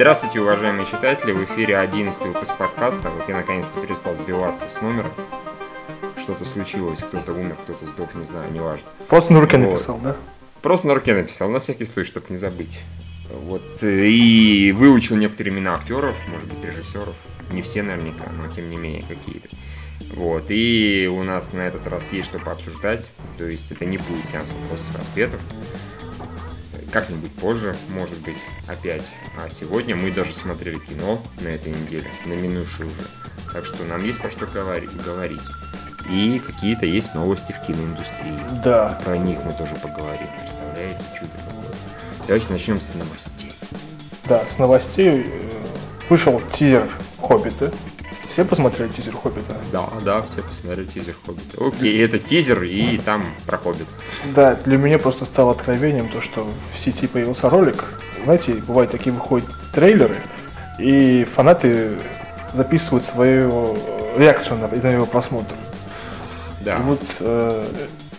Здравствуйте, 0.00 0.40
уважаемые 0.40 0.86
читатели! 0.86 1.30
В 1.30 1.44
эфире 1.44 1.76
11 1.76 2.22
выпуск 2.22 2.56
подкаста. 2.56 3.10
Вот 3.10 3.28
я 3.28 3.36
наконец-то 3.36 3.78
перестал 3.78 4.14
сбиваться 4.14 4.70
с 4.70 4.80
номером. 4.80 5.10
Что-то 6.16 6.46
случилось, 6.46 7.00
кто-то 7.00 7.34
умер, 7.34 7.54
кто-то 7.64 7.84
сдох, 7.84 8.14
не 8.14 8.24
знаю, 8.24 8.50
неважно. 8.50 8.88
Просто 9.08 9.34
на 9.34 9.42
руке 9.42 9.58
Вот. 9.58 9.72
написал, 9.72 10.00
да? 10.02 10.16
Просто 10.62 10.88
на 10.88 10.94
руке 10.94 11.12
написал, 11.12 11.50
на 11.50 11.58
всякий 11.58 11.84
случай, 11.84 12.08
чтобы 12.08 12.28
не 12.30 12.38
забыть. 12.38 12.80
Вот, 13.28 13.82
э, 13.82 14.06
и 14.06 14.72
выучил 14.72 15.16
некоторые 15.16 15.52
имена 15.52 15.74
актеров, 15.74 16.16
может 16.30 16.48
быть, 16.48 16.64
режиссеров. 16.64 17.14
Не 17.52 17.60
все 17.60 17.82
наверняка, 17.82 18.24
но 18.32 18.50
тем 18.50 18.70
не 18.70 18.78
менее 18.78 19.04
какие-то. 19.06 19.48
Вот, 20.14 20.44
и 20.48 21.10
у 21.12 21.22
нас 21.24 21.52
на 21.52 21.60
этот 21.60 21.86
раз 21.86 22.10
есть 22.14 22.30
что 22.30 22.38
пообсуждать. 22.38 23.12
То 23.36 23.44
есть 23.44 23.70
это 23.70 23.84
не 23.84 23.98
будет 23.98 24.24
сеанс 24.24 24.50
вопросов 24.62 24.96
и 24.96 25.00
ответов. 25.02 25.40
Как-нибудь 26.92 27.32
позже, 27.32 27.76
может 27.88 28.18
быть, 28.18 28.36
опять. 28.66 29.04
А 29.38 29.48
сегодня 29.48 29.94
мы 29.94 30.10
даже 30.10 30.34
смотрели 30.34 30.78
кино 30.78 31.22
на 31.40 31.48
этой 31.48 31.72
неделе, 31.72 32.10
на 32.26 32.32
минувшей 32.32 32.86
уже. 32.86 33.06
Так 33.52 33.64
что 33.64 33.84
нам 33.84 34.04
есть 34.04 34.20
про 34.20 34.30
что 34.30 34.46
говори- 34.46 34.88
говорить. 35.04 35.40
И 36.08 36.40
какие-то 36.44 36.86
есть 36.86 37.14
новости 37.14 37.52
в 37.52 37.64
киноиндустрии. 37.66 38.34
Да. 38.64 39.00
Про 39.04 39.16
них 39.18 39.38
мы 39.44 39.52
тоже 39.52 39.76
поговорим. 39.76 40.26
Представляете, 40.40 41.02
чудо 41.18 41.30
какое. 41.46 41.64
Давайте 42.26 42.52
начнем 42.52 42.80
с 42.80 42.94
новостей. 42.94 43.52
Да, 44.24 44.44
с 44.46 44.58
новостей 44.58 45.24
э, 45.26 45.50
вышел 46.08 46.40
тизер 46.52 46.88
Хоббита. 47.18 47.72
Все 48.30 48.44
посмотрели 48.44 48.88
тизер 48.90 49.16
Хоббита? 49.16 49.56
Да, 49.72 49.88
да, 50.04 50.22
все 50.22 50.42
посмотрели 50.42 50.86
тизер 50.86 51.14
Хоббита. 51.26 51.64
Окей, 51.64 52.00
это 52.02 52.18
тизер, 52.20 52.62
и 52.62 52.98
там 52.98 53.24
про 53.44 53.58
Хоббит. 53.58 53.88
Да, 54.34 54.54
для 54.54 54.78
меня 54.78 54.98
просто 54.98 55.24
стало 55.24 55.50
откровением 55.50 56.08
то, 56.08 56.20
что 56.20 56.46
в 56.72 56.78
сети 56.78 57.08
появился 57.08 57.50
ролик. 57.50 57.84
Знаете, 58.22 58.54
бывают 58.54 58.92
такие 58.92 59.12
выходят 59.12 59.48
трейлеры, 59.74 60.16
и 60.78 61.24
фанаты 61.24 61.92
записывают 62.54 63.04
свою 63.04 63.76
реакцию 64.16 64.58
на, 64.58 64.68
на 64.68 64.92
его 64.92 65.06
просмотр. 65.06 65.54
Да. 66.60 66.76
И 66.76 66.82
вот 66.82 67.02
э, 67.20 67.66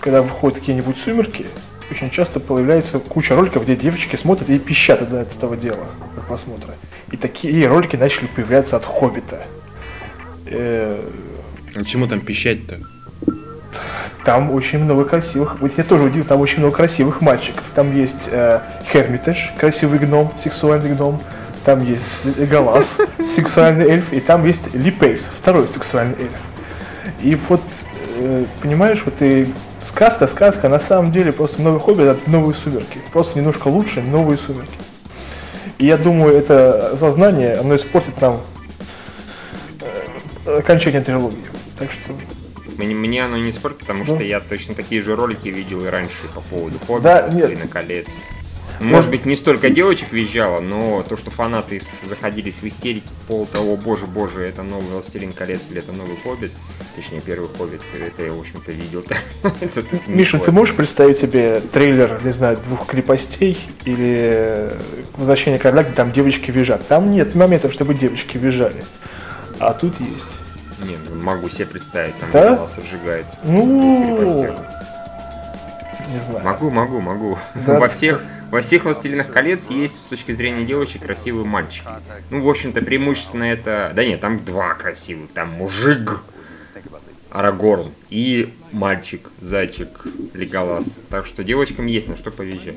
когда 0.02 0.22
выходят 0.22 0.60
какие-нибудь 0.60 0.98
сумерки, 0.98 1.46
очень 1.90 2.10
часто 2.10 2.42
появляется 2.42 3.00
куча 3.00 3.36
роликов, 3.36 3.64
где 3.64 3.78
девочки 3.78 4.18
смотрят 4.18 4.50
и 4.50 4.60
пищат 4.60 5.02
от 5.02 5.14
этого 5.14 5.56
дела, 5.56 5.88
от 6.18 6.26
просмотра. 6.26 6.74
И 7.12 7.18
такие 7.18 7.68
ролики 7.68 7.96
начали 7.96 8.28
появляться 8.28 8.76
от 8.76 8.84
Хоббита. 8.84 9.46
А 10.52 11.84
чему 11.84 12.08
там 12.08 12.20
пищать-то? 12.20 12.78
Там 14.24 14.52
очень 14.52 14.80
много 14.80 15.06
красивых. 15.06 15.60
Вот 15.62 15.72
я 15.78 15.84
тоже 15.84 16.04
удивил, 16.04 16.26
там 16.26 16.40
очень 16.42 16.60
много 16.60 16.76
красивых 16.76 17.22
мальчиков. 17.22 17.64
Там 17.74 17.96
есть 17.96 18.30
э, 18.32 18.60
Хермитаж, 18.92 19.52
красивый 19.58 19.98
гном, 19.98 20.32
сексуальный 20.38 20.94
гном. 20.94 21.22
Там 21.66 21.84
есть 21.84 22.26
Галас, 22.50 22.98
сексуальный 23.26 23.86
эльф. 23.86 24.14
И 24.14 24.20
там 24.20 24.46
есть 24.46 24.74
Липейс, 24.76 25.28
второй 25.42 25.68
сексуальный 25.68 26.16
эльф. 26.20 26.40
И 27.22 27.36
вот, 27.50 27.64
э, 28.20 28.46
понимаешь, 28.62 29.02
вот 29.06 29.22
и 29.22 29.52
сказка, 29.82 30.28
сказка, 30.28 30.70
на 30.70 30.80
самом 30.80 31.12
деле 31.12 31.32
просто 31.32 31.62
новый 31.64 31.80
хобби 31.80 32.04
это 32.04 32.30
новые 32.30 32.56
сумерки. 32.56 33.00
Просто 33.12 33.40
немножко 33.40 33.70
лучше 33.70 34.02
новые 34.02 34.38
сумерки. 34.38 34.78
И 35.80 35.88
я 35.88 35.98
думаю, 35.98 36.38
это 36.38 36.96
сознание, 37.00 37.56
оно 37.56 37.76
испортит 37.76 38.22
нам 38.22 38.42
окончание 40.46 41.02
трилогии. 41.02 41.38
Так 41.78 41.92
что 41.92 42.14
Мне, 42.78 42.96
мне 42.96 43.24
оно 43.26 43.38
не 43.38 43.52
спорт, 43.52 43.78
потому 43.80 44.06
Ну. 44.06 44.16
что 44.16 44.24
я 44.24 44.40
точно 44.40 44.74
такие 44.76 45.02
же 45.02 45.16
ролики 45.16 45.50
видел 45.50 45.86
и 45.86 45.90
раньше 45.90 46.28
по 46.34 46.42
поводу 46.42 46.80
Хоббита, 46.80 47.02
Да. 47.04 47.22
«Властелина 47.28 47.68
колец. 47.68 48.08
Может 48.80 49.12
быть, 49.12 49.26
не 49.28 49.36
столько 49.36 49.70
девочек 49.70 50.12
визжало, 50.12 50.60
но 50.60 51.04
то, 51.08 51.16
что 51.16 51.30
фанаты 51.30 51.80
заходились 52.10 52.56
в 52.56 52.64
истерике 52.68 53.08
по 53.28 53.34
поводу 53.34 53.52
того, 53.52 53.78
боже, 53.78 54.08
боже, 54.08 54.42
это 54.42 54.64
новый 54.64 54.88
«Властелин 54.88 55.34
колец» 55.34 55.68
или 55.70 55.78
это 55.78 55.92
новый 55.92 56.16
«Хоббит», 56.24 56.52
точнее, 56.96 57.22
первый 57.22 57.48
«Хоббит», 57.56 57.82
это 57.94 58.24
я, 58.24 58.34
в 58.34 58.40
общем-то, 58.40 58.72
видел. 58.72 59.04
Миша, 60.08 60.40
ты 60.40 60.52
можешь 60.52 60.74
представить 60.76 61.20
себе 61.20 61.62
трейлер, 61.72 62.20
не 62.24 62.32
знаю, 62.32 62.58
двух 62.66 62.88
крепостей 62.88 63.60
или 63.86 64.72
возвращение 65.16 65.60
короля, 65.60 65.84
где 65.84 65.94
там 65.94 66.12
девочки 66.12 66.50
визжат? 66.50 66.88
Там 66.88 67.12
нет 67.12 67.36
моментов, 67.36 67.74
чтобы 67.74 67.94
девочки 67.94 68.38
визжали. 68.38 68.84
А 69.62 69.74
тут 69.74 70.00
есть. 70.00 70.26
Не, 70.80 70.98
ну, 70.98 71.16
могу 71.22 71.48
себе 71.50 71.68
представить, 71.68 72.18
там 72.20 72.30
Да? 72.34 72.56
голос 72.56 72.74
сжигает. 72.84 73.26
Ну, 73.44 74.20
не 74.22 74.28
знаю. 74.28 74.56
Могу, 76.44 76.72
могу, 76.72 77.00
могу. 77.00 77.38
Да. 77.68 77.80
Во 77.80 77.88
всех, 77.88 78.24
во 78.50 78.62
всех 78.62 78.84
«Властелинах 78.86 79.32
колец» 79.32 79.70
есть 79.70 80.06
с 80.06 80.08
точки 80.08 80.32
зрения 80.32 80.66
девочек 80.66 81.04
красивые 81.04 81.46
мальчики. 81.46 81.88
Ну, 82.32 82.42
в 82.44 82.50
общем-то, 82.50 82.82
преимущественно 82.82 83.44
это... 83.44 83.92
Да 83.96 84.04
нет, 84.04 84.20
там 84.20 84.44
два 84.44 84.74
красивых. 84.74 85.32
Там 85.32 85.50
мужик 85.52 86.22
Арагорн 87.30 87.92
и 88.10 88.54
мальчик, 88.72 89.30
зайчик 89.40 90.06
Леголас. 90.34 91.00
Так 91.10 91.26
что 91.26 91.44
девочкам 91.44 91.86
есть 91.86 92.08
на 92.10 92.16
что 92.16 92.32
повизжать. 92.32 92.76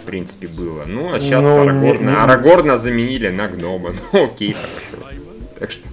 В 0.00 0.06
принципе, 0.06 0.46
было. 0.46 0.84
Ну, 0.86 1.12
а 1.14 1.20
сейчас 1.20 1.44
Ну, 1.44 1.62
Арагорна, 1.62 1.98
не- 1.98 2.06
не- 2.06 2.14
Арагорна 2.16 2.76
заменили 2.76 3.28
на 3.28 3.48
гнома. 3.48 3.92
Ну, 4.12 4.24
окей, 4.26 4.54
хорошо. 4.90 5.08
Так 5.58 5.70
что, 5.70 5.88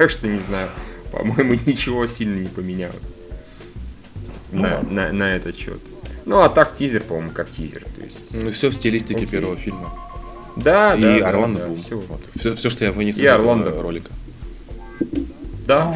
так 0.00 0.08
что 0.08 0.26
не 0.28 0.38
знаю. 0.38 0.70
По-моему, 1.12 1.60
ничего 1.66 2.06
сильно 2.06 2.38
не 2.40 2.48
поменялось 2.48 2.96
на, 4.50 4.80
на, 4.80 5.12
на 5.12 5.36
этот 5.36 5.58
счет. 5.58 5.78
Ну, 6.24 6.40
а 6.40 6.48
так 6.48 6.74
тизер, 6.74 7.02
по-моему, 7.02 7.32
как 7.32 7.50
тизер. 7.50 7.84
То 7.96 8.02
есть, 8.02 8.32
Ну, 8.32 8.50
все 8.50 8.70
в 8.70 8.72
стилистике 8.74 9.16
Окей. 9.16 9.26
первого 9.28 9.56
фильма. 9.58 9.92
да, 10.56 10.94
и 10.94 11.02
да, 11.02 11.18
да, 11.18 11.28
Орландо 11.28 11.60
да, 11.60 11.66
Блум. 11.66 11.78
всё. 11.78 11.98
Вот. 12.08 12.22
Все, 12.34 12.54
все, 12.54 12.70
что 12.70 12.86
я 12.86 12.92
вынес 12.92 13.18
И 13.18 13.24
из 13.24 13.28
этого 13.28 13.52
Орландо. 13.52 13.82
ролика. 13.82 14.10
Да, 15.66 15.94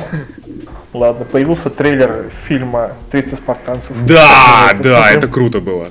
Ладно, 0.93 1.25
появился 1.25 1.71
трейлер 1.71 2.31
фильма 2.47 2.93
«300 3.11 3.37
спартанцев». 3.37 3.97
Да, 4.07 4.77
да, 4.83 5.11
это 5.13 5.29
круто 5.29 5.61
было. 5.61 5.89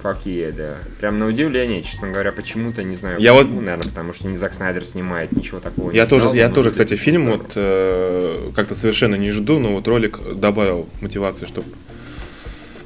Какие, 0.00 0.50
да. 0.50 0.76
Прям 0.98 1.18
на 1.18 1.26
удивление, 1.26 1.82
честно 1.82 2.10
говоря, 2.10 2.32
почему-то, 2.32 2.82
не 2.82 2.96
знаю, 2.96 3.18
Я 3.20 3.32
почему, 3.32 3.54
вот- 3.54 3.62
наверное, 3.62 3.88
потому 3.88 4.12
что 4.12 4.26
не 4.28 4.36
Зак 4.36 4.52
Снайдер 4.54 4.84
снимает, 4.84 5.32
ничего 5.32 5.60
такого 5.60 5.90
Я 5.92 6.04
не 6.04 6.08
тоже, 6.08 6.24
ждал, 6.26 6.34
я 6.34 6.48
тоже, 6.48 6.70
кстати, 6.70 6.94
фильм 6.94 7.22
здорово. 7.24 7.42
вот 7.42 7.52
э, 7.56 8.50
как-то 8.56 8.74
совершенно 8.74 9.14
не 9.14 9.30
жду, 9.30 9.58
но 9.58 9.74
вот 9.74 9.86
ролик 9.88 10.18
добавил 10.36 10.88
мотивации, 11.00 11.46
чтобы 11.46 11.68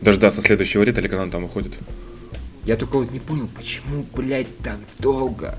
дождаться 0.01 0.43
следующего 0.43 0.83
лета 0.83 1.01
или 1.01 1.09
когда 1.09 1.23
он 1.23 1.31
там 1.31 1.43
выходит. 1.45 1.73
Я 2.65 2.77
только 2.77 2.97
вот 2.99 3.11
не 3.11 3.21
понял, 3.21 3.49
почему, 3.55 4.07
блядь, 4.15 4.59
так 4.59 4.79
долго? 4.99 5.55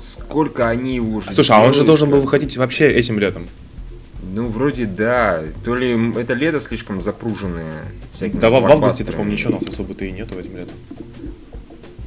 Сколько 0.00 0.68
они 0.68 0.94
его 0.96 1.16
уже 1.16 1.32
Слушай, 1.32 1.52
а 1.56 1.58
он 1.60 1.66
же 1.68 1.80
делают, 1.80 1.86
должен 1.86 2.10
был 2.10 2.20
выходить 2.20 2.56
вообще 2.56 2.88
этим 2.90 3.18
летом. 3.18 3.48
Ну, 4.22 4.48
вроде 4.48 4.86
да. 4.86 5.42
То 5.64 5.74
ли 5.74 6.12
это 6.16 6.34
лето 6.34 6.60
слишком 6.60 7.00
запруженное 7.00 7.84
Да, 8.40 8.50
в, 8.50 8.60
в 8.60 8.66
августе, 8.66 9.04
ты, 9.04 9.12
по-моему, 9.12 9.32
ничего 9.32 9.52
у 9.52 9.54
нас 9.54 9.66
особо-то 9.66 10.04
и 10.04 10.10
нету 10.10 10.38
этим 10.38 10.56
летом. 10.56 10.74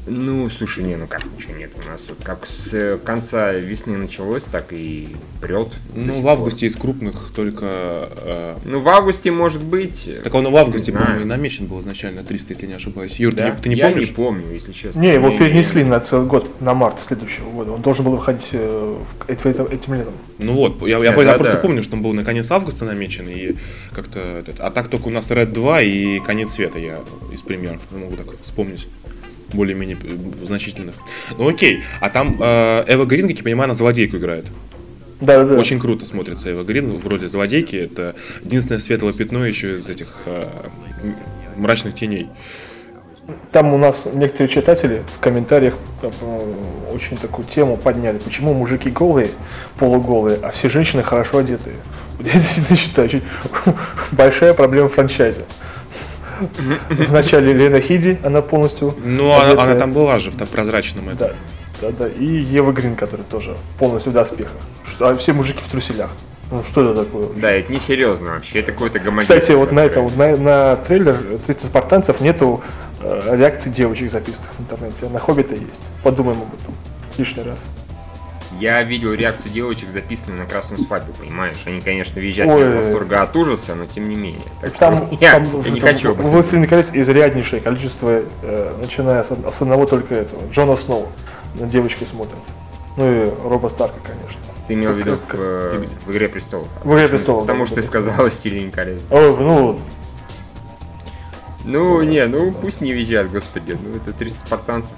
Ну, 0.07 0.50
слушай, 0.50 0.84
не, 0.84 0.95
ну 0.95 1.06
как 1.06 1.23
ничего 1.25 1.53
нет 1.56 1.69
у 1.75 1.88
нас. 1.88 2.07
Вот 2.09 2.17
как 2.23 2.47
с 2.47 2.73
э, 2.73 2.97
конца 3.03 3.51
весны 3.53 3.97
началось, 3.97 4.45
так 4.45 4.73
и 4.73 5.09
прет. 5.41 5.67
Ну, 5.94 6.12
в 6.13 6.22
пор. 6.23 6.31
августе 6.31 6.66
из 6.66 6.75
крупных 6.75 7.31
только... 7.35 8.09
э, 8.17 8.56
Ну, 8.66 8.79
в 8.79 8.90
августе 8.90 9.29
может 9.31 9.61
быть. 9.61 10.09
так 10.23 10.34
он 10.34 10.47
и 10.47 10.50
в 10.51 10.56
августе, 10.57 10.91
по-моему, 10.91 11.22
и 11.22 11.23
намечен 11.25 11.67
был 11.67 11.81
изначально 11.81 12.23
300, 12.23 12.53
если 12.53 12.66
не 12.66 12.73
ошибаюсь. 12.73 13.19
Юр, 13.19 13.34
Да? 13.35 13.51
ты, 13.51 13.51
не, 13.51 13.61
ты 13.61 13.69
не 13.69 13.75
Я 13.75 13.90
помнишь? 13.90 14.09
не 14.09 14.13
помню, 14.16 14.51
если 14.51 14.72
честно. 14.72 15.00
Не, 15.01 15.13
его 15.13 15.29
Я 15.29 15.38
перенесли 15.38 15.84
на 15.84 16.00
целый 16.00 16.25
год, 16.25 16.50
на 16.61 16.73
март 16.73 16.95
следующего 17.06 17.51
года. 17.51 17.72
Он 17.72 17.81
должен 17.84 18.03
был 18.03 18.13
выходить 18.13 18.47
э, 18.53 18.97
в- 19.19 19.29
это- 19.29 19.50
это- 19.50 19.63
этим 19.72 19.94
летом. 19.94 20.13
Ну 20.40 20.53
вот, 20.53 20.81
я, 20.81 20.97
я, 20.97 21.11
Да, 21.11 21.22
я 21.22 21.28
да, 21.28 21.34
просто 21.35 21.53
да. 21.53 21.59
помню, 21.59 21.84
что 21.84 21.95
он 21.95 22.01
был 22.01 22.13
на 22.13 22.23
конец 22.23 22.50
августа 22.50 22.85
намечен, 22.85 23.29
и 23.29 23.56
как-то 23.94 24.44
а 24.57 24.72
так 24.72 24.88
только 24.88 25.09
у 25.09 25.11
нас 25.11 25.29
Red 25.29 25.51
2 25.53 25.81
и 25.84 26.19
конец 26.22 26.53
света 26.53 26.79
я 26.79 26.99
из 27.31 27.43
пример 27.43 27.79
могу 27.91 28.16
так 28.16 28.25
вспомнить 28.41 28.87
более-менее 29.53 29.97
э, 30.03 30.45
значительных. 30.45 30.95
Ну 31.37 31.47
окей, 31.47 31.83
а 31.99 32.09
там 32.09 32.37
э, 32.39 32.83
Эва 32.87 33.05
Грин, 33.05 33.27
как 33.27 33.37
я 33.37 33.43
понимаю, 33.43 33.65
она 33.65 33.75
злодейку 33.75 34.17
играет. 34.17 34.45
Да, 35.21 35.43
да. 35.43 35.55
Очень 35.55 35.79
круто 35.79 36.03
смотрится 36.05 36.51
Эва 36.51 36.63
Грин 36.63 36.97
в 36.97 37.07
роли 37.07 37.27
злодейки. 37.27 37.75
Это 37.75 38.15
единственное 38.43 38.79
светлое 38.79 39.13
пятно 39.13 39.45
еще 39.45 39.75
из 39.75 39.87
этих 39.87 40.07
э, 40.25 40.47
мрачных 41.55 41.93
теней. 41.93 42.27
Там 43.51 43.73
у 43.73 43.77
нас 43.77 44.07
некоторые 44.13 44.49
читатели 44.49 45.03
в 45.15 45.19
комментариях 45.19 45.75
э, 46.01 46.09
очень 46.91 47.17
такую 47.17 47.47
тему 47.47 47.77
подняли. 47.77 48.17
Почему 48.17 48.53
мужики 48.53 48.89
голые, 48.89 49.29
полуголые, 49.77 50.39
а 50.41 50.51
все 50.51 50.69
женщины 50.69 51.03
хорошо 51.03 51.39
одетые? 51.39 51.75
Я 52.19 52.33
действительно 52.33 52.77
считаю, 52.77 53.07
очень 53.07 53.21
большая 54.11 54.53
проблема 54.53 54.89
франчайза. 54.89 55.43
В 56.90 57.11
начале 57.11 57.53
Лена 57.53 57.82
Хиди, 57.82 58.20
она 58.23 58.41
полностью 58.41 58.96
Ну, 59.03 59.32
она, 59.32 59.64
она 59.64 59.76
там 59.76 59.93
была 59.93 60.20
же 60.20 60.32
в 60.32 60.35
так 60.35 60.47
прозрачном 60.49 61.09
этом. 61.09 61.17
Да, 61.20 61.34
да, 61.82 61.91
да. 61.99 62.08
И 62.08 62.26
Ева 62.26 62.72
Грин, 62.72 62.96
которая 62.96 63.26
тоже 63.26 63.55
полностью 63.79 64.11
в 64.11 64.16
доспехах. 64.16 64.58
А 64.99 65.14
все 65.16 65.34
мужики 65.34 65.59
в 65.66 65.70
труселях. 65.70 66.09
Ну 66.52 66.64
что 66.70 66.91
это 66.91 67.05
такое? 67.05 67.28
Да, 67.38 67.49
это 67.49 67.72
несерьезно 67.72 68.32
вообще, 68.32 68.59
это 68.59 68.73
какой-то 68.73 68.99
гомодизм. 68.99 69.34
Кстати, 69.34 69.53
вот 69.53 69.72
на 69.72 69.79
это, 69.79 70.02
вот 70.02 70.17
на, 70.17 70.35
на 70.35 70.76
трейлер 70.76 71.16
30 71.47 71.64
спартанцев 71.64 72.20
нету 72.20 72.61
э, 72.99 73.35
реакций 73.37 73.72
девочек 73.72 74.11
записанных 74.11 74.52
в 74.58 74.59
интернете. 74.59 75.05
а 75.05 75.09
На 75.09 75.20
Хоббита 75.20 75.55
есть. 75.55 75.82
Подумаем 76.03 76.41
об 76.41 76.53
этом. 76.61 76.76
лишний 77.17 77.44
раз. 77.44 77.58
Я 78.59 78.83
видел 78.83 79.13
реакцию 79.13 79.51
девочек, 79.51 79.89
записанную 79.89 80.39
на 80.39 80.45
красную 80.45 80.83
свадьбу, 80.83 81.13
понимаешь? 81.13 81.57
Они, 81.65 81.81
конечно, 81.81 82.19
визжат 82.19 82.47
Ой. 82.47 82.69
от 82.69 82.75
восторга 82.75 83.21
от 83.21 83.35
ужаса, 83.35 83.75
но 83.75 83.85
тем 83.85 84.09
не 84.09 84.15
менее. 84.15 84.41
Так 84.59 84.73
Там, 84.73 85.07
что 85.07 85.17
я, 85.19 85.31
там 85.31 85.43
я 85.63 85.71
не 85.71 85.79
там 85.79 85.93
хочу 85.93 86.11
об 86.11 86.19
этом. 86.19 86.31
«Властелине 86.31 86.67
колец» 86.67 86.89
изряднейшее 86.93 87.61
количество, 87.61 88.21
э, 88.43 88.77
начиная 88.81 89.23
с, 89.23 89.29
с 89.29 89.61
одного 89.61 89.85
только 89.85 90.15
этого, 90.15 90.41
Джона 90.51 90.75
Сноу, 90.75 91.07
на 91.55 91.65
девочки 91.67 92.03
смотрят. 92.03 92.39
Ну 92.97 93.25
и 93.25 93.29
Роба 93.43 93.69
Старка, 93.69 93.99
конечно. 94.03 94.39
Ты 94.67 94.73
имел 94.75 94.93
в 94.93 94.97
виду 94.97 95.13
в, 95.15 95.33
э, 95.33 95.85
в 96.05 96.11
«Игре 96.11 96.29
престолов». 96.29 96.67
В 96.83 96.93
«Игре 96.93 97.07
престолов», 97.07 97.43
Потому 97.43 97.61
да, 97.61 97.65
что 97.65 97.75
ты 97.75 97.81
сказала 97.81 98.29
«Стильный 98.29 98.71
колец». 98.71 99.01
Ой, 99.09 99.37
ну, 99.37 99.79
Ну, 101.66 102.02
не, 102.02 102.25
ну 102.28 102.52
пусть 102.52 102.81
не 102.81 102.91
визжат, 102.91 103.31
господи. 103.31 103.78
Ну, 103.81 103.96
это 103.96 104.13
300 104.13 104.46
спартанцев, 104.46 104.93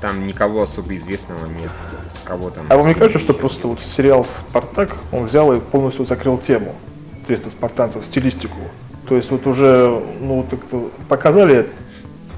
там 0.00 0.26
никого 0.26 0.62
особо 0.62 0.94
известного 0.96 1.46
нет. 1.46 1.70
С 2.08 2.20
кого 2.20 2.50
там... 2.50 2.66
а 2.68 2.76
вам 2.76 2.88
не 2.88 2.94
кажется, 2.94 3.18
что 3.18 3.34
просто 3.34 3.68
вот 3.68 3.80
сериал 3.80 4.26
«Спартак», 4.48 4.96
он 5.12 5.26
взял 5.26 5.52
и 5.52 5.60
полностью 5.60 6.04
закрыл 6.04 6.38
тему 6.38 6.74
300 7.26 7.50
спартанцев, 7.50 8.04
стилистику? 8.04 8.56
То 9.08 9.16
есть 9.16 9.30
вот 9.30 9.46
уже, 9.46 10.02
ну, 10.20 10.36
вот 10.36 10.46
как-то 10.50 10.90
показали 11.08 11.56
это, 11.56 11.70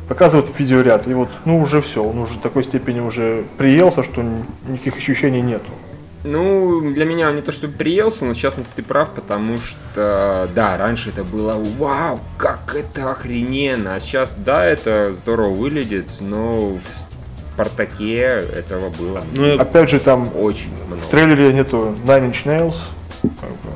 показывают 0.08 0.50
видеоряд, 0.58 1.08
и 1.08 1.14
вот, 1.14 1.28
ну, 1.44 1.60
уже 1.60 1.80
все, 1.82 2.04
он 2.04 2.18
уже 2.18 2.34
в 2.34 2.40
такой 2.40 2.64
степени 2.64 3.00
уже 3.00 3.44
приелся, 3.56 4.02
что 4.04 4.22
ни- 4.22 4.44
никаких 4.68 4.96
ощущений 4.96 5.40
нету. 5.40 5.70
Ну, 6.22 6.92
для 6.92 7.06
меня 7.06 7.28
он 7.30 7.36
не 7.36 7.42
то 7.42 7.50
чтобы 7.50 7.72
приелся, 7.74 8.26
но 8.26 8.34
в 8.34 8.36
частности 8.36 8.76
ты 8.76 8.82
прав, 8.82 9.10
потому 9.10 9.56
что, 9.58 10.48
да, 10.54 10.76
раньше 10.76 11.10
это 11.10 11.24
было 11.24 11.54
вау, 11.78 12.20
как 12.36 12.74
это 12.74 13.10
охрененно, 13.10 13.94
а 13.94 14.00
сейчас, 14.00 14.34
да, 14.36 14.64
это 14.64 15.14
здорово 15.14 15.54
выглядит, 15.54 16.08
но 16.20 16.74
в 16.74 16.80
Спартаке 17.54 18.44
этого 18.54 18.90
было 18.90 19.22
Ну, 19.34 19.58
Опять 19.58 19.90
же, 19.90 19.98
там 19.98 20.28
очень 20.36 20.70
много. 20.86 21.00
в 21.00 21.06
трейлере 21.06 21.54
нету 21.54 21.94
Nine 22.04 22.30
Inch 22.30 22.44
Nails, 22.44 22.76
как 23.22 23.50
бы, 23.50 23.70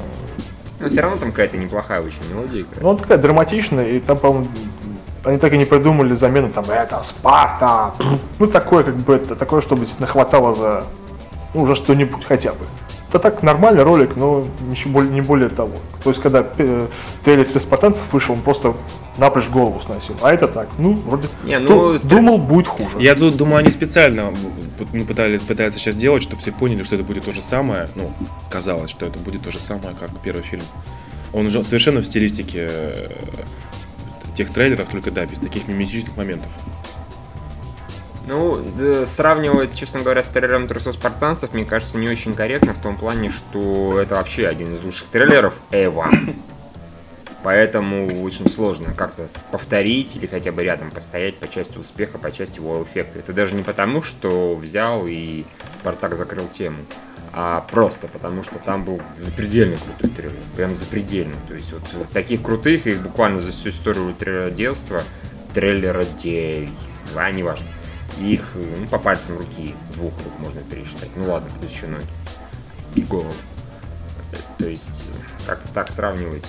Но 0.81 0.89
все 0.89 1.01
равно 1.01 1.17
там 1.17 1.31
какая-то 1.31 1.57
неплохая 1.57 2.03
очень 2.03 2.21
мелодия. 2.31 2.67
Ну, 2.81 2.89
он 2.91 2.99
такая 2.99 3.17
драматичная, 3.17 3.89
и 3.89 4.01
там, 4.01 4.19
по-моему, 4.19 4.49
они 5.25 5.39
так 5.39 5.51
и 5.55 5.57
не 5.57 5.65
придумали 5.65 6.15
замену, 6.15 6.51
там, 6.51 6.67
это 6.71 7.03
Спарта. 7.09 7.95
Ну, 8.39 8.47
такое, 8.49 8.85
как 8.85 8.97
бы, 8.97 9.15
это 9.15 9.35
такое, 9.35 9.63
чтобы 9.63 9.81
действительно 9.83 10.09
хватало 10.09 10.55
за, 10.55 10.85
ну, 11.55 11.63
уже 11.63 11.75
что-нибудь 11.77 12.25
хотя 12.25 12.53
бы. 12.53 12.67
Это 13.09 13.19
так 13.21 13.43
нормальный 13.45 13.85
ролик, 13.85 14.17
но 14.17 14.45
ничего 14.69 14.95
более, 14.95 15.13
не 15.13 15.21
более 15.21 15.49
того. 15.49 15.73
То 16.03 16.11
есть, 16.11 16.21
когда 16.21 16.45
э, 16.59 16.87
трейлер 17.25 17.45
«Три 17.45 17.61
спартанцев» 17.61 18.03
вышел, 18.13 18.35
он 18.35 18.43
просто 18.43 18.75
напрочь 19.19 19.49
голову 19.49 19.81
сносил. 19.81 20.17
А 20.21 20.33
это 20.35 20.49
так, 20.49 20.69
ну, 20.79 20.95
вроде... 20.95 21.29
Не, 21.45 21.61
ну, 21.61 21.93
ду- 21.93 22.01
думал, 22.03 22.39
будет 22.39 22.67
хуже. 22.67 22.99
Я 22.99 23.15
ду- 23.15 23.31
думаю, 23.31 23.59
они 23.59 23.71
специально 23.71 24.33
ну, 24.93 25.05
пытались, 25.05 25.41
пытаются 25.43 25.79
сейчас 25.79 25.95
делать, 25.95 26.25
чтобы 26.25 26.43
все 26.43 26.51
поняли, 26.51 26.83
что 26.83 26.97
это 26.97 27.05
будет 27.05 27.25
то 27.25 27.33
же 27.33 27.41
самое. 27.41 27.89
Ну, 27.95 28.13
казалось, 28.51 28.91
что 28.91 29.07
это 29.07 29.19
будет 29.21 29.43
то 29.43 29.53
же 29.53 29.61
самое, 29.61 29.95
как 29.99 30.11
первый 30.21 30.43
фильм. 30.43 30.65
Он 31.33 31.47
уже 31.47 31.63
совершенно 31.63 32.01
в 32.01 32.05
стилистике 32.05 32.69
э, 32.69 33.09
тех 34.35 34.51
трейлеров, 34.51 34.89
только 34.89 35.13
да, 35.13 35.25
без 35.25 35.39
таких 35.39 35.69
миметичных 35.69 36.17
моментов. 36.17 36.51
Ну, 38.27 38.57
д- 38.77 39.05
сравнивать, 39.07 39.75
честно 39.75 40.01
говоря, 40.01 40.23
с 40.23 40.29
трейлером 40.29 40.67
300 40.67 40.95
спартанцев, 40.95 41.53
мне 41.53 41.65
кажется, 41.65 41.99
не 41.99 42.09
очень 42.09 42.33
корректно 42.33 42.73
в 42.73 42.81
том 42.81 42.97
плане, 42.97 43.31
что 43.31 44.01
это 44.01 44.15
вообще 44.15 44.47
один 44.47 44.75
из 44.75 44.83
лучших 44.83 45.09
трейлеров 45.09 45.61
ever. 45.71 46.07
Поэтому 47.43 48.23
очень 48.23 48.49
сложно 48.49 48.95
как-то 48.95 49.27
повторить 49.53 50.17
или 50.17 50.25
хотя 50.27 50.51
бы 50.51 50.65
рядом 50.65 50.91
постоять 50.91 51.37
по 51.37 51.47
части 51.47 51.77
успеха, 51.77 52.17
по 52.17 52.33
части 52.33 52.59
его 52.59 52.83
эффекта. 52.83 53.19
Это 53.19 53.35
даже 53.35 53.55
не 53.55 53.63
потому, 53.63 54.03
что 54.03 54.55
взял 54.55 55.05
и 55.07 55.45
Спартак 55.71 56.15
закрыл 56.15 56.49
тему, 56.49 56.79
а 57.35 57.61
просто 57.71 58.09
потому, 58.09 58.43
что 58.43 58.59
там 58.59 58.85
был 58.85 59.03
запредельно 59.13 59.77
крутой 59.77 60.09
трейлер. 60.17 60.39
Прям 60.57 60.75
запредельно. 60.75 61.35
То 61.47 61.53
есть 61.53 61.71
вот 61.71 61.83
таких 62.15 62.41
крутых, 62.41 62.87
их 62.87 63.03
буквально 63.03 63.41
за 63.41 63.53
всю 63.53 63.69
историю 63.69 64.15
трейлеродельства, 64.19 65.03
трейлера 65.53 66.07
действа, 66.07 67.31
неважно. 67.31 67.67
Их 68.21 68.43
ну, 68.55 68.87
по 68.87 68.99
пальцам 68.99 69.39
руки, 69.39 69.75
двух 69.93 70.13
рук 70.25 70.39
можно 70.39 70.61
пересчитать. 70.63 71.11
Ну 71.17 71.31
ладно, 71.31 71.49
плюс 71.59 71.73
еще 71.73 71.87
ноги 71.87 72.07
и 72.95 73.03
голову. 73.03 73.35
То 74.59 74.67
есть 74.67 75.11
как-то 75.47 75.69
так 75.73 75.91
сравнивать 75.91 76.47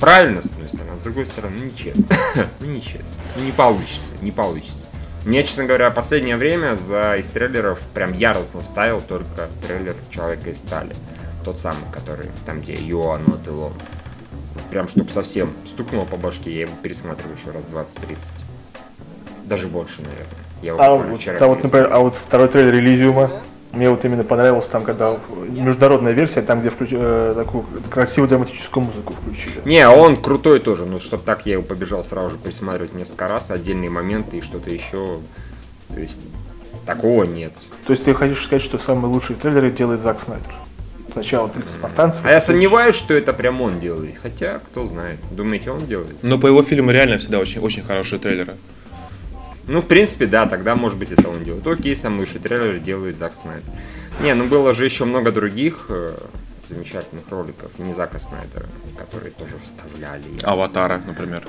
правильно, 0.00 0.42
с 0.42 0.46
одной 0.46 0.68
стороны, 0.68 0.90
а 0.94 0.98
с 0.98 1.02
другой 1.02 1.26
стороны, 1.26 1.56
ну 1.58 1.64
нечестно. 1.66 2.16
Ну 2.60 2.66
нечестно. 2.66 3.14
Ну 3.36 3.44
не 3.44 3.52
получится, 3.52 4.14
не 4.20 4.32
получится. 4.32 4.88
Мне, 5.24 5.44
честно 5.44 5.64
говоря, 5.64 5.90
последнее 5.90 6.36
время 6.36 6.76
за 6.76 7.16
из 7.16 7.30
трейлеров 7.30 7.78
прям 7.94 8.12
яростно 8.12 8.60
вставил 8.60 9.00
только 9.00 9.48
трейлер 9.64 9.94
Человека 10.10 10.50
из 10.50 10.58
стали. 10.58 10.96
Тот 11.44 11.58
самый, 11.58 11.84
который 11.92 12.30
там, 12.44 12.60
где 12.60 12.74
not 12.74 13.44
alone. 13.46 13.80
Прям, 14.70 14.88
чтобы 14.88 15.12
совсем 15.12 15.52
стукнуло 15.64 16.04
по 16.04 16.16
башке, 16.16 16.52
я 16.52 16.62
его 16.62 16.72
пересматриваю 16.82 17.36
еще 17.36 17.50
раз 17.50 17.68
20-30. 17.68 18.34
Даже 19.44 19.68
больше, 19.68 20.02
наверное. 20.02 20.26
Я 20.62 20.74
А 20.74 20.94
вот, 20.94 21.18
вчера 21.18 21.38
да, 21.38 21.46
вот, 21.48 21.62
например, 21.62 21.88
а 21.92 21.98
вот 21.98 22.14
второй 22.14 22.48
трейлер 22.48 22.74
Элизиума, 22.76 23.30
мне 23.72 23.88
вот 23.90 24.04
именно 24.04 24.22
понравился 24.22 24.70
там, 24.70 24.84
когда 24.84 25.18
международная 25.48 26.12
версия, 26.12 26.42
там, 26.42 26.60
где 26.60 26.68
включ- 26.68 26.88
э, 26.92 27.32
такую 27.34 27.64
красивую 27.90 28.28
драматическую 28.28 28.84
музыку 28.84 29.14
включили. 29.14 29.60
Не, 29.64 29.88
он 29.88 30.16
крутой 30.16 30.60
тоже, 30.60 30.84
но 30.84 31.00
чтобы 31.00 31.22
так 31.24 31.46
я 31.46 31.54
его 31.54 31.62
побежал 31.62 32.04
сразу 32.04 32.30
же 32.30 32.36
пересматривать 32.36 32.94
несколько 32.94 33.28
раз, 33.28 33.50
отдельные 33.50 33.90
моменты 33.90 34.36
и 34.38 34.40
что-то 34.40 34.70
еще. 34.70 35.18
То 35.88 36.00
есть 36.00 36.20
такого 36.86 37.24
нет. 37.24 37.52
То 37.86 37.92
есть 37.92 38.04
ты 38.04 38.12
хочешь 38.14 38.44
сказать, 38.44 38.62
что 38.62 38.78
самые 38.78 39.12
лучшие 39.12 39.36
трейлеры 39.36 39.70
делает 39.70 40.00
Зак 40.00 40.20
Снайдер? 40.20 40.54
Сначала 41.12 41.48
30 41.48 41.70
спартанцев. 41.70 42.24
А 42.24 42.30
я 42.30 42.40
сомневаюсь, 42.40 42.94
что 42.94 43.12
это 43.12 43.32
прям 43.34 43.60
он 43.60 43.80
делает. 43.80 44.14
Хотя, 44.22 44.60
кто 44.60 44.86
знает. 44.86 45.18
Думаете, 45.30 45.70
он 45.70 45.86
делает? 45.86 46.22
Но 46.22 46.38
по 46.38 46.46
его 46.46 46.62
фильму 46.62 46.90
реально 46.90 47.18
всегда 47.18 47.38
очень, 47.38 47.60
очень 47.60 47.82
хорошие 47.82 48.18
трейлеры. 48.18 48.54
Ну, 49.68 49.80
в 49.80 49.86
принципе, 49.86 50.26
да, 50.26 50.46
тогда, 50.46 50.74
может 50.74 50.98
быть, 50.98 51.12
это 51.12 51.28
он 51.28 51.44
делает. 51.44 51.66
Окей, 51.66 51.96
самый 51.96 52.20
лучший 52.20 52.40
трейлер 52.40 52.78
делает 52.78 53.16
Зак 53.16 53.34
Снайдер. 53.34 53.70
Не, 54.20 54.34
ну 54.34 54.46
было 54.46 54.74
же 54.74 54.84
еще 54.84 55.04
много 55.04 55.32
других 55.32 55.86
э, 55.88 56.16
замечательных 56.66 57.24
роликов, 57.30 57.70
не 57.78 57.92
Зака 57.92 58.18
Снайдера, 58.18 58.66
которые 58.96 59.30
тоже 59.32 59.54
вставляли. 59.62 60.24
Аватара, 60.42 61.00
например. 61.06 61.46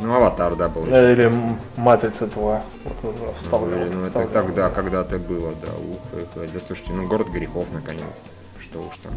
Ну, 0.00 0.14
Аватар, 0.14 0.56
да, 0.56 0.68
был. 0.68 0.86
Еще 0.86 1.12
Или 1.12 1.22
классный. 1.28 1.56
Матрица 1.76 2.26
2. 2.26 2.62
Вот, 3.02 3.36
вставлял, 3.38 3.80
Блин, 3.80 4.00
ну 4.00 4.02
это 4.06 4.26
тогда 4.26 4.68
когда-то 4.70 5.18
было, 5.18 5.54
да. 5.54 5.72
Ух, 5.72 6.00
это, 6.12 6.52
да 6.52 6.60
слушайте, 6.60 6.92
ну 6.92 7.06
город 7.06 7.28
грехов 7.28 7.66
наконец. 7.72 8.28
Что 8.58 8.80
уж 8.80 8.96
там. 9.02 9.12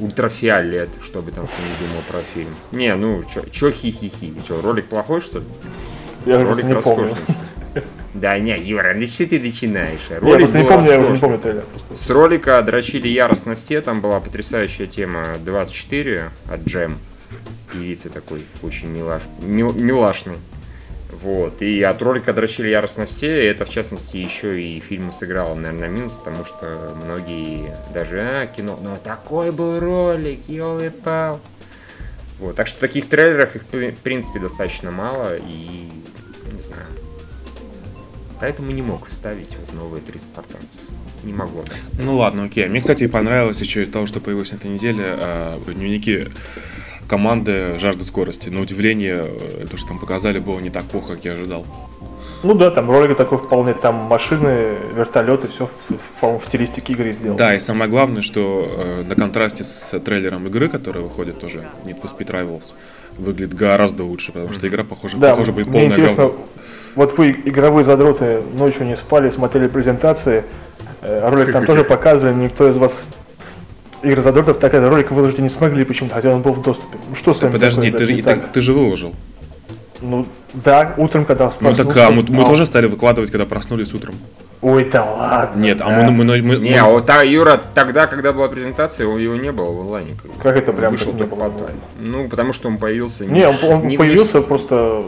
Ультрафиолет, 0.00 0.90
что 1.00 1.22
бы 1.22 1.30
там 1.30 1.46
кто 1.46 1.62
не 1.62 1.86
думал 1.86 2.02
про 2.10 2.18
фильм. 2.18 2.52
Не, 2.72 2.96
ну, 2.96 3.22
чё, 3.22 3.42
чё 3.50 3.70
хи-хи-хи? 3.70 4.34
Чё, 4.46 4.60
ролик 4.60 4.88
плохой, 4.88 5.20
что 5.20 5.38
ли? 5.38 5.44
Я 6.26 6.34
Ролик 6.36 6.46
просто 6.46 6.66
не 6.66 6.74
помню. 6.74 7.14
Да 8.14 8.38
не, 8.38 8.56
Юра, 8.56 8.94
ну 8.94 9.04
что 9.08 9.26
ты 9.26 9.40
начинаешь? 9.40 9.98
Я 10.08 10.20
Ролик 10.20 10.38
просто 10.42 10.58
не 10.58 10.62
был 10.62 10.70
помню, 10.70 10.88
я 10.90 10.98
уже 11.00 11.06
не 11.06 11.08
роскошный. 11.10 11.20
помню 11.20 11.38
трейлер. 11.38 11.64
С 11.92 12.10
ролика 12.10 12.62
дрочили 12.62 13.08
яростно 13.08 13.56
все, 13.56 13.80
там 13.80 14.00
была 14.00 14.20
потрясающая 14.20 14.86
тема 14.86 15.24
24 15.44 16.30
от 16.48 16.60
Джем, 16.64 16.98
певицы 17.72 18.10
такой, 18.10 18.44
очень 18.62 18.88
милаш, 18.88 19.22
мил- 19.40 19.72
милашный. 19.72 20.36
Вот, 21.10 21.60
и 21.60 21.82
от 21.82 22.00
ролика 22.02 22.32
дрочили 22.32 22.68
яростно 22.68 23.06
все, 23.06 23.42
и 23.44 23.46
это 23.46 23.64
в 23.64 23.70
частности 23.70 24.16
еще 24.16 24.62
и 24.62 24.78
фильм 24.80 25.10
сыграл, 25.12 25.56
наверное, 25.56 25.88
на 25.88 25.92
минус, 25.92 26.18
потому 26.24 26.44
что 26.44 26.96
многие 27.04 27.74
даже, 27.92 28.20
а, 28.20 28.46
кино, 28.46 28.78
но 28.80 28.96
такой 29.02 29.50
был 29.50 29.80
ролик, 29.80 30.40
елы 30.48 30.90
пал. 30.90 31.40
Вот, 32.38 32.54
так 32.56 32.66
что 32.68 32.80
таких 32.80 33.08
трейлеров 33.08 33.54
их, 33.56 33.62
в 33.72 33.96
принципе, 34.02 34.38
достаточно 34.40 34.90
мало, 34.90 35.36
и, 35.36 35.88
Поэтому 38.44 38.72
не 38.72 38.82
мог 38.82 39.06
вставить 39.06 39.56
вот 39.58 39.72
новые 39.72 40.02
три 40.02 40.18
спартанцев. 40.18 40.78
Не 41.22 41.32
вставить. 41.32 42.04
Ну 42.04 42.18
ладно, 42.18 42.44
окей. 42.44 42.68
Мне, 42.68 42.82
кстати, 42.82 43.06
понравилось 43.06 43.58
еще 43.58 43.82
из 43.82 43.88
того, 43.88 44.06
что 44.06 44.20
появилось 44.20 44.52
на 44.52 44.56
этой 44.56 44.70
неделе, 44.70 45.02
э, 45.02 45.58
дневники 45.66 46.28
команды 47.08 47.78
«Жажда 47.78 48.04
скорости». 48.04 48.50
На 48.50 48.60
удивление, 48.60 49.24
э, 49.24 49.66
то, 49.70 49.78
что 49.78 49.88
там 49.88 49.98
показали, 49.98 50.40
было 50.40 50.60
не 50.60 50.68
так 50.68 50.84
плохо, 50.84 51.14
как 51.14 51.24
я 51.24 51.32
ожидал. 51.32 51.64
Ну 52.42 52.52
да, 52.52 52.70
там 52.70 52.90
ролик 52.90 53.16
такой 53.16 53.38
вполне, 53.38 53.72
там 53.72 53.94
машины, 53.94 54.76
вертолеты, 54.94 55.48
все 55.48 55.66
в, 55.66 56.20
в, 56.20 56.46
стилистике 56.46 56.92
игры 56.92 57.12
сделано. 57.12 57.38
Да, 57.38 57.54
и 57.54 57.58
самое 57.58 57.90
главное, 57.90 58.20
что 58.20 58.68
э, 58.70 59.04
на 59.08 59.14
контрасте 59.14 59.64
с 59.64 59.98
трейлером 60.00 60.46
игры, 60.48 60.68
которая 60.68 61.02
выходит 61.02 61.40
тоже, 61.40 61.66
Need 61.86 62.02
for 62.02 62.14
Speed 62.14 62.30
Rivals, 62.30 62.74
выглядит 63.16 63.54
гораздо 63.54 64.04
лучше, 64.04 64.32
потому 64.32 64.52
что 64.52 64.68
игра, 64.68 64.84
похоже, 64.84 65.16
Да, 65.16 65.30
похоже 65.30 65.52
будет 65.52 65.66
полная 65.66 65.86
интересно, 65.86 66.16
говно. 66.16 66.46
Вот 66.94 67.18
вы, 67.18 67.30
игровые 67.44 67.84
задроты, 67.84 68.40
ночью 68.56 68.86
не 68.86 68.96
спали, 68.96 69.30
смотрели 69.30 69.68
презентации, 69.68 70.44
э, 71.02 71.28
ролик 71.28 71.52
там 71.52 71.66
тоже 71.66 71.84
показывали, 71.84 72.34
никто 72.34 72.68
из 72.68 72.76
вас 72.76 73.04
игры 74.02 74.22
задротов 74.22 74.58
так 74.58 74.74
этот 74.74 74.90
ролик 74.90 75.10
выложить 75.10 75.38
не 75.38 75.48
смогли 75.48 75.84
почему-то, 75.84 76.14
хотя 76.14 76.30
он 76.30 76.42
был 76.42 76.52
в 76.52 76.62
доступе. 76.62 76.98
Ну 77.08 77.16
что 77.16 77.34
с 77.34 77.42
вами 77.42 77.52
Подожди, 77.52 77.90
такое, 77.90 78.06
ты, 78.06 78.14
же, 78.16 78.22
так? 78.22 78.52
ты 78.52 78.60
же 78.60 78.72
выложил. 78.72 79.14
Ну 80.00 80.26
да, 80.52 80.94
утром, 80.96 81.24
когда 81.24 81.46
Ну 81.60 81.74
так 81.74 81.86
проснулся, 81.86 82.06
а, 82.06 82.10
мы, 82.10 82.24
мы 82.28 82.42
а, 82.42 82.46
тоже 82.46 82.66
стали 82.66 82.86
выкладывать, 82.86 83.30
когда 83.30 83.46
проснулись 83.46 83.94
утром. 83.94 84.14
Ой, 84.60 84.88
да 84.90 85.04
ладно. 85.04 85.60
Нет, 85.60 85.80
а 85.82 85.88
да. 85.88 86.10
мы, 86.10 86.24
мы, 86.24 86.24
мы- 86.24 86.56
Не, 86.56 86.70
мы- 86.70 86.78
а 86.78 86.84
вот 86.88 87.06
та, 87.06 87.22
Юра, 87.22 87.60
тогда, 87.74 88.06
когда 88.06 88.32
была 88.32 88.48
презентация, 88.48 89.04
его 89.04 89.18
его 89.18 89.34
не 89.36 89.52
было 89.52 89.70
в 89.70 89.80
онлайне. 89.80 90.16
как 90.42 90.56
это 90.56 90.72
прям 90.72 90.92
Вышел 90.92 91.12
не 91.12 91.24
было? 91.24 91.50
Ну, 91.98 92.28
потому 92.28 92.52
что 92.52 92.68
он 92.68 92.78
появился 92.78 93.24
Не, 93.24 93.46
он, 93.48 93.54
он 93.68 93.86
не 93.86 93.96
появился 93.96 94.40
просто... 94.42 95.04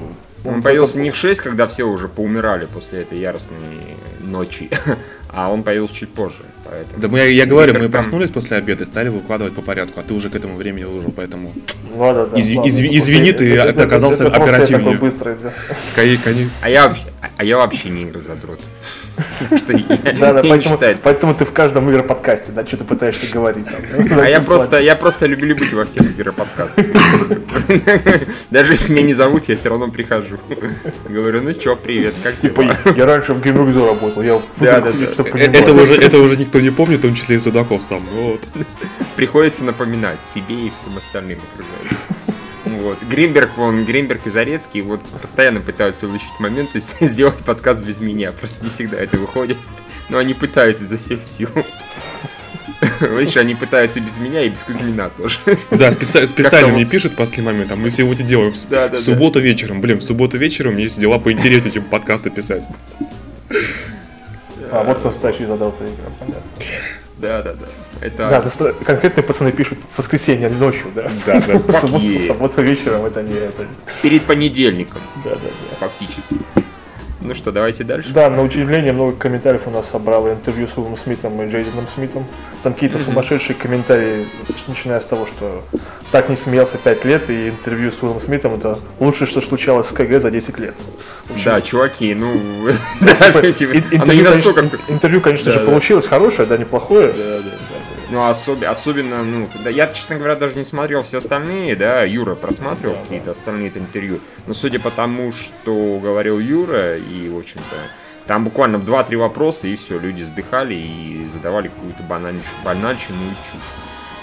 Он 0.47 0.63
появился 0.63 1.01
не 1.01 1.11
в 1.11 1.17
6, 1.17 1.41
когда 1.41 1.67
все 1.67 1.85
уже 1.85 2.09
поумирали 2.09 2.67
после 2.67 3.03
этой 3.03 3.19
яростной 3.19 3.97
ночи, 4.21 4.71
а 5.29 5.51
он 5.51 5.63
появился 5.63 5.95
чуть 5.95 6.13
позже. 6.13 6.45
Поэтому. 6.71 7.01
Да 7.03 7.09
мы, 7.09 7.19
я, 7.19 7.25
я 7.27 7.47
говорю, 7.47 7.75
мы 7.75 7.81
Там- 7.81 7.91
проснулись 7.93 8.31
после 8.31 8.57
обеда 8.57 8.85
и 8.85 8.87
стали 8.87 9.09
выкладывать 9.09 9.55
по 9.55 9.63
порядку, 9.63 10.01
а 10.01 10.03
ты 10.03 10.15
уже 10.15 10.31
к 10.31 10.35
этому 10.35 10.57
времени 10.57 10.85
выложил, 10.85 11.13
поэтому... 11.15 11.53
Ну, 11.95 11.99
да, 12.15 12.27
да, 12.27 12.39
Изв- 12.39 12.57
ладно, 12.57 12.63
просто 12.63 12.97
извини, 12.97 13.29
это- 13.31 13.39
ты- 13.39 13.55
это- 13.57 13.73
ты 13.73 13.83
оказался 13.85 14.27
это 14.27 14.37
оперативнее. 14.37 14.79
такой 14.93 14.99
быстрый, 14.99 15.35
да. 15.43 15.53
Кони, 15.95 16.17
кони. 16.17 16.49
А 16.63 16.69
я 16.71 16.89
вообще, 16.89 17.05
а 17.37 17.45
я 17.45 17.57
вообще 17.57 17.89
не 17.91 18.03
игры 18.03 18.21
задрот. 18.21 18.61
Да, 20.21 20.43
поэтому, 21.03 21.35
ты 21.35 21.45
в 21.47 21.53
каждом 21.53 21.91
игроподкасте, 21.91 22.53
да, 22.53 22.67
что 22.67 22.77
ты 22.79 22.85
пытаешься 22.85 23.33
говорить. 23.33 23.65
А 24.11 24.29
я 24.29 24.41
просто, 24.41 24.79
я 24.79 24.95
просто 24.95 25.27
люблю 25.27 25.57
быть 25.57 25.73
во 25.73 25.85
всех 25.87 26.03
игроподкастах. 26.19 26.85
Даже 28.51 28.73
если 28.73 28.93
меня 28.93 29.07
не 29.07 29.13
зовут, 29.15 29.49
я 29.49 29.57
все 29.57 29.69
равно 29.71 29.91
прихожу. 29.91 30.37
Говорю, 31.09 31.41
ну 31.43 31.53
чё, 31.55 31.77
привет, 31.77 32.15
как 32.23 32.37
Типа, 32.41 32.63
дела? 32.65 32.77
я 32.97 33.07
раньше 33.07 33.33
в 33.33 33.43
геймрукзо 33.43 33.87
работал, 33.87 34.23
я 34.23 34.41
Да, 34.61 34.81
да, 34.81 34.93
да. 34.93 35.25
Э. 35.35 35.39
Это 35.39 35.73
уже, 35.73 35.95
это 35.95 36.19
никто 36.57 36.61
не 36.61 36.75
помнит, 36.75 36.99
в 37.01 37.03
том 37.03 37.15
числе 37.15 37.37
и 37.37 37.39
Судаков 37.39 37.83
сам. 37.83 38.03
Вот. 38.13 38.41
Приходится 39.17 39.65
напоминать 39.65 40.27
себе 40.27 40.67
и 40.67 40.71
всем 40.71 40.97
остальным 40.97 41.39
окружающим. 41.53 41.99
Вот. 42.65 42.99
Гринберг, 43.11 43.57
вон, 43.57 43.85
Гринберг 43.85 44.27
и 44.27 44.31
Зарецкий 44.31 44.81
вот 44.81 45.01
постоянно 45.21 45.61
пытаются 45.61 46.07
улучшить 46.07 46.41
момент 46.41 46.75
и 46.75 46.81
сделать 47.07 47.39
подкаст 47.45 47.83
без 47.83 48.01
меня. 48.01 48.33
Просто 48.33 48.65
не 48.65 48.71
всегда 48.71 48.97
это 48.97 49.19
выходит. 49.19 49.59
Но 50.09 50.19
они 50.19 50.35
пытаются 50.35 50.85
изо 50.85 50.97
всех 50.97 51.21
сил. 51.21 51.49
Видишь, 53.01 53.37
они 53.37 53.55
пытаются 53.55 54.01
без 54.01 54.19
меня 54.19 54.43
и 54.43 54.49
без 54.49 54.63
Кузьмина 54.63 55.11
тоже. 55.11 55.39
Да, 55.71 55.89
специ- 55.89 56.27
специально 56.27 56.73
мне 56.73 56.85
пишут 56.85 57.13
в 57.13 57.17
последний 57.17 57.45
момент, 57.45 57.73
а 57.73 57.77
мы 57.77 57.91
сегодня 57.91 58.25
делаем 58.25 58.53
в, 58.53 58.69
Да, 58.69 58.89
да, 58.89 58.97
в 58.97 59.01
субботу 59.01 59.41
вечером. 59.41 59.81
Блин, 59.81 59.99
в 59.99 60.03
субботу 60.03 60.39
вечером 60.39 60.73
у 60.73 60.75
меня 60.75 60.85
есть 60.85 61.01
дела 61.01 61.19
поинтереснее, 61.19 61.73
чем 61.73 61.85
подкасты 61.85 62.31
писать. 62.31 62.65
А 64.73 64.83
вот 64.85 64.99
кто 64.99 65.13
стачи 65.13 65.45
задал 65.45 65.71
игра, 65.71 66.11
понятно. 66.19 66.43
Да, 67.19 67.43
да, 67.43 67.53
да. 67.55 67.67
Это 68.01 68.29
Да, 68.29 68.43
доста- 68.43 68.75
конкретные 68.85 69.25
пацаны 69.25 69.51
пишут 69.53 69.79
в 69.95 69.99
воскресенье 69.99 70.51
ночью, 70.51 70.87
да. 70.95 71.11
Да, 71.25 71.41
да. 71.41 71.81
Субботу 72.29 72.61
вечером 72.63 73.07
это 73.07 73.23
не 73.23 73.35
это. 73.35 73.67
перед 74.03 74.25
понедельником, 74.25 75.01
Да, 75.25 75.31
да, 75.31 75.37
да. 75.37 75.77
фактически. 75.87 76.37
Ну 77.21 77.35
что, 77.35 77.51
давайте 77.51 77.83
дальше. 77.83 78.13
Да, 78.13 78.29
на 78.29 78.43
удивление 78.43 78.93
много 78.93 79.13
комментариев 79.13 79.63
у 79.67 79.71
нас 79.71 79.89
собрало 79.91 80.33
интервью 80.33 80.69
с 80.69 80.77
Уиллом 80.77 80.97
Смитом 80.97 81.41
и 81.43 81.51
Джейденом 81.51 81.87
Смитом. 81.93 82.27
Там 82.63 82.75
какие-то 82.75 82.99
сумасшедшие 82.99 83.57
комментарии, 83.57 84.27
начиная 84.69 85.01
с 85.01 85.05
того, 85.07 85.27
что 85.27 85.63
так 86.13 86.29
не 86.29 86.37
смеялся 86.37 86.77
5 86.77 87.05
лет, 87.05 87.31
и 87.31 87.49
интервью 87.49 87.91
с 87.91 88.03
Уиллом 88.03 88.21
Смитом 88.21 88.55
это 88.55 88.79
лучшее, 89.01 89.27
что 89.27 89.41
случалось 89.41 89.89
с 89.89 89.93
КГ 89.93 90.21
за 90.21 90.31
10 90.31 90.59
лет. 90.59 90.75
Общем, 91.31 91.45
Да, 91.45 91.61
чуваки, 91.61 92.15
ну, 92.15 92.35
интервью, 94.89 95.21
конечно, 95.21 95.51
же, 95.51 95.61
получилось 95.61 96.07
хорошее, 96.07 96.47
да, 96.47 96.57
неплохое. 96.59 97.13
Ну, 98.09 98.25
особенно, 98.25 98.71
особенно, 98.71 99.25
ну, 99.25 99.49
да, 99.65 99.71
я, 99.71 99.89
честно 99.89 100.17
говоря, 100.17 100.37
даже 100.37 100.55
не 100.55 100.63
смотрел 100.63 101.03
все 101.03 101.19
остальные, 101.19 101.75
да, 101.75 102.05
Юра 102.05 102.37
просматривал 102.37 102.97
какие-то 103.03 103.33
остальные 103.33 103.71
это 103.71 103.81
интервью, 103.81 104.21
но 104.47 104.55
судя 104.55 104.79
по 104.79 104.93
тому, 104.93 105.33
что 105.33 105.99
говорил 106.01 106.39
Юра, 106.39 106.97
и, 106.97 107.29
в 107.29 107.37
общем-то, 107.37 107.77
там 108.27 108.45
буквально 108.45 108.77
2-3 108.77 109.17
вопроса, 109.17 109.67
и 109.67 109.77
все, 109.77 109.99
люди 109.99 110.23
вздыхали 110.23 110.75
и 110.75 111.29
задавали 111.33 111.69
какую-то 111.69 112.03
банальщину, 112.05 112.45
банальщину 112.65 113.19
и 113.19 113.53
чушь. 113.53 113.63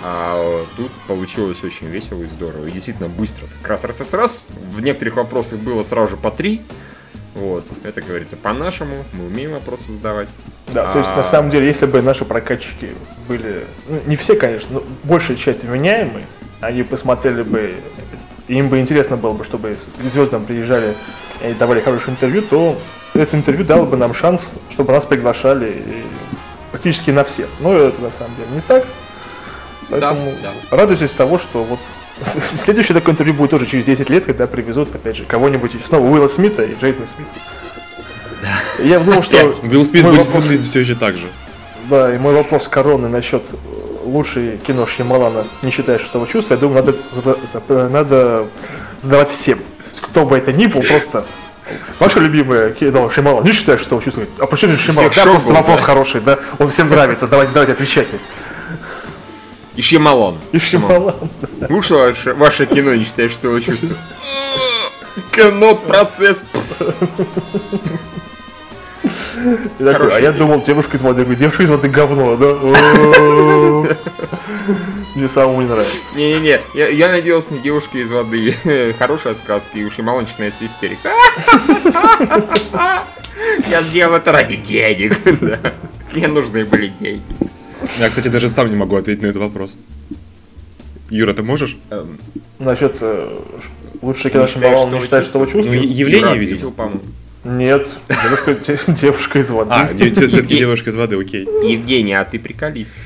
А 0.06 0.66
тут 0.75 0.92
получилось 1.08 1.63
очень 1.63 1.88
весело 1.88 2.22
и 2.24 2.28
здорово. 2.28 2.68
И 2.68 2.72
действительно 2.72 3.08
быстро. 3.08 3.48
Так 3.48 3.70
раз, 3.70 3.86
раз, 3.86 4.00
раз, 4.00 4.13
раз. 4.13 4.46
В 4.70 4.82
некоторых 4.82 5.16
вопросах 5.16 5.60
было 5.60 5.84
сразу 5.84 6.12
же 6.12 6.18
по 6.18 6.30
три. 6.30 6.62
Вот, 7.36 7.66
это 7.84 8.02
говорится 8.02 8.38
по-нашему. 8.38 9.04
Мы 9.13 9.25
умеем 9.25 9.54
вопросы 9.54 9.92
задавать. 9.92 10.28
Да, 10.68 10.94
то 10.94 11.00
есть 11.00 11.10
на 11.10 11.22
А. 11.22 11.24
самом 11.24 11.50
деле, 11.50 11.68
если 11.68 11.86
бы 11.86 12.02
наши 12.02 12.25
прокатчики 12.25 12.94
были, 13.28 13.66
ну, 13.88 14.00
не 14.06 14.16
все, 14.16 14.36
конечно, 14.36 14.68
но 14.75 14.84
большая 15.04 15.36
часть 15.38 15.63
вменяемые, 15.63 16.25
они 16.62 16.84
посмотрели 16.84 17.44
бы, 17.44 17.75
им 18.48 18.70
бы 18.70 18.80
интересно 18.80 19.18
было 19.18 19.34
бы, 19.34 19.44
чтобы 19.46 19.75
к 19.75 20.04
звездам 20.12 20.46
приезжали 20.46 20.96
и 21.44 21.54
давали 21.54 21.82
хорошее 21.82 22.12
интервью, 22.12 22.44
то 22.44 22.80
это 23.13 23.36
интервью 23.36 23.66
дало 23.66 23.86
бы 23.86 23.98
нам 23.98 24.13
шанс, 24.13 24.50
чтобы 24.70 24.94
нас 24.94 25.06
приглашали 25.06 25.84
практически 26.72 27.12
на 27.12 27.24
всех. 27.24 27.48
Но 27.60 27.74
это 27.74 28.02
на 28.02 28.12
самом 28.12 28.36
деле 28.36 28.48
не 28.54 28.62
так. 28.62 28.86
Поэтому 29.90 30.32
да. 30.42 30.78
радуйтесь 30.78 31.12
того, 31.12 31.38
что 31.38 31.63
вот 31.63 31.80
следующее 32.63 32.93
такое 32.93 33.13
интервью 33.13 33.34
будет 33.34 33.51
тоже 33.51 33.65
через 33.65 33.86
10 33.86 34.10
лет, 34.10 34.25
когда 34.25 34.48
привезут, 34.48 34.93
опять 34.93 35.17
же, 35.17 35.25
кого-нибудь 35.25 35.72
снова 35.88 36.05
Уилла 36.05 36.27
Смита 36.27 36.63
и 36.63 36.75
Джейдена 36.75 37.05
Смита. 37.08 37.32
Я 38.84 39.00
думал, 39.00 39.24
что... 39.24 39.38
Опять. 39.38 39.63
Билл 39.63 39.86
Смит 39.86 40.03
будет 40.03 40.20
вопрос- 40.20 40.34
выглядеть 40.43 40.65
все 40.65 40.82
еще 40.82 40.96
так 40.96 41.17
же. 41.17 41.27
Да, 41.89 42.13
и 42.13 42.17
мой 42.17 42.34
вопрос 42.34 42.67
короны 42.67 43.10
насчет 43.10 43.43
э, 43.51 43.55
лучшей 44.05 44.58
кино 44.58 44.86
Шьямалана, 44.86 45.46
не 45.62 45.72
считая 45.72 46.00
шестого 46.00 46.27
чувства, 46.27 46.53
я 46.53 46.60
думаю, 46.60 46.84
надо, 46.84 46.98
это, 47.53 47.62
э, 47.70 47.89
надо 47.91 48.46
задавать 49.01 49.29
всем. 49.32 49.60
Кто 50.01 50.25
бы 50.25 50.38
это 50.38 50.53
ни 50.53 50.67
был, 50.67 50.82
просто 50.82 51.25
Ваше 52.00 52.20
любимое 52.20 52.72
кино 52.72 53.10
Шьямалан, 53.10 53.43
не 53.43 53.53
считая 53.53 53.77
шестого 53.77 54.01
чувства. 54.01 54.24
А 54.39 54.46
почему 54.46 54.77
Шьямалан? 54.77 55.10
Всех 55.12 55.24
Да, 55.25 55.32
просто 55.32 55.53
вопрос 55.53 55.79
да. 55.79 55.86
хороший, 55.86 56.22
да? 56.22 56.39
Он 56.60 56.70
всем 56.70 56.89
нравится, 56.89 57.27
давайте, 57.27 57.53
давайте, 57.53 57.74
отвечайте. 57.74 58.20
И 59.75 59.82
Шьямалан. 59.82 60.38
И 60.51 60.60
Шьямалан. 60.60 61.15
Вышло 61.70 61.98
ваше, 61.98 62.34
ваше 62.34 62.65
кино, 62.65 62.94
не 62.94 63.03
считая, 63.03 63.30
что 63.30 63.50
вы 63.50 63.62
чувствуете. 63.62 63.98
Кино, 65.32 65.75
процесс. 65.75 66.46
И 69.03 69.84
такой, 69.84 69.94
Хороший 69.94 70.18
а 70.18 70.20
я 70.20 70.32
думал, 70.32 70.62
девушка 70.62 70.98
из 70.98 71.01
воды. 71.01 71.24
Говорю, 71.24 71.39
девушка 71.39 71.63
из 71.63 71.70
воды 71.70 71.89
говно, 71.89 72.36
да? 72.38 72.46
Мне 75.15 75.27
самому 75.30 75.62
не 75.62 75.68
нравится. 75.68 75.98
Не-не-не, 76.15 76.60
я, 76.74 76.88
я 76.88 77.10
надеялся 77.10 77.53
на 77.53 77.60
девушку 77.60 77.98
из 77.98 78.10
воды. 78.10 78.56
Хорошая 79.00 79.36
сказка, 79.36 79.77
и 79.77 79.84
уж 79.84 80.00
и 80.00 80.01
начинается 80.01 80.65
истерика. 80.65 81.12
Я 83.70 83.84
сделал 83.84 84.15
это 84.15 84.32
ради 84.32 84.56
денег. 84.56 85.18
Мне 86.13 86.27
нужны 86.27 86.65
были 86.65 86.88
деньги. 86.88 87.24
Я, 88.00 88.10
кстати, 88.10 88.28
даже 88.30 88.50
сам 88.50 88.70
не 88.70 88.75
могу 88.75 88.96
ответить 88.96 89.22
на 89.22 89.28
этот 89.28 89.42
вопрос. 89.42 89.78
Юра, 91.10 91.34
ты 91.34 91.44
можешь? 91.44 91.78
Эм, 91.92 92.18
Насчет 92.60 92.96
э, 93.02 93.40
Не 94.02 94.13
считаешь 94.16 94.50
Шьямалана, 94.50 94.96
не 94.96 95.02
шестого 95.02 95.02
считаешь 95.04 95.25
шестого 95.25 95.46
Ну, 95.46 95.52
чувства? 95.52 95.74
е- 95.74 95.84
явление, 95.88 96.38
видимо. 96.38 96.56
ответил, 96.58 96.72
по-моему. 96.72 97.02
Нет, 97.44 97.88
девушка, 98.10 98.54
де- 98.56 98.80
девушка 99.02 99.40
из 99.40 99.50
воды. 99.50 99.72
А, 99.74 99.90
все-таки 99.96 100.58
девушка 100.58 100.90
из 100.90 100.96
воды, 100.96 101.20
окей. 101.20 101.44
Евгений, 101.63 102.13
а 102.13 102.24
ты 102.24 102.40
приколист. 102.40 102.98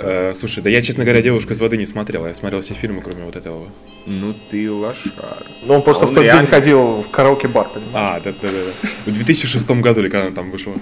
Э, 0.00 0.32
Слушай, 0.34 0.62
да 0.62 0.70
я, 0.70 0.80
честно 0.82 1.04
говоря, 1.04 1.22
девушка 1.22 1.52
из 1.52 1.60
воды 1.60 1.76
не 1.76 1.86
смотрел. 1.86 2.26
Я 2.26 2.34
смотрел 2.34 2.60
все 2.62 2.74
фильмы, 2.74 3.02
кроме 3.02 3.24
вот 3.24 3.36
этого. 3.36 3.68
Ну 4.06 4.34
ты 4.50 4.70
лошара. 4.70 5.36
Но 5.66 5.76
он 5.76 5.82
просто 5.82 6.04
А 6.04 6.08
он 6.08 6.12
в 6.12 6.14
тот 6.16 6.24
реально- 6.24 6.42
день 6.42 6.50
ходил 6.50 7.02
в 7.02 7.10
караоке-бар, 7.10 7.68
понимаешь? 7.68 7.92
А, 7.94 8.20
да, 8.24 8.32
да, 8.42 8.48
да. 8.48 8.58
да. 9.06 9.10
В 9.10 9.14
2006 9.14 9.70
году 9.82 10.00
или 10.00 10.08
когда 10.08 10.26
она 10.26 10.34
там 10.34 10.50
вышла? 10.50 10.72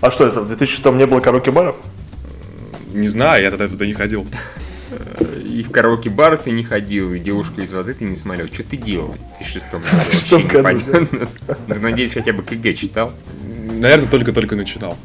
А 0.00 0.10
что 0.10 0.26
это, 0.26 0.40
в 0.42 0.48
2006 0.48 0.84
не 0.96 1.06
было 1.06 1.20
караоке-баров? 1.20 1.76
Не 2.92 3.06
знаю, 3.06 3.42
я 3.42 3.50
тогда 3.50 3.68
туда 3.68 3.86
не 3.86 3.94
ходил. 3.94 4.26
И 5.46 5.62
в 5.62 5.70
караоке-бар 5.70 6.36
ты 6.36 6.50
не 6.50 6.64
ходил, 6.64 7.12
и 7.12 7.18
девушку 7.18 7.60
из 7.60 7.72
воды 7.72 7.94
ты 7.94 8.04
не 8.04 8.16
смотрел. 8.16 8.46
Что 8.52 8.64
ты 8.64 8.76
делал 8.76 9.08
в 9.12 9.38
2006 9.38 9.72
году? 9.72 9.84
Вообще 9.92 10.42
непонятно. 10.42 11.28
Ну, 11.66 11.74
Надеюсь, 11.80 12.14
хотя 12.14 12.32
бы 12.32 12.42
КГ 12.42 12.74
читал. 12.74 13.12
Наверное, 13.42 14.08
только-только 14.08 14.56
начинал. 14.56 14.96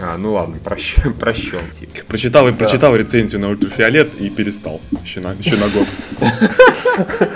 А, 0.00 0.16
ну 0.16 0.32
ладно, 0.32 0.56
прощен, 0.62 1.12
прощен 1.14 1.60
тебе. 1.72 1.88
Прочитал 2.06 2.48
и 2.48 2.52
прочитал 2.52 2.94
рецензию 2.94 3.40
на 3.40 3.48
ультрафиолет 3.48 4.14
и 4.16 4.30
перестал. 4.30 4.80
Еще 5.02 5.20
на, 5.20 5.32
еще 5.32 5.56
на 5.56 5.68
год. 5.68 5.86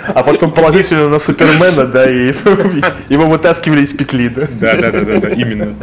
А 0.07 0.23
потом 0.23 0.51
положили 0.51 0.83
себя 0.83 1.07
на 1.07 1.19
Супермена, 1.19 1.85
да, 1.85 2.09
и 2.09 2.27
его 3.09 3.27
вытаскивали 3.27 3.83
из 3.83 3.91
петли, 3.91 4.29
да? 4.29 4.47
Да, 4.59 4.75
да, 4.75 4.91
да, 4.91 5.01
да, 5.01 5.19
да, 5.19 5.29
именно. 5.29 5.75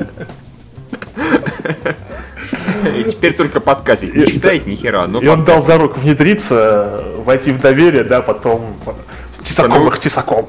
И 2.88 3.04
теперь 3.04 3.34
только 3.34 3.60
подкастить. 3.60 4.14
Не 4.14 4.26
читает 4.26 4.66
ни 4.66 4.74
хера, 4.74 5.06
И 5.20 5.26
он 5.26 5.44
дал 5.44 5.62
за 5.62 5.78
руку 5.78 6.00
внедриться, 6.00 7.04
войти 7.24 7.52
в 7.52 7.60
доверие, 7.60 8.04
да, 8.04 8.20
потом 8.22 8.76
тесаком 9.42 9.88
их 9.88 9.98
тесаком. 9.98 10.48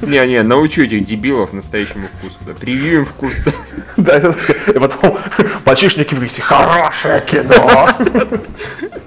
Не-не, 0.00 0.42
научу 0.42 0.82
этих 0.82 1.04
дебилов 1.04 1.52
настоящему 1.52 2.06
вкусу. 2.06 2.36
Да. 2.46 2.54
Привью 2.54 3.00
им 3.00 3.04
вкус. 3.04 3.42
да. 3.96 4.18
И 4.68 4.78
потом 4.78 5.18
мальчишники 5.64 6.14
в 6.14 6.22
лисе, 6.22 6.40
хорошее 6.40 7.20
кино. 7.26 7.90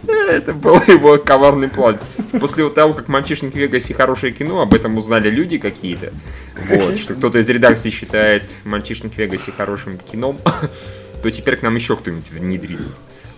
Это 0.30 0.54
был 0.54 0.76
его 0.88 1.18
коварный 1.18 1.70
план. 1.70 1.98
После 2.40 2.68
того, 2.70 2.94
как 2.94 3.08
«Мальчишник 3.08 3.54
в 3.54 3.58
Вегасе» 3.58 3.94
хорошее 3.94 4.34
кино, 4.34 4.62
об 4.62 4.74
этом 4.74 4.98
узнали 4.98 5.30
люди 5.30 5.58
какие-то. 5.58 6.14
Вот, 6.70 6.98
что 6.98 7.14
кто-то 7.14 7.40
из 7.40 7.50
редакции 7.50 7.90
считает 7.90 8.52
«Мальчишник 8.64 9.14
в 9.14 9.18
Вегасе» 9.18 9.52
хорошим 9.56 9.98
кином, 9.98 10.38
то 11.22 11.32
теперь 11.32 11.58
к 11.58 11.62
нам 11.62 11.76
еще 11.76 11.96
кто-нибудь 11.96 12.30
внедрится. 12.32 12.94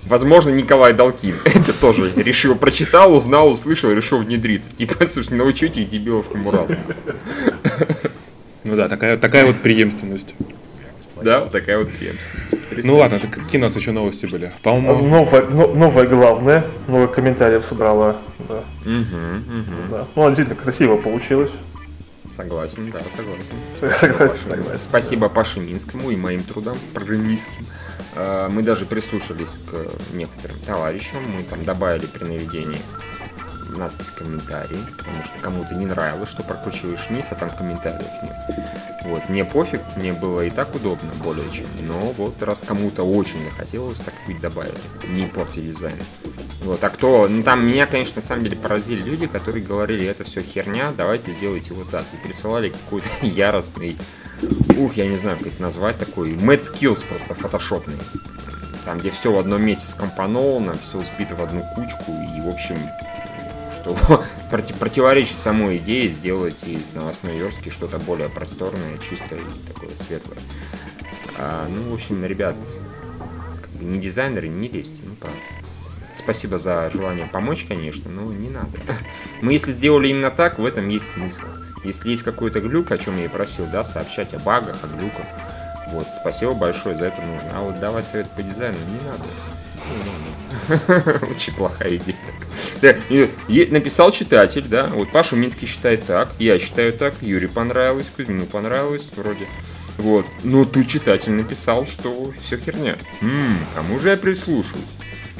Возможно, 0.05 0.49
Николай 0.49 0.93
Долкин. 0.93 1.35
Это 1.45 1.73
тоже 1.73 2.11
решил, 2.15 2.55
прочитал, 2.55 3.15
узнал, 3.15 3.51
услышал, 3.51 3.91
решил 3.91 4.19
внедриться. 4.19 4.69
Типа, 4.75 5.07
слушай, 5.07 5.33
научите 5.37 5.81
их 5.81 5.89
дебилов 5.89 6.29
к 6.29 6.35
разуму. 6.35 6.79
Ну 8.65 8.77
да, 8.77 8.87
такая, 8.87 9.17
такая 9.17 9.45
вот 9.45 9.57
преемственность. 9.57 10.35
Да, 11.21 11.41
вот 11.41 11.51
такая 11.51 11.79
вот 11.79 11.91
преемственность. 11.91 12.87
Ну 12.87 12.95
ладно, 12.95 13.19
так 13.19 13.31
какие 13.31 13.59
у 13.59 13.63
нас 13.63 13.75
еще 13.75 13.91
новости 13.91 14.25
были? 14.25 14.53
По-моему... 14.61 15.05
Новое, 15.05 15.45
но- 15.47 15.67
новое 15.67 16.07
главное, 16.07 16.65
много 16.87 17.07
комментариев 17.07 17.65
собрала. 17.65 18.15
Да. 18.47 18.63
Мгм, 18.85 19.35
мгм. 19.35 19.75
Да. 19.91 20.07
Ну, 20.15 20.27
действительно 20.27 20.55
красиво 20.55 20.95
получилось. 20.95 21.51
Согласен, 22.35 22.91
да, 22.91 22.99
согласен. 23.15 23.55
Согласен, 23.99 24.43
согласен. 24.43 24.79
Спасибо 24.83 25.29
Паше 25.29 25.59
Минскому 25.59 26.09
и 26.09 26.15
моим 26.15 26.43
трудам 26.43 26.77
программистским. 26.93 27.65
Э, 28.15 28.47
Мы 28.49 28.63
даже 28.63 28.85
прислушались 28.85 29.59
к 29.69 30.13
некоторым 30.13 30.57
товарищам. 30.59 31.19
Мы 31.35 31.43
там 31.43 31.63
добавили 31.63 32.07
при 32.07 32.23
наведении 32.23 32.81
надпись 33.69 34.11
комментарий, 34.11 34.79
потому 34.97 35.23
что 35.23 35.39
кому-то 35.41 35.75
не 35.75 35.85
нравилось, 35.85 36.29
что 36.29 36.43
прокручиваешь 36.43 37.07
вниз, 37.09 37.27
а 37.31 37.35
там 37.35 37.49
комментариев 37.49 38.07
нет. 38.21 38.35
Вот, 39.05 39.29
мне 39.29 39.43
пофиг, 39.43 39.81
мне 39.95 40.13
было 40.13 40.45
и 40.45 40.49
так 40.49 40.73
удобно 40.75 41.11
более 41.23 41.49
чем, 41.51 41.67
но 41.81 42.13
вот 42.17 42.41
раз 42.41 42.63
кому-то 42.63 43.03
очень 43.03 43.43
захотелось, 43.43 43.99
так 43.99 44.13
ведь 44.27 44.39
добавили, 44.39 44.73
не 45.09 45.25
портя 45.25 45.61
дизайн. 45.61 45.97
Вот, 46.61 46.81
а 46.83 46.89
кто, 46.89 47.27
ну 47.27 47.43
там 47.43 47.67
меня, 47.67 47.85
конечно, 47.85 48.15
на 48.15 48.21
самом 48.21 48.45
деле 48.45 48.55
поразили 48.55 49.01
люди, 49.01 49.27
которые 49.27 49.63
говорили, 49.63 50.05
это 50.05 50.23
все 50.23 50.41
херня, 50.41 50.93
давайте 50.95 51.31
сделайте 51.31 51.73
вот 51.73 51.89
так, 51.89 52.05
и 52.13 52.27
присылали 52.27 52.69
какой-то 52.69 53.09
яростный, 53.21 53.97
ух, 54.77 54.93
я 54.95 55.07
не 55.07 55.17
знаю, 55.17 55.37
как 55.37 55.47
это 55.47 55.61
назвать, 55.61 55.97
такой 55.97 56.31
mad 56.31 56.59
skills 56.59 57.05
просто 57.05 57.35
фотошопный. 57.35 57.97
Там, 58.85 58.99
где 58.99 59.11
все 59.11 59.31
в 59.31 59.37
одном 59.37 59.63
месте 59.63 59.87
скомпоновано, 59.87 60.77
все 60.77 61.01
сбито 61.01 61.35
в 61.35 61.41
одну 61.41 61.63
кучку, 61.73 62.11
и, 62.11 62.41
в 62.41 62.49
общем, 62.49 62.77
что 63.83 64.23
проти- 64.49 64.73
противоречит 64.73 65.37
самой 65.37 65.77
идее 65.77 66.09
сделать 66.09 66.63
из 66.63 66.93
новостной 66.93 67.37
верстки 67.37 67.69
что-то 67.69 67.99
более 67.99 68.29
просторное, 68.29 68.97
чистое 68.97 69.39
и 69.39 69.67
такое 69.67 69.93
светлое. 69.93 70.39
А, 71.37 71.67
ну, 71.67 71.91
в 71.91 71.93
общем, 71.93 72.23
ребят, 72.25 72.55
как 73.61 73.69
бы 73.71 73.83
не 73.83 73.99
дизайнеры, 73.99 74.47
не 74.47 74.69
лезьте, 74.69 75.03
ну 75.05 75.15
правда. 75.15 75.37
Спасибо 76.13 76.59
за 76.59 76.91
желание 76.91 77.25
помочь, 77.25 77.65
конечно, 77.67 78.09
но 78.09 78.31
не 78.31 78.49
надо. 78.49 78.69
Мы 79.41 79.53
если 79.53 79.71
сделали 79.71 80.09
именно 80.09 80.31
так, 80.31 80.59
в 80.59 80.65
этом 80.65 80.87
есть 80.87 81.09
смысл. 81.09 81.43
Если 81.83 82.11
есть 82.11 82.23
какой-то 82.23 82.61
глюк, 82.61 82.91
о 82.91 82.97
чем 82.97 83.17
я 83.17 83.25
и 83.25 83.27
просил, 83.27 83.65
да, 83.65 83.83
сообщать 83.83 84.33
о 84.33 84.39
багах, 84.39 84.77
о 84.83 84.87
глюках. 84.87 85.25
Вот, 85.91 86.07
спасибо 86.13 86.53
большое, 86.53 86.95
за 86.95 87.07
это 87.07 87.21
нужно. 87.21 87.49
А 87.53 87.61
вот 87.61 87.79
давать 87.79 88.07
совет 88.07 88.29
по 88.31 88.41
дизайну 88.41 88.77
не 88.87 89.05
надо. 89.05 89.23
Очень 91.29 91.53
плохая 91.53 91.97
идея. 91.97 93.69
Написал 93.71 94.11
читатель, 94.11 94.65
да, 94.67 94.87
вот 94.87 95.11
Паша 95.11 95.35
Минский 95.35 95.65
считает 95.65 96.05
так, 96.05 96.29
я 96.39 96.59
считаю 96.59 96.93
так, 96.93 97.15
Юре 97.21 97.47
понравилось, 97.47 98.07
Кузьмину 98.15 98.45
понравилось, 98.45 99.03
вроде. 99.15 99.45
Вот. 99.97 100.25
Но 100.43 100.65
тут 100.65 100.87
читатель 100.87 101.31
написал, 101.31 101.85
что 101.85 102.33
все 102.41 102.57
херня. 102.57 102.95
М, 103.21 103.57
кому 103.75 103.99
же 103.99 104.09
я 104.09 104.17
прислушаюсь? 104.17 104.83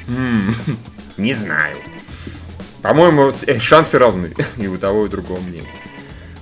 М, 0.07 0.53
не 1.17 1.33
знаю. 1.33 1.77
По-моему, 2.81 3.31
э, 3.47 3.59
шансы 3.59 3.97
равны. 3.97 4.33
И 4.57 4.67
у 4.67 4.77
того, 4.77 5.03
и 5.03 5.05
у 5.05 5.09
другого 5.09 5.39
мнения. 5.39 5.69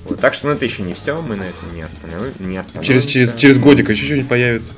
Вот, 0.06 0.20
так 0.20 0.34
что 0.34 0.48
ну, 0.48 0.54
это 0.54 0.66
еще 0.66 0.82
не 0.82 0.94
все, 0.94 1.22
мы 1.22 1.36
на 1.36 1.44
этом 1.44 1.76
не, 1.76 1.84
останови, 1.84 2.32
не 2.40 2.58
остановимся. 2.58 2.92
Через, 2.92 3.06
через, 3.06 3.34
через 3.36 3.60
годик 3.60 3.90
еще 3.90 4.06
что-нибудь 4.06 4.28
появится. 4.28 4.74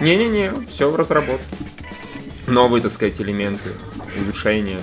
Не-не-не, 0.00 0.52
все 0.68 0.90
в 0.90 0.96
разработке. 0.96 1.44
Новые, 2.46 2.82
так 2.82 2.90
сказать, 2.90 3.20
элементы, 3.20 3.70
улучшения 4.24 4.80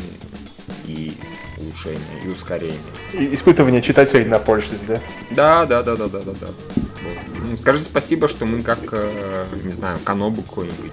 и 0.85 1.13
улучшения, 1.57 1.99
и 2.25 2.29
ускорения. 2.29 2.77
И 3.13 3.33
испытывание 3.35 3.81
читателей 3.81 4.25
на 4.25 4.39
прочность, 4.39 4.85
да? 4.85 4.99
Да, 5.31 5.65
да, 5.65 5.83
да, 5.83 5.95
да, 5.95 6.07
да, 6.07 6.19
да, 6.19 6.31
да. 6.39 6.47
Вот. 6.75 7.37
Ну, 7.49 7.57
скажи 7.57 7.83
спасибо, 7.83 8.27
что 8.27 8.45
мы 8.45 8.61
как, 8.63 8.79
э, 8.91 9.45
не 9.63 9.71
знаю, 9.71 9.99
канобу 10.03 10.41
какой-нибудь 10.41 10.91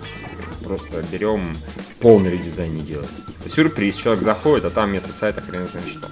просто 0.66 1.02
берем 1.12 1.56
полный 2.00 2.32
редизайн 2.32 2.74
не 2.74 2.80
делаем. 2.80 3.08
Типа, 3.26 3.54
сюрприз, 3.54 3.94
человек 3.94 4.22
заходит, 4.22 4.64
а 4.64 4.70
там 4.70 4.90
вместо 4.90 5.12
сайта 5.12 5.40
хрен 5.40 5.68
знает 5.68 5.88
что. 5.88 6.08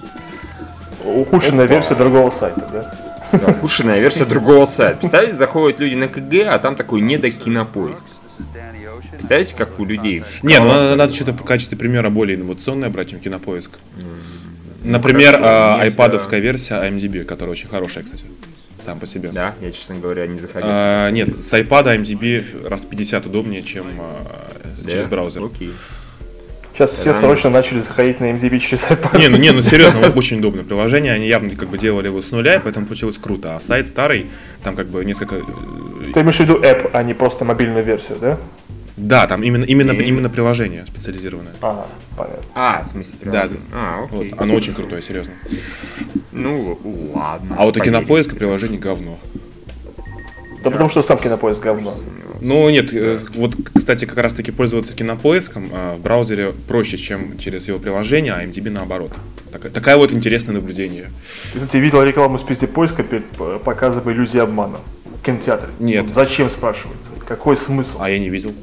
Ухудшенная 1.03 1.65
версия 1.65 1.95
другого 1.95 2.31
сайта, 2.31 2.67
да? 2.71 3.37
Да, 3.37 3.51
ухудшенная 3.51 3.99
версия 3.99 4.25
другого 4.25 4.65
сайта. 4.65 4.97
Представляете, 4.99 5.35
заходят 5.35 5.79
люди 5.79 5.95
на 5.95 6.07
КГ, 6.07 6.47
а 6.47 6.57
там 6.59 6.75
такой 6.75 7.01
недокинопоиск. 7.01 8.07
Представляете, 9.15 9.55
как 9.57 9.79
у 9.79 9.85
людей... 9.85 10.23
Не, 10.43 10.59
ну 10.59 10.67
надо, 10.67 10.95
надо 10.95 11.13
что-то 11.13 11.33
в 11.33 11.43
качестве 11.43 11.77
примера 11.77 12.09
более 12.09 12.37
инновационное 12.37 12.89
брать, 12.89 13.09
чем 13.11 13.19
кинопоиск. 13.19 13.71
Например, 14.83 15.31
хорошо, 15.31 15.47
а, 15.47 15.81
айпадовская 15.81 16.39
версия 16.39 16.75
IMDb, 16.75 17.23
которая 17.23 17.53
очень 17.53 17.67
хорошая, 17.67 18.03
кстати, 18.03 18.25
сам 18.77 18.99
по 18.99 19.07
себе. 19.07 19.29
Да, 19.33 19.55
я, 19.61 19.71
честно 19.71 19.95
говоря, 19.95 20.27
не 20.27 20.37
заходил. 20.37 20.67
А, 20.71 21.09
нет, 21.09 21.29
с 21.29 21.53
iPad 21.53 21.97
IMDb 21.97 22.67
раз 22.67 22.81
в 22.83 22.87
50 22.89 23.25
удобнее, 23.25 23.63
чем 23.63 23.85
а, 23.99 24.51
Да? 24.83 24.91
через 24.91 25.07
браузер. 25.07 25.43
Окей. 25.43 25.71
Сейчас 26.73 26.91
все 26.91 27.13
Да, 27.13 27.19
срочно 27.21 27.49
ну, 27.49 27.55
начали 27.55 27.79
заходить 27.79 28.19
на 28.19 28.25
MDB 28.33 28.59
через 28.59 28.83
iPad. 28.83 29.17
Не, 29.17 29.29
ну 29.29 29.37
не, 29.37 29.51
ну 29.51 29.61
серьезно, 29.63 30.09
очень 30.15 30.39
удобное 30.39 30.65
приложение. 30.65 31.13
Они 31.13 31.25
явно 31.25 31.49
как 31.55 31.69
бы 31.69 31.77
делали 31.77 32.07
его 32.07 32.21
с 32.21 32.31
нуля, 32.31 32.55
и 32.55 32.59
поэтому 32.59 32.85
получилось 32.85 33.17
круто. 33.17 33.55
А 33.55 33.61
сайт 33.61 33.87
старый, 33.87 34.29
там 34.61 34.75
как 34.75 34.87
бы 34.87 35.03
несколько. 35.05 35.35
э, 35.37 35.41
Ты 36.13 36.19
имеешь 36.19 36.35
в 36.35 36.39
виду 36.41 36.59
app, 36.59 36.89
а 36.91 37.01
не 37.01 37.13
просто 37.13 37.45
мобильную 37.45 37.83
версию, 37.85 38.17
да? 38.19 38.37
Да, 38.97 39.27
там 39.27 39.43
именно 39.43 39.63
именно 39.65 39.91
И- 39.91 40.03
именно 40.05 40.29
приложение 40.29 40.85
специализированное. 40.85 41.53
А, 41.61 41.85
понятно. 42.15 42.43
А, 42.55 42.81
в 42.81 42.87
смысле, 42.87 43.15
Да, 43.23 43.29
приложение. 43.31 43.59
А, 43.73 44.01
Вот, 44.09 44.21
окей. 44.21 44.33
оно 44.37 44.53
очень 44.55 44.73
крутое, 44.73 45.01
серьезно. 45.01 45.33
Ну, 46.31 46.79
ладно. 47.13 47.55
А 47.57 47.65
вот 47.65 47.75
у 47.75 47.79
поверим. 47.79 47.99
кинопоиска 47.99 48.35
приложение 48.35 48.79
говно. 48.79 49.19
Да 50.63 50.71
потому 50.71 50.89
что 50.89 51.01
сам 51.03 51.17
кинопоиск 51.17 51.61
говно. 51.61 51.93
Ну 52.41 52.69
нет, 52.69 52.93
э, 52.93 53.19
вот, 53.35 53.55
кстати, 53.73 54.05
как 54.05 54.17
раз 54.17 54.33
таки 54.33 54.51
пользоваться 54.51 54.95
кинопоиском 54.95 55.69
э, 55.71 55.95
в 55.95 56.01
браузере 56.01 56.53
проще, 56.67 56.97
чем 56.97 57.37
через 57.37 57.67
его 57.67 57.79
приложение, 57.79 58.33
а 58.33 58.43
MDB 58.43 58.69
наоборот. 58.71 59.11
Так- 59.51 59.71
такая 59.71 59.95
вот 59.97 60.11
интересное 60.11 60.53
наблюдение. 60.55 61.11
Ты 61.71 61.79
видел 61.79 62.03
рекламу 62.03 62.37
списки 62.39 62.65
поиска 62.65 63.03
перед 63.03 63.25
п- 63.31 63.59
показом 63.59 64.11
иллюзии 64.11 64.39
обмана 64.39 64.79
в 65.05 65.23
кинотеатре? 65.23 65.69
Нет. 65.79 66.03
Вот 66.05 66.13
зачем, 66.15 66.49
спрашивается? 66.49 67.11
Какой 67.27 67.57
смысл? 67.57 67.97
А 68.01 68.09
я 68.09 68.19
не 68.19 68.29
видел. 68.29 68.53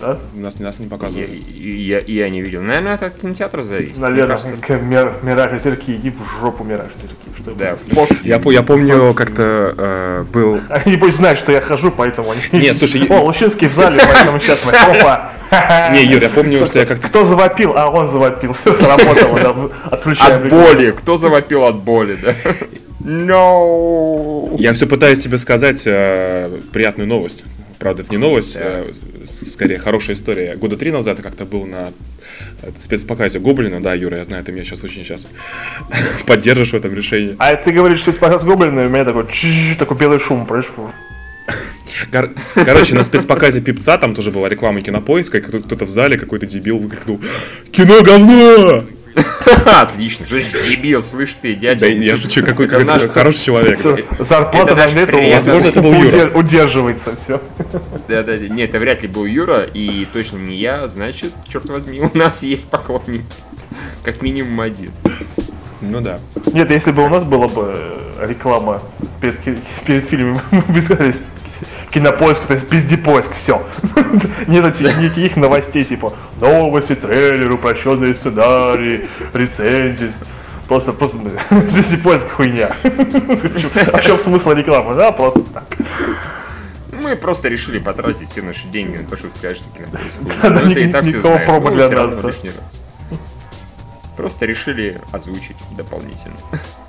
Да? 0.00 0.18
Нас, 0.34 0.58
нас 0.58 0.78
не 0.78 0.84
Я, 0.84 0.90
показывали. 0.90 1.42
я, 1.54 2.00
я 2.00 2.28
не 2.28 2.42
видел. 2.42 2.60
Наверное, 2.60 2.94
это 2.96 3.06
от 3.06 3.16
кинотеатра 3.18 3.62
зависит. 3.62 3.98
Наверное, 3.98 4.36
кажется, 4.36 4.76
Мир- 4.76 5.14
Мираж 5.22 5.52
озерки, 5.52 5.92
иди 5.92 6.10
в 6.10 6.40
жопу 6.40 6.64
Мираж 6.64 6.88
озерки. 6.94 7.16
Что 7.38 7.52
да. 7.52 7.76
Я, 8.22 8.38
по- 8.38 8.50
я 8.50 8.62
помню, 8.62 9.14
как-то 9.14 9.74
э, 9.76 10.24
был... 10.32 10.60
Они 10.68 10.96
пусть 10.96 11.16
знают, 11.16 11.38
что 11.38 11.52
я 11.52 11.60
хожу, 11.62 11.90
поэтому 11.90 12.30
они... 12.30 12.40
Не, 12.52 12.74
слушай, 12.74 13.06
О, 13.08 13.22
Лучинский 13.24 13.68
в 13.68 13.72
зале, 13.74 14.00
поэтому 14.06 14.38
сейчас 14.40 14.66
мы... 14.66 14.72
Опа! 14.72 15.32
Не, 15.92 16.04
Юр, 16.04 16.20
я 16.22 16.28
помню, 16.28 16.66
что 16.66 16.78
я 16.78 16.86
как-то... 16.86 17.06
Кто 17.06 17.24
завопил? 17.24 17.72
А 17.76 17.88
он 17.88 18.08
завопил. 18.08 18.54
Сработало, 18.54 19.38
да, 19.40 19.90
отключаем. 19.96 20.42
От 20.44 20.50
боли. 20.50 20.90
Кто 20.90 21.16
завопил 21.16 21.64
от 21.64 21.76
боли, 21.76 22.18
да? 22.22 22.34
No. 23.06 24.56
Я 24.58 24.72
все 24.72 24.86
пытаюсь 24.86 25.20
тебе 25.20 25.38
сказать 25.38 25.80
э, 25.86 26.50
приятную 26.72 27.08
новость. 27.08 27.44
Правда, 27.78 28.02
это 28.02 28.10
не 28.10 28.16
новость, 28.18 28.56
э, 28.58 28.90
с- 29.24 29.52
скорее 29.52 29.78
хорошая 29.78 30.16
история. 30.16 30.56
Года 30.56 30.76
три 30.76 30.90
назад 30.90 31.18
я 31.18 31.22
как-то 31.22 31.44
был 31.44 31.66
на 31.66 31.92
э, 32.62 32.70
спецпоказе 32.78 33.38
Гоблина, 33.38 33.82
да, 33.82 33.92
Юра, 33.94 34.16
я 34.18 34.24
знаю, 34.24 34.42
ты 34.44 34.52
меня 34.52 34.64
сейчас 34.64 34.82
очень 34.82 35.04
сейчас 35.04 35.26
поддержишь 36.26 36.70
в 36.70 36.74
этом 36.74 36.94
решении. 36.94 37.36
А 37.38 37.54
ты 37.56 37.72
говоришь, 37.72 38.00
что 38.00 38.10
это 38.12 38.20
показ 38.20 38.44
гоблина, 38.44 38.80
и 38.80 38.86
у 38.86 38.88
меня 38.88 39.04
такой, 39.04 39.26
такой 39.78 39.96
белый 39.96 40.18
шум, 40.20 40.46
фу. 40.46 40.90
Кор- 42.10 42.30
Короче, 42.54 42.94
на 42.94 43.04
спецпоказе 43.04 43.60
Пипца 43.60 43.96
там 43.98 44.14
тоже 44.14 44.30
была 44.30 44.48
реклама 44.48 44.80
кинопоиска, 44.80 45.38
и 45.38 45.40
кто- 45.40 45.60
кто-то 45.60 45.84
в 45.86 45.90
зале, 45.90 46.18
какой-то 46.18 46.46
дебил 46.46 46.78
выкрикнул 46.78 47.20
«Кино 47.70 48.02
говно!» 48.02 48.84
Отлично. 49.66 50.26
Что 50.26 50.40
дебил, 50.40 51.02
слышь 51.02 51.36
ты, 51.40 51.54
дядя. 51.54 51.80
Да 51.80 51.86
я 51.86 52.16
шучу, 52.16 52.44
какой 52.44 52.68
хороший 52.68 53.44
человек. 53.44 53.78
Зарплата 54.18 54.74
на 54.74 54.86
приятель. 54.86 55.34
Возможно, 55.34 55.68
это 55.68 55.82
был 55.82 55.94
Юра. 55.94 56.30
удерживается, 56.34 57.14
все. 57.22 57.40
Да, 58.08 58.22
да. 58.22 58.36
Нет, 58.36 58.70
это 58.70 58.78
вряд 58.78 59.02
ли 59.02 59.08
был 59.08 59.24
Юра, 59.24 59.62
и 59.62 60.06
точно 60.12 60.36
не 60.38 60.56
я, 60.56 60.86
значит, 60.88 61.32
черт 61.48 61.66
возьми, 61.66 62.00
у 62.00 62.16
нас 62.16 62.42
есть 62.42 62.70
поклонники. 62.70 63.24
Как 64.02 64.22
минимум 64.22 64.60
один. 64.60 64.92
Ну 65.80 66.00
да. 66.00 66.20
Нет, 66.52 66.70
если 66.70 66.90
бы 66.90 67.04
у 67.04 67.08
нас 67.08 67.24
была 67.24 67.48
бы 67.48 67.72
э, 67.74 68.26
реклама 68.26 68.82
перед, 69.20 69.38
перед 69.84 70.04
фильмом, 70.04 70.40
мы 70.50 70.60
бы 70.62 70.80
сказали, 70.80 71.14
кинопоиск, 71.90 72.42
то 72.42 72.54
есть 72.54 72.68
пиздепоиск, 72.68 73.34
все. 73.34 73.62
Нет 74.46 74.80
никаких 74.80 75.36
новостей, 75.36 75.84
типа 75.84 76.12
новости, 76.40 76.94
трейлеры, 76.94 77.54
упрощенные 77.54 78.14
сценарии, 78.14 79.08
рецензии. 79.32 80.12
Просто, 80.68 80.92
просто 80.92 81.16
пиздепоиск 81.74 82.30
хуйня. 82.30 82.70
А 83.92 83.98
в 83.98 84.04
чем 84.04 84.18
смысл 84.18 84.52
рекламы? 84.52 84.94
Да, 84.94 85.12
просто 85.12 85.40
так. 85.40 85.64
Мы 86.90 87.14
просто 87.14 87.48
решили 87.48 87.78
потратить 87.78 88.30
все 88.30 88.42
наши 88.42 88.66
деньги 88.68 88.96
на 88.96 89.04
то, 89.04 89.16
чтобы 89.16 89.32
сказать, 89.34 89.58
что 89.58 89.66
кинопоиск. 89.76 90.42
Да, 90.42 90.50
Ну, 90.50 90.70
все 90.70 90.86
никакого 90.86 91.38
промо 91.38 91.70
но 91.70 91.76
для 91.76 91.88
нас, 91.90 92.14
Просто 94.26 94.44
решили 94.44 95.00
озвучить 95.12 95.56
дополнительно. 95.76 96.34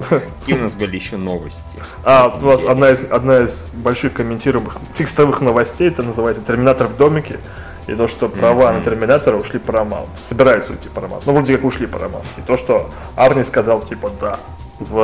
Какие 0.10 0.58
у 0.58 0.62
нас 0.63 0.73
были 0.73 0.95
еще 0.95 1.17
новости? 1.17 1.78
А, 2.04 2.36
у 2.41 2.43
нас 2.43 2.63
одна 2.63 2.89
из, 2.89 3.04
одна 3.12 3.41
из 3.41 3.54
больших 3.73 4.13
комментируемых 4.13 4.78
текстовых 4.95 5.39
новостей, 5.41 5.89
это 5.89 6.02
называется 6.02 6.41
«Терминатор 6.41 6.88
в 6.88 6.97
домике». 6.97 7.39
И 7.86 7.93
то, 7.93 8.08
что 8.08 8.28
права 8.28 8.73
на 8.73 8.82
Терминатора 8.82 9.36
ушли 9.38 9.60
Paramount. 9.60 10.08
Собираются 10.28 10.71
уйти 10.71 10.89
Paramount. 10.89 11.21
Ну, 11.28 11.34
вроде 11.34 11.56
как 11.58 11.65
ушли 11.65 11.86
Paramount. 11.86 12.26
И 12.38 12.41
то, 12.41 12.58
что 12.58 12.89
Арни 13.15 13.43
сказал, 13.43 13.84
типа, 13.84 14.10
да, 14.19 14.39
в, 14.80 14.95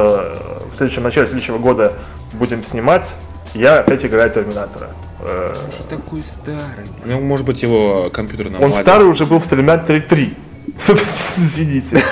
в 0.72 0.76
следующем 0.76 1.04
начале 1.04 1.28
следующего 1.28 1.60
года 1.60 1.94
будем 2.32 2.64
снимать, 2.64 3.14
я 3.54 3.78
опять 3.78 4.04
играю 4.04 4.32
Терминатора. 4.32 4.90
Э, 5.22 5.54
Что 5.72 5.84
такой 5.84 6.24
старый? 6.24 6.88
Ну, 7.06 7.22
может 7.22 7.46
быть, 7.46 7.62
его 7.62 8.10
компьютер 8.12 8.50
нам 8.50 8.64
Он 8.64 8.74
старый 8.74 9.08
уже 9.08 9.28
был 9.28 9.38
в 9.38 9.48
Терминаторе 9.48 10.02
3. 10.02 10.38
Извините. 11.38 12.04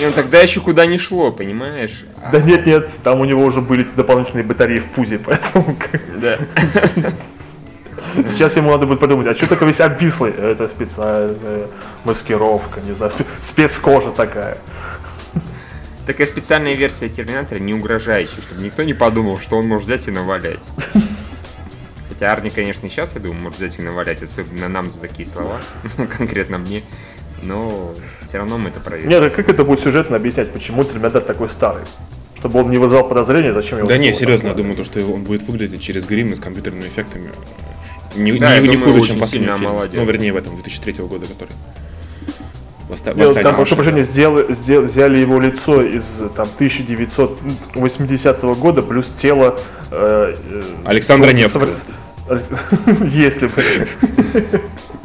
Ну 0.00 0.12
тогда 0.14 0.40
еще 0.40 0.60
куда 0.60 0.86
не 0.86 0.98
шло, 0.98 1.32
понимаешь? 1.32 2.04
Да 2.30 2.40
нет, 2.40 2.66
нет, 2.66 2.90
там 3.02 3.20
у 3.20 3.24
него 3.24 3.44
уже 3.44 3.60
были 3.60 3.82
дополнительные 3.96 4.44
батареи 4.44 4.78
в 4.78 4.86
пузе, 4.86 5.18
поэтому 5.24 5.76
Да. 6.20 6.38
Сейчас 8.28 8.56
ему 8.56 8.70
надо 8.70 8.86
будет 8.86 9.00
подумать, 9.00 9.26
а 9.26 9.34
что 9.34 9.46
такой 9.46 9.68
весь 9.68 9.80
обвислый? 9.80 10.32
Это 10.32 10.68
специальная 10.68 11.66
маскировка, 12.04 12.80
не 12.80 12.94
знаю, 12.94 13.12
спе- 13.12 13.26
спецкожа 13.42 14.10
такая. 14.10 14.58
Такая 16.06 16.26
специальная 16.26 16.74
версия 16.74 17.08
Терминатора 17.08 17.58
не 17.58 17.74
угрожающая, 17.74 18.40
чтобы 18.40 18.62
никто 18.62 18.84
не 18.84 18.94
подумал, 18.94 19.38
что 19.38 19.58
он 19.58 19.66
может 19.66 19.84
взять 19.84 20.06
и 20.08 20.10
навалять. 20.10 20.60
Хотя 22.08 22.32
Арни, 22.32 22.48
конечно, 22.48 22.88
сейчас, 22.88 23.14
я 23.14 23.20
думаю, 23.20 23.40
может 23.42 23.58
взять 23.58 23.78
и 23.78 23.82
навалять, 23.82 24.22
особенно 24.22 24.68
нам 24.68 24.90
за 24.90 25.00
такие 25.00 25.28
слова, 25.28 25.58
конкретно 26.16 26.58
мне. 26.58 26.84
Но 27.42 27.94
все 28.26 28.38
равно 28.38 28.58
мы 28.58 28.70
это 28.70 28.80
проверим. 28.80 29.08
Нет, 29.10 29.22
а 29.22 29.30
как 29.30 29.48
это 29.48 29.64
будет 29.64 29.80
сюжетно 29.80 30.16
объяснять, 30.16 30.50
почему 30.52 30.84
Терминатор 30.84 31.22
такой 31.22 31.48
старый? 31.48 31.84
Чтобы 32.38 32.60
он 32.60 32.70
не 32.70 32.78
вызвал 32.78 33.04
подозрения, 33.08 33.52
зачем 33.52 33.78
его... 33.78 33.86
Да 33.88 33.96
не, 33.98 34.12
серьезно, 34.12 34.48
я 34.48 34.54
думаю, 34.54 34.76
то, 34.76 34.84
что 34.84 35.00
он 35.00 35.22
будет 35.22 35.42
выглядеть 35.44 35.80
через 35.80 36.06
грим 36.06 36.32
и 36.32 36.34
с 36.34 36.40
компьютерными 36.40 36.86
эффектами. 36.86 37.30
Не, 38.14 38.32
Да, 38.32 38.58
не- 38.58 38.68
не 38.68 38.74
думаю, 38.74 38.92
хуже, 38.92 39.06
чем 39.06 39.20
последний 39.20 39.50
фильм. 39.52 39.66
омолодел. 39.68 40.00
Ну, 40.00 40.06
вернее, 40.06 40.32
в 40.32 40.36
этом, 40.36 40.54
2003 40.54 41.04
года, 41.06 41.26
который. 41.26 41.50
Восста- 42.88 43.14
Дело- 43.14 43.22
Восстание 43.26 43.42
Там, 43.42 43.56
прошу 43.56 43.74
прощения, 43.76 44.04
сделали- 44.04 44.52
сдел- 44.54 44.82
взяли 44.82 45.18
его 45.18 45.40
лицо 45.40 45.82
из 45.82 46.04
там 46.36 46.48
1980 46.56 48.54
года, 48.54 48.82
плюс 48.82 49.10
тело... 49.20 49.58
э, 49.90 50.34
э, 50.50 50.62
Александра 50.84 51.30
ну, 51.32 51.38
Невского. 51.38 51.68
Если 53.12 53.46
бы. 53.48 53.62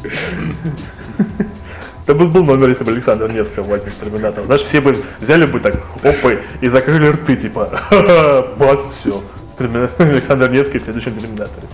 Это 2.04 2.16
был, 2.16 2.28
был 2.28 2.44
номер, 2.44 2.70
если 2.70 2.84
бы 2.84 2.92
Александр 2.92 3.32
Невского 3.32 3.70
возьмет 3.70 3.94
Терминатор. 4.00 4.44
Знаешь, 4.44 4.64
все 4.64 4.82
бы 4.82 4.98
взяли 5.20 5.46
бы 5.46 5.60
так, 5.60 5.76
опы, 6.04 6.40
и 6.60 6.68
закрыли 6.68 7.08
рты, 7.08 7.36
типа, 7.36 7.70
«Ха-ха, 7.72 8.48
бац, 8.58 8.86
все. 9.00 9.22
Александр 9.60 10.50
Невский 10.50 10.80
в 10.80 10.84
следующем 10.84 11.18
Терминаторе. 11.20 11.68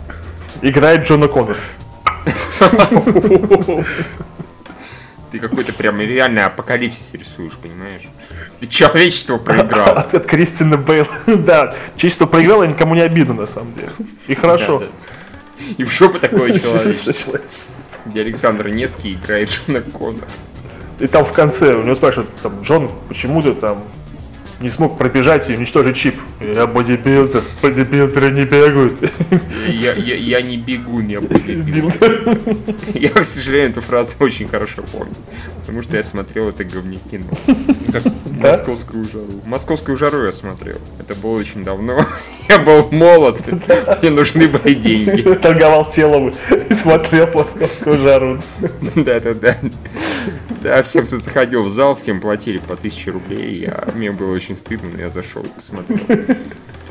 Играет 0.62 1.08
Джона 1.08 1.28
Коннор. 1.28 1.58
Ты 5.32 5.40
какой-то 5.40 5.74
прям 5.74 6.00
реальный 6.00 6.46
апокалипсис 6.46 7.14
рисуешь, 7.14 7.58
понимаешь? 7.62 8.04
Ты 8.60 8.68
человечество 8.68 9.38
проиграло. 9.38 10.00
От, 10.00 10.14
от 10.14 10.26
Кристины 10.26 10.78
Бейл. 10.78 11.08
да, 11.26 11.76
чисто 11.98 12.26
проиграла, 12.28 12.64
никому 12.64 12.96
не 12.96 13.02
обидно, 13.02 13.34
на 13.34 13.48
самом 13.48 13.74
деле. 13.74 13.90
И 14.28 14.36
хорошо. 14.36 14.80
Да, 14.80 14.86
да. 14.86 14.92
И 15.78 15.84
в 15.84 15.92
жопу 15.92 16.20
такое 16.20 16.54
человечество, 16.58 17.40
где 18.10 18.22
Александр 18.22 18.70
Невский 18.70 19.14
играет 19.14 19.50
Джона 19.50 19.82
Коннора. 19.82 20.28
И 21.00 21.08
там 21.08 21.26
в 21.26 21.34
конце 21.34 21.76
у 21.76 21.84
него 21.84 21.96
спрашивают, 21.96 22.30
там, 22.42 22.62
Джон, 22.62 22.92
почему 23.08 23.42
ты 23.42 23.54
там 23.54 23.84
не 24.60 24.70
смог 24.70 24.98
пробежать 24.98 25.50
и 25.50 25.56
уничтожить 25.56 25.98
чип? 25.98 26.16
Я 26.42 26.68
бодибилдер, 26.68 27.44
бодибилдеры 27.62 28.32
не 28.32 28.46
бегают. 28.46 28.94
Я, 29.68 29.94
я, 29.94 30.16
я 30.16 30.42
не 30.42 30.58
бегун, 30.58 31.08
я 31.08 31.22
бодибилдер. 31.22 32.24
Билдер. 32.24 32.38
Я, 32.94 33.10
к 33.10 33.24
сожалению, 33.24 33.72
эту 33.72 33.82
фразу 33.82 34.16
очень 34.20 34.48
хорошо 34.48 34.84
помню. 34.92 35.14
Потому 35.60 35.84
что 35.84 35.98
я 35.98 36.04
смотрел 36.04 36.50
это 36.50 36.64
говнокино. 36.64 37.26
Как 37.92 38.04
Московскую 38.40 39.04
жару. 39.06 39.42
Московскую 39.46 39.98
жару 39.98 40.24
я 40.26 40.32
смотрел. 40.32 40.78
Это 41.00 41.16
было 41.16 41.38
очень 41.38 41.64
давно. 41.64 42.06
Я 42.50 42.60
был 42.60 42.90
молод. 42.92 43.42
Мне 44.02 44.10
нужны 44.12 44.48
были 44.48 44.74
деньги. 44.74 45.22
Торговал 45.42 45.90
телом 45.90 46.34
и 46.70 46.74
смотрел 46.74 47.28
московскую 47.34 47.98
жару. 47.98 48.42
Да, 48.96 49.20
да, 49.20 49.34
да. 49.34 49.58
Да, 50.62 50.84
всем, 50.84 51.06
кто 51.06 51.18
заходил 51.18 51.64
в 51.64 51.70
зал, 51.70 51.96
всем 51.96 52.22
платили 52.22 52.58
по 52.58 52.74
1000 52.74 53.12
рублей. 53.12 53.62
Я, 53.62 53.88
мне 53.94 54.12
было 54.12 54.34
очень 54.34 54.47
стыдно, 54.56 54.90
но 54.94 55.00
я 55.02 55.10
зашел 55.10 55.44
и 55.44 55.48
посмотрел. 55.50 56.00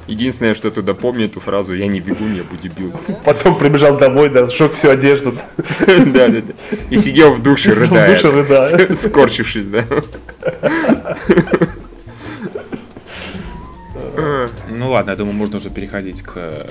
Единственное, 0.07 0.55
что 0.55 0.71
туда 0.71 0.95
помню 0.95 1.25
эту 1.27 1.41
фразу 1.41 1.75
«Я 1.75 1.89
не 1.89 1.99
бегу, 1.99 2.27
я 2.29 2.45
бодибилдер». 2.45 3.01
Потом 3.25 3.59
прибежал 3.59 3.97
домой, 3.99 4.29
да, 4.31 4.47
сжег 4.49 4.75
всю 4.75 4.91
одежду. 4.91 5.33
Да, 5.87 6.29
да, 6.29 6.41
да. 6.43 6.53
И 6.91 6.97
сидел 6.97 7.33
в 7.35 7.43
душе, 7.43 7.73
Сидел 7.73 7.87
в 7.87 7.91
рыдая. 7.91 8.13
душе, 8.15 8.31
рыдая. 8.31 8.95
Скорчившись, 8.95 9.67
да. 9.67 9.85
Ну 14.69 14.91
ладно, 14.91 15.11
я 15.11 15.17
думаю, 15.17 15.35
можно 15.35 15.57
уже 15.57 15.71
переходить 15.71 16.23
к 16.23 16.33
э, 16.37 16.67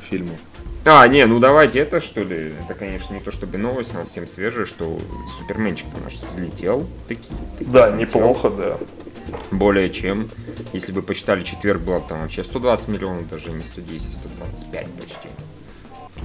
фильму. 0.00 0.36
А, 0.84 1.06
не, 1.06 1.24
ну 1.26 1.38
давайте 1.38 1.78
это, 1.78 2.00
что 2.00 2.22
ли. 2.22 2.52
Это, 2.64 2.74
конечно, 2.74 3.14
не 3.14 3.20
то 3.20 3.30
чтобы 3.30 3.58
новость, 3.58 3.94
у 3.94 3.98
нас 3.98 4.08
всем 4.08 4.26
свежая, 4.26 4.66
что 4.66 4.98
Суперменчик 5.38 5.86
наш 6.02 6.14
взлетел. 6.14 6.86
Таки, 7.08 7.28
таки 7.58 7.70
Да, 7.70 7.86
взлетел. 7.86 7.98
неплохо, 8.20 8.50
да. 8.50 8.76
Более 9.50 9.90
чем. 9.90 10.28
Если 10.72 10.92
бы 10.92 11.02
почитали 11.02 11.42
четверг, 11.42 11.82
было 11.82 11.98
бы 11.98 12.08
там 12.08 12.22
вообще 12.22 12.42
120 12.44 12.88
миллионов, 12.88 13.28
даже 13.28 13.50
не 13.50 13.62
110, 13.64 14.14
125 14.14 14.86
почти. 14.92 15.28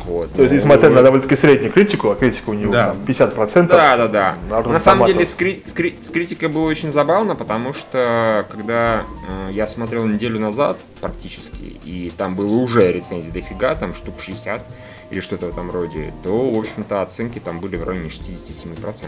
Вот. 0.06 0.32
То 0.34 0.44
есть, 0.44 0.52
ну, 0.52 0.58
несмотря 0.58 0.90
на 0.90 1.02
довольно-таки 1.02 1.36
среднюю 1.36 1.72
критику, 1.74 2.10
а 2.12 2.16
критика 2.16 2.52
у 2.52 2.54
него 2.54 2.72
Да. 2.72 2.90
там 2.90 3.04
50%. 3.04 3.68
Да, 3.68 3.98
да, 3.98 4.08
да. 4.08 4.36
Народу 4.50 4.70
На 4.70 4.80
самом 4.80 5.08
деле 5.08 5.26
с, 5.26 5.34
кри- 5.34 5.60
с 5.64 5.74
кри- 5.74 5.98
с 6.00 6.10
критикой 6.10 6.50
было 6.50 6.68
очень 6.68 6.92
забавно, 6.92 7.36
потому 7.36 7.74
что 7.74 8.46
когда 8.52 9.04
э, 9.28 9.50
я 9.54 9.66
смотрел 9.66 10.06
неделю 10.06 10.40
назад 10.40 10.78
практически, 11.02 11.62
и 11.84 12.12
там 12.16 12.36
было 12.36 12.54
уже 12.54 12.92
рецензий 12.92 13.32
дофига, 13.32 13.74
там 13.76 13.94
штук 13.96 14.16
60 14.22 14.62
или 15.10 15.20
что-то 15.20 15.48
в 15.48 15.50
этом 15.50 15.72
роде, 15.72 16.14
то, 16.24 16.52
в 16.52 16.60
общем-то, 16.60 17.02
оценки 17.02 17.40
там 17.40 17.60
были 17.60 17.76
в 17.76 17.84
районе 17.84 18.10
67%. 18.10 19.06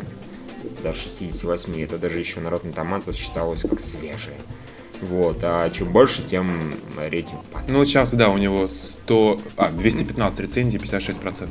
Даже 0.83 0.99
68%. 1.01 1.83
Это 1.83 1.97
даже 1.97 2.19
еще 2.19 2.39
народный 2.39 2.71
томат 2.73 3.03
считалось 3.15 3.61
как 3.61 3.79
свежее. 3.79 4.37
Вот, 5.01 5.39
а 5.43 5.69
чем 5.69 5.91
больше, 5.93 6.23
тем 6.23 6.73
рейтинг 6.97 7.43
падает. 7.45 7.71
Ну, 7.71 7.85
сейчас, 7.85 8.13
да, 8.13 8.29
у 8.29 8.37
него 8.37 8.67
100... 8.67 9.41
А, 9.55 9.69
215 9.69 10.39
рецензий, 10.41 10.77
56%. 10.79 11.47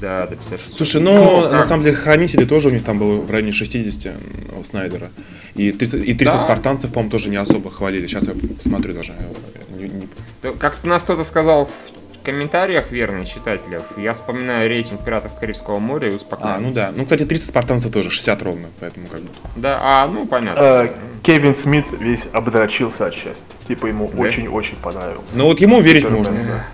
Да, 0.00 0.26
до 0.26 0.36
56. 0.36 0.76
Слушай, 0.76 1.00
ну, 1.00 1.42
на 1.42 1.48
как? 1.50 1.64
самом 1.66 1.84
деле, 1.84 1.94
Хранители 1.96 2.44
тоже 2.44 2.68
у 2.68 2.70
них 2.72 2.84
там 2.84 2.98
было 2.98 3.16
в 3.20 3.30
районе 3.30 3.52
60 3.52 4.12
у 4.58 4.64
Снайдера. 4.64 5.10
И 5.54 5.70
300, 5.72 5.98
и 5.98 6.12
300 6.14 6.36
Да. 6.36 6.42
спартанцев, 6.44 6.92
по-моему, 6.92 7.10
тоже 7.12 7.30
не 7.30 7.36
особо 7.36 7.70
хвалили. 7.70 8.06
Сейчас 8.06 8.26
я 8.26 8.34
посмотрю 8.56 8.92
даже. 8.92 9.12
э, 9.18 9.76
не- 9.78 9.88
не- 9.88 10.08
Да, 10.42 10.50
Как 10.52 10.78
у 10.82 10.86
нас 10.88 11.04
кто-то 11.04 11.22
сказал 11.24 11.66
в 11.66 11.93
комментариях, 12.24 12.90
верно, 12.90 13.24
читателев, 13.24 13.82
я 13.96 14.12
вспоминаю 14.12 14.68
рейтинг 14.68 15.04
пиратов 15.04 15.38
Карибского 15.38 15.78
моря 15.78 16.10
и 16.10 16.14
успокаиваюсь. 16.14 16.58
А, 16.58 16.60
ну 16.60 16.72
да. 16.72 16.92
Ну, 16.94 17.04
кстати, 17.04 17.24
300 17.24 17.48
спартанцев 17.48 17.92
тоже, 17.92 18.10
60 18.10 18.42
ровно, 18.42 18.68
поэтому 18.80 19.06
как 19.06 19.20
бы... 19.20 19.28
Да, 19.56 19.78
а, 19.80 20.08
ну 20.08 20.26
понятно. 20.26 20.60
Э, 20.60 20.88
Кевин 21.22 21.54
Смит 21.54 21.86
весь 21.98 22.24
обдрочился 22.32 23.06
от 23.06 23.14
счастья. 23.14 23.42
Типа 23.68 23.86
ему 23.86 24.10
Да? 24.12 24.20
очень-очень 24.22 24.76
понравился. 24.76 25.26
Ну, 25.34 25.44
вот 25.44 25.60
ему 25.60 25.80
верить 25.80 26.02
Супермен, 26.02 26.18
можно. 26.18 26.34
да. 26.44 26.66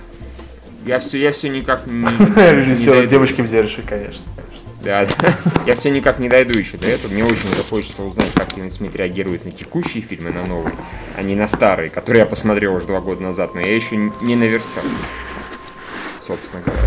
Я 0.86 0.98
все, 0.98 1.18
я 1.18 1.32
все 1.32 1.48
никак 1.50 1.86
не, 1.86 2.04
Режиссер 2.36 2.92
дойду. 2.94 3.10
девочки 3.10 3.42
в 3.42 3.86
конечно. 3.86 4.24
Да. 4.82 5.06
Я 5.66 5.74
все 5.74 5.90
никак 5.90 6.18
не 6.18 6.28
дойду 6.28 6.56
еще 6.58 6.78
до 6.78 6.88
этого. 6.88 7.12
Мне 7.12 7.22
очень 7.22 7.48
хочется 7.68 8.02
узнать, 8.02 8.32
как 8.34 8.54
Кевин 8.54 8.70
Смит 8.70 8.96
реагирует 8.96 9.44
на 9.44 9.50
текущие 9.50 10.02
фильмы, 10.02 10.30
на 10.30 10.46
новые, 10.46 10.74
а 11.16 11.22
не 11.22 11.34
на 11.34 11.46
старые, 11.46 11.90
которые 11.90 12.20
я 12.20 12.26
посмотрел 12.26 12.74
уже 12.74 12.86
два 12.86 13.00
года 13.00 13.22
назад, 13.22 13.54
но 13.54 13.60
я 13.60 13.74
еще 13.74 13.96
не 14.22 14.36
наверстал. 14.36 14.82
Собственно 16.30 16.62
говоря. 16.62 16.82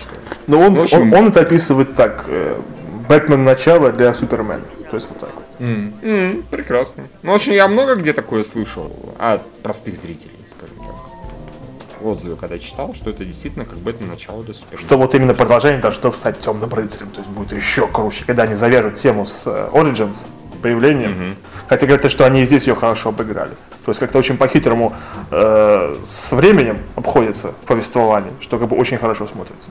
Что... 0.00 0.14
Но 0.46 0.60
он, 0.60 0.74
В 0.74 0.82
общем- 0.82 1.12
он, 1.12 1.14
он 1.14 1.28
это 1.28 1.40
описывает 1.40 1.94
так. 1.94 2.24
э, 2.28 2.60
Бэтмен 3.08 3.44
начало 3.44 3.92
для 3.92 4.12
Супермена. 4.14 4.62
То 4.90 4.96
есть 4.96 5.08
вот 5.08 5.18
так. 5.20 5.30
М. 5.58 5.92
М, 6.02 6.42
прекрасно. 6.50 7.04
Ну, 7.22 7.32
в 7.32 7.34
общем, 7.34 7.52
я 7.52 7.68
много 7.68 7.94
где 7.96 8.12
такое 8.12 8.42
слышал 8.42 8.90
от 9.18 9.46
простых 9.62 9.96
зрителей, 9.96 10.38
скажем 10.56 10.76
так. 10.78 12.04
отзывы, 12.04 12.36
когда 12.36 12.58
читал, 12.58 12.92
что 12.94 13.10
это 13.10 13.24
действительно 13.24 13.64
как 13.64 13.78
бы 13.78 13.90
это 13.90 14.04
начало 14.04 14.42
до 14.42 14.52
Супермена. 14.52 14.80
Что 14.80 14.98
вот 14.98 15.14
именно 15.14 15.34
продолжение 15.34 15.80
должно 15.80 16.12
стать 16.12 16.40
темным 16.40 16.72
рыцарем, 16.74 17.10
то 17.10 17.18
есть 17.20 17.30
будет 17.30 17.52
еще 17.52 17.86
круче, 17.86 18.24
когда 18.26 18.42
они 18.42 18.56
завяжут 18.56 18.96
тему 18.96 19.24
с 19.26 19.42
э, 19.46 19.68
Origins, 19.72 20.16
появлением. 20.62 21.36
Хотя 21.68 21.86
говорят, 21.86 22.10
что 22.10 22.24
они 22.24 22.42
и 22.42 22.44
здесь 22.46 22.66
ее 22.66 22.74
хорошо 22.74 23.10
обыграли. 23.10 23.52
То 23.84 23.90
есть 23.90 23.98
как-то 24.00 24.18
очень 24.18 24.36
по-хитрому 24.36 24.92
э, 25.30 25.96
с 26.06 26.30
временем 26.32 26.78
обходится 26.94 27.48
в 27.48 27.66
повествовании, 27.66 28.30
что 28.40 28.58
как 28.58 28.68
бы 28.68 28.76
очень 28.76 28.98
хорошо 28.98 29.26
смотрится. 29.26 29.70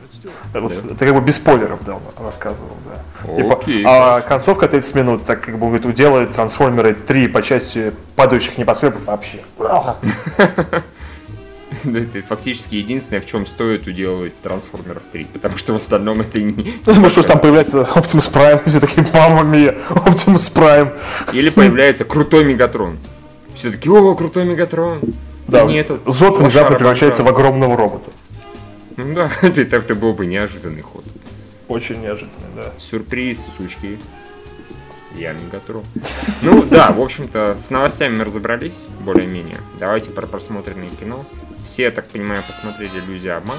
Э, 0.54 0.60
Вот, 0.60 0.71
Это 0.71 1.06
как 1.06 1.13
бы 1.15 1.21
без 1.21 1.36
спойлеров, 1.36 1.80
да, 1.86 1.93
он 1.93 2.25
рассказывал, 2.25 2.75
да. 2.86 3.54
Окей, 3.54 3.84
а 3.88 4.21
концовка 4.21 4.67
30 4.67 4.95
минут, 4.95 5.25
так 5.25 5.41
как 5.41 5.58
бы 5.58 5.67
говорит, 5.67 5.86
уделает 5.86 6.32
трансформеры 6.34 6.93
3 6.93 7.27
по 7.30 7.41
части 7.41 7.93
падающих 8.15 8.58
небоскребов 8.58 9.06
вообще. 9.06 9.38
Да, 11.84 11.99
это 11.99 12.21
фактически 12.21 12.75
единственное, 12.75 13.21
в 13.21 13.25
чем 13.25 13.45
стоит 13.45 13.88
уделывать 13.88 14.39
Трансформеров 14.41 15.03
3, 15.12 15.25
потому 15.34 15.57
что 15.57 15.73
в 15.73 15.77
остальном 15.77 16.21
это 16.21 16.41
не... 16.41 16.73
Ну, 16.86 17.10
что 17.10 17.23
там 17.23 17.39
появляется 17.39 17.88
Optimus 17.95 18.31
Prime, 18.31 18.62
все 18.67 18.79
такие, 18.79 19.07
мама 19.13 19.43
мия, 19.43 19.77
Optimus 19.89 20.51
Prime. 20.53 20.97
Или 21.34 21.49
появляется 21.49 22.05
крутой 22.05 22.43
Мегатрон. 22.43 22.97
Все 23.55 23.71
таки 23.71 23.89
о, 23.89 24.13
крутой 24.15 24.45
Мегатрон. 24.45 24.99
Да, 25.47 25.63
не 25.65 25.77
этот 25.77 26.01
Зод 26.05 26.38
внезапно 26.39 26.77
превращается 26.77 27.23
в 27.23 27.27
огромного 27.27 27.75
робота. 27.75 28.12
Ну 28.97 29.13
да, 29.13 29.31
это 29.41 29.65
так-то 29.65 29.95
был 29.95 30.13
бы 30.13 30.25
неожиданный 30.25 30.81
ход. 30.81 31.03
Очень 31.67 32.01
неожиданно, 32.01 32.47
да. 32.55 32.73
Сюрприз, 32.77 33.47
сучки. 33.57 33.97
Я 35.15 35.34
Мегатрон. 35.34 35.84
Ну 36.41 36.63
да, 36.63 36.91
в 36.91 37.01
общем-то, 37.01 37.57
с 37.57 37.69
новостями 37.69 38.17
мы 38.17 38.23
разобрались, 38.23 38.88
более-менее. 39.01 39.57
Давайте 39.77 40.10
про 40.10 40.25
просмотренное 40.25 40.89
кино. 40.89 41.25
Все, 41.65 41.84
я 41.84 41.91
так 41.91 42.08
понимаю, 42.08 42.43
посмотрели 42.45 42.91
«Иллюзия 43.00 43.34
обман». 43.34 43.58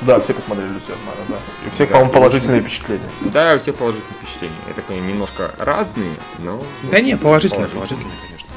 Да, 0.00 0.20
все 0.20 0.34
посмотрели 0.34 0.68
Люсю 0.68 0.92
Обмана, 0.92 1.20
да. 1.28 1.36
И 1.64 1.68
у 1.68 1.70
всех, 1.74 1.88
Да, 1.88 1.94
по-моему, 1.94 2.12
положительные 2.12 2.60
впечатления. 2.60 3.08
Да, 3.20 3.54
у 3.54 3.58
всех 3.58 3.76
положительные 3.76 4.14
впечатления. 4.20 4.54
Я 4.68 4.74
так 4.74 4.84
понимаю, 4.86 5.08
немножко 5.12 5.54
разные, 5.58 6.10
но... 6.40 6.62
Да 6.90 7.00
не, 7.00 7.16
положительно, 7.16 7.68
Положительно. 7.68 8.00
положительно, 8.00 8.12
конечно. 8.26 8.48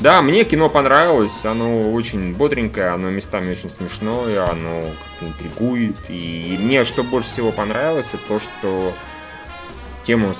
Да, 0.00 0.22
мне 0.22 0.44
кино 0.44 0.68
понравилось, 0.68 1.32
оно 1.44 1.90
очень 1.92 2.34
бодренькое, 2.34 2.90
оно 2.90 3.10
местами 3.10 3.50
очень 3.50 3.68
смешное, 3.70 4.48
оно 4.48 4.82
как-то 4.82 5.26
интригует. 5.26 5.96
И 6.08 6.56
мне 6.60 6.84
что 6.84 7.02
больше 7.02 7.28
всего 7.28 7.52
понравилось, 7.52 8.10
это 8.12 8.22
то, 8.28 8.40
что 8.40 8.92
тему 10.02 10.34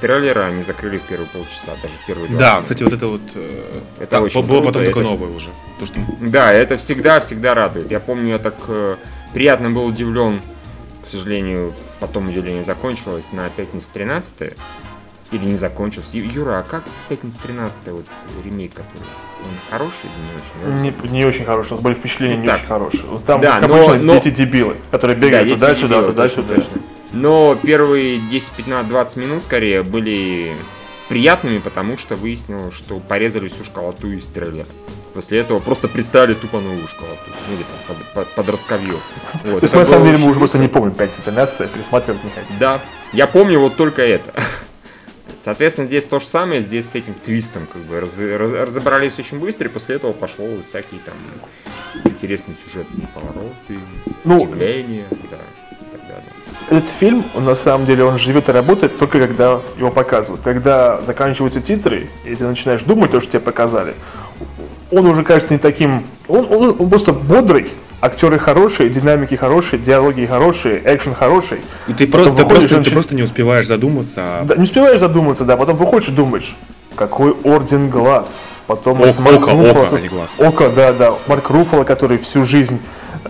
трейлера 0.00 0.46
они 0.46 0.62
закрыли 0.62 0.98
в 0.98 1.02
первые 1.02 1.28
полчаса, 1.28 1.72
даже 1.82 1.94
первые 2.06 2.28
20 2.28 2.38
Да, 2.38 2.50
минут. 2.52 2.62
кстати, 2.62 2.82
вот 2.82 2.92
это 2.92 3.06
вот... 3.06 3.20
э, 3.34 3.80
Это 3.98 4.06
там 4.06 4.22
очень 4.24 4.40
было 4.42 4.60
круто, 4.60 4.66
потом 4.66 4.84
только 4.84 5.00
это- 5.00 5.08
новое 5.08 5.28
уже. 5.30 5.50
То, 5.78 5.86
что... 5.86 6.00
Да, 6.20 6.52
это 6.52 6.76
всегда-всегда 6.76 7.54
радует. 7.54 7.90
Я 7.90 8.00
помню, 8.00 8.30
я 8.32 8.38
так 8.38 8.54
э, 8.68 8.96
приятно 9.34 9.70
был 9.70 9.86
удивлен, 9.86 10.40
к 11.04 11.08
сожалению, 11.08 11.74
потом 12.00 12.28
удивление 12.28 12.64
закончилось 12.64 13.30
на 13.32 13.48
пятницу 13.50 13.88
13 13.92 14.52
или 15.32 15.44
не 15.44 15.56
закончился. 15.56 16.16
Ю- 16.16 16.28
Юра, 16.30 16.58
а 16.58 16.62
как 16.62 16.84
пятница 17.08 17.40
13 17.42 17.88
вот 17.88 18.06
ремейк 18.44 18.72
который? 18.74 19.06
Он 19.42 19.46
хороший 19.70 20.04
или 20.04 20.72
не 20.74 20.90
очень? 20.90 20.96
Не, 21.08 21.18
не 21.20 21.24
очень 21.24 21.44
хорошие, 21.46 21.72
у 21.72 21.74
нас 21.76 21.82
были 21.84 21.94
впечатления 21.94 22.36
не 22.36 22.46
Так. 22.46 22.56
очень 22.58 22.66
хорошие. 22.66 23.02
Там, 23.26 23.40
Да, 23.40 23.60
как 23.60 23.68
но- 23.70 23.76
обычно, 23.76 24.02
но- 24.02 24.14
дети 24.20 24.30
дебилы, 24.34 24.76
которые 24.90 25.16
бегают 25.16 25.48
туда-сюда, 25.54 26.02
туда-сюда. 26.02 26.22
точно, 26.52 26.54
точно. 26.54 26.82
Но 27.12 27.56
первые 27.60 28.18
10, 28.18 28.50
15, 28.52 28.88
20 28.88 29.16
минут 29.16 29.42
скорее 29.42 29.82
были 29.82 30.56
приятными, 31.08 31.58
потому 31.58 31.98
что 31.98 32.14
выяснилось, 32.14 32.74
что 32.74 32.98
порезали 33.00 33.48
всю 33.48 33.64
школоту 33.64 34.12
из 34.12 34.28
трейлера. 34.28 34.66
После 35.12 35.40
этого 35.40 35.58
просто 35.58 35.88
представили 35.88 36.34
тупо 36.34 36.60
новую 36.60 36.86
школоту. 36.86 37.18
Ну, 37.48 37.54
или 37.56 37.64
там 37.64 37.96
под, 37.96 38.06
под, 38.14 38.28
под 38.34 38.48
расковье. 38.48 38.94
Вот, 39.44 39.60
То 39.60 39.64
есть 39.64 39.74
на 39.74 39.84
самом 39.84 40.04
деле 40.04 40.18
мы 40.18 40.30
уже 40.30 40.38
просто 40.38 40.58
не 40.58 40.68
помним 40.68 40.92
5-13, 40.92 41.68
пересматривать 41.72 42.22
не 42.22 42.30
хотим. 42.30 42.58
Да, 42.60 42.80
я 43.12 43.26
помню 43.26 43.58
вот 43.58 43.74
только 43.76 44.02
это. 44.02 44.32
Соответственно, 45.40 45.88
здесь 45.88 46.04
то 46.04 46.20
же 46.20 46.26
самое, 46.26 46.60
здесь 46.60 46.90
с 46.90 46.94
этим 46.94 47.14
твистом 47.14 47.66
как 47.66 47.82
бы 47.82 47.98
раз- 47.98 48.18
раз- 48.18 48.52
разобрались 48.52 49.18
очень 49.18 49.40
быстро, 49.40 49.68
и 49.68 49.72
после 49.72 49.96
этого 49.96 50.12
пошло 50.12 50.46
всякие 50.62 51.00
там 51.00 51.14
интересные 52.04 52.56
сюжетные 52.64 53.08
повороты, 53.08 53.78
Ну, 54.24 54.36
удивления, 54.36 55.06
да. 55.30 55.38
Этот 56.68 56.88
фильм, 56.88 57.24
он, 57.34 57.44
на 57.44 57.56
самом 57.56 57.86
деле, 57.86 58.04
он 58.04 58.18
живет 58.18 58.48
и 58.48 58.52
работает 58.52 58.98
только 58.98 59.18
когда 59.26 59.58
его 59.76 59.90
показывают. 59.90 60.40
Когда 60.42 61.00
заканчиваются 61.06 61.60
титры, 61.60 62.08
и 62.24 62.34
ты 62.34 62.44
начинаешь 62.44 62.82
думать 62.82 63.10
то, 63.10 63.20
что 63.20 63.30
тебе 63.32 63.40
показали, 63.40 63.94
он 64.90 65.06
уже 65.06 65.22
кажется 65.24 65.52
не 65.52 65.58
таким... 65.58 66.04
Он, 66.28 66.46
он- 66.50 66.76
он 66.78 66.88
просто 66.90 67.12
бодрый, 67.12 67.70
актеры 68.00 68.38
хорошие, 68.38 68.88
динамики 68.88 69.34
хорошие, 69.34 69.80
диалоги 69.80 70.26
хорошие, 70.26 70.80
экшен 70.84 71.14
хороший. 71.14 71.58
И 71.88 71.92
ты, 71.92 72.06
про- 72.06 72.24
ты 72.24 72.30
выходишь, 72.30 72.68
просто, 72.68 72.82
ты 72.84 72.90
просто 72.92 73.14
не 73.16 73.22
успеваешь 73.22 73.66
задуматься, 73.66 74.20
а 74.24 74.44
Да, 74.44 74.54
не 74.56 74.62
успеваешь 74.64 75.00
задуматься, 75.00 75.44
да, 75.44 75.56
потом 75.56 75.76
выходишь 75.76 76.08
и 76.08 76.12
думаешь, 76.12 76.56
какой 76.94 77.32
орден 77.44 77.88
глаз. 77.88 78.32
Потом 78.66 79.02
Око, 79.02 79.20
Марк 79.20 79.42
око, 79.42 79.50
Руффало 79.50 79.84
око, 79.86 79.96
а 79.96 80.00
не 80.00 80.08
глаз. 80.08 80.34
Око, 80.38 80.68
да, 80.68 80.92
да. 80.92 81.14
Марк 81.26 81.50
Руффало, 81.50 81.82
который 81.82 82.18
всю 82.18 82.44
жизнь 82.44 82.78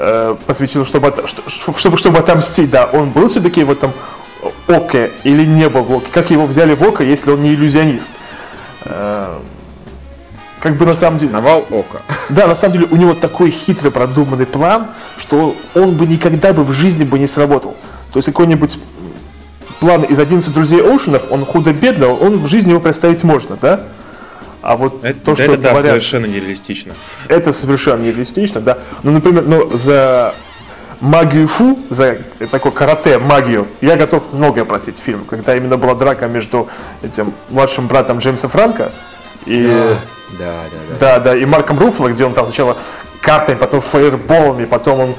э, 0.01 0.37
посвятил, 0.47 0.85
чтобы, 0.85 1.09
от- 1.09 1.29
чтобы, 1.29 1.99
чтобы 1.99 2.19
отомстить, 2.19 2.71
да, 2.71 2.87
он 2.87 3.11
был 3.11 3.29
все-таки 3.29 3.63
в 3.63 3.71
этом 3.71 3.93
Оке 4.67 5.11
или 5.23 5.45
не 5.45 5.69
был 5.69 5.83
в 5.83 5.93
Оке? 5.93 6.07
Как 6.13 6.31
его 6.31 6.47
взяли 6.47 6.75
в 6.75 6.83
Око, 6.83 7.05
если 7.05 7.31
он 7.31 7.43
не 7.43 7.55
иллюзионист? 7.55 8.09
Э, 8.87 9.39
как 10.61 10.77
бы 10.77 10.87
на 10.87 10.95
самом 10.95 11.19
деле... 11.19 11.31
Основал 11.31 11.67
Око. 11.71 12.03
Да, 12.31 12.47
на 12.47 12.57
самом 12.57 12.75
деле 12.75 12.89
у 12.91 12.97
него 12.97 13.15
такой 13.15 13.51
хитрый 13.51 13.91
продуманный 13.91 14.47
план, 14.47 14.89
что 15.19 15.55
он 15.75 15.93
бы 15.93 16.07
никогда 16.07 16.53
бы 16.53 16.65
в 16.65 16.73
жизни 16.73 17.05
бы 17.05 17.19
не 17.19 17.27
сработал. 17.27 17.77
То 18.13 18.19
есть 18.19 18.27
какой-нибудь 18.27 18.79
план 19.81 20.03
из 20.03 20.19
11 20.19 20.53
друзей 20.53 20.83
Оушенов, 20.83 21.23
он 21.31 21.45
худо-бедно, 21.45 22.09
он 22.09 22.39
в 22.39 22.49
жизни 22.49 22.71
его 22.71 22.81
представить 22.81 23.23
можно, 23.25 23.57
да? 23.61 23.81
А 24.63 24.77
вот 24.77 25.05
это, 25.05 25.19
то, 25.21 25.35
что 25.35 25.45
это 25.45 25.57
да, 25.57 25.71
говорят, 25.71 25.83
совершенно 25.83 26.27
нереалистично. 26.27 26.95
это 27.29 27.53
совершенно 27.53 28.03
нереалистично, 28.03 28.61
да. 28.61 28.79
Ну, 29.03 29.11
например, 29.13 29.45
ну, 29.47 29.77
за 29.77 30.35
магию 31.01 31.49
фу, 31.49 31.79
за 31.89 32.19
такое 32.51 32.73
карате, 32.73 33.19
магию, 33.19 33.67
я 33.81 33.97
готов 33.97 34.23
многое 34.33 34.65
простить 34.65 34.99
фильм, 34.99 35.25
когда 35.25 35.57
именно 35.57 35.77
была 35.77 35.95
драка 35.95 36.27
между 36.29 36.69
этим 37.03 37.33
младшим 37.49 37.87
братом 37.87 38.19
Джеймса 38.19 38.49
Франка 38.49 38.93
и... 39.47 39.67
Да, 40.39 40.45
да, 40.71 40.79
да. 40.89 40.97
Да, 41.01 41.19
да, 41.21 41.37
и 41.37 41.45
Марком 41.45 41.79
Руффало, 41.79 42.09
где 42.09 42.25
он 42.25 42.35
там 42.35 42.45
сначала 42.47 42.77
картами, 43.21 43.57
потом 43.57 43.81
фаерболами, 43.81 44.65
потом 44.65 45.01
он 45.01 45.15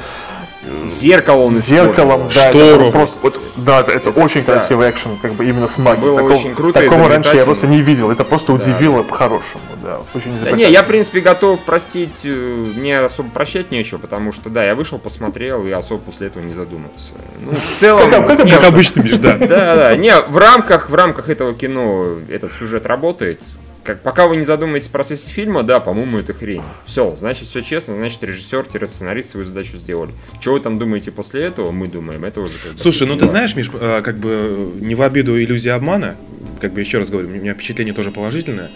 Зеркало 0.85 1.41
он 1.41 1.59
зеркалом, 1.59 2.29
да, 2.33 2.49
Штору. 2.49 2.83
это 2.83 2.91
просто, 2.91 3.19
вот, 3.23 3.39
да, 3.55 3.79
это, 3.81 3.91
это 3.91 4.09
очень 4.11 4.43
красивый 4.43 4.89
экшен, 4.89 5.17
как 5.21 5.33
бы 5.33 5.45
именно 5.45 5.67
с 5.67 5.77
магией. 5.77 6.01
Было 6.01 6.17
такого, 6.17 6.33
очень 6.33 6.55
круто 6.55 6.81
такого 6.81 7.09
раньше 7.09 7.35
я 7.35 7.45
просто 7.45 7.67
не 7.67 7.81
видел, 7.81 8.11
это 8.11 8.23
просто 8.23 8.53
удивило 8.53 9.01
по-хорошему, 9.03 9.63
да, 9.83 9.99
очень 10.13 10.31
Да 10.43 10.51
не, 10.51 10.69
я, 10.69 10.83
в 10.83 10.87
принципе, 10.87 11.21
готов 11.21 11.59
простить, 11.61 12.21
э, 12.25 12.29
мне 12.75 12.99
особо 12.99 13.29
прощать 13.29 13.71
нечего, 13.71 13.97
потому 13.97 14.31
что, 14.31 14.49
да, 14.49 14.63
я 14.63 14.75
вышел, 14.75 14.99
посмотрел 14.99 15.65
и 15.65 15.71
особо 15.71 15.99
после 15.99 16.27
этого 16.27 16.43
не 16.43 16.53
задумался. 16.53 17.13
Ну, 17.39 17.53
в 17.53 17.77
целом... 17.77 18.11
Как- 18.11 18.27
как 18.27 18.49
Как 18.49 18.63
обычно, 18.65 19.01
Миш, 19.01 19.17
да. 19.17 19.37
Да, 19.37 19.75
да, 19.75 19.95
не, 19.95 20.13
в 20.15 20.37
рамках, 20.37 20.89
в 20.89 20.95
рамках 20.95 21.29
этого 21.29 21.53
кино 21.53 22.17
этот 22.29 22.51
сюжет 22.53 22.85
работает. 22.85 23.41
Как, 23.83 24.01
пока 24.03 24.27
вы 24.27 24.37
не 24.37 24.43
задумаетесь 24.43 24.87
в 24.87 24.91
процессе 24.91 25.29
фильма, 25.29 25.63
да, 25.63 25.79
по-моему, 25.79 26.19
это 26.19 26.33
хрень. 26.33 26.61
Все, 26.85 27.15
значит, 27.15 27.47
все 27.47 27.61
честно, 27.61 27.95
значит, 27.95 28.21
режиссер-сценарист 28.23 29.31
свою 29.31 29.45
задачу 29.45 29.77
сделали. 29.77 30.11
Что 30.39 30.53
вы 30.53 30.59
там 30.59 30.77
думаете 30.77 31.11
после 31.11 31.43
этого, 31.43 31.71
мы 31.71 31.87
думаем, 31.87 32.23
это 32.23 32.41
уже 32.41 32.51
Слушай, 32.75 33.07
ну 33.07 33.17
ты 33.17 33.25
знаешь, 33.25 33.55
Миш, 33.55 33.71
э, 33.73 34.01
как 34.03 34.17
бы 34.17 34.29
э, 34.29 34.71
не 34.81 34.93
в 34.93 35.01
обиду 35.01 35.41
иллюзии 35.41 35.69
обмана, 35.69 36.15
как 36.59 36.73
бы 36.73 36.79
еще 36.79 36.99
раз 36.99 37.09
говорю, 37.09 37.29
у 37.29 37.31
меня 37.31 37.55
впечатление 37.55 37.93
тоже 37.93 38.11
положительное, 38.11 38.69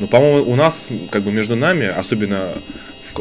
но, 0.00 0.08
по-моему, 0.08 0.50
у 0.50 0.56
нас, 0.56 0.90
как 1.10 1.22
бы 1.22 1.30
между 1.30 1.54
нами, 1.54 1.86
особенно 1.86 2.52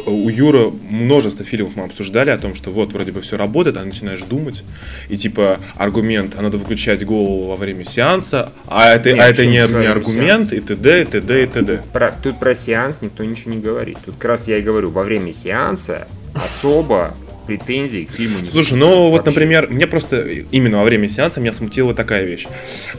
у 0.06 0.30
Юры 0.30 0.72
множество 0.90 1.46
фильмов 1.46 1.74
мы 1.76 1.84
обсуждали 1.84 2.30
о 2.30 2.38
том, 2.38 2.56
что 2.56 2.70
вот 2.72 2.94
вроде 2.94 3.12
бы 3.12 3.22
все 3.22 3.38
работает, 3.38 3.78
а 3.78 3.84
начинаешь 3.86 4.22
думать, 4.24 4.64
и 5.10 5.18
типа 5.18 5.60
аргумент, 5.76 6.36
а 6.38 6.42
надо 6.42 6.58
выключать 6.58 7.06
голову 7.06 7.48
во 7.48 7.56
время 7.56 7.84
сеанса, 7.84 8.52
а 8.68 8.92
это, 8.94 9.12
Нет, 9.12 9.22
а 9.22 9.28
это 9.30 9.46
не, 9.46 9.52
не 9.52 9.86
аргумент, 9.88 10.50
сеанса? 10.50 10.56
и 10.56 10.60
т.д., 10.60 11.02
и 11.02 11.06
т.д., 11.06 11.44
и 11.44 11.48
т.д. 11.48 11.84
Про- 11.94 12.16
тут 12.22 12.40
про 12.40 12.54
сеанс 12.56 13.02
никто 13.02 13.24
ничего 13.24 13.52
не 13.52 13.60
говорит. 13.60 13.98
Тут 14.06 14.16
как 14.16 14.26
раз 14.32 14.48
я 14.48 14.58
и 14.58 14.62
говорю, 14.62 14.92
во 14.92 15.04
время 15.04 15.34
сеанса 15.34 16.08
особо 16.34 17.16
претензий 17.48 18.06
к 18.06 18.12
фильму 18.12 18.40
не 18.40 18.46
Слушай, 18.46 18.78
ну 18.78 19.10
вот, 19.10 19.26
например, 19.26 19.68
мне 19.70 19.88
просто 19.88 20.22
именно 20.52 20.78
во 20.80 20.84
время 20.84 21.08
сеанса 21.08 21.42
меня 21.42 21.54
смутила 21.54 21.94
такая 21.96 22.24
вещь. 22.26 22.46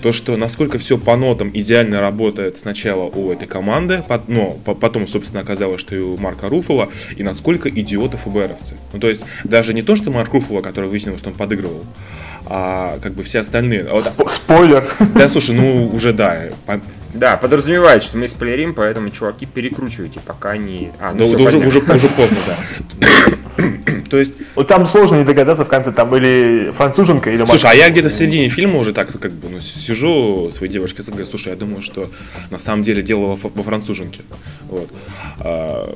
То, 0.02 0.10
что 0.12 0.36
насколько 0.36 0.78
все 0.78 0.98
по 0.98 1.14
нотам 1.16 1.50
идеально 1.54 2.00
работает 2.00 2.58
сначала 2.58 3.04
у 3.04 3.30
этой 3.32 3.46
команды, 3.46 4.02
но 4.26 4.52
по- 4.64 4.74
потом, 4.74 5.06
собственно, 5.06 5.42
оказалось, 5.42 5.80
что 5.80 5.94
и 5.94 6.00
у 6.00 6.16
Марка 6.16 6.48
Руфова, 6.48 6.88
и 7.16 7.22
насколько 7.22 7.68
идиоты 7.68 8.16
ФБРовцы. 8.16 8.74
Ну, 8.92 8.98
то 8.98 9.08
есть, 9.08 9.24
даже 9.44 9.74
не 9.74 9.82
то, 9.82 9.94
что 9.94 10.10
Марк 10.10 10.32
Руфова, 10.32 10.62
который 10.62 10.88
выяснил, 10.88 11.16
что 11.18 11.28
он 11.28 11.34
подыгрывал, 11.34 11.84
а 12.46 12.98
как 13.02 13.12
бы 13.12 13.22
все 13.22 13.40
остальные. 13.40 13.86
А 13.88 13.92
вот- 13.92 14.06
Сп- 14.06 14.30
Спойлер. 14.34 14.90
да, 15.14 15.28
слушай, 15.28 15.54
ну 15.54 15.88
уже 15.92 16.12
да. 16.12 16.44
Да, 17.14 17.36
подразумевает, 17.38 18.02
что 18.02 18.18
мы 18.18 18.28
спойлерим, 18.28 18.74
поэтому, 18.74 19.10
чуваки, 19.10 19.46
перекручивайте, 19.46 20.20
пока 20.24 20.56
не... 20.58 20.90
А, 21.00 21.14
да, 21.14 21.24
всё, 21.24 21.38
да 21.38 21.44
уже, 21.44 21.58
уже, 21.58 21.78
уже 21.80 22.08
поздно, 22.08 22.36
да. 22.46 23.06
То 24.08 24.16
есть, 24.16 24.32
Вот 24.54 24.66
там 24.66 24.86
сложно 24.86 25.16
не 25.16 25.24
догадаться 25.24 25.64
в 25.64 25.68
конце, 25.68 25.92
там 25.92 26.14
или 26.16 26.70
француженка, 26.76 27.30
или 27.30 27.44
слушай, 27.44 27.70
а 27.70 27.74
я 27.74 27.90
где-то 27.90 28.08
в 28.08 28.12
середине 28.12 28.48
фильма 28.48 28.78
уже 28.78 28.92
так 28.92 29.08
как 29.18 29.32
бы 29.32 29.48
ну, 29.48 29.60
сижу 29.60 30.50
своей 30.50 30.72
девушке 30.72 31.02
и 31.02 31.10
говорю, 31.10 31.26
слушай, 31.26 31.48
я 31.50 31.56
думаю, 31.56 31.82
что 31.82 32.10
на 32.50 32.58
самом 32.58 32.82
деле 32.82 33.02
делала 33.02 33.36
во, 33.36 33.50
во 33.54 33.62
француженке. 33.62 34.20
Вот. 34.68 34.88
А, 35.40 35.94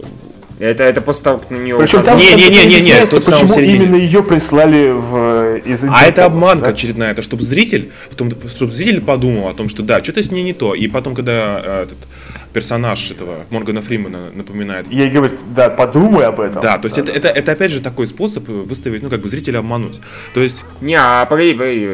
Это, 0.59 0.85
это 0.85 1.01
после 1.01 1.25
того, 1.25 1.38
как 1.38 1.51
на 1.51 1.57
нее 1.57 1.77
Причем 1.77 2.03
там 2.03 2.18
Не, 2.18 2.35
не, 2.35 2.48
не, 2.48 2.66
не, 2.66 2.81
не, 2.83 3.07
тут 3.07 3.25
в 3.25 3.29
самом 3.29 3.48
почему 3.48 3.61
середине. 3.61 3.85
именно 3.85 3.96
ее 3.96 4.22
прислали 4.22 4.92
в, 4.92 5.57
из 5.64 5.83
А 5.88 6.05
это 6.05 6.25
обманка 6.25 6.66
да? 6.66 6.70
очередная, 6.70 7.11
это 7.11 7.22
чтобы 7.22 7.42
зритель, 7.42 7.90
в 8.11 8.14
том, 8.14 8.31
чтобы 8.55 8.70
зритель 8.70 9.01
подумал 9.01 9.48
о 9.48 9.55
том, 9.55 9.68
что 9.68 9.83
да, 9.83 10.03
что-то 10.05 10.22
с 10.22 10.31
ней 10.31 10.44
не 10.44 10.53
то. 10.53 10.75
И 10.75 10.87
потом, 10.88 11.14
когда 11.14 11.61
э, 11.64 11.83
этот 11.85 11.98
персонаж 12.52 13.10
этого 13.10 13.44
Моргана 13.50 13.82
Фримена 13.82 14.30
напоминает 14.32 14.90
Ей 14.90 15.10
говорят, 15.10 15.38
да, 15.54 15.70
подумай 15.70 16.26
об 16.26 16.40
этом. 16.40 16.60
Да, 16.62 16.78
то 16.78 16.86
есть 16.86 16.98
это, 16.98 17.10
это, 17.10 17.28
это 17.28 17.52
опять 17.52 17.70
же 17.70 17.80
такой 17.80 18.06
способ 18.06 18.48
выставить, 18.48 19.02
ну, 19.02 19.10
как 19.10 19.20
бы 19.20 19.28
зрителя 19.28 19.58
обмануть. 19.58 20.00
То 20.34 20.40
есть, 20.40 20.64
Не, 20.80 20.94
а 20.94 21.26
погоди, 21.26 21.54
погоди, 21.54 21.88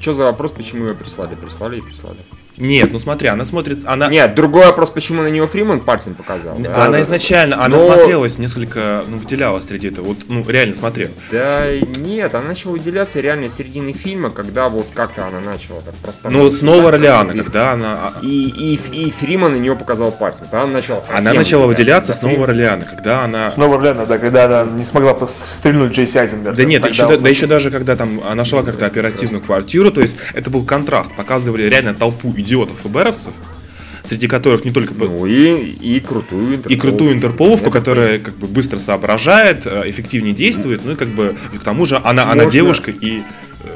что 0.00 0.14
за 0.14 0.24
вопрос, 0.24 0.52
почему 0.52 0.86
ее 0.86 0.94
прислали? 0.94 1.34
Прислали 1.34 1.78
и 1.78 1.82
прислали. 1.82 2.18
Нет, 2.58 2.90
ну 2.92 2.98
смотри, 2.98 3.28
она 3.28 3.44
смотрит, 3.44 3.78
она, 3.84 4.08
Нет, 4.08 4.34
другой 4.34 4.66
вопрос, 4.66 4.90
почему 4.90 5.22
на 5.22 5.28
нее 5.28 5.46
Фриман 5.46 5.80
пальцем 5.80 6.14
показал. 6.14 6.56
да? 6.58 6.84
она 6.84 7.00
изначально, 7.00 7.56
она 7.64 7.76
Но- 7.76 7.78
смотрелась 7.78 8.38
несколько, 8.38 9.04
ну, 9.06 9.18
выделялась 9.18 9.66
среди 9.66 9.88
этого, 9.88 10.06
вот, 10.08 10.18
ну, 10.28 10.44
реально 10.48 10.74
смотрел. 10.74 11.10
Да 11.30 11.64
нет, 11.96 12.34
она 12.34 12.48
начала 12.48 12.72
выделяться 12.72 13.20
реально 13.20 13.48
с 13.48 13.54
середины 13.56 13.92
фильма, 13.92 14.30
когда 14.30 14.68
вот 14.68 14.86
как-то 14.94 15.26
она 15.26 15.40
начала 15.40 15.80
так 15.80 15.94
просто. 15.96 16.30
Ну, 16.30 16.48
с 16.50 16.62
Нового 16.62 16.88
Орлеана, 16.88 17.32
когда 17.34 17.72
она, 17.72 18.12
а, 18.16 18.20
И, 18.22 18.48
и, 18.48 19.06
и 19.06 19.10
Фриман 19.10 19.52
на 19.52 19.56
нее 19.58 19.74
показал 19.76 20.10
пальцем. 20.12 20.46
Тогда 20.50 20.62
она 20.62 20.72
начала 20.74 21.00
совсем 21.00 21.16
она 21.28 21.32
начала 21.38 21.66
выделяться 21.66 22.12
Да, 22.12 22.18
с 22.18 22.22
Нового 22.22 22.44
Орлеана, 22.44 22.84
когда 22.84 23.24
она... 23.24 23.50
Снова 23.50 23.76
Орлеана, 23.76 24.06
да, 24.06 24.18
когда 24.18 24.44
она 24.44 24.64
не 24.70 24.84
смогла 24.84 25.16
стрельнуть 25.58 25.92
Джейси 25.92 26.16
Айзенберг. 26.18 26.56
Да 26.56 26.64
нет, 26.64 26.86
еще, 26.86 27.06
вот- 27.06 27.22
да, 27.22 27.28
еще 27.28 27.46
даже 27.46 27.70
когда 27.70 27.96
там 27.96 28.20
она 28.24 28.34
нашла 28.48 28.62
как-то 28.62 28.86
оперативную 28.86 29.42
квартиру, 29.42 29.90
то 29.90 30.00
есть 30.00 30.16
это 30.32 30.48
был 30.48 30.64
контраст, 30.64 31.14
показывали 31.14 31.64
реально 31.64 31.94
толпу 31.94 32.30
идиотов 32.48 32.80
ФБРовцев, 32.80 33.34
среди 34.02 34.26
которых 34.26 34.64
не 34.64 34.72
только... 34.72 34.94
Ну 34.94 35.26
и, 35.26 35.70
и 35.70 36.00
крутую 36.00 36.54
и 36.54 36.56
Интерполовку. 36.56 36.80
крутую 36.80 37.12
интерполовку, 37.12 37.70
которая 37.70 38.18
как 38.18 38.36
бы 38.36 38.46
быстро 38.46 38.78
соображает, 38.78 39.66
э, 39.66 39.82
эффективнее 39.86 40.34
действует, 40.34 40.84
ну 40.84 40.92
и 40.92 40.96
как 40.96 41.08
бы 41.08 41.36
и 41.52 41.58
к 41.58 41.62
тому 41.62 41.84
же 41.84 42.00
она, 42.02 42.30
она 42.30 42.46
девушка 42.46 42.90
и 42.90 43.22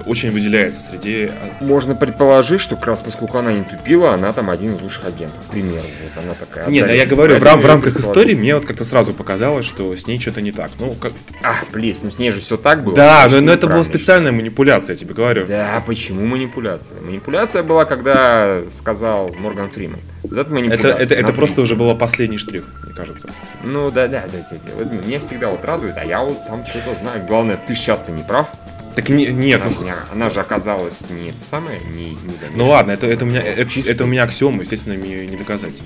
очень 0.06 0.30
выделяется 0.30 0.80
среди... 0.80 1.26
э, 1.26 1.30
Можно 1.60 1.94
предположить, 1.94 2.60
что 2.60 2.76
как 2.76 2.86
раз 2.88 3.02
поскольку 3.02 3.38
она 3.38 3.52
не 3.52 3.64
тупила, 3.64 4.14
она 4.14 4.32
там 4.32 4.50
один 4.50 4.74
из 4.76 4.80
лучших 4.82 5.06
агентов. 5.06 5.38
К 5.48 5.52
примеру, 5.52 5.82
вот 6.02 6.24
она 6.24 6.34
такая. 6.34 6.66
Нет, 6.68 6.84
отдали- 6.84 6.96
я 6.98 7.06
говорю, 7.06 7.38
в, 7.38 7.42
рам- 7.42 7.60
в 7.60 7.66
рамках 7.66 7.98
истории 7.98 8.34
мне 8.34 8.54
вот 8.54 8.64
как-то 8.66 8.84
сразу 8.84 9.12
показалось, 9.14 9.64
что 9.64 9.94
с 9.94 10.06
ней 10.06 10.18
что-то 10.20 10.40
не 10.40 10.52
так. 10.52 10.70
Ну, 10.78 10.94
как... 10.94 11.12
Ах, 11.42 11.64
блин, 11.72 11.96
ну 12.02 12.10
с 12.10 12.18
ней 12.18 12.30
же 12.30 12.40
все 12.40 12.56
так 12.56 12.82
было. 12.84 12.94
Да, 12.96 13.28
но, 13.30 13.40
но 13.40 13.52
это 13.52 13.66
была 13.66 13.84
специальная 13.84 14.32
манипуляция, 14.32 14.94
я 14.94 14.98
тебе 14.98 15.14
говорю. 15.14 15.46
Да, 15.46 15.82
почему 15.86 16.24
манипуляция? 16.26 17.00
Манипуляция 17.00 17.62
была, 17.62 17.84
когда 17.84 18.60
сказал 18.70 19.32
Морган 19.38 19.70
Фриман. 19.70 20.00
Вот 20.22 20.32
это 20.32 20.40
Это, 20.42 20.50
манипуляция. 20.50 20.94
это, 20.96 21.14
это 21.14 21.32
просто 21.32 21.60
уже 21.60 21.76
был 21.76 21.94
последний 21.96 22.38
штрих, 22.38 22.64
мне 22.84 22.94
кажется. 22.94 23.28
Ну 23.64 23.90
да, 23.90 24.08
да, 24.08 24.22
да, 24.32 24.38
да, 24.50 24.56
да. 24.64 24.70
Вот 24.76 25.06
меня 25.06 25.20
всегда 25.20 25.48
вот 25.48 25.64
радует, 25.64 25.96
а 25.96 26.04
я 26.04 26.20
вот 26.20 26.46
там 26.46 26.64
что-то 26.66 26.94
знаю. 26.98 27.24
Главное, 27.26 27.56
ты 27.56 27.74
часто 27.74 28.12
не 28.12 28.22
прав. 28.22 28.48
Так 28.94 29.08
не, 29.08 29.26
нет, 29.26 29.60
Она, 29.62 29.70
ну, 29.70 29.78
же, 29.78 29.84
не- 29.84 29.94
она 30.12 30.30
же 30.30 30.40
оказалась 30.40 31.08
не 31.10 31.28
это 31.30 31.42
самое, 31.42 31.78
не, 31.94 32.10
не 32.10 32.34
замешана. 32.34 32.52
ну 32.56 32.68
ладно, 32.68 32.90
это, 32.92 33.06
это, 33.06 33.24
у 33.24 33.28
меня, 33.28 33.40
это, 33.42 33.62
это 33.88 34.04
у 34.04 34.06
меня 34.06 34.24
аксиома, 34.24 34.60
естественно, 34.62 34.96
мне 34.96 35.26
не 35.26 35.36
доказать. 35.36 35.82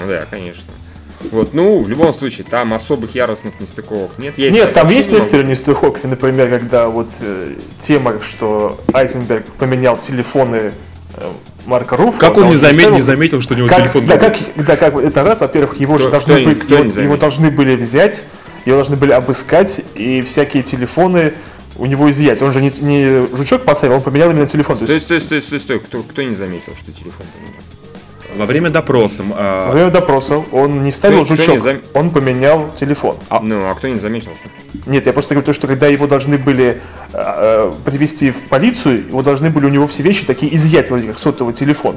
Ну 0.00 0.08
да, 0.08 0.24
конечно. 0.30 0.64
Вот, 1.30 1.54
ну, 1.54 1.82
в 1.82 1.88
любом 1.88 2.12
случае, 2.12 2.46
там 2.48 2.74
особых 2.74 3.14
яростных 3.14 3.58
нестыковок 3.60 4.18
нет. 4.18 4.34
Я 4.36 4.50
Нет, 4.50 4.74
там 4.74 4.88
есть 4.88 5.10
не 5.10 5.16
некоторые 5.18 5.46
нестыковки, 5.46 6.06
например, 6.06 6.50
когда 6.50 6.88
вот 6.88 7.08
э, 7.20 7.54
тема, 7.86 8.14
что 8.28 8.78
Айзенберг 8.92 9.46
поменял 9.58 9.96
телефоны 9.96 10.72
э, 11.16 11.32
Марка 11.64 11.96
Руфа. 11.96 12.18
Как 12.18 12.36
он 12.36 12.44
да, 12.44 12.48
не, 12.50 12.54
заме- 12.56 12.74
ставил- 12.80 12.94
не 12.94 13.00
заметил, 13.00 13.40
что 13.40 13.54
у 13.54 13.56
него 13.56 13.68
как, 13.68 13.78
телефон 13.78 14.06
да, 14.06 14.18
как, 14.18 14.36
да, 14.56 14.76
как 14.76 14.96
это 14.96 15.22
раз, 15.22 15.40
во-первых, 15.40 15.80
его 15.80 15.96
же 15.96 16.08
Кто- 16.08 16.10
должны 16.12 16.34
кто- 16.40 16.44
быть, 16.50 16.58
кто 16.60 16.76
заметил? 16.76 17.02
его 17.02 17.16
должны 17.16 17.50
были 17.50 17.74
взять, 17.76 18.22
его 18.66 18.76
должны 18.76 18.96
были 18.96 19.12
обыскать 19.12 19.80
и 19.94 20.20
всякие 20.20 20.62
телефоны 20.62 21.32
у 21.76 21.86
него 21.86 22.10
изъять. 22.10 22.40
Он 22.42 22.52
же 22.52 22.60
не, 22.60 22.70
не 22.80 23.26
жучок 23.36 23.62
поставил, 23.62 23.94
он 23.96 24.02
поменял 24.02 24.30
именно 24.30 24.46
телефон. 24.46 24.76
То 24.76 24.84
Стой, 24.84 24.94
есть 24.96 25.06
стой, 25.06 25.20
стой, 25.20 25.40
стой, 25.40 25.60
стой. 25.60 25.80
Кто, 25.80 26.02
кто 26.02 26.22
не 26.22 26.34
заметил, 26.34 26.72
что 26.76 26.92
телефон 26.92 27.26
поменял? 27.34 27.62
Во 28.36 28.46
время 28.46 28.70
допроса 28.70 29.22
м, 29.22 29.28
во 29.30 29.36
а, 29.38 29.70
время 29.72 29.90
допроса 29.90 30.42
он 30.50 30.82
не 30.82 30.90
ставил 30.90 31.24
Кто- 31.24 31.34
кто 31.34 31.42
жучок, 31.42 31.54
не 31.54 31.60
зам- 31.60 31.80
он 31.94 32.10
поменял 32.10 32.70
телефон. 32.78 33.16
Ну, 33.42 33.68
а 33.68 33.74
кто 33.74 33.86
не 33.86 33.98
заметил? 33.98 34.32
Нет, 34.86 35.06
я 35.06 35.12
просто 35.12 35.34
говорю 35.34 35.46
то, 35.46 35.52
что 35.52 35.68
когда 35.68 35.86
его 35.86 36.08
должны 36.08 36.36
были 36.36 36.80
э, 37.12 37.16
э, 37.16 37.72
привести 37.84 38.32
в 38.32 38.48
полицию, 38.48 39.06
его 39.06 39.22
должны 39.22 39.50
были 39.50 39.66
у 39.66 39.68
него 39.68 39.86
все 39.86 40.02
вещи 40.02 40.26
такие 40.26 40.54
изъять, 40.56 40.90
вроде 40.90 41.06
как 41.06 41.18
сотовый 41.20 41.54
телефон. 41.54 41.96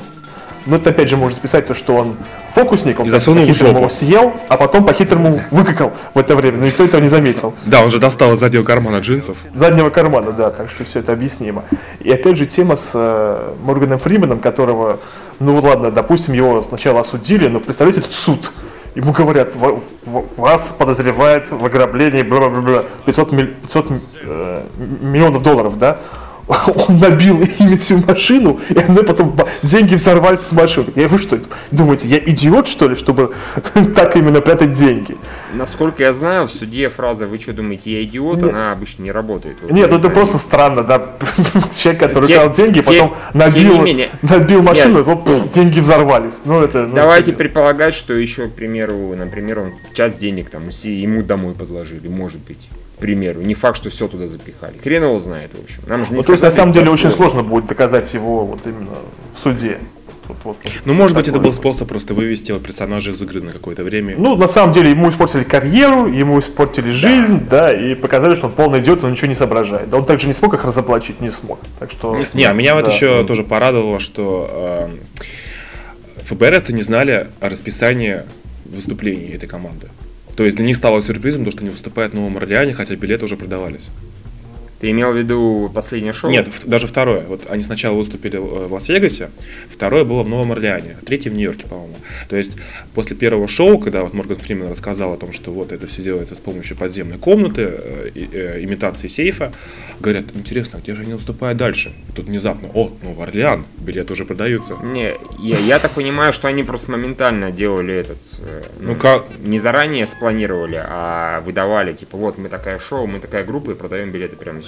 Но 0.68 0.76
это 0.76 0.90
опять 0.92 1.10
же 1.10 1.18
можно 1.18 1.36
списать 1.36 1.66
то, 1.68 1.74
что 1.74 1.96
он 1.96 2.16
фокусник, 2.54 3.00
он 3.00 3.10
засунул 3.10 3.46
по-хитрому 3.46 3.80
его 3.80 3.90
съел, 3.90 4.34
а 4.50 4.58
потом 4.58 4.86
по-хитрому 4.86 5.40
выкакал 5.52 5.94
в 6.14 6.20
это 6.20 6.36
время, 6.36 6.58
но 6.58 6.66
никто 6.66 6.84
этого 6.84 7.02
не 7.02 7.08
заметил. 7.08 7.54
да, 7.66 7.82
он 7.84 7.90
же 7.90 8.00
достал 8.00 8.34
из 8.34 8.40
заднего 8.40 8.64
кармана 8.64 8.98
джинсов. 9.00 9.38
Заднего 9.56 9.90
кармана, 9.90 10.32
да, 10.32 10.50
так 10.50 10.70
что 10.70 10.84
все 10.86 11.00
это 11.00 11.14
объяснимо. 11.14 11.64
И 12.00 12.12
опять 12.12 12.38
же 12.38 12.46
тема 12.46 12.76
с 12.76 12.92
э, 12.94 13.54
Морганом 13.64 14.00
Фрименом, 14.00 14.40
которого, 14.40 15.00
ну 15.40 15.54
вот 15.54 15.64
ладно, 15.64 15.90
допустим, 15.92 16.34
его 16.34 16.62
сначала 16.62 17.02
осудили, 17.02 17.48
но 17.48 17.60
представляете, 17.60 18.02
этот 18.02 18.14
суд. 18.14 18.52
Ему 18.96 19.12
говорят, 19.14 19.56
«Ва- 19.56 19.80
ва- 20.06 20.26
вас 20.38 20.76
подозревают 20.78 21.46
в 21.52 21.64
ограблении 21.64 22.24
бла-бла-бла, 22.24 22.84
500, 23.06 23.32
миль- 23.32 23.54
500 23.62 23.86
э, 24.24 24.64
миллионов 25.02 25.44
долларов, 25.44 25.78
да? 25.78 26.00
Он 26.88 27.00
набил 27.00 27.42
ими 27.42 27.76
всю 27.76 27.98
машину, 27.98 28.60
и 28.70 28.78
она 28.78 29.04
потом 29.04 29.36
деньги 29.64 29.96
взорвались 29.96 30.40
с 30.42 30.52
машины. 30.54 30.88
Я 30.96 31.08
вы 31.10 31.18
что, 31.18 31.40
думаете, 31.72 32.08
я 32.08 32.20
идиот, 32.20 32.70
что 32.70 32.88
ли, 32.88 32.96
чтобы 32.96 33.34
так 33.96 34.16
именно 34.16 34.40
прятать 34.40 34.72
деньги? 34.72 35.18
Насколько 35.54 36.04
я 36.04 36.14
знаю, 36.14 36.48
в 36.48 36.52
суде 36.52 36.90
фраза 36.90 37.28
«Вы 37.28 37.40
что 37.40 37.52
думаете, 37.54 37.92
я 37.92 38.04
идиот?» 38.04 38.42
Нет. 38.42 38.54
она 38.54 38.72
обычно 38.72 39.04
не 39.04 39.12
работает. 39.12 39.58
Вот 39.62 39.72
Нет, 39.72 39.90
ну 39.92 39.98
это 39.98 40.10
просто 40.10 40.38
странно, 40.38 40.84
да. 40.84 41.06
Человек, 41.76 42.02
который 42.02 42.34
украл 42.34 42.52
деньги, 42.54 42.82
те- 42.82 42.94
потом 42.94 43.18
набил, 43.34 43.82
менее. 43.82 44.10
набил 44.22 44.62
машину, 44.62 45.00
Нет. 45.00 45.08
и 45.08 45.10
оп, 45.10 45.52
деньги 45.54 45.80
взорвались. 45.82 46.36
Ну 46.46 46.62
это. 46.62 46.84
ну, 46.88 46.96
Давайте 46.96 47.32
это- 47.32 47.40
предполагать, 47.40 47.94
что 47.94 48.14
еще, 48.14 48.48
к 48.48 48.54
примеру, 48.54 49.14
например, 49.16 49.60
он 49.60 49.74
часть 49.94 50.20
денег 50.20 50.50
там 50.50 50.70
ему 50.70 51.24
домой 51.24 51.54
подложили, 51.56 52.08
может 52.08 52.40
быть. 52.42 52.70
К 52.98 53.00
примеру. 53.00 53.42
Не 53.42 53.54
факт, 53.54 53.78
что 53.78 53.90
все 53.90 54.08
туда 54.08 54.28
запихали. 54.28 54.78
Хрен 54.84 55.04
его 55.04 55.20
знает, 55.20 55.52
в 55.54 55.64
общем. 55.64 55.84
Нам 55.88 56.04
же 56.04 56.12
не 56.12 56.18
Ну, 56.18 56.24
то 56.24 56.32
есть 56.32 56.44
на 56.44 56.52
самом 56.52 56.74
деле 56.74 56.90
очень 56.90 57.12
сложно 57.12 57.44
будет 57.44 57.68
доказать 57.68 58.12
его 58.14 58.44
вот 58.44 58.62
именно 58.66 58.96
в 59.36 59.40
суде. 59.40 59.78
Тут 60.28 60.38
вот. 60.44 60.58
Ну, 60.84 60.94
может 60.94 61.16
быть, 61.16 61.28
это 61.28 61.40
был 61.40 61.54
способ 61.54 61.88
просто 61.88 62.14
вывести 62.14 62.52
его 62.52 62.60
персонажа 62.60 63.12
из 63.12 63.22
игры 63.22 63.42
на 63.42 63.52
какое-то 63.52 63.84
время. 63.84 64.16
Ну, 64.18 64.36
на 64.36 64.48
самом 64.48 64.74
деле, 64.74 64.90
ему 64.90 65.10
испортили 65.10 65.44
карьеру, 65.44 66.08
ему 66.08 66.40
испортили 66.40 66.92
жизнь, 66.92 67.48
да, 67.50 67.72
и 67.72 67.96
показали, 67.96 68.36
что 68.36 68.48
он 68.48 68.54
полный 68.54 68.80
идиот, 68.80 69.04
он 69.04 69.12
ничего 69.12 69.28
не 69.28 69.36
соображает. 69.36 69.90
Да 69.90 69.98
он 69.98 70.06
также 70.06 70.28
не 70.28 70.34
смог 70.34 70.54
их 70.54 70.66
разоблачить, 70.66 71.22
не 71.22 71.30
смог. 71.30 71.60
Так 71.80 71.92
что. 71.92 72.20
Не, 72.34 72.46
а 72.46 72.54
меня 72.54 72.76
вот 72.76 72.86
да. 72.86 72.92
еще 72.92 73.24
тоже 73.26 73.44
порадовало, 73.44 74.00
что 74.00 74.90
э, 74.90 76.24
ФБРцы 76.24 76.74
не 76.74 76.82
знали 76.82 77.28
о 77.40 77.50
расписании 77.50 78.24
выступлений 78.66 79.30
этой 79.30 79.48
команды. 79.48 79.88
То 80.38 80.46
есть 80.46 80.56
для 80.56 80.66
них 80.66 80.78
стало 80.78 81.02
сюрпризом 81.02 81.44
то, 81.46 81.52
что 81.52 81.62
они 81.62 81.72
выступают 81.72 82.14
в 82.14 82.16
Новом 82.16 82.38
Орлеане, 82.38 82.72
хотя 82.72 82.96
билеты 82.96 83.26
уже 83.26 83.36
продавались. 83.36 83.90
Ты 84.80 84.92
имел 84.92 85.12
в 85.12 85.18
виду 85.18 85.72
последнее 85.74 86.14
шоу? 86.14 86.30
Нет, 86.30 86.48
в- 86.48 86.68
даже 86.68 86.86
второе. 86.86 87.22
Вот 87.22 87.50
они 87.50 87.64
сначала 87.64 87.96
выступили 87.96 88.38
э, 88.38 88.68
в 88.68 88.74
Лас-Вегасе, 88.74 89.30
второе 89.70 90.04
было 90.04 90.22
в 90.24 90.30
Новом 90.30 90.52
Орлеане, 90.52 90.98
а 91.02 91.06
третье 91.06 91.32
в 91.32 91.34
Нью-Йорке, 91.34 91.66
по-моему. 91.68 91.96
То 92.30 92.36
есть 92.36 92.58
после 92.94 93.16
первого 93.18 93.48
шоу, 93.48 93.80
когда 93.80 94.04
вот 94.04 94.14
Морган 94.14 94.38
Фримен 94.38 94.70
рассказал 94.70 95.14
о 95.14 95.18
том, 95.18 95.32
что 95.32 95.52
вот 95.52 95.72
это 95.72 95.88
все 95.88 96.04
делается 96.04 96.36
с 96.36 96.40
помощью 96.40 96.78
подземной 96.78 97.18
комнаты, 97.18 97.62
э, 97.64 98.10
э, 98.32 98.64
имитации 98.64 99.08
сейфа, 99.08 99.52
говорят, 100.00 100.26
интересно, 100.36 100.78
а 100.78 100.82
где 100.82 100.94
же 100.94 101.02
они 101.02 101.14
выступают 101.14 101.58
дальше? 101.58 101.92
И 102.10 102.12
тут 102.12 102.26
внезапно, 102.28 102.70
о, 102.76 102.92
Новый 103.02 103.26
Орлеан, 103.26 103.66
билеты 103.80 104.14
уже 104.14 104.26
продаются. 104.26 104.76
Не, 104.84 105.16
я, 105.40 105.58
я 105.58 105.80
так 105.80 105.92
понимаю, 105.92 106.34
что 106.34 106.48
они 106.50 106.64
просто 106.64 106.92
моментально 106.92 107.50
делали 107.52 107.96
этот... 107.96 108.20
э, 108.42 108.62
Ну, 108.80 108.96
как- 108.96 109.26
Не 109.44 109.58
заранее 109.58 110.06
спланировали, 110.06 110.80
а 110.88 111.42
выдавали, 111.42 111.94
типа, 111.94 112.16
вот 112.18 112.38
мы 112.38 112.48
такая 112.48 112.78
шоу, 112.78 113.08
мы 113.08 113.20
такая 113.20 113.44
группа 113.44 113.72
и 113.72 113.74
продаем 113.74 114.12
билеты 114.12 114.36
прямо 114.36 114.60
сейчас. 114.62 114.67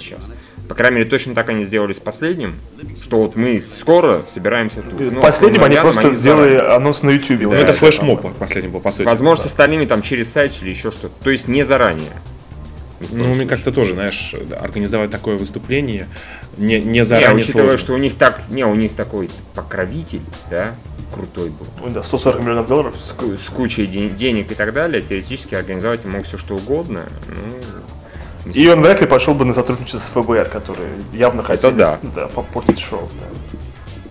По 0.68 0.74
крайней 0.74 0.98
мере, 0.98 1.10
точно 1.10 1.34
так 1.34 1.48
они 1.48 1.64
сделали 1.64 1.92
с 1.92 1.98
последним, 1.98 2.54
что 3.02 3.18
вот 3.22 3.34
мы 3.36 3.60
скоро 3.60 4.22
собираемся 4.28 4.82
тут. 4.82 5.00
Ну, 5.00 5.20
последнем 5.20 5.60
с 5.62 5.64
они 5.64 5.76
просто 5.76 5.98
Орлеаном 6.00 6.14
сделали 6.16 6.52
заранее. 6.52 6.76
анонс 6.76 7.02
на 7.02 7.10
YouTube. 7.10 7.40
Ну, 7.40 7.50
Да, 7.50 7.56
это 7.56 7.64
это 7.72 7.72
флешмоб 7.80 8.34
последний 8.38 8.70
был, 8.70 8.80
по 8.80 8.90
сути. 8.92 9.06
Возможно, 9.06 9.42
с 9.44 9.46
остальными 9.46 9.84
там 9.84 10.02
через 10.02 10.30
сайт 10.30 10.52
или 10.62 10.70
еще 10.70 10.90
что-то. 10.90 11.12
То 11.24 11.30
есть 11.30 11.48
не 11.48 11.64
заранее. 11.64 12.12
Ну, 13.10 13.34
мне 13.34 13.46
как-то 13.46 13.72
тоже, 13.72 13.94
знаешь, 13.94 14.34
организовать 14.60 15.10
такое 15.10 15.38
выступление, 15.38 16.06
не, 16.58 16.78
не 16.80 16.84
Не, 16.98 17.04
заранее 17.04 17.36
учитывая, 17.42 17.70
сложно. 17.70 17.78
что 17.78 17.94
у 17.94 17.96
них 17.96 18.14
так, 18.14 18.42
не, 18.50 18.62
у 18.66 18.74
них 18.74 18.92
такой 18.94 19.30
покровитель, 19.54 20.20
да, 20.50 20.74
крутой 21.14 21.48
был, 21.48 21.66
Ой, 21.82 21.90
да, 21.92 22.02
140 22.04 22.42
миллионов 22.42 22.68
долларов. 22.68 23.00
с, 23.00 23.14
с 23.38 23.48
кучей 23.48 23.86
ден- 23.86 24.14
денег 24.16 24.52
и 24.52 24.54
так 24.54 24.74
далее, 24.74 25.00
теоретически 25.00 25.54
организовать 25.54 26.04
мог 26.04 26.24
все 26.24 26.36
что 26.36 26.56
угодно. 26.56 27.04
Ну, 27.28 27.34
И 28.52 28.68
он 28.68 28.82
вряд 28.82 29.00
ли 29.00 29.06
пошел 29.06 29.34
бы 29.34 29.44
на 29.44 29.54
сотрудничество 29.54 29.98
с 29.98 30.24
ФБР, 30.24 30.48
которые 30.48 30.90
явно 31.12 31.42
хотели 31.42 31.72
да. 31.72 31.98
попортить 32.34 32.80
шоу. 32.80 33.08
да. 33.20 33.26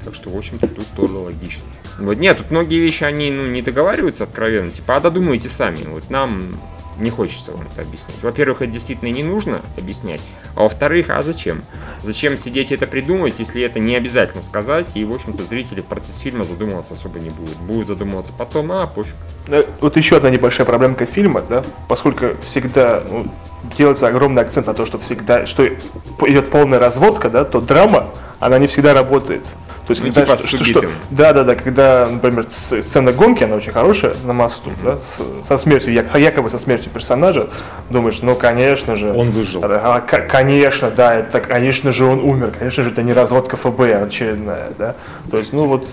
Так 0.05 0.15
что, 0.15 0.29
в 0.29 0.37
общем-то, 0.37 0.67
тут 0.67 0.87
тоже 0.95 1.17
логично. 1.17 1.63
Вот 1.99 2.17
нет, 2.17 2.37
тут 2.37 2.51
многие 2.51 2.79
вещи, 2.79 3.03
они 3.03 3.31
ну, 3.31 3.47
не 3.47 3.61
договариваются 3.61 4.23
откровенно. 4.23 4.71
Типа, 4.71 4.95
а 4.95 4.99
додумайте 5.01 5.49
сами. 5.49 5.83
Вот 5.87 6.09
нам 6.09 6.57
не 6.99 7.09
хочется 7.09 7.51
вам 7.51 7.67
это 7.71 7.81
объяснять. 7.81 8.15
Во-первых, 8.21 8.61
это 8.61 8.71
действительно 8.71 9.09
не 9.09 9.23
нужно 9.23 9.61
объяснять. 9.77 10.21
А 10.55 10.63
во-вторых, 10.63 11.09
а 11.09 11.23
зачем? 11.23 11.61
Зачем 12.03 12.37
сидеть 12.37 12.71
и 12.71 12.75
это 12.75 12.87
придумывать, 12.87 13.39
если 13.39 13.61
это 13.63 13.79
не 13.79 13.95
обязательно 13.95 14.41
сказать, 14.41 14.95
и, 14.95 15.05
в 15.05 15.13
общем-то, 15.13 15.43
зрители 15.43 15.81
в 15.81 15.85
процесс 15.85 16.17
фильма 16.17 16.45
задумываться 16.45 16.93
особо 16.93 17.19
не 17.19 17.29
будут. 17.29 17.57
Будут 17.57 17.87
задумываться 17.87 18.33
потом, 18.33 18.71
а 18.71 18.87
пофиг. 18.87 19.15
Э, 19.47 19.63
Вот 19.81 19.97
еще 19.97 20.17
одна 20.17 20.29
небольшая 20.29 20.65
проблемка 20.65 21.05
фильма, 21.05 21.41
да, 21.47 21.63
поскольку 21.87 22.27
всегда 22.45 23.03
ну, 23.09 23.31
делается 23.77 24.07
огромный 24.07 24.41
акцент 24.41 24.67
на 24.67 24.73
то, 24.73 24.85
что 24.85 24.97
всегда, 24.99 25.45
что 25.45 25.65
идет 25.67 26.49
полная 26.49 26.79
разводка, 26.79 27.29
да, 27.29 27.45
то 27.45 27.61
драма, 27.61 28.09
она 28.39 28.57
не 28.59 28.67
всегда 28.67 28.93
работает. 28.93 29.43
То 29.87 29.93
есть, 29.93 30.03
Ну, 30.05 30.13
когда 30.13 30.35
типа 30.35 30.47
что- 30.47 30.65
что- 30.65 30.87
да, 31.09 31.33
да, 31.33 31.43
да, 31.43 31.55
когда, 31.55 32.07
например, 32.11 32.45
сцена 32.51 33.11
гонки, 33.11 33.43
она 33.43 33.55
очень 33.55 33.71
хорошая 33.71 34.13
на 34.23 34.33
мосту, 34.33 34.69
да, 34.83 34.93
с- 34.97 35.47
со 35.47 35.57
смертью, 35.57 35.93
як- 35.93 36.15
якобы 36.15 36.51
со 36.51 36.59
смертью 36.59 36.91
персонажа, 36.91 37.47
думаешь, 37.89 38.19
ну, 38.21 38.35
конечно 38.35 38.95
же. 38.95 39.11
Он 39.11 39.31
выжил. 39.31 39.61
А, 39.63 39.99
к- 40.01 40.27
конечно, 40.27 40.91
да, 40.91 41.15
это, 41.15 41.39
конечно 41.41 41.91
же, 41.91 42.05
он 42.05 42.19
умер, 42.19 42.53
конечно 42.59 42.83
же, 42.83 42.91
это 42.91 43.01
не 43.01 43.13
разводка 43.13 43.57
ФБР 43.57 44.03
очередная, 44.03 44.67
да. 44.77 44.93
То 45.31 45.37
есть, 45.37 45.53
ну 45.53 45.65
вот, 45.65 45.87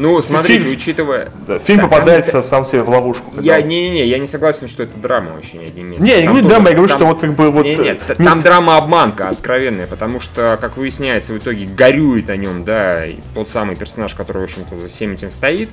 Ну, 0.00 0.22
смотрите, 0.22 0.60
фильм- 0.60 0.72
учитывая... 0.72 1.28
да, 1.46 1.58
фильм 1.58 1.80
там 1.80 1.90
попадается 1.90 2.42
сам 2.42 2.64
себе 2.64 2.82
в 2.82 2.88
ловушку. 2.88 3.32
Я 3.40 3.60
не-не-не, 3.60 4.06
я 4.06 4.18
не 4.18 4.26
согласен, 4.26 4.66
что 4.66 4.82
это 4.82 4.96
драма 4.98 5.32
ни 5.52 5.64
одним. 5.64 5.90
Не, 5.90 6.08
я 6.08 6.16
не 6.20 6.24
Там 6.24 6.32
говорю 6.32 6.48
драма, 6.48 6.68
я 6.70 6.74
говорю, 6.74 6.88
там- 6.88 6.98
что 6.98 7.06
вот 7.06 7.20
как 7.20 7.34
бы 7.34 7.50
вот... 7.50 7.64
Не, 7.64 7.72
э, 7.74 7.82
нет, 7.82 8.00
т- 8.06 8.16
не- 8.18 8.24
там 8.24 8.40
драма 8.40 8.78
обманка 8.78 9.28
откровенная, 9.28 9.86
потому 9.86 10.18
что, 10.20 10.58
как 10.60 10.76
выясняется, 10.78 11.32
в 11.34 11.38
итоге 11.38 11.66
горюет 11.66 12.30
о 12.30 12.36
нем, 12.36 12.64
да, 12.64 13.02
тот 13.34 13.48
самый 13.48 13.76
персонаж, 13.76 14.14
который, 14.14 14.38
в 14.38 14.44
общем-то, 14.44 14.76
за 14.76 14.88
всем 14.88 15.12
этим 15.12 15.30
стоит, 15.30 15.68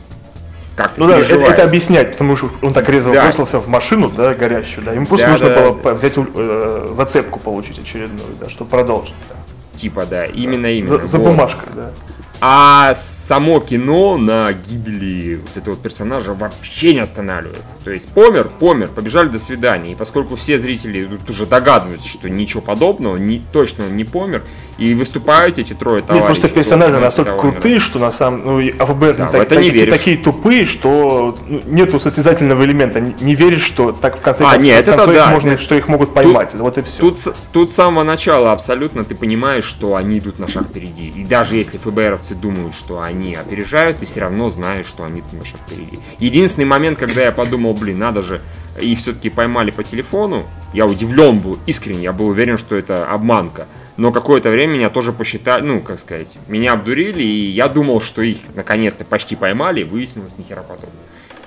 как-то 0.75 0.99
Ну 1.01 1.07
да, 1.07 1.19
это, 1.19 1.36
это 1.36 1.63
объяснять, 1.63 2.11
потому 2.11 2.36
что 2.36 2.51
он 2.61 2.73
так 2.73 2.88
резво 2.89 3.13
Да. 3.13 3.23
бросился 3.23 3.59
в 3.59 3.67
машину, 3.67 4.09
да, 4.09 4.34
горящую, 4.34 4.84
да. 4.86 4.91
Ему 4.93 5.05
просто 5.05 5.25
Да, 5.28 5.32
нужно 5.32 5.49
да, 5.49 5.61
было 5.61 5.80
да. 5.84 5.93
взять 5.93 6.13
э, 6.17 6.93
зацепку 6.95 7.39
получить 7.39 7.80
очередную, 7.80 8.30
да, 8.39 8.49
чтобы 8.49 8.69
продолжить. 8.69 9.15
Да. 9.30 9.36
Типа, 9.78 10.05
да, 10.05 10.25
именно, 10.25 10.67
именно. 10.67 10.99
За, 10.99 11.05
за 11.07 11.17
вот. 11.17 11.30
бумажкой, 11.32 11.69
да. 11.75 11.91
А 12.40 12.94
само 12.94 13.60
кино 13.60 14.18
на 14.18 14.54
гибели 14.54 15.36
вот 15.36 15.58
этого 15.58 15.76
персонажа 15.76 16.34
вообще 16.34 16.94
не 16.94 17.00
останавливается. 17.00 17.74
То 17.84 17.90
есть 17.90 18.10
помер, 18.10 18.50
помер, 18.60 18.90
побежали 18.90 19.30
до 19.30 19.40
свидания. 19.40 19.94
И 19.94 19.96
поскольку 19.96 20.36
все 20.36 20.60
зрители 20.60 21.06
тут 21.06 21.30
уже 21.30 21.48
догадываются, 21.48 22.08
что 22.08 22.30
ничего 22.30 22.62
подобного, 22.62 23.18
не, 23.18 23.42
точно 23.52 23.86
он 23.86 23.96
не 23.96 24.04
помер, 24.04 24.44
и 24.78 24.93
выступают 24.93 25.57
эти 25.57 25.73
трое 25.73 25.97
Нет, 25.97 26.07
товарищей. 26.07 26.25
просто 26.41 26.49
персонажи 26.55 26.99
настолько 26.99 27.34
не 27.34 27.39
крутые, 27.39 27.80
что 27.80 27.99
на 27.99 28.11
самом 28.11 28.45
ну, 28.45 28.59
и 28.59 28.69
АФБР 28.78 29.15
Да, 29.15 29.23
не 29.23 29.30
в 29.30 29.32
так- 29.32 29.34
не 29.34 29.45
так- 29.45 29.73
веришь. 29.73 29.97
такие 29.97 30.17
тупые, 30.17 30.65
что 30.67 31.36
ну, 31.47 31.61
нету 31.65 31.99
состязательного 31.99 32.63
элемента. 32.63 32.99
Не, 32.99 33.15
не 33.21 33.36
веришь, 33.36 33.63
что 33.63 33.91
так 33.91 34.17
в 34.17 34.21
конце 34.21 34.43
А, 34.43 34.51
концов, 34.51 34.63
нет, 34.63 34.84
в 34.88 34.89
конце 34.89 35.03
это 35.03 35.11
их 35.11 35.17
да. 35.17 35.28
можно, 35.32 35.57
что 35.57 35.75
их 35.75 35.88
могут 35.88 36.13
поймать. 36.13 36.53
вот 36.53 36.78
и 36.78 36.82
все. 36.84 36.99
Тут, 36.99 37.17
тут 37.51 37.71
с 37.71 37.75
самого 37.75 38.03
начала 38.03 38.51
абсолютно 38.51 39.03
ты 39.03 39.15
понимаешь, 39.15 39.63
что 39.63 39.95
они 39.95 40.19
идут 40.19 40.38
на 40.39 40.47
шаг 40.47 40.65
впереди. 40.67 41.07
И 41.07 41.23
даже 41.23 41.55
если 41.55 41.78
ФБРовцы 41.78 42.36
думают, 42.36 42.75
что 42.75 43.01
они 43.01 43.34
опережают, 43.36 43.97
ты 43.99 44.05
все 44.05 44.21
равно 44.21 44.49
знаешь, 44.51 44.86
что 44.86 45.03
они 45.03 45.21
идут 45.21 45.34
на 45.34 45.45
шаг 45.45 45.59
впереди. 45.67 45.99
Единственный 46.19 46.65
момент, 46.65 46.99
когда 46.99 47.21
я 47.21 47.32
подумал, 47.32 47.73
блин, 47.73 47.97
надо 47.99 48.21
же, 48.21 48.41
и 48.80 48.93
все-таки 48.95 49.30
поймали 49.30 49.71
по 49.71 49.84
телефону, 49.84 50.45
я 50.73 50.86
удивлен 50.86 51.39
был, 51.39 51.57
искренне, 51.65 52.03
я 52.03 52.13
был 52.13 52.28
уверен, 52.28 52.57
что 52.59 52.75
это 52.75 53.07
обманка. 53.07 53.65
Но 53.98 54.12
какое-то 54.12 54.50
время 54.52 54.74
меня 54.74 54.89
тоже 54.91 55.12
посчитали, 55.12 55.64
ну, 55.64 55.82
как 55.82 55.98
сказать, 55.98 56.36
меня 56.48 56.74
обдурили, 56.74 57.24
и 57.24 57.48
я 57.50 57.68
думал, 57.68 58.00
что 58.00 58.22
их 58.22 58.38
наконец-то 58.54 59.04
почти 59.04 59.36
поймали, 59.36 59.84
выяснилось, 59.84 60.34
ни 60.38 60.43
хера 60.43 60.62
подобного. 60.62 60.91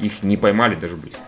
Их 0.01 0.22
не 0.22 0.36
поймали 0.36 0.74
даже 0.74 0.96
близко. 0.96 1.20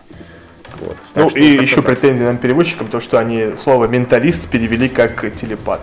Вот. 0.81 0.97
Так 1.13 1.23
Ну 1.23 1.29
что 1.29 1.39
и 1.39 1.45
еще 1.61 1.77
так. 1.77 1.85
претензии 1.85 2.23
нам 2.23 2.37
переводчикам, 2.37 2.87
то, 2.89 2.99
что 2.99 3.19
они 3.19 3.51
слово 3.63 3.85
менталист 3.85 4.45
перевели 4.49 4.89
как 4.89 5.33
телепат. 5.35 5.79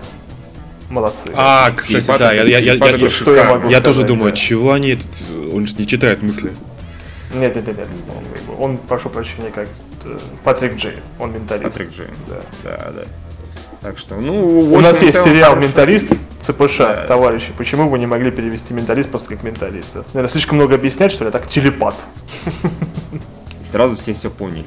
Молодцы. 0.90 1.32
А, 1.34 1.70
кстати, 1.70 2.00
Телепат 2.00 2.18
да, 2.18 2.32
я, 2.32 2.42
я, 2.42 2.58
я, 2.58 2.74
я- 2.74 3.08
что 3.08 3.34
я 3.34 3.44
могу 3.44 3.68
я 3.68 3.80
тоже 3.80 4.00
сказать, 4.00 4.08
думаю, 4.08 4.32
да. 4.32 4.36
чего 4.36 4.72
они, 4.72 4.90
этот, 4.90 5.06
он 5.54 5.66
же 5.66 5.76
не 5.76 5.86
читает 5.86 6.20
мысли. 6.20 6.52
Нет, 7.32 7.54
нет, 7.54 7.66
нет, 7.66 7.78
нет. 7.78 7.88
Он, 8.48 8.64
он, 8.72 8.76
прошу 8.78 9.08
прощения, 9.08 9.50
как 9.54 9.68
э, 10.04 10.18
Патрик 10.42 10.74
Джей. 10.74 10.96
Он 11.20 11.32
менталист. 11.32 11.62
Патрик 11.70 11.90
Джей. 11.92 12.08
Да. 12.28 12.40
Да, 12.64 12.92
да. 12.96 13.02
Так 13.82 13.96
что, 13.98 14.16
ну, 14.16 14.60
У 14.74 14.80
нас 14.80 15.00
есть 15.00 15.14
сериал 15.22 15.50
хорошо. 15.54 15.66
«Менталист» 15.66 16.08
ЦПШ, 16.46 16.78
Да. 16.78 17.04
товарищи. 17.08 17.46
Почему 17.56 17.88
вы 17.88 17.98
не 17.98 18.06
могли 18.06 18.30
перевести 18.30 18.74
«Менталист» 18.74 19.10
просто 19.10 19.28
как 19.30 19.42
«Менталист»? 19.42 19.88
да? 19.94 20.02
Наверное, 20.12 20.30
слишком 20.30 20.56
много 20.58 20.74
объяснять, 20.74 21.12
что 21.12 21.24
ли? 21.24 21.28
А 21.28 21.32
Так, 21.32 21.48
телепат. 21.48 21.94
И 23.60 23.62
сразу 23.64 23.96
все 23.96 24.12
все 24.12 24.30
поняли. 24.30 24.64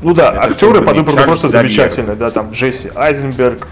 Ну 0.00 0.14
да, 0.14 0.30
Это 0.32 0.40
актеры 0.44 0.74
чтобы 0.76 0.86
по 0.86 0.94
выбору 0.94 1.16
просто 1.24 1.48
замечательные, 1.48 2.16
да, 2.16 2.30
там 2.30 2.50
Джесси 2.52 2.90
Айзенберг. 2.94 3.68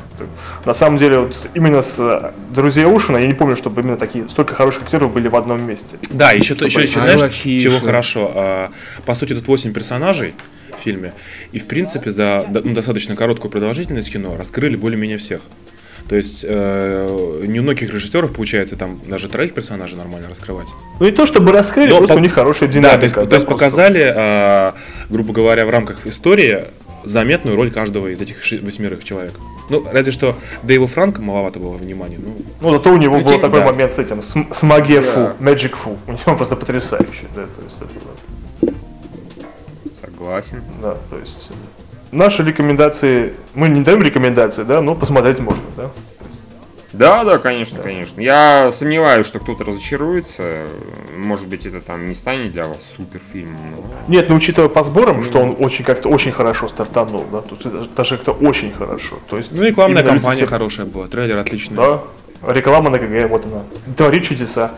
На 0.66 0.75
самом 0.75 0.99
деле, 0.99 1.21
вот 1.21 1.35
именно 1.55 1.83
с 1.83 1.95
э, 1.97 2.31
«Друзей 2.51 2.85
Ушина» 2.85 3.16
я 3.16 3.27
не 3.27 3.33
помню, 3.33 3.57
чтобы 3.57 3.81
именно 3.81 3.97
такие, 3.97 4.29
столько 4.29 4.55
хороших 4.55 4.83
актеров 4.83 5.12
были 5.12 5.29
в 5.29 5.35
одном 5.35 5.62
месте. 5.66 5.97
Да, 6.11 6.33
еще, 6.33 6.55
то- 6.55 6.66
еще, 6.66 6.83
еще 6.83 7.01
знаешь, 7.01 7.33
чего 7.35 7.81
хорошо? 7.81 8.31
А, 8.35 8.68
по 9.07 9.14
сути, 9.14 9.35
тут 9.35 9.49
8 9.49 9.73
персонажей 9.73 10.35
в 10.77 10.81
фильме, 10.81 11.12
и, 11.53 11.59
в 11.59 11.66
принципе, 11.66 12.11
за 12.11 12.47
ну, 12.49 12.75
достаточно 12.75 13.16
короткую 13.16 13.51
продолжительность 13.51 14.12
кино 14.12 14.37
раскрыли 14.37 14.77
более-менее 14.77 15.18
всех. 15.18 15.41
То 16.09 16.16
есть, 16.16 16.45
э, 16.49 17.45
не 17.47 17.61
у 17.61 17.62
многих 17.62 17.93
режиссеров 17.93 18.33
получается 18.33 18.75
там 18.77 19.01
даже 19.07 19.29
троих 19.29 19.55
персонажей 19.55 19.97
нормально 19.97 20.29
раскрывать. 20.29 20.68
Ну 20.99 21.07
не 21.07 21.12
то 21.12 21.25
чтобы 21.27 21.53
раскрыли, 21.53 21.91
Но 21.91 21.99
просто 21.99 22.14
по- 22.14 22.18
у 22.18 22.23
них 22.23 22.33
хорошая 22.35 22.68
Да, 22.68 22.73
динамика. 22.75 22.99
то 22.99 23.05
есть, 23.05 23.14
да, 23.14 23.27
то 23.27 23.35
есть 23.35 23.47
просто. 23.47 23.51
показали, 23.51 24.12
а, 24.16 24.75
грубо 25.09 25.33
говоря, 25.33 25.66
в 25.66 25.71
рамках 25.71 26.07
истории 26.09 26.64
заметную 27.05 27.57
роль 27.57 27.71
каждого 27.71 28.09
из 28.09 28.21
этих 28.21 28.43
ши- 28.43 28.59
восьмерых 28.61 29.05
человек. 29.05 29.35
Ну, 29.71 29.87
разве 29.93 30.11
что 30.11 30.37
Дэйву 30.64 30.87
Франко 30.89 31.23
маловато 31.23 31.61
было 31.61 31.77
внимания. 31.77 32.18
Ну, 32.18 32.35
Ну, 32.61 32.71
зато 32.73 32.91
у 32.93 32.97
него 32.97 33.16
Ну, 33.18 33.23
был 33.23 33.31
типа, 33.31 33.43
такой 33.43 33.61
да. 33.61 33.66
момент 33.66 33.95
с 33.95 33.99
этим, 33.99 34.23
с, 34.23 34.31
с 34.59 34.62
магией 34.62 35.01
Да. 35.03 35.12
фу, 35.39 35.45
Magic 35.45 35.77
Фу. 35.77 35.97
У 36.09 36.11
него 36.12 36.37
просто 36.37 36.57
потрясающий, 36.57 37.29
да, 37.37 37.43
то 37.43 37.62
есть, 37.64 37.77
это, 37.81 37.89
Согласен. 40.21 40.62
да, 40.83 40.97
то 41.09 41.18
есть, 41.18 41.51
наши 42.12 42.43
рекомендации, 42.45 43.33
мы 43.55 43.68
не 43.68 43.81
даем 43.83 44.03
рекомендации, 44.03 44.64
да, 44.64 44.83
но 44.83 44.95
посмотреть 44.95 45.39
можно, 45.39 45.62
да. 45.79 45.91
Да, 46.93 47.23
да, 47.25 47.39
конечно, 47.39 47.79
конечно. 47.81 48.21
Я 48.21 48.71
сомневаюсь, 48.73 49.25
что 49.25 49.39
кто-то 49.39 49.64
разочаруется. 49.64 50.64
Может 51.16 51.47
быть, 51.47 51.64
это 51.64 51.81
там 51.81 52.09
не 52.09 52.14
станет 52.14 52.51
для 52.53 52.66
вас 52.66 52.79
суперфильмом, 52.97 53.61
но... 53.77 53.85
Нет, 54.09 54.29
ну 54.29 54.35
учитывая 54.35 54.68
по 54.68 54.83
сборам, 54.83 55.23
что 55.25 55.39
он 55.39 55.57
очень 55.61 55.85
как-то 55.85 56.09
очень 56.09 56.33
хорошо 56.33 56.68
стартанул, 56.68 57.25
да, 57.31 57.43
тут 57.43 57.62
даже 57.95 58.16
как-то 58.16 58.33
очень 58.33 58.73
хорошо. 58.73 59.21
То 59.29 59.39
есть, 59.39 59.53
ну 59.53 59.62
рекламная 59.62 60.03
именно 60.03 60.14
кампания 60.14 60.43
все- 60.43 60.47
хорошая 60.51 60.85
была, 60.85 61.07
трейлер 61.07 61.39
отличный. 61.39 61.77
Да, 61.77 62.01
реклама 62.53 62.91
на 62.91 62.99
КГ, 62.99 63.29
вот 63.29 63.47
она. 63.47 63.62
Творит 63.97 64.25
чудеса. 64.25 64.73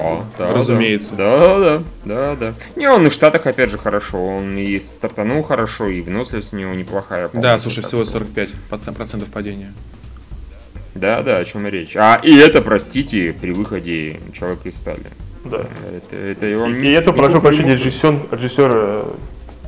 Да, 0.00 0.24
да. 0.38 0.52
Разумеется. 0.52 1.14
Да, 1.14 1.58
да, 1.58 1.82
да, 2.04 2.36
да. 2.36 2.54
Не, 2.76 2.88
он 2.88 3.06
и 3.06 3.10
в 3.10 3.12
Штатах, 3.12 3.46
опять 3.46 3.70
же, 3.70 3.78
хорошо. 3.78 4.24
Он 4.24 4.56
и 4.56 4.78
стартанул 4.80 5.42
хорошо, 5.42 5.88
и 5.88 6.00
выносливость 6.00 6.52
у 6.52 6.56
него 6.56 6.74
неплохая. 6.74 7.30
Да, 7.32 7.56
слушай, 7.58 7.82
всего 7.82 8.02
что- 8.04 8.12
45 8.12 8.54
процент- 8.70 8.96
процентов 8.96 9.30
падения. 9.30 9.72
Да, 10.94 11.22
да, 11.22 11.38
о 11.38 11.44
чем 11.44 11.66
и 11.66 11.70
речь. 11.70 11.96
А 11.96 12.20
и 12.22 12.34
это, 12.36 12.60
простите, 12.62 13.34
при 13.40 13.50
выходе 13.52 14.20
Человека 14.32 14.68
из 14.68 14.76
стали. 14.76 15.02
Да. 15.44 15.62
Это, 15.94 16.16
это 16.16 16.46
его 16.46 16.66
И 16.66 16.90
это, 16.92 17.12
прошу 17.12 17.40
прощения, 17.40 17.74
режиссер, 17.76 18.14
режиссер, 18.30 19.04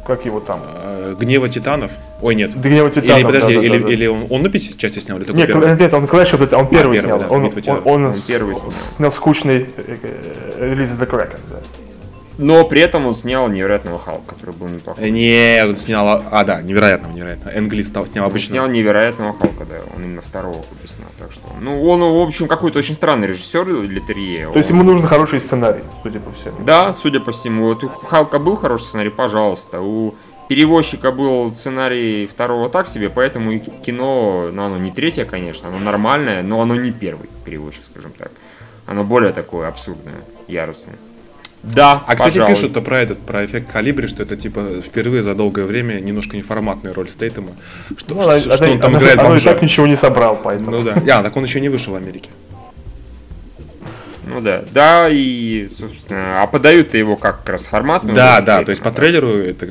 как 0.06 0.24
его 0.24 0.40
там? 0.40 0.60
А, 0.64 1.14
Гнева 1.14 1.48
титанов. 1.48 1.92
Ой, 2.22 2.34
нет. 2.34 2.54
Гнева 2.60 2.90
титанов. 2.90 3.18
или 3.18 3.24
подожди, 3.26 3.54
да, 3.54 3.60
да, 3.60 3.66
или, 3.66 3.78
да, 3.78 3.84
да. 3.86 3.92
или 3.92 4.06
он, 4.06 4.26
он 4.30 4.42
на 4.42 4.48
пяти 4.48 4.76
части 4.76 4.98
снял, 4.98 5.18
или 5.18 5.24
только 5.24 5.38
Нет, 5.38 5.48
первый? 5.48 5.76
нет, 5.78 5.92
он 5.94 6.04
Clash 6.04 6.32
of 6.32 6.48
the- 6.48 6.54
он 6.54 6.68
первый 6.68 6.98
первый, 6.98 7.00
снял. 7.00 7.18
да, 7.18 7.28
он, 7.28 7.42
«Битва 7.44 7.56
он, 7.56 7.62
титанов». 7.62 7.86
он 7.86 8.04
Он 8.06 8.22
первый 8.26 8.56
снял. 8.56 8.72
снял 8.96 9.12
скучный 9.12 9.66
э, 9.76 9.96
э, 10.02 10.70
релиз 10.74 10.90
The 10.90 11.06
Kraken, 11.08 11.38
да. 11.50 11.56
Но 12.38 12.64
при 12.64 12.82
этом 12.82 13.06
он 13.06 13.14
снял 13.14 13.48
невероятного 13.48 13.98
Халка, 13.98 14.34
который 14.34 14.54
был 14.54 14.68
неплохой. 14.68 15.02
Э, 15.04 15.08
Нет, 15.08 15.66
он 15.68 15.76
снял... 15.76 16.22
А, 16.30 16.44
да, 16.44 16.60
невероятно, 16.60 17.08
невероятно. 17.10 17.48
Энгли 17.48 17.80
стал, 17.82 18.04
снял 18.06 18.24
Он 18.26 18.30
обычно. 18.30 18.50
снял 18.52 18.68
невероятного 18.68 19.32
Халка, 19.38 19.64
да. 19.64 19.76
Он 19.96 20.04
именно 20.04 20.20
второго 20.20 20.62
выпускал, 20.70 21.05
так 21.26 21.32
что. 21.32 21.42
Ну, 21.60 21.82
он, 21.88 22.00
в 22.00 22.22
общем, 22.22 22.46
какой-то 22.46 22.78
очень 22.78 22.94
странный 22.94 23.28
режиссер 23.28 23.66
Литерье. 23.82 24.50
То 24.52 24.58
есть 24.58 24.70
ему 24.70 24.82
нужен 24.82 25.06
хороший 25.06 25.40
сценарий, 25.40 25.82
судя 26.02 26.20
по 26.20 26.32
всему. 26.32 26.64
Да, 26.64 26.92
судя 26.92 27.20
по 27.20 27.32
всему. 27.32 27.64
Вот 27.64 27.84
у 27.84 27.88
Халка 27.88 28.38
был 28.38 28.56
хороший 28.56 28.84
сценарий, 28.84 29.10
пожалуйста. 29.10 29.80
У 29.80 30.14
перевозчика 30.48 31.10
был 31.10 31.52
сценарий 31.52 32.26
второго 32.26 32.68
так 32.68 32.86
себе, 32.86 33.10
поэтому 33.10 33.50
и 33.52 33.58
кино, 33.58 34.50
ну 34.52 34.62
оно 34.62 34.78
не 34.78 34.92
третье, 34.92 35.24
конечно, 35.24 35.68
оно 35.68 35.78
нормальное, 35.78 36.42
но 36.42 36.60
оно 36.60 36.76
не 36.76 36.92
первый 36.92 37.28
перевозчик, 37.44 37.84
скажем 37.90 38.12
так. 38.12 38.30
Оно 38.86 39.02
более 39.02 39.32
такое 39.32 39.66
абсурдное, 39.66 40.22
яростное. 40.46 40.96
Да, 41.62 42.04
А, 42.06 42.14
кстати, 42.14 42.34
пожалуй. 42.38 42.54
пишут 42.54 42.84
про 42.84 43.00
этот, 43.00 43.18
про 43.18 43.44
эффект 43.44 43.72
калибри, 43.72 44.06
что 44.06 44.22
это 44.22 44.36
типа 44.36 44.80
впервые 44.82 45.22
за 45.22 45.34
долгое 45.34 45.64
время 45.64 45.94
немножко 46.00 46.36
неформатная 46.36 46.94
роль 46.94 47.08
Стейтема. 47.10 47.50
Что, 47.96 48.14
Ну, 48.14 48.20
что- 48.20 48.30
она- 48.30 48.38
что 48.56 48.70
он 48.70 48.78
там 48.80 48.90
она- 48.90 48.98
играет 49.00 49.20
и 49.20 49.22
бомжа. 49.24 49.52
так 49.54 49.62
ничего 49.62 49.86
не 49.86 49.96
собрал, 49.96 50.38
поэтому. 50.42 50.70
Ну 50.70 50.82
да. 50.82 50.94
А, 51.04 51.22
так 51.22 51.36
он 51.36 51.42
еще 51.44 51.60
не 51.60 51.68
вышел 51.68 51.92
в 51.94 51.96
Америке. 51.96 52.30
Ну 54.26 54.40
да, 54.40 54.64
да, 54.72 55.08
и, 55.08 55.68
собственно, 55.68 56.42
а 56.42 56.46
подают-то 56.48 56.98
его 56.98 57.16
как 57.16 57.48
раз 57.48 57.66
форматную. 57.66 58.14
Да, 58.16 58.36
роль 58.38 58.44
да, 58.44 58.52
Стейтема, 58.56 58.64
то 58.64 58.70
есть 58.70 58.82
по 58.82 58.90
трейлеру 58.90 59.28
это 59.38 59.68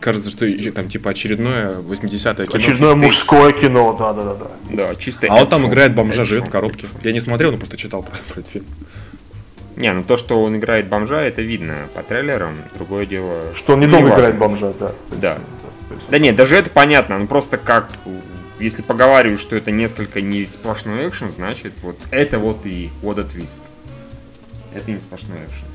кажется, 0.00 0.30
что 0.30 0.46
там 0.72 0.88
типа 0.88 1.10
очередное 1.10 1.76
80-е 1.78 2.46
кино. 2.46 2.58
Очередное 2.58 2.94
мужское 2.94 3.52
кино, 3.52 3.96
да, 3.98 4.12
да, 4.12 4.22
да, 4.22 4.34
да. 4.34 4.48
Да, 4.88 4.94
чисто. 4.96 5.26
А 5.30 5.36
он 5.36 5.48
там 5.48 5.66
играет 5.66 5.94
бомжа, 5.94 6.24
живет 6.24 6.46
в 6.48 6.50
коробке. 6.50 6.86
Я 7.02 7.12
не 7.12 7.20
смотрел, 7.20 7.50
но 7.52 7.56
просто 7.56 7.76
читал 7.76 8.02
про, 8.02 8.12
про 8.32 8.40
этот 8.40 8.52
фильм. 8.52 8.66
Не, 9.76 9.92
ну 9.92 10.02
то, 10.02 10.16
что 10.16 10.42
он 10.42 10.56
играет 10.56 10.88
бомжа, 10.88 11.20
это 11.20 11.42
видно 11.42 11.88
по 11.94 12.02
трейлерам. 12.02 12.56
Другое 12.74 13.04
дело. 13.04 13.52
Что 13.54 13.74
он 13.74 13.80
не 13.80 13.86
ну, 13.86 13.98
дома 13.98 14.14
играет 14.14 14.36
бомжа, 14.38 14.72
да. 14.78 14.92
Да. 15.12 15.38
Да 16.10 16.18
нет, 16.18 16.34
даже 16.34 16.56
это 16.56 16.70
понятно. 16.70 17.18
Ну 17.18 17.26
просто 17.26 17.58
как, 17.58 17.90
если 18.58 18.82
поговариваю, 18.82 19.38
что 19.38 19.54
это 19.54 19.70
несколько 19.70 20.20
не 20.20 20.44
сплошной 20.46 21.08
экшен, 21.08 21.30
значит 21.30 21.74
вот 21.82 21.98
это 22.10 22.38
вот 22.38 22.64
и 22.64 22.90
a 23.02 23.06
Twist. 23.06 23.60
Это 24.74 24.90
не 24.90 24.98
сплошной 24.98 25.38
экшен. 25.46 25.66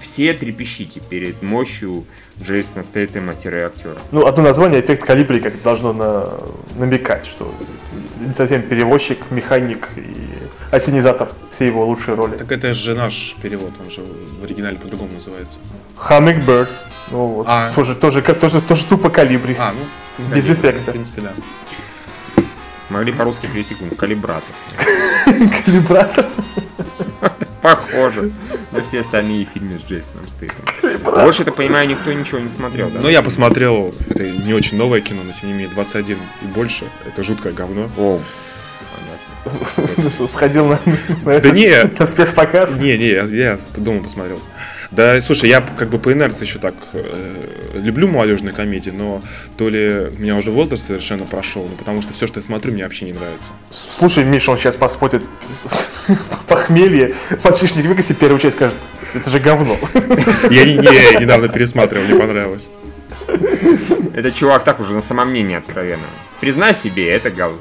Все 0.00 0.32
трепещите 0.32 1.00
перед 1.00 1.42
мощью 1.42 2.04
Джейсона 2.42 2.82
Стейтема-актера. 2.84 3.96
Ну, 4.12 4.26
одно 4.26 4.42
название 4.42 4.80
эффект 4.80 5.04
калибри 5.06 5.40
как 5.40 5.62
должно 5.62 5.92
на, 5.92 6.34
намекать, 6.76 7.26
что 7.26 7.52
не 8.20 8.34
совсем 8.34 8.62
перевозчик, 8.62 9.18
механик 9.30 9.88
и 9.96 10.74
осенизатор 10.74 11.28
все 11.54 11.66
его 11.66 11.84
лучшие 11.86 12.14
роли. 12.14 12.36
Так 12.36 12.52
это 12.52 12.72
же 12.72 12.94
наш 12.94 13.34
перевод, 13.42 13.72
он 13.82 13.90
же 13.90 14.02
в 14.40 14.44
оригинале 14.44 14.76
по-другому 14.76 15.12
называется. 15.12 15.58
Hummingbird, 15.96 16.68
ну 17.10 17.26
вот, 17.26 17.46
А. 17.48 17.72
тоже, 17.74 17.94
тоже, 17.94 18.22
тоже, 18.22 18.60
тоже 18.60 18.84
тупо 18.84 19.10
калибри. 19.10 19.56
А, 19.58 19.72
ну, 19.72 20.34
Без 20.34 20.44
в 20.44 20.52
эффекта. 20.52 20.90
принципе, 20.92 21.22
да. 21.22 21.32
Могли 22.90 23.12
по-русски 23.12 23.46
перевести 23.46 23.74
калибратор. 23.96 24.54
Калибратор. 25.64 26.26
Похоже 27.66 28.30
на 28.70 28.82
все 28.82 29.00
остальные 29.00 29.48
фильмы 29.52 29.80
с 29.80 29.82
Джейсоном 29.82 30.28
Стейтемом. 30.28 30.64
Больше, 31.02 31.42
это 31.42 31.50
понимаю, 31.50 31.88
никто 31.88 32.12
ничего 32.12 32.38
не 32.38 32.48
смотрел, 32.48 32.90
да? 32.90 33.00
Но 33.00 33.08
я 33.08 33.22
посмотрел, 33.22 33.92
это 34.08 34.22
не 34.30 34.54
очень 34.54 34.76
новое 34.76 35.00
кино, 35.00 35.22
но 35.24 35.32
тем 35.32 35.48
не 35.48 35.54
менее 35.54 35.68
21 35.70 36.16
и 36.42 36.46
больше. 36.46 36.84
Это 37.04 37.24
жуткое 37.24 37.52
говно. 37.52 37.90
О, 37.96 38.20
понятно. 39.44 40.12
Ну 40.20 40.28
Сходил 40.32 40.66
на, 40.66 40.78
на, 41.24 41.40
Да 41.40 41.50
не, 41.50 41.90
на 41.98 42.06
спецпоказ. 42.06 42.70
не, 42.76 42.96
не, 42.96 43.08
я, 43.08 43.24
я 43.24 43.58
дома 43.76 44.02
посмотрел. 44.04 44.40
Да, 44.90 45.20
слушай, 45.20 45.48
я 45.48 45.60
как 45.60 45.88
бы 45.88 45.98
по 45.98 46.12
инерции 46.12 46.44
еще 46.44 46.58
так 46.58 46.74
э, 46.92 47.70
люблю 47.74 48.06
молодежные 48.08 48.52
комедии, 48.54 48.90
но 48.90 49.20
то 49.56 49.68
ли 49.68 50.08
у 50.16 50.20
меня 50.20 50.36
уже 50.36 50.50
возраст 50.50 50.86
совершенно 50.86 51.24
прошел, 51.24 51.66
ну, 51.68 51.76
потому 51.76 52.02
что 52.02 52.12
все, 52.12 52.26
что 52.26 52.38
я 52.38 52.42
смотрю, 52.42 52.72
мне 52.72 52.84
вообще 52.84 53.04
не 53.06 53.12
нравится. 53.12 53.50
Слушай, 53.98 54.24
Миша, 54.24 54.52
он 54.52 54.58
сейчас 54.58 54.76
посмотрит 54.76 55.22
похмелье, 56.48 57.14
мальчишник 57.42 57.86
выкоси 57.86 58.14
первую 58.14 58.38
часть, 58.40 58.56
скажет, 58.56 58.76
это 59.14 59.28
же 59.30 59.40
говно. 59.40 59.76
Я, 60.50 60.64
не- 60.64 61.20
недавно 61.20 61.48
пересматривал, 61.48 62.04
мне 62.06 62.14
понравилось. 62.14 62.68
Этот 64.14 64.34
чувак 64.34 64.64
так 64.64 64.78
уже 64.80 64.94
на 64.94 65.00
самомнение 65.02 65.58
откровенно. 65.58 66.06
Признай 66.40 66.72
себе, 66.74 67.08
это 67.10 67.30
говно. 67.30 67.58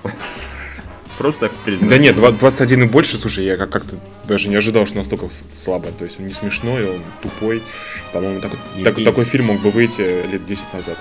Просто 1.18 1.50
признай. 1.64 1.90
Да 1.90 1.98
нет, 1.98 2.16
два- 2.16 2.32
21 2.32 2.84
и 2.84 2.88
больше, 2.88 3.18
слушай, 3.18 3.46
я 3.46 3.56
как- 3.56 3.70
как-то 3.70 3.96
даже 4.26 4.50
не 4.50 4.56
ожидал, 4.56 4.86
что 4.86 4.98
настолько 4.98 5.28
слабо. 5.54 5.88
То 5.98 6.04
есть 6.04 6.20
он 6.20 6.26
не 6.28 6.34
смешной, 6.34 6.90
он 6.90 7.02
тупой. 7.22 7.64
По-моему, 8.12 8.42
такой, 8.42 8.58
так- 8.84 8.88
Евгений. 8.88 9.06
такой 9.06 9.24
фильм 9.24 9.46
мог 9.46 9.62
бы 9.62 9.72
выйти 9.72 10.02
лет 10.28 10.44
10 10.44 10.66
назад. 10.74 10.98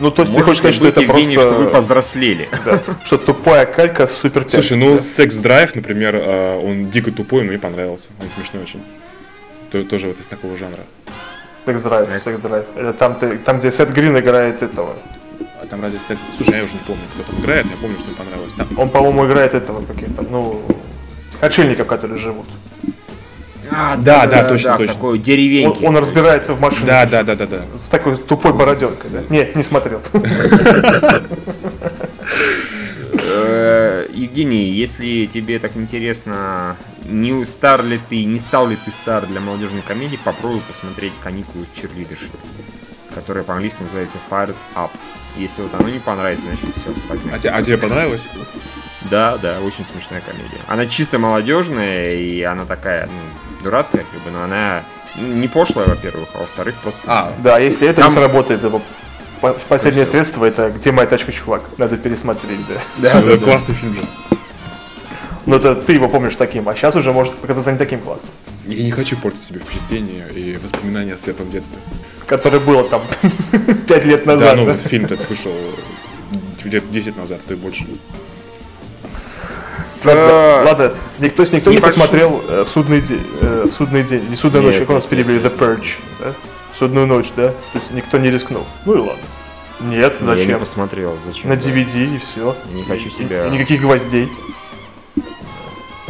Ну, 0.00 0.10
то 0.10 0.22
есть 0.22 0.34
ты 0.34 0.42
хочешь 0.42 0.58
сказать, 0.58 0.76
что 0.76 0.88
это 0.88 1.00
Евгений, 1.02 1.34
просто... 1.34 1.50
что 1.54 1.60
вы 1.62 1.68
повзрослели. 1.70 2.48
да, 2.64 2.82
что 3.04 3.18
тупая 3.18 3.66
калька 3.66 4.08
супер 4.08 4.46
Слушай, 4.48 4.76
ну 4.78 4.92
да? 4.92 4.98
секс-драйв, 4.98 5.74
например, 5.74 6.16
э, 6.16 6.56
он 6.62 6.88
дико 6.90 7.12
тупой, 7.12 7.42
но 7.42 7.48
мне 7.48 7.58
понравился. 7.58 8.08
Он 8.22 8.28
смешной 8.30 8.62
очень. 8.62 8.82
То- 9.70 9.84
Тоже 9.84 10.08
вот 10.08 10.18
из 10.18 10.26
такого 10.26 10.56
жанра. 10.56 10.84
Секс-драйв, 11.66 12.08
Секс. 12.08 12.24
секс-драйв. 12.24 12.64
Это 12.76 12.92
там, 12.94 13.14
ты- 13.18 13.38
там, 13.38 13.58
где 13.60 13.70
Сет 13.70 13.92
Грин 13.92 14.18
играет 14.18 14.62
этого. 14.62 14.96
Там 15.70 15.82
разве. 15.82 16.00
Слушай, 16.36 16.58
я 16.58 16.64
уже 16.64 16.74
не 16.74 16.80
помню, 16.80 17.02
кто 17.14 17.22
там 17.22 17.40
играет, 17.40 17.64
но 17.66 17.70
я 17.72 17.76
помню, 17.78 17.96
что 17.98 18.08
мне 18.08 18.16
понравилось. 18.16 18.54
Там... 18.54 18.66
Он, 18.76 18.88
по-моему, 18.88 19.26
играет 19.26 19.54
этого 19.54 19.84
каких-то, 19.84 20.22
ну, 20.22 20.60
отшельников, 21.40 21.86
которые 21.86 22.18
живут. 22.18 22.46
А, 23.70 23.96
Да, 23.96 24.26
да, 24.26 24.44
точно, 24.48 24.76
точно. 24.76 24.94
Такой 24.94 25.18
Он, 25.18 25.22
деревеньки. 25.22 25.84
он 25.84 25.96
разбирается 25.96 26.54
в 26.54 26.60
машине. 26.60 26.86
Да, 26.86 27.06
да, 27.06 27.22
да, 27.22 27.36
да, 27.36 27.46
да. 27.46 27.62
С 27.84 27.88
такой 27.88 28.16
тупой 28.16 28.52
бороденкой, 28.52 29.10
да? 29.12 29.22
Нет, 29.28 29.54
не 29.54 29.62
смотрел. 29.62 30.00
Э, 33.12 34.08
Евгений, 34.12 34.64
если 34.70 35.26
тебе 35.26 35.58
так 35.58 35.76
интересно, 35.76 36.76
не 37.04 37.44
стар 37.44 37.84
ли 37.84 38.00
ты, 38.08 38.24
не 38.24 38.38
стал 38.38 38.68
ли 38.68 38.76
ты 38.76 38.90
стар 38.90 39.26
для 39.26 39.40
молодежной 39.40 39.82
комедии, 39.82 40.18
попробуй 40.22 40.60
посмотреть 40.60 41.12
«Каникулы 41.22 41.66
в 41.72 41.80
черлидерши», 41.80 42.28
которая 43.14 43.44
по-английски 43.44 43.82
называется 43.82 44.18
Fired 44.30 44.56
Up. 44.74 44.90
Если 45.40 45.62
вот 45.62 45.72
оно 45.74 45.88
не 45.88 45.98
понравится, 45.98 46.46
значит 46.46 46.74
все, 46.76 46.90
А, 47.32 47.38
те- 47.38 47.48
а 47.48 47.62
тебе 47.62 47.78
понравилось? 47.78 48.28
Да, 49.10 49.38
да, 49.38 49.58
очень 49.60 49.84
смешная 49.86 50.20
комедия. 50.20 50.58
Она 50.68 50.86
чисто 50.86 51.18
молодежная, 51.18 52.14
и 52.14 52.42
она 52.42 52.66
такая, 52.66 53.06
ну, 53.06 53.64
дурацкая, 53.64 54.04
как 54.10 54.20
бы, 54.20 54.30
но 54.30 54.44
она 54.44 54.82
ну, 55.16 55.26
не 55.26 55.48
пошлая, 55.48 55.88
во-первых, 55.88 56.28
а 56.34 56.38
во-вторых, 56.38 56.74
просто... 56.82 57.04
А, 57.06 57.32
Да, 57.38 57.58
если 57.58 57.88
это 57.88 58.02
Там- 58.02 58.10
не 58.10 58.16
сработает, 58.16 58.60
по- 59.40 59.54
последнее 59.68 60.04
всё. 60.04 60.12
средство 60.12 60.44
это 60.44 60.70
«Где 60.70 60.92
моя 60.92 61.08
тачка, 61.08 61.32
чувак?» 61.32 61.62
Надо 61.78 61.96
пересмотреть, 61.96 62.60
да. 62.68 62.74
да, 63.14 63.22
да, 63.22 63.36
классный 63.38 63.74
фильм 63.74 63.94
же. 63.94 64.02
Но 65.46 65.56
это 65.56 65.74
ты 65.74 65.94
его 65.94 66.08
помнишь 66.08 66.36
таким, 66.36 66.68
а 66.68 66.74
сейчас 66.74 66.94
уже 66.94 67.12
может 67.12 67.34
показаться 67.36 67.72
не 67.72 67.78
таким 67.78 68.00
классным. 68.00 68.30
Я 68.66 68.82
не 68.84 68.90
хочу 68.90 69.16
портить 69.16 69.42
себе 69.42 69.60
впечатление 69.60 70.28
и 70.34 70.56
воспоминания 70.62 71.14
о 71.14 71.18
светлом 71.18 71.50
детстве. 71.50 71.78
Которое 72.26 72.60
было 72.60 72.84
там 72.84 73.02
пять 73.88 74.04
лет 74.04 74.24
Да, 74.24 74.34
назад. 74.34 74.56
ну 74.56 74.66
да? 74.66 74.72
вот 74.72 74.82
фильм 74.82 75.06
этот 75.06 75.28
вышел 75.28 75.52
лет 76.64 76.90
10 76.90 77.16
назад, 77.16 77.40
а 77.44 77.48
то 77.48 77.54
и 77.54 77.56
больше. 77.56 77.86
С, 79.78 80.04
Ладно, 80.04 80.62
ладно, 80.66 80.94
с- 81.06 81.20
никто, 81.22 81.44
с 81.44 81.52
никто 81.54 81.72
не 81.72 81.78
посмотрел 81.78 82.42
э, 82.46 82.66
судный 82.72 83.00
день, 83.00 83.22
э, 83.40 83.66
судный 83.78 84.02
день, 84.02 84.28
не 84.28 84.36
судная 84.36 84.60
Нет, 84.60 84.72
ночь, 84.72 84.80
как 84.80 84.90
у 84.90 84.92
нас 84.92 85.04
нет, 85.04 85.10
перевели, 85.10 85.38
The 85.40 85.56
Purge, 85.58 85.88
да? 86.22 86.34
Судную 86.78 87.06
ночь, 87.06 87.28
да? 87.34 87.48
То 87.48 87.78
есть 87.78 87.90
никто 87.92 88.18
не 88.18 88.30
рискнул. 88.30 88.66
Ну 88.84 88.94
и 88.94 88.98
ладно. 88.98 89.22
Нет, 89.80 90.16
Я 90.20 90.26
не 90.26 90.36
зачем? 90.40 90.60
посмотрел, 90.60 91.16
зачем? 91.24 91.48
На 91.48 91.56
да. 91.56 91.62
DVD 91.66 92.14
и 92.16 92.18
все. 92.18 92.54
Не 92.74 92.82
хочу 92.84 93.08
себя- 93.08 93.48
никаких 93.48 93.80
гвоздей. 93.80 94.28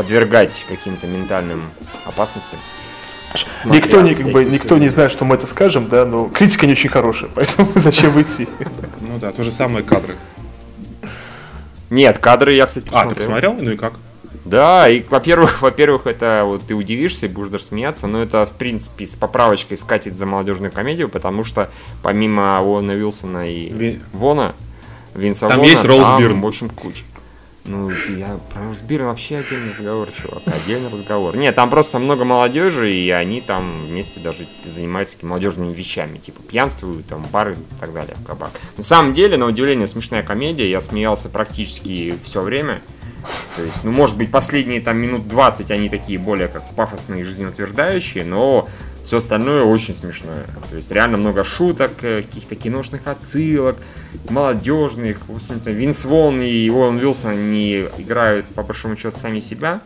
Подвергать 0.01 0.65
каким-то 0.67 1.07
ментальным 1.07 1.69
опасностям. 2.07 2.59
Смотря 3.35 3.83
никто 3.83 4.01
не, 4.01 4.15
как 4.15 4.33
бы, 4.33 4.47
никто 4.47 4.79
не 4.79 4.89
знает, 4.89 5.13
что 5.13 5.27
мы 5.27 5.35
это 5.35 5.47
скажем, 5.47 5.91
да, 5.91 6.07
но 6.07 6.25
критика 6.31 6.65
не 6.65 6.73
очень 6.73 6.89
хорошая, 6.89 7.29
поэтому 7.35 7.69
зачем 7.75 8.19
идти? 8.19 8.49
Ну 9.03 9.19
да, 9.19 9.31
то 9.31 9.45
же 9.45 9.51
самое 9.51 9.85
кадры. 9.85 10.17
Нет, 11.91 12.19
кадры 12.19 12.55
я, 12.55 12.65
кстати, 12.65 12.87
А, 12.87 12.91
посмотрел. 12.93 13.11
ты 13.11 13.17
посмотрел? 13.17 13.53
Ну 13.61 13.71
и 13.73 13.77
как? 13.77 13.93
Да, 14.47 14.89
и, 14.89 15.03
во-первых, 15.03 15.61
во-первых, 15.61 16.07
это 16.07 16.45
вот 16.47 16.63
ты 16.63 16.75
удивишься 16.75 17.27
и 17.27 17.29
будешь 17.29 17.51
даже 17.51 17.65
смеяться, 17.65 18.07
но 18.07 18.23
это, 18.23 18.47
в 18.47 18.53
принципе, 18.53 19.05
с 19.05 19.17
поправочкой 19.17 19.77
скатит 19.77 20.17
за 20.17 20.25
молодежную 20.25 20.73
комедию, 20.73 21.11
потому 21.11 21.45
что 21.45 21.69
помимо 22.03 22.59
Уона 22.63 22.93
Вилсона 22.93 23.47
и 23.51 23.69
Ви- 23.69 24.01
Вона, 24.15 24.55
Винса 25.15 25.47
Там 25.47 25.59
Вона, 25.59 25.71
есть 25.71 25.85
Роуз 25.85 26.07
там, 26.07 26.19
Бирн. 26.19 26.41
в 26.41 26.47
общем, 26.47 26.71
куча. 26.71 27.05
Ну, 27.71 27.89
я 28.17 28.37
про 28.53 28.63
Бирн 28.83 29.05
вообще 29.05 29.37
отдельный 29.37 29.71
разговор, 29.71 30.09
чувак, 30.11 30.43
отдельный 30.47 30.91
разговор. 30.91 31.37
Нет, 31.37 31.55
там 31.55 31.71
просто 31.71 32.01
много 32.01 32.25
молодежи, 32.25 32.93
и 32.93 33.11
они 33.11 33.41
там 33.41 33.87
вместе 33.87 34.19
даже 34.19 34.49
занимаются 34.65 35.17
молодежными 35.23 35.73
вещами, 35.73 36.19
типа 36.19 36.43
пьянствуют, 36.43 37.07
там, 37.07 37.25
бары 37.31 37.53
и 37.53 37.79
так 37.79 37.93
далее, 37.93 38.17
в 38.17 38.27
кабак. 38.27 38.51
На 38.77 38.83
самом 38.83 39.15
деле, 39.15 39.37
на 39.37 39.47
удивление, 39.47 39.87
смешная 39.87 40.25
комедия, 40.25 40.69
я 40.69 40.81
смеялся 40.81 41.29
практически 41.29 42.19
все 42.25 42.41
время. 42.41 42.83
То 43.57 43.63
есть, 43.63 43.85
ну, 43.85 43.93
может 43.93 44.17
быть, 44.17 44.33
последние 44.33 44.81
там 44.81 44.99
минут 44.99 45.29
20 45.29 45.71
они 45.71 45.89
такие 45.89 46.19
более 46.19 46.49
как 46.49 46.69
пафосные 46.75 47.23
жизнеутверждающие, 47.23 48.25
но 48.25 48.69
все 49.11 49.17
остальное 49.17 49.65
очень 49.65 49.93
смешное. 49.93 50.47
То 50.71 50.77
есть, 50.77 50.93
реально 50.93 51.17
много 51.17 51.43
шуток, 51.43 51.91
э, 52.03 52.23
каких-то 52.23 52.55
киношных 52.55 53.09
отсылок, 53.09 53.77
молодежных. 54.29 55.19
В 55.27 55.35
общем-то, 55.35 55.73
Винс 55.73 56.05
Вон 56.05 56.41
и 56.41 56.71
Оуэн 56.71 56.97
Вилсон, 56.97 57.31
они 57.31 57.89
играют, 57.99 58.47
по 58.55 58.63
большому 58.63 58.95
счету, 58.95 59.17
сами 59.17 59.41
себя. 59.41 59.81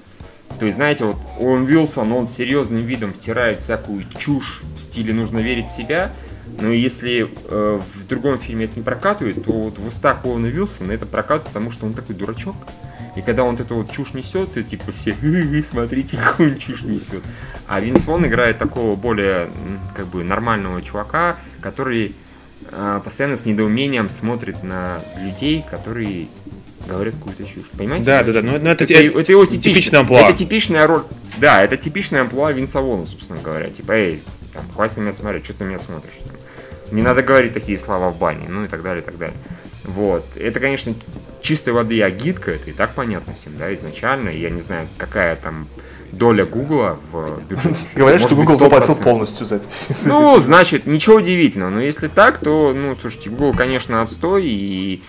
То 0.58 0.66
есть, 0.66 0.76
знаете, 0.76 1.06
вот 1.06 1.16
Оуэн 1.40 1.64
Вилсон, 1.64 2.12
он 2.12 2.26
серьезным 2.26 2.84
видом 2.84 3.14
втирает 3.14 3.62
всякую 3.62 4.04
чушь 4.18 4.60
в 4.76 4.82
стиле 4.82 5.14
«нужно 5.14 5.38
верить 5.38 5.70
в 5.70 5.74
себя», 5.74 6.12
Но 6.60 6.70
если 6.70 7.26
э, 7.48 7.80
в 7.94 8.06
другом 8.06 8.38
фильме 8.38 8.66
это 8.66 8.76
не 8.76 8.82
прокатывает, 8.82 9.42
то 9.42 9.52
вот 9.52 9.78
в 9.78 9.88
устах 9.88 10.26
Уоллена 10.26 10.48
Вилсона 10.48 10.92
это 10.92 11.06
прокатывает, 11.06 11.48
потому 11.48 11.70
что 11.70 11.86
он 11.86 11.94
такой 11.94 12.14
дурачок. 12.14 12.56
И 13.16 13.22
когда 13.22 13.44
он 13.44 13.54
эту 13.54 13.76
вот 13.76 13.92
чушь 13.92 14.14
несет, 14.14 14.56
и 14.56 14.64
типа 14.64 14.92
все, 14.92 15.16
смотрите, 15.64 16.16
какую 16.22 16.52
он 16.52 16.58
чушь 16.58 16.82
несет. 16.82 17.22
А 17.66 17.80
Винс 17.80 18.04
Вон 18.06 18.26
играет 18.26 18.58
такого 18.58 18.96
более, 18.96 19.48
как 19.94 20.06
бы, 20.08 20.24
нормального 20.24 20.82
чувака, 20.82 21.36
который 21.60 22.14
э, 22.70 23.00
постоянно 23.04 23.36
с 23.36 23.46
недоумением 23.46 24.08
смотрит 24.08 24.62
на 24.62 25.00
людей, 25.20 25.64
которые 25.70 26.28
говорят 26.86 27.14
какую-то 27.14 27.44
чушь. 27.44 27.70
Понимаете? 27.76 28.04
Да, 28.04 28.22
да, 28.24 28.32
да. 28.32 28.42
Ну, 28.42 28.58
ну 28.58 28.70
это, 28.70 28.84
это, 28.84 28.94
это, 28.94 29.20
это 29.20 29.32
его 29.32 29.46
типичная, 29.46 29.72
типичная 29.72 30.00
амплуа. 30.00 30.20
Это 30.20 30.38
типичная 30.38 30.86
роль. 30.86 31.04
Да, 31.38 31.62
это 31.62 31.76
типичная 31.76 32.22
амплуа 32.22 32.52
Винса 32.52 32.80
Вона, 32.80 33.06
собственно 33.06 33.40
говоря. 33.40 33.70
Типа, 33.70 33.92
эй, 33.92 34.22
там, 34.52 34.64
хватит 34.74 34.96
на 34.96 35.02
меня 35.02 35.12
смотреть, 35.12 35.44
что 35.44 35.54
ты 35.54 35.64
на 35.64 35.68
меня 35.68 35.78
смотришь. 35.78 36.14
Там. 36.26 36.36
Не 36.94 37.02
надо 37.02 37.22
говорить 37.22 37.54
такие 37.54 37.78
слова 37.78 38.10
в 38.10 38.18
бане, 38.18 38.46
ну 38.48 38.64
и 38.64 38.68
так 38.68 38.82
далее, 38.82 39.02
и 39.02 39.04
так 39.04 39.18
далее. 39.18 39.36
Вот. 39.84 40.36
Это, 40.36 40.60
конечно, 40.60 40.94
чистой 41.44 41.74
воды 41.74 42.02
агитка, 42.02 42.52
это 42.52 42.70
и 42.70 42.72
так 42.72 42.94
понятно 42.94 43.34
всем, 43.34 43.56
да, 43.58 43.72
изначально. 43.74 44.30
Я 44.30 44.48
не 44.48 44.60
знаю, 44.60 44.88
какая 44.96 45.36
там 45.36 45.68
доля 46.10 46.46
Гугла 46.46 46.98
в 47.12 47.42
бюджете. 47.48 47.76
Говорят, 47.94 48.22
что 48.22 48.34
Google 48.34 48.58
заплатил 48.58 48.94
100%. 48.94 49.02
полностью 49.02 49.46
за 49.46 49.56
это. 49.56 49.66
Ну, 50.06 50.40
значит, 50.40 50.86
ничего 50.86 51.16
удивительного. 51.16 51.70
Но 51.70 51.80
если 51.80 52.08
так, 52.08 52.38
то, 52.38 52.72
ну, 52.74 52.94
слушайте, 52.94 53.28
Google, 53.28 53.52
конечно, 53.54 54.00
отстой, 54.00 54.46
и 54.46 55.02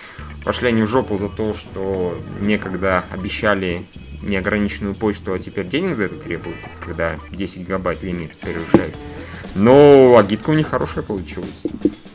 пошли 0.43 0.67
они 0.67 0.81
в 0.81 0.87
жопу 0.87 1.17
за 1.17 1.29
то, 1.29 1.53
что 1.53 2.19
некогда 2.41 3.05
обещали 3.11 3.85
неограниченную 4.21 4.93
почту, 4.93 5.33
а 5.33 5.39
теперь 5.39 5.67
денег 5.67 5.95
за 5.95 6.03
это 6.03 6.15
требуют, 6.15 6.57
когда 6.83 7.15
10 7.31 7.59
гигабайт 7.59 8.03
лимит 8.03 8.35
превышается. 8.37 9.05
Но 9.53 10.17
агитка 10.17 10.49
у 10.49 10.53
них 10.53 10.67
хорошая 10.67 11.03
получилась. 11.03 11.63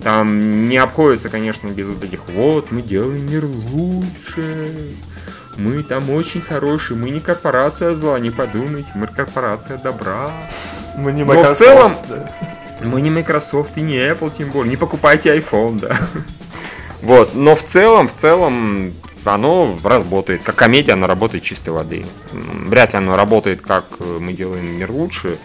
Там 0.02 0.68
не 0.68 0.78
обходится, 0.78 1.28
конечно, 1.28 1.68
без 1.68 1.88
вот 1.88 2.02
этих 2.02 2.28
вот, 2.28 2.70
мы 2.70 2.80
делаем 2.80 3.30
мир 3.30 3.44
лучше, 3.44 4.94
мы 5.56 5.82
там 5.82 6.08
очень 6.10 6.40
хорошие, 6.40 6.96
мы 6.96 7.10
не 7.10 7.20
корпорация 7.20 7.94
зла, 7.94 8.18
не 8.18 8.30
подумайте, 8.30 8.92
мы 8.94 9.06
корпорация 9.06 9.76
добра. 9.76 10.30
Мы 10.96 11.12
не 11.12 11.22
Но 11.22 11.32
в 11.32 11.36
Microsoft, 11.36 11.58
целом- 11.58 11.96
да. 12.08 12.30
Мы 12.82 13.02
не 13.02 13.10
Microsoft 13.10 13.76
и 13.76 13.82
не 13.82 13.96
Apple, 13.96 14.30
тем 14.32 14.48
более. 14.50 14.70
Не 14.70 14.76
покупайте 14.76 15.36
iPhone, 15.36 15.80
да. 15.80 15.96
Вот, 17.02 17.34
но 17.34 17.54
в 17.54 17.62
целом, 17.62 18.08
в 18.08 18.12
целом, 18.14 18.92
оно 19.24 19.78
работает. 19.82 20.42
Как 20.42 20.56
комедия, 20.56 20.92
оно 20.92 21.06
работает 21.06 21.42
чистой 21.44 21.70
воды. 21.70 22.04
Вряд 22.32 22.92
ли 22.92 22.98
оно 22.98 23.16
работает, 23.16 23.60
как 23.62 23.86
э, 24.00 24.18
мы 24.20 24.32
делаем 24.34 24.66
мир 24.78 24.90
лучше. 24.90 25.38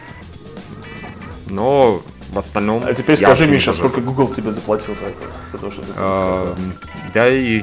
Но 1.47 2.01
в 2.36 2.40
остальном... 2.40 2.84
А 2.86 2.94
теперь 2.94 3.18
скажи, 3.18 3.48
Миша, 3.48 3.74
сколько 3.74 4.02
Google 4.02 4.28
тебе 4.28 4.52
заплатил 4.52 4.94
за 5.00 5.08
это? 5.08 5.18
За 5.54 5.58
то, 5.58 5.72
что 5.72 5.82
ты 5.82 5.88
А, 5.96 6.56
Да, 7.14 7.30
и 7.30 7.62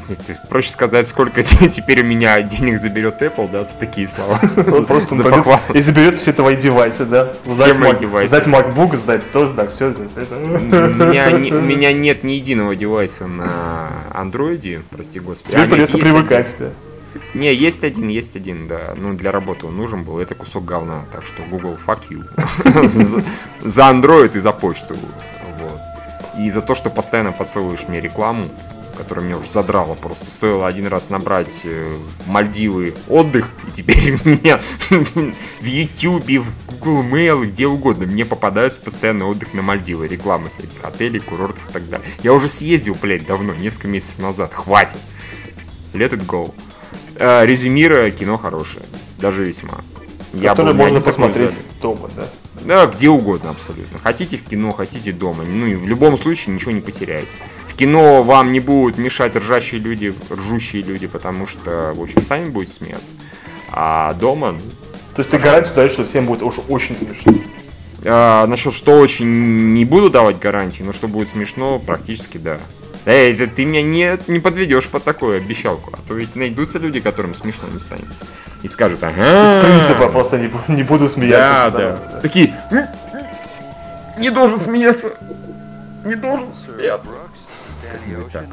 проще 0.49 0.71
сказать, 0.71 1.07
сколько 1.07 1.43
теперь 1.69 2.01
у 2.01 2.05
меня 2.05 2.41
денег 2.41 2.79
заберет 2.79 3.21
Apple, 3.21 3.51
да, 3.53 3.65
за 3.65 3.75
такие 3.75 4.09
слова. 4.09 4.41
Вот 4.57 4.87
Просто 4.89 5.15
За 5.15 5.29
и 5.75 5.83
заберет 5.83 6.17
все 6.17 6.33
твои 6.33 6.57
девайсы, 6.57 7.05
да? 7.05 7.35
Все 7.45 7.75
мои 7.75 7.95
девайсы. 7.95 8.29
Сдать 8.29 8.47
MacBook, 8.47 8.97
сдать 8.97 9.31
тоже, 9.31 9.53
да, 9.53 9.67
все. 9.69 9.89
У 9.93 10.39
меня, 10.39 11.31
не- 11.33 11.53
у 11.53 11.61
меня 11.73 11.93
нет 11.93 12.25
ни 12.25 12.33
единого 12.33 12.75
девайса 12.75 13.27
на 13.27 13.91
андроиде, 14.15 14.81
прости 14.91 15.21
господи. 15.21 15.55
Тебе 15.55 15.65
А, 15.65 15.67
придется 15.67 15.99
привыкать, 15.99 16.49
да. 16.59 16.71
Не, 17.35 17.53
есть 17.55 17.85
один, 17.85 18.09
есть 18.09 18.37
один, 18.37 18.69
да. 18.69 18.95
Ну, 18.97 19.15
для 19.15 19.33
работы 19.33 19.67
он 19.67 19.77
нужен 19.77 20.05
был. 20.05 20.19
Это 20.19 20.35
кусок 20.35 20.65
говна. 20.65 21.05
Так 21.13 21.25
что 21.25 21.43
Google, 21.45 21.77
fuck 21.87 22.01
you. 22.11 22.25
За- 23.65 23.83
Android 23.91 24.37
и 24.37 24.41
за 24.41 24.53
почту. 24.53 24.97
Вот. 25.59 25.81
И 26.39 26.51
за 26.51 26.61
то, 26.61 26.75
что 26.75 26.91
постоянно 26.91 27.33
подсовываешь 27.33 27.89
мне 27.89 28.01
рекламу, 28.01 28.47
которая 28.97 29.25
меня 29.25 29.39
уже 29.39 29.51
задрала 29.51 29.95
просто. 29.95 30.31
Стоило 30.31 30.67
один 30.67 30.87
раз 30.87 31.09
набрать 31.11 31.63
э, 31.65 31.97
Мальдивы 32.27 32.95
отдых, 33.09 33.49
и 33.67 33.71
теперь 33.73 34.19
меня 34.25 34.61
в 34.91 35.65
YouTube, 35.65 36.45
в 36.45 36.73
Google 36.79 37.03
Mail, 37.03 37.47
где 37.47 37.67
угодно 37.67 38.07
мне 38.07 38.25
попадается 38.25 38.81
постоянно 38.81 39.27
отдых 39.29 39.55
на 39.55 39.63
Мальдивы, 39.63 40.07
реклама 40.09 40.51
всяких 40.51 40.83
отелей, 40.85 41.21
курортов 41.21 41.69
и 41.71 41.73
так 41.73 41.89
далее. 41.89 42.07
Я 42.23 42.33
уже 42.35 42.49
съездил, 42.49 42.95
блядь, 43.01 43.27
давно, 43.27 43.55
несколько 43.55 43.89
месяцев 43.89 44.19
назад, 44.19 44.53
хватит. 44.53 44.99
Let 45.95 46.11
it 46.11 46.27
go. 46.27 46.55
Э, 47.25 47.47
резюмируя, 47.47 48.11
кино 48.11 48.37
хорошее, 48.37 48.85
даже 49.21 49.45
весьма. 49.45 49.79
Я 50.33 50.57
не 50.57 50.73
можно 50.73 51.01
посмотреть 51.01 51.55
дома, 51.81 52.11
да. 52.17 52.27
Да, 52.63 52.87
где 52.87 53.11
угодно 53.11 53.51
абсолютно. 53.51 54.01
Хотите 54.01 54.37
в 54.37 54.43
кино, 54.43 54.73
хотите 54.73 55.13
дома. 55.13 55.45
Ну 55.45 55.67
и 55.67 55.77
в 55.77 55.87
любом 55.87 56.19
случае 56.19 56.53
ничего 56.53 56.73
не 56.73 56.81
потеряете. 56.81 57.37
В 57.69 57.77
кино 57.77 58.25
вам 58.25 58.51
не 58.51 58.59
будут 58.59 58.99
мешать 58.99 59.37
ржащие 59.37 59.81
люди, 59.81 60.13
ржущие 60.33 60.83
люди, 60.83 61.07
потому 61.07 61.47
что, 61.47 61.93
в 61.95 62.03
общем, 62.03 62.25
сами 62.25 62.49
будете 62.49 62.73
смеяться. 62.73 63.13
А 63.71 64.15
дома, 64.15 64.53
ну, 64.53 64.61
То 65.15 65.21
есть 65.21 65.31
ты 65.31 65.39
гарантию 65.39 65.77
даешь, 65.77 65.93
что 65.93 66.05
всем 66.05 66.27
будет 66.27 66.43
уж 66.43 66.57
очень 66.69 66.97
смешно. 66.97 67.35
а, 68.05 68.49
насчет 68.49 68.73
что 68.75 68.99
очень 68.99 69.75
не 69.75 69.85
буду 69.85 70.11
давать 70.11 70.41
гарантии, 70.41 70.83
но 70.83 70.93
что 70.93 71.07
будет 71.07 71.29
смешно, 71.29 71.79
практически 71.79 72.39
да. 72.39 72.59
Эй, 73.05 73.37
ты, 73.37 73.65
меня 73.65 73.83
не, 73.83 74.17
не 74.29 74.39
подведешь 74.39 74.89
под 74.89 75.03
такую 75.05 75.37
обещалку, 75.39 75.91
а 75.93 75.99
то 76.07 76.15
ведь 76.15 76.37
найдутся 76.37 76.79
люди, 76.79 77.01
которым 77.01 77.35
смешно 77.35 77.69
не 77.73 77.79
станет. 77.81 78.07
И 78.63 78.69
скажут, 78.69 79.03
ага. 79.03 79.61
С 79.61 79.65
принципа 79.65 80.09
просто 80.09 80.39
не, 80.39 80.51
не 80.69 80.83
буду 80.85 81.07
Да, 81.07 81.11
смеяться. 81.11 81.79
да. 82.13 82.21
Такие, 82.21 82.55
«М, 82.71 82.87
не 84.19 84.31
должен 84.31 84.59
смеяться. 84.59 85.13
Не 86.05 86.15
должен 86.15 86.49
смеяться. 86.63 87.15
Так. 88.33 88.47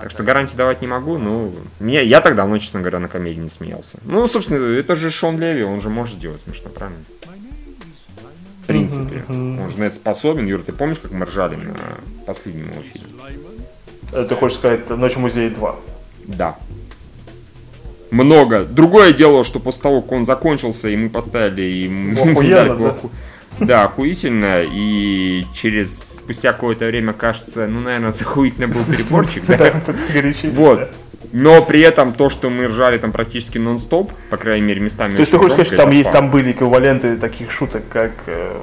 Так 0.00 0.10
что 0.10 0.22
гарантии 0.22 0.56
давать 0.56 0.80
не 0.80 0.86
могу, 0.86 1.18
но 1.18 1.52
меня, 1.80 2.00
я 2.00 2.20
так 2.20 2.34
давно, 2.34 2.58
честно 2.58 2.80
говоря, 2.80 2.98
на 3.00 3.08
комедии 3.08 3.40
не 3.40 3.48
смеялся. 3.48 3.98
Ну, 4.04 4.26
собственно, 4.28 4.64
это 4.78 4.96
же 4.96 5.10
Шон 5.10 5.38
Леви, 5.38 5.62
он 5.62 5.80
же 5.80 5.90
может 5.90 6.18
делать 6.18 6.40
смешно, 6.40 6.70
правильно? 6.70 7.00
В 8.62 8.66
принципе. 8.66 9.24
Он 9.28 9.68
же 9.70 9.78
на 9.78 9.84
это 9.84 9.94
способен. 9.94 10.46
Юра, 10.46 10.62
ты 10.62 10.72
помнишь, 10.72 10.98
как 10.98 11.10
мы 11.10 11.24
ржали 11.24 11.56
на 11.56 11.74
последнем 12.26 12.70
его 12.70 12.82
фильме? 12.82 13.47
Э, 14.12 14.24
Ты 14.28 14.34
хочешь 14.36 14.58
сказать 14.58 14.88
«Ночь 14.90 15.14
в 15.14 15.18
музее 15.18 15.50
2». 15.50 15.74
Да. 16.26 16.56
Много. 18.10 18.64
Другое 18.64 19.12
дело, 19.12 19.44
что 19.44 19.60
после 19.60 19.82
того, 19.82 20.02
как 20.02 20.12
он 20.12 20.24
закончился, 20.24 20.88
и 20.88 20.96
мы 20.96 21.10
поставили 21.10 21.88
Ну, 21.88 22.32
охуенно, 22.32 22.76
да? 22.76 22.96
Да, 23.60 23.84
охуительно. 23.84 24.62
И 24.62 25.44
через 25.52 26.16
спустя 26.18 26.52
какое-то 26.52 26.86
время 26.86 27.12
кажется, 27.12 27.66
ну, 27.66 27.80
наверное, 27.80 28.10
захуительно 28.12 28.68
был 28.68 28.84
переборчик, 28.84 29.44
да? 29.48 29.74
Вот. 30.52 30.90
Но 31.32 31.62
при 31.62 31.80
этом 31.80 32.14
то, 32.14 32.30
что 32.30 32.48
мы 32.48 32.68
ржали 32.68 32.96
там 32.96 33.12
практически 33.12 33.58
нон-стоп, 33.58 34.12
по 34.30 34.38
крайней 34.38 34.66
мере, 34.66 34.80
местами 34.80 35.12
То 35.12 35.20
есть 35.20 35.30
ты 35.30 35.36
хочешь 35.36 35.52
сказать, 35.52 35.66
что 35.66 35.76
там 35.76 35.90
есть, 35.90 36.10
там 36.10 36.30
были 36.30 36.52
эквиваленты 36.52 37.16
таких 37.16 37.50
шуток, 37.50 37.82
как 37.90 38.12
э, 38.26 38.56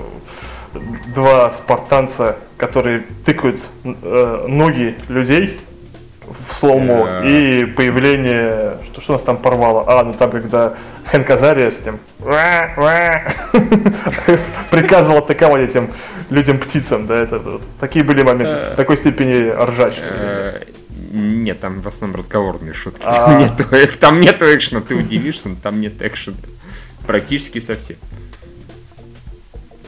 два 1.13 1.51
спартанца, 1.51 2.37
которые 2.57 3.03
тыкают 3.25 3.61
э, 3.83 4.45
ноги 4.47 4.95
людей 5.09 5.59
в 6.49 6.53
слоумо, 6.53 7.07
Э. 7.23 7.27
и 7.27 7.65
появление, 7.65 8.77
что, 8.85 9.01
что 9.01 9.13
нас 9.13 9.23
там 9.23 9.37
порвало? 9.37 9.83
А, 9.87 10.03
ну 10.03 10.13
там, 10.13 10.31
когда 10.31 10.73
Хэнк 11.05 11.29
Азария 11.29 11.69
с 11.71 11.79
этим 11.79 11.99
приказывал 14.71 15.19
атаковать 15.19 15.69
этим 15.69 15.91
людям-птицам, 16.29 17.05
да, 17.07 17.15
это 17.15 17.39
вот. 17.39 17.61
Такие 17.79 18.03
были 18.03 18.23
моменты, 18.23 18.73
в 18.73 18.75
такой 18.75 18.97
степени 18.97 19.49
ржачные. 19.49 20.09
Э, 20.11 20.63
Нет, 21.11 21.59
там 21.59 21.81
в 21.81 21.87
основном 21.87 22.17
разговорные 22.19 22.73
шутки. 22.73 23.03
А. 23.05 23.39
Там 23.99 24.19
нету 24.21 24.45
экшена, 24.45 24.81
ты 24.81 24.95
удивишься, 24.95 25.49
но 25.49 25.55
там 25.61 25.79
нет 25.79 26.01
экшена. 26.01 26.37
Практически 27.05 27.59
совсем. 27.59 27.97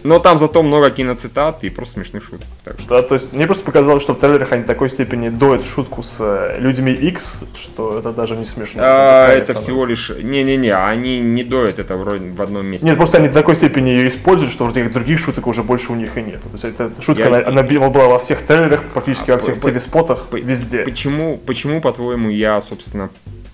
Но 0.04 0.20
там 0.20 0.38
зато 0.38 0.64
много 0.64 0.90
киноцитат 0.90 1.64
и 1.64 1.70
просто 1.70 1.96
смешных 1.96 2.24
шуток. 2.24 2.46
Так 2.64 2.80
что 2.80 2.90
Да, 2.90 3.02
то 3.02 3.16
есть 3.16 3.34
мне 3.34 3.46
просто 3.46 3.64
показалось, 3.64 4.04
что 4.04 4.14
в 4.14 4.20
трейлерах 4.20 4.52
они 4.52 4.64
в 4.64 4.66
такой 4.66 4.90
степени 4.90 5.30
доят 5.30 5.66
шутку 5.66 6.04
с 6.04 6.16
э, 6.20 6.58
людьми 6.60 6.92
X, 6.92 7.44
что 7.56 8.00
это 8.00 8.12
даже 8.12 8.36
не 8.36 8.46
смешно. 8.46 8.82
а, 8.84 9.28
Это 9.28 9.46
становится. 9.46 9.54
всего 9.64 9.86
лишь... 9.86 10.10
Не-не-не, 10.10 10.74
они 10.76 11.20
не 11.20 11.44
доят 11.44 11.80
это 11.80 11.96
вроде 11.98 12.30
в 12.30 12.42
одном 12.42 12.66
месте. 12.68 12.86
Нет, 12.88 12.98
просто 12.98 13.18
они 13.18 13.28
до 13.28 13.34
такой 13.36 13.56
степени 13.56 13.90
ее 13.90 14.10
используют, 14.10 14.52
что 14.54 14.66
вроде 14.66 14.88
других 14.90 15.20
шуток 15.20 15.48
уже 15.48 15.64
больше 15.64 15.92
у 15.92 15.96
них 15.96 16.18
и 16.18 16.22
нет. 16.22 16.42
То 16.42 16.50
есть 16.54 16.64
эта 16.66 16.92
шутка, 17.02 17.24
Я- 17.24 17.28
она, 17.28 17.62
она 17.62 17.64
была 17.64 18.08
во 18.08 18.20
всех 18.20 18.42
трейлерах, 18.44 18.84
практически 18.94 19.32
А, 19.32 19.36
во 19.36 19.40
всех 19.40 19.60
по- 19.60 19.70
телеспотах, 19.70 20.28
по- 20.28 20.38
везде. 20.38 20.84
Почему, 20.84 21.38
почему, 21.46 21.82
по-твоему, 21.82 22.30
я, 22.30 22.62
собственно, 22.62 23.10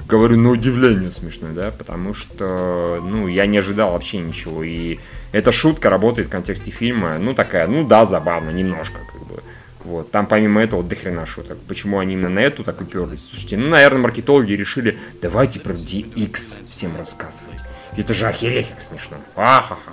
говорю 0.08 0.38
на 0.38 0.50
удивление 0.52 1.10
смешной, 1.12 1.52
да? 1.54 1.72
Потому 1.78 2.14
что, 2.14 3.00
ну, 3.04 3.28
я 3.28 3.46
не 3.46 3.58
ожидал 3.58 3.94
вообще 3.94 4.18
ничего. 4.20 4.64
И 4.64 5.00
эта 5.34 5.52
шутка 5.52 5.90
работает 5.90 6.30
в 6.30 6.32
контексте 6.32 6.72
фильма, 6.72 7.18
ну, 7.18 7.34
такая, 7.34 7.68
ну, 7.68 7.86
да, 7.86 8.06
забавно, 8.06 8.52
немножко, 8.52 9.00
как 9.12 9.22
бы. 9.28 9.44
Вот, 9.84 10.12
там 10.12 10.28
помимо 10.28 10.62
этого 10.62 10.82
дохрена 10.82 11.26
шуток. 11.26 11.58
Почему 11.68 12.00
они 12.00 12.14
именно 12.14 12.30
на 12.30 12.40
эту 12.40 12.64
так 12.64 12.80
уперлись? 12.80 13.28
Слушайте, 13.30 13.58
ну, 13.58 13.68
наверное, 13.68 14.04
маркетологи 14.04 14.54
решили, 14.54 14.98
давайте 15.22 15.60
про 15.60 15.74
DX 15.74 16.70
всем 16.70 16.96
рассказывать. 16.96 17.58
Это 17.98 18.14
же 18.14 18.28
охереть 18.28 18.70
как 18.70 18.82
смешно. 18.82 19.18
Ахахаха. 19.36 19.92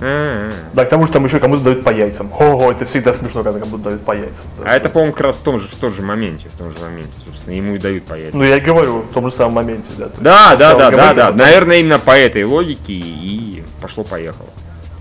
А, 0.00 0.50
Да, 0.74 0.84
к 0.84 0.88
тому 0.88 1.06
же 1.06 1.12
там 1.12 1.24
еще 1.24 1.40
кому-то 1.40 1.62
дают 1.62 1.84
по 1.84 1.90
яйцам. 1.90 2.30
Ого, 2.38 2.70
это 2.72 2.84
всегда 2.84 3.14
смешно, 3.14 3.42
когда 3.42 3.58
кому-то 3.60 3.84
дают 3.84 4.02
по 4.04 4.12
яйцам. 4.12 4.44
да. 4.58 4.70
А 4.70 4.76
это, 4.76 4.88
по-моему, 4.90 5.12
как 5.12 5.22
раз 5.22 5.40
в 5.40 5.44
том 5.44 5.58
же, 5.58 5.68
в 5.68 5.74
том 5.74 5.92
же 5.92 6.02
моменте, 6.02 6.48
в 6.48 6.56
том 6.56 6.70
же 6.70 6.78
моменте, 6.78 7.18
собственно, 7.24 7.54
ему 7.54 7.74
и 7.74 7.78
дают 7.78 8.04
по 8.04 8.14
яйцам. 8.14 8.40
Ну, 8.40 8.46
я 8.46 8.56
и 8.56 8.60
говорю, 8.60 9.00
в 9.00 9.12
том 9.12 9.30
же 9.30 9.36
самом 9.36 9.54
моменте, 9.54 9.90
да. 9.96 10.08
Да, 10.20 10.56
да, 10.56 10.74
да, 10.74 10.90
да, 10.90 11.14
да. 11.14 11.32
Наверное, 11.32 11.78
именно 11.78 11.98
по 11.98 12.16
этой 12.16 12.44
логике 12.44 12.92
и 12.92 13.62
пошло-поехало. 13.80 14.48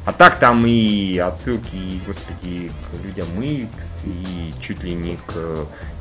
А 0.06 0.14
так 0.14 0.40
там 0.40 0.64
и 0.66 1.18
отсылки, 1.18 1.76
и, 1.76 2.00
господи, 2.08 2.72
к 2.90 3.06
людям 3.06 3.28
Икс, 3.42 4.04
и 4.06 4.54
чуть 4.62 4.82
ли 4.82 4.94
не 4.94 5.18
к 5.28 5.34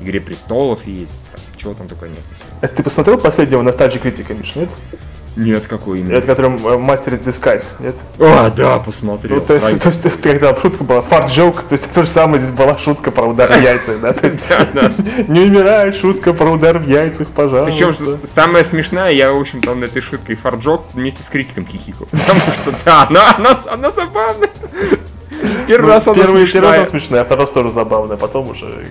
Игре 0.01 0.20
престолов 0.20 0.86
есть. 0.86 1.24
Чего 1.57 1.74
там 1.74 1.88
только 1.88 2.07
нет. 2.07 2.20
Это 2.61 2.76
ты 2.76 2.82
посмотрел 2.84 3.18
последнего 3.18 3.62
Nostalgia 3.62 3.99
критика, 3.99 4.32
Миш, 4.32 4.55
нет? 4.55 4.70
Нет, 5.37 5.66
какой 5.66 6.01
именно. 6.01 6.16
Это 6.16 6.26
которым 6.26 6.57
Master 6.57 7.22
Disguise, 7.22 7.64
нет? 7.78 7.95
А, 8.18 8.51
да, 8.51 8.78
посмотрел. 8.78 9.37
Ну, 9.37 9.43
то 9.43 9.53
есть, 9.53 9.64
то 9.66 9.89
есть, 9.89 10.03
то 10.03 10.09
есть, 10.09 10.22
когда 10.22 10.59
шутка 10.59 10.82
была, 10.82 11.03
фарт 11.03 11.30
джок, 11.30 11.62
то 11.62 11.74
есть 11.74 11.84
то 11.93 12.03
же 12.03 12.09
самое 12.09 12.41
здесь 12.41 12.55
была 12.55 12.78
шутка 12.78 13.11
про 13.11 13.26
удар 13.26 13.53
в 13.53 13.62
яйца, 13.62 13.99
да? 14.01 14.14
То 14.14 14.26
есть, 14.26 14.43
не 15.28 15.41
умирай, 15.41 15.93
шутка 15.93 16.32
про 16.32 16.51
удар 16.51 16.78
в 16.78 16.89
яйцах, 16.89 17.28
пожалуйста. 17.28 17.70
Причем 17.70 18.18
самое 18.24 18.64
смешное, 18.64 19.11
я, 19.11 19.30
в 19.30 19.39
общем-то, 19.39 19.74
над 19.74 19.91
этой 19.91 20.01
шуткой 20.01 20.37
Фарджок 20.37 20.84
вместе 20.95 21.22
с 21.22 21.28
критиком 21.28 21.66
хихикал. 21.66 22.09
Потому 22.11 22.41
что, 22.41 22.74
да, 22.84 23.07
она, 23.09 23.37
она, 23.37 23.59
она 23.70 23.93
забавная. 23.93 24.49
Первый 25.66 25.91
раз 25.91 26.09
она 26.09 26.16
Ну, 26.16 26.22
Первый, 26.22 26.47
смешная. 26.47 26.80
раз 26.80 26.91
смешная, 26.91 27.20
а 27.20 27.24
второй 27.24 27.45
раз 27.45 27.53
тоже 27.53 27.72
забавная, 27.72 28.16
потом 28.16 28.51
уже... 28.51 28.87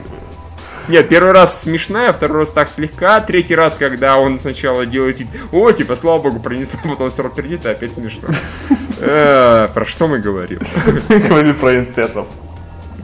Нет, 0.87 1.09
первый 1.09 1.31
раз 1.31 1.61
смешная, 1.61 2.11
второй 2.13 2.39
раз 2.39 2.51
так 2.51 2.67
слегка, 2.67 3.19
третий 3.21 3.55
раз, 3.55 3.77
когда 3.77 4.17
он 4.17 4.39
сначала 4.39 4.85
делает 4.85 5.19
о, 5.51 5.71
типа, 5.71 5.95
слава 5.95 6.21
богу, 6.21 6.39
пронесло, 6.39 6.79
потом 6.89 7.09
все 7.09 7.23
равно 7.23 7.35
пердит, 7.35 7.65
и 7.65 7.69
опять 7.69 7.93
смешно. 7.93 8.29
Э, 8.97 9.67
Про 9.73 9.85
что 9.85 10.07
мы 10.07 10.19
говорим? 10.19 10.59
Говорили 11.09 11.51
про 11.51 11.75
интернов. 11.75 12.27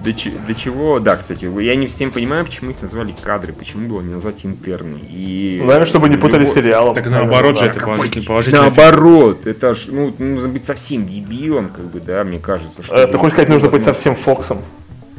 До, 0.03 0.13
че- 0.13 0.31
до 0.47 0.55
чего? 0.55 0.99
Да, 0.99 1.17
кстати, 1.17 1.45
я 1.61 1.75
не 1.75 1.85
всем 1.85 2.11
понимаю, 2.11 2.45
почему 2.45 2.71
их 2.71 2.81
назвали 2.81 3.13
кадры, 3.21 3.51
почему 3.53 3.87
было 3.89 4.01
не 4.01 4.11
назвать 4.13 4.45
интерны. 4.45 4.99
И... 5.09 5.59
Наверное, 5.61 5.85
чтобы 5.85 6.07
не 6.09 6.15
путали 6.17 6.45
Любо- 6.45 6.53
сериалом. 6.53 6.95
Так 6.95 7.07
наоборот 7.07 7.59
же, 7.59 7.65
это 7.65 7.81
положительный, 7.81 8.25
положительный. 8.25 8.61
Наоборот, 8.61 9.45
это 9.45 9.75
ж, 9.75 9.87
ну, 9.89 10.15
нужно 10.17 10.47
быть 10.47 10.63
совсем 10.63 11.05
дебилом, 11.05 11.69
как 11.69 11.85
бы, 11.85 11.99
да, 11.99 12.23
мне 12.23 12.39
кажется, 12.39 12.81
что... 12.81 13.05
Ты 13.05 13.17
хочешь 13.17 13.33
сказать, 13.33 13.49
нужно 13.49 13.69
быть 13.69 13.83
совсем. 13.83 14.15
Фоксом? 14.15 14.59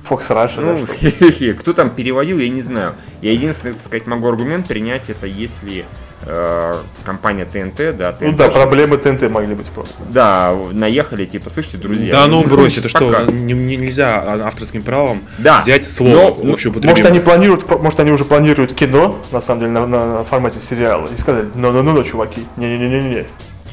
Фокс 0.04 0.28
Раша, 0.30 0.56
да? 0.60 0.72
Ну, 0.74 0.86
что- 0.86 0.94
хе-хе-хе, 0.94 1.54
кто 1.54 1.72
там 1.72 1.90
переводил, 1.90 2.38
я 2.38 2.48
не 2.48 2.62
знаю. 2.62 2.94
Я 3.20 3.32
единственное, 3.32 3.74
так 3.74 3.82
сказать, 3.82 4.06
могу 4.06 4.28
аргумент 4.28 4.66
принять, 4.66 5.08
это 5.10 5.26
если 5.26 5.84
э, 6.24 6.74
компания 7.04 7.44
ТНТ, 7.44 7.96
да, 7.96 8.16
Ну 8.20 8.28
ТНТ, 8.30 8.36
да, 8.36 8.48
проблемы 8.50 8.96
ТНТ 8.96 9.28
могли 9.30 9.54
быть 9.54 9.66
просто. 9.66 9.94
да, 10.08 10.54
наехали, 10.72 11.24
типа, 11.24 11.50
слышите, 11.50 11.78
друзья. 11.78 12.12
Да 12.12 12.26
ну 12.28 12.44
брось, 12.44 12.78
это 12.78 12.88
что, 12.88 13.24
не- 13.30 13.52
не- 13.54 13.76
нельзя 13.76 14.22
авторским 14.46 14.82
правом 14.82 15.22
Да. 15.38 15.60
взять 15.60 15.88
слово 15.88 16.36
Но- 16.42 16.52
общее 16.52 16.72
Может, 16.72 17.06
они 17.06 17.18
планируют, 17.20 17.68
может, 17.80 17.98
они 18.00 18.12
уже 18.12 18.24
планируют 18.24 18.72
кино, 18.74 19.18
на 19.32 19.40
самом 19.40 19.60
деле, 19.60 19.72
на, 19.72 19.86
на 19.86 20.24
формате 20.24 20.58
сериала, 20.60 21.08
и 21.16 21.20
сказали, 21.20 21.48
ну-ну-ну, 21.56 22.02
чуваки, 22.04 22.44
не-не-не-не-не. 22.56 23.26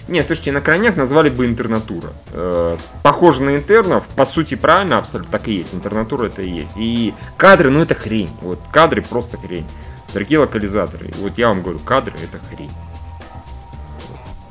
Не, 0.09 0.23
слушайте, 0.23 0.51
на 0.51 0.59
крайняк 0.61 0.95
назвали 0.95 1.29
бы 1.29 1.45
интернатура. 1.45 2.09
Э, 2.33 2.77
похоже 3.03 3.43
на 3.43 3.55
интернов, 3.55 4.05
по 4.15 4.25
сути, 4.25 4.55
правильно, 4.55 4.97
абсолютно 4.97 5.31
так 5.31 5.47
и 5.47 5.53
есть. 5.53 5.73
Интернатура 5.75 6.25
это 6.25 6.41
и 6.41 6.49
есть. 6.49 6.73
И 6.77 7.13
кадры, 7.37 7.69
ну 7.69 7.81
это 7.81 7.93
хрень. 7.93 8.29
Вот 8.41 8.59
кадры 8.71 9.01
просто 9.03 9.37
хрень. 9.37 9.65
Дорогие 10.13 10.39
локализаторы, 10.39 11.11
вот 11.19 11.37
я 11.37 11.49
вам 11.49 11.61
говорю, 11.61 11.77
кадры 11.79 12.15
это 12.23 12.39
хрень. 12.49 12.71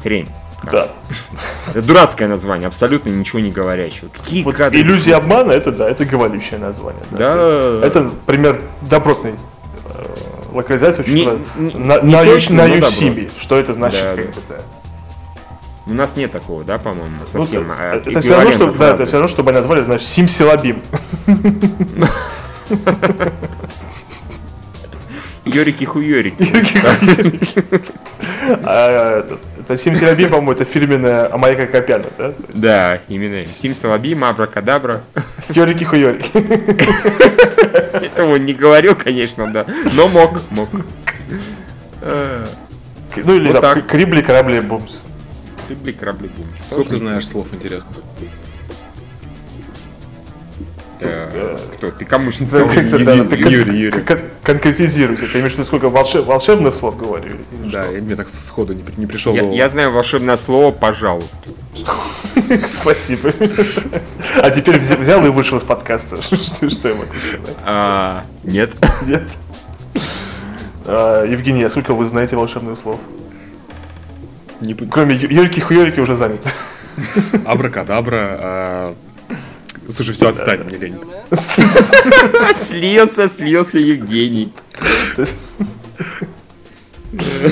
Хрень. 0.03 0.29
Да. 0.71 0.89
Это 1.69 1.83
дурацкое 1.83 2.29
название, 2.29 2.67
абсолютно 2.69 3.11
ничего 3.11 3.41
не 3.41 3.51
говорящее. 3.51 4.11
Какие 4.17 4.45
Вот 4.45 4.55
кадры? 4.55 4.81
иллюзия 4.81 5.17
обмана, 5.17 5.53
это 5.53 5.73
да, 5.73 5.89
это 5.89 6.05
говорящее 6.05 6.59
название. 6.61 7.03
Да. 7.11 7.81
Это 7.83 8.11
пример 8.27 8.63
добротной 8.83 9.35
э, 9.95 10.07
локализации, 10.53 11.03
очень 11.03 11.15
Не- 11.15 11.25
на, 11.75 12.01
не 12.01 12.13
на, 12.13 12.25
точно, 12.25 12.57
на 12.57 12.67
но 12.69 12.75
Юсиме. 12.77 13.29
Что 13.41 13.57
это 13.57 13.75
значит? 13.75 14.01
Да, 14.01 14.17
да. 14.17 14.23
да. 14.57 14.63
У 15.89 15.95
нас 15.95 16.17
нет 16.17 16.31
такого, 16.31 16.65
да, 16.65 16.79
по-моему, 16.79 17.17
Ну, 17.21 17.27
совсем. 17.27 17.71
это, 17.73 17.81
а, 17.81 17.97
это 17.97 18.21
все 18.21 18.35
равно, 18.35 18.53
что, 18.53 18.73
да, 18.73 18.95
это 18.95 19.07
все 19.07 19.13
равно, 19.15 19.29
чтобы 19.29 19.51
они 19.51 19.61
назвали, 19.61 19.83
значит, 19.83 20.07
Симсилабим. 20.07 20.83
Йорики-хуйорики. 25.45 26.53
А, 28.65 29.19
это, 29.21 29.39
это 29.61 29.77
Симсилабим, 29.79 30.29
по-моему, 30.31 30.53
это 30.53 30.65
фирменная 30.65 31.33
Амайка 31.33 31.67
Копяна, 31.67 32.05
да? 32.17 32.33
Да, 32.53 32.99
именно. 33.09 33.45
Сим 33.47 33.75
Салабим, 33.75 34.25
Абракадабра. 34.25 35.03
Йорики 35.51 35.85
хуйорики. 35.85 36.31
Этого 38.05 38.37
не 38.37 38.53
говорил, 38.53 38.95
конечно, 38.95 39.51
да. 39.53 39.65
Но 39.93 40.09
мог, 40.09 40.39
мог. 40.51 40.69
Ну 42.03 43.35
или 43.35 43.47
Вот 43.47 43.55
да, 43.55 43.61
так. 43.75 43.87
крибли, 43.87 44.21
корабли, 44.23 44.61
бумс. 44.61 44.93
Люблю 45.69 45.95
корабли 45.95 46.31
бум. 46.37 46.47
Сколько 46.71 46.91
ты 46.91 46.97
знаешь 46.99 47.27
слов, 47.27 47.49
интересно? 47.53 47.93
Э, 51.01 51.57
Кто? 51.77 51.91
Ты 51.93 52.05
кому 52.05 52.31
Юрий, 52.31 53.51
Юрий, 53.53 53.79
Юрий. 53.79 54.01
кон- 54.03 54.19
Конкретизируйте. 54.43 55.27
Ты 55.27 55.39
имеешь 55.39 55.53
в 55.53 55.59
виду, 55.59 55.67
сколько 55.67 55.87
волшеб- 55.87 56.25
волшебных 56.25 56.75
слов 56.75 56.97
говорю? 56.97 57.37
Да, 57.71 57.87
и 57.93 58.01
мне 58.01 58.17
так 58.17 58.29
сходу 58.29 58.73
не, 58.73 58.83
при- 58.83 58.99
не 58.99 59.07
пришел 59.07 59.33
Я, 59.33 59.43
я 59.49 59.69
знаю 59.69 59.93
волшебное 59.93 60.37
слово 60.37 60.73
«пожалуйста». 60.73 61.51
Спасибо. 62.81 63.33
А 64.43 64.51
теперь 64.51 64.77
взя- 64.81 64.97
взял 65.01 65.25
и 65.25 65.29
вышел 65.29 65.59
из 65.59 65.63
подкаста. 65.65 66.21
Что 66.23 66.37
что 66.71 66.89
я 66.89 66.95
могу 66.95 67.13
сказать? 67.15 67.57
А, 67.65 68.25
нет. 68.43 68.73
Нет? 69.07 69.29
А, 70.85 71.25
Евгений, 71.25 71.63
а 71.63 71.71
сколько 71.71 71.95
вы 71.95 72.09
знаете 72.09 72.35
волшебных 72.37 72.79
слов? 72.81 72.99
Не 74.61 74.75
Кроме 74.75 75.15
Ю- 75.17 75.31
Юрики 75.31 75.61
Хуёрики 75.61 76.01
уже 76.01 76.17
занят. 76.17 76.41
Абракадабра. 77.47 78.37
а, 78.41 78.95
Слушай, 79.89 80.13
все, 80.15 80.29
отстань, 80.29 80.65
мне 80.65 80.77
лень. 80.77 81.01
Слился, 82.55 83.29
слился 83.29 83.79
Евгений. 83.79 84.53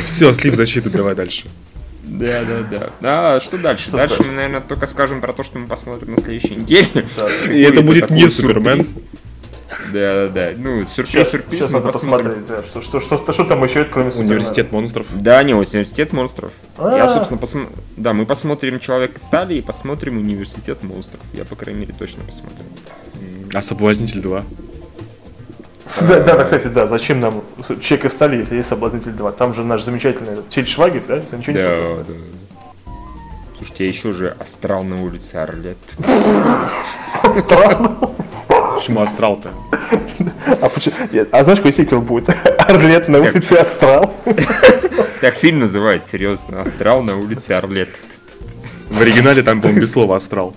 Все, 0.05 0.33
слив 0.33 0.55
защиты, 0.55 0.91
давай 0.91 1.15
дальше. 1.15 1.45
Да, 2.03 2.43
да, 2.45 2.91
да. 3.01 3.37
А 3.37 3.41
что 3.41 3.59
дальше? 3.59 3.91
Дальше 3.91 4.23
мы, 4.23 4.33
наверное, 4.33 4.61
только 4.61 4.87
скажем 4.87 5.21
про 5.21 5.33
то, 5.33 5.43
что 5.43 5.59
мы 5.59 5.67
посмотрим 5.67 6.13
на 6.15 6.21
следующей 6.21 6.57
неделе. 6.57 7.07
И 7.51 7.61
это 7.63 7.83
будет 7.83 8.11
не 8.11 8.29
Супермен. 8.29 8.87
Сюрприз. 9.69 9.93
Да, 9.93 10.29
да, 10.29 10.29
да. 10.29 10.51
Ну, 10.57 10.85
Сейчас, 10.85 10.95
сюрприз, 10.95 11.29
сюрприз. 11.31 11.61
сейчас 11.61 11.73
надо 11.73 11.93
посмотрим. 11.93 12.27
посмотреть, 12.43 12.47
да, 12.47 12.81
что, 12.81 13.01
что, 13.01 13.19
что, 13.19 13.33
что 13.33 13.45
там 13.45 13.65
еще 13.65 13.81
есть, 13.81 13.91
кроме 13.91 14.11
Супермена. 14.11 14.35
Университет 14.35 14.73
монстров. 14.73 15.07
Да, 15.15 15.43
не, 15.43 15.55
университет 15.55 16.13
монстров. 16.13 16.53
А. 16.79 16.97
Я, 16.97 17.09
собственно, 17.09 17.39
посмотрю. 17.41 17.71
Да, 17.97 18.13
мы 18.13 18.27
посмотрим 18.27 18.79
Человек 18.79 19.17
из 19.17 19.23
стали 19.23 19.55
и 19.55 19.63
посмотрим 19.63 20.19
Университет 20.19 20.83
монстров. 20.83 21.21
Я, 21.33 21.45
по 21.45 21.57
крайней 21.57 21.81
мере, 21.81 21.95
точно 21.99 22.23
посмотрю. 22.25 22.65
А 23.55 23.63
Соблазнитель 23.63 24.21
2. 24.21 24.45
Да, 26.01 26.21
да, 26.21 26.45
кстати, 26.45 26.67
да, 26.67 26.87
зачем 26.89 27.21
нам 27.21 27.43
и 27.69 28.09
стали, 28.09 28.37
если 28.39 28.57
есть 28.57 28.69
Соблазнитель 28.69 29.13
2? 29.13 29.33
Там 29.33 29.55
же 29.55 29.63
наш 29.65 29.83
замечательный 29.85 30.37
Чель 30.51 30.67
Швагер, 30.67 31.03
да? 31.07 31.21
Ты 31.21 31.37
ничего 31.37 31.53
не 31.57 31.63
Да, 31.63 31.77
помнишь? 31.77 32.07
да. 32.09 32.15
Слушайте, 33.57 33.85
я 33.85 33.89
еще 33.91 34.13
же 34.13 34.37
астрал 34.39 34.83
на 34.85 35.03
улице 35.03 35.37
Орлет. 35.37 35.79
Странно. 37.33 37.97
Почему 38.77 39.01
астрал-то? 39.01 39.51
А, 40.61 40.69
почему- 40.69 40.95
а 41.33 41.45
знаешь, 41.45 41.59
какой 41.59 41.73
сиквел 41.73 42.01
будет? 42.03 42.29
Орлет 42.59 43.09
на 43.09 43.21
улице 43.21 43.55
Астрал. 43.55 44.13
Так 45.21 45.35
фильм 45.37 45.61
называется, 45.61 46.11
серьезно. 46.11 46.61
Астрал 46.61 47.03
на 47.03 47.17
улице 47.17 47.53
Орлет. 47.53 47.89
В 48.91 49.01
оригинале 49.01 49.43
там, 49.43 49.61
по-моему, 49.61 49.81
без 49.81 49.93
слова 49.93 50.17
астрал. 50.17 50.55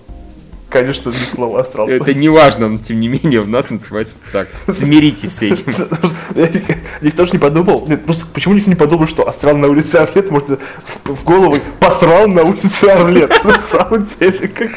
Конечно, 0.68 1.10
без 1.10 1.30
слова 1.30 1.60
Астрал. 1.62 1.88
Это 1.88 2.14
не 2.14 2.28
важно, 2.28 2.68
но 2.68 2.78
тем 2.78 3.00
не 3.00 3.08
менее 3.08 3.40
у 3.40 3.46
нас 3.46 3.70
называется 3.70 4.14
так. 4.32 4.48
Смиритесь 4.68 5.34
с 5.36 5.42
этим. 5.42 5.74
Никто 7.00 7.24
же 7.24 7.32
не 7.32 7.38
подумал, 7.38 7.86
нет, 7.88 8.04
просто 8.04 8.24
почему 8.32 8.54
никто 8.54 8.70
не 8.70 8.76
подумал, 8.76 9.08
что 9.08 9.26
Астрал 9.28 9.56
на 9.56 9.66
улице 9.66 9.96
Орлет 9.96 10.30
может 10.30 10.60
в, 11.04 11.14
в 11.14 11.24
голову 11.24 11.56
посрал 11.80 12.28
на 12.28 12.42
улице 12.44 12.84
Орлет. 12.84 13.32
На 13.44 13.60
самом 13.62 14.06
деле, 14.20 14.46
как... 14.46 14.70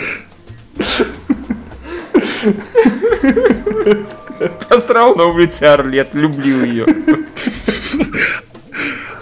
Астрал 4.70 5.16
на 5.16 5.26
улице 5.26 5.64
Орлет. 5.64 6.14
Люблю 6.14 6.64
ее. 6.64 6.86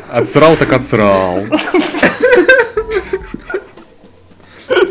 Отсрал 0.09 0.55
так 0.57 0.71
отсрал. 0.73 1.45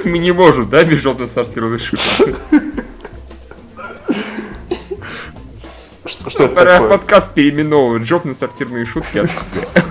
Мы 0.05 0.19
не 0.19 0.33
можем, 0.33 0.69
да, 0.71 0.83
без 0.85 1.01
желто-сортированной 1.01 1.79
шутки? 1.79 2.35
Что, 6.07 6.31
что 6.31 6.45
это 6.45 6.55
Пора 6.55 6.73
такое? 6.75 6.89
подкаст 6.89 7.35
переименовывать. 7.35 8.07
Жоп 8.07 8.25
на 8.25 8.35
сортирные 8.35 8.85
шутки. 8.87 9.19
от- 9.19 9.31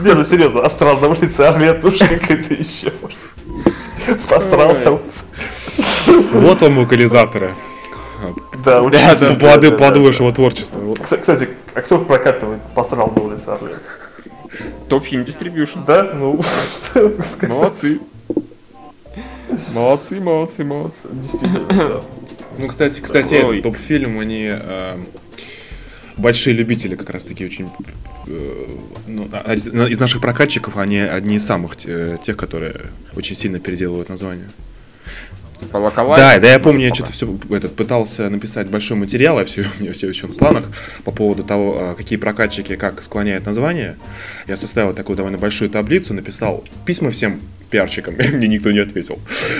Не, 0.04 0.14
ну 0.14 0.24
серьезно, 0.24 0.62
Астрал 0.66 1.00
на 1.00 1.08
улице 1.10 1.42
Орлет, 1.42 1.84
уж 1.86 1.98
какая-то 2.00 2.54
еще. 2.54 2.92
может. 3.02 4.32
Астрал 4.32 4.74
на 4.76 4.92
улице. 4.92 6.28
Вот 6.34 6.62
вам 6.62 6.80
локализаторы. 6.80 7.52
Да, 8.66 8.82
очень 8.82 9.00
Да, 9.00 9.14
да, 9.16 9.20
да, 9.20 9.30
да, 9.30 9.36
Плоды, 9.36 9.72
да, 9.72 9.78
плоды 9.78 10.00
да. 10.00 10.06
вашего 10.06 10.32
творчества. 10.34 10.96
Кстати, 11.02 11.50
а 11.74 11.82
кто 11.82 12.00
прокатывает 12.00 12.62
пострал 12.76 13.12
на 13.16 13.22
улице 13.22 13.48
Орлет? 13.50 13.80
Топ-фильм 14.90 15.24
Distribution. 15.24 15.86
Да? 15.86 16.12
Ну. 16.14 16.42
Молодцы. 17.48 18.00
Молодцы, 19.74 20.20
молодцы, 20.20 20.64
молодцы. 20.64 21.08
Действительно, 21.12 21.66
да. 21.70 22.02
Ну, 22.60 22.68
кстати, 22.68 23.00
кстати, 23.00 23.34
этот 23.36 23.64
топ-фильм, 23.64 24.20
они 24.20 24.50
э, 24.52 24.98
большие 26.18 26.56
любители 26.56 26.96
как 26.96 27.10
раз-таки 27.10 27.46
очень... 27.46 27.70
э, 28.28 28.66
ну, 29.08 29.28
а- 29.32 29.54
из, 29.54 29.68
из 29.68 30.00
наших 30.00 30.22
прокатчиков 30.22 30.78
они 30.78 31.00
одни 31.00 31.36
из 31.38 31.46
самых 31.46 31.78
те- 31.78 32.20
тех, 32.22 32.36
которые 32.38 32.76
очень 33.16 33.36
сильно 33.36 33.60
переделывают 33.60 34.10
название. 34.10 34.50
Колокола. 35.72 36.16
Да, 36.18 36.40
да, 36.40 36.52
я 36.52 36.60
помню, 36.60 36.88
я 36.88 36.94
что-то 36.94 37.12
все 37.12 37.28
этот, 37.52 37.76
пытался 37.76 38.30
написать 38.30 38.68
большой 38.68 38.98
материал, 38.98 39.38
я 39.40 39.46
все, 39.46 39.62
у 39.80 39.84
меня 39.84 39.92
все 39.94 40.08
еще 40.10 40.28
в 40.28 40.36
планах 40.38 40.66
по 41.04 41.12
поводу 41.12 41.44
того, 41.44 41.78
а, 41.80 41.96
какие 41.96 42.18
прокатчики 42.18 42.76
как 42.76 43.02
склоняют 43.04 43.46
название. 43.46 43.98
Я 44.48 44.56
составил 44.56 44.94
такую 44.94 45.16
довольно 45.18 45.38
большую 45.38 45.70
таблицу, 45.70 46.14
написал 46.14 46.64
письма 46.86 47.12
всем 47.12 47.40
пиарщикам, 47.70 48.16
мне 48.34 48.48
никто 48.48 48.72
не 48.72 48.80
ответил. 48.80 49.20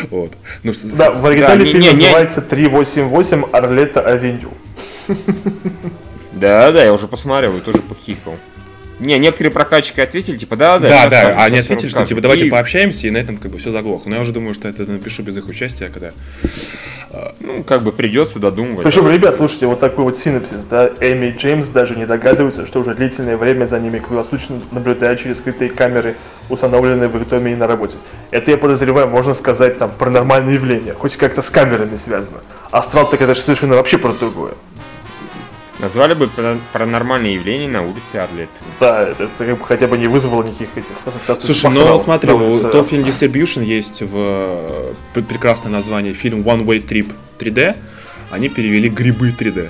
Вот. 0.10 0.34
Ну, 0.64 0.72
Да, 0.98 1.14
с- 1.16 1.20
в 1.20 1.26
оригинале 1.26 1.66
не- 1.66 1.72
фильм 1.74 1.82
не- 1.84 1.88
не- 1.90 2.04
называется 2.06 2.42
388 2.42 3.44
Орлета 3.52 4.02
Авеню. 4.02 4.52
Да, 6.34 6.72
да, 6.72 6.84
я 6.84 6.94
уже 6.94 7.08
посмотрел 7.08 7.56
и 7.58 7.60
тоже 7.60 7.80
похихикал. 7.80 8.36
Не, 9.00 9.18
некоторые 9.18 9.52
прокатчики 9.52 10.00
ответили, 10.00 10.38
типа, 10.38 10.56
да, 10.56 10.78
да. 10.78 10.90
Да, 10.90 11.10
да, 11.10 11.24
расскажу, 11.24 11.40
они 11.42 11.60
ответили, 11.60 11.90
что 11.90 12.06
типа 12.06 12.22
давайте 12.22 12.48
И, 12.48 12.50
пообщаемся, 12.50 13.08
и 13.08 13.12
на 13.12 13.18
этом 13.18 13.38
как 13.38 13.52
бы 13.52 13.58
все 13.58 13.72
заглохло. 13.72 14.10
Но 14.10 14.16
я 14.16 14.22
уже 14.22 14.34
думаю, 14.34 14.54
что 14.54 14.68
это 14.68 14.90
напишу 14.90 15.24
без 15.24 15.38
их 15.38 15.48
участия, 15.48 15.88
когда. 15.88 16.12
Ну, 17.40 17.64
как 17.64 17.84
бы 17.84 17.92
придется 17.92 18.40
додумывать. 18.40 18.86
Причем, 18.86 19.10
ребят, 19.10 19.36
слушайте, 19.36 19.66
вот 19.66 19.80
такой 19.80 20.04
вот 20.04 20.20
синопсис, 20.20 20.60
да, 20.70 20.88
Эми 21.00 21.28
и 21.28 21.32
Джеймс 21.32 21.68
даже 21.70 21.96
не 21.96 22.06
догадываются, 22.06 22.68
что 22.68 22.82
уже 22.82 22.94
длительное 22.94 23.38
время 23.38 23.66
за 23.66 23.80
ними 23.80 24.00
круглосуточно 24.00 24.60
наблюдают 24.72 25.20
через 25.20 25.38
скрытые 25.38 25.72
камеры, 25.72 26.16
установленные 26.50 27.10
в 27.10 27.16
их 27.20 27.28
доме 27.28 27.54
и 27.54 27.56
на 27.56 27.68
работе. 27.68 27.98
Это, 28.32 28.52
я 28.52 28.58
подозреваю, 28.58 29.08
можно 29.08 29.34
сказать, 29.34 29.80
там, 29.80 29.92
паранормальное 29.98 30.54
явление, 30.54 30.94
хоть 30.94 31.16
как-то 31.16 31.42
с 31.42 31.50
камерами 31.50 31.98
связано. 32.04 32.40
Астрал 32.70 33.10
так 33.10 33.22
это 33.22 33.34
же 33.34 33.42
совершенно 33.42 33.76
вообще 33.76 33.98
про 33.98 34.14
другое. 34.14 34.54
Назвали 35.80 36.14
бы 36.14 36.28
пара- 36.28 36.60
паранормальные 36.74 37.36
явления 37.36 37.70
на 37.70 37.82
улице 37.82 38.18
Арлет. 38.18 38.50
Да, 38.80 39.04
это, 39.08 39.24
это 39.24 39.32
как 39.46 39.58
бы 39.58 39.66
хотя 39.66 39.88
бы 39.88 39.98
не 39.98 40.08
вызвало 40.08 40.44
никаких 40.44 40.68
этих 40.78 41.42
Слушай, 41.42 41.72
ну 41.72 41.80
Астралом. 41.82 42.02
смотри, 42.02 42.32
у 42.34 42.60
Film 42.84 43.06
Distribution 43.06 43.64
есть 43.64 44.02
в 44.02 44.12
э, 44.16 44.94
пр- 45.14 45.24
прекрасное 45.24 45.72
название 45.72 46.14
фильм 46.14 46.42
One 46.42 46.66
Way 46.66 46.86
Trip 46.86 47.08
3D. 47.40 47.76
Они 48.32 48.50
перевели 48.50 48.90
грибы 48.90 49.30
3D. 49.30 49.70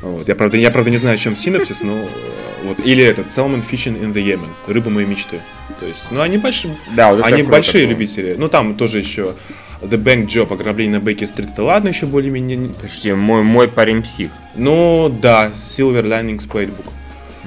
Вот. 0.00 0.26
Я, 0.26 0.34
правда, 0.34 0.56
я, 0.56 0.70
правда, 0.70 0.90
не 0.90 0.96
знаю, 0.96 1.18
чем 1.18 1.36
синопсис, 1.36 1.82
но 1.82 1.92
э, 1.98 2.06
вот. 2.64 2.78
Или 2.84 3.04
этот 3.04 3.26
Salmon 3.26 3.62
Fishing 3.68 4.00
in 4.00 4.12
the 4.12 4.24
Yemen. 4.24 4.48
Рыба 4.66 4.88
моей 4.90 5.06
мечты. 5.06 5.40
То 5.80 5.86
есть, 5.86 6.10
ну 6.10 6.20
они 6.22 6.38
большие. 6.38 6.76
Да, 6.96 7.12
вот 7.12 7.24
Они 7.24 7.42
большие 7.42 7.84
было. 7.84 7.90
любители. 7.92 8.34
Ну 8.38 8.48
там 8.48 8.74
тоже 8.74 9.00
еще 9.00 9.34
The 9.82 10.02
Bank 10.02 10.26
Job, 10.26 10.52
ограбление 10.52 10.98
на 10.98 11.04
Бейкер-стрит, 11.04 11.50
это 11.52 11.62
ладно, 11.64 11.88
еще 11.88 12.06
более-менее. 12.06 12.56
не- 12.56 12.68
Подожди, 12.68 13.12
мой, 13.12 13.42
мой 13.42 13.68
парень 13.68 14.02
псих. 14.02 14.30
Ну 14.54 15.08
да, 15.20 15.48
Silver 15.48 16.02
Linings 16.04 16.48
Playbook. 16.48 16.86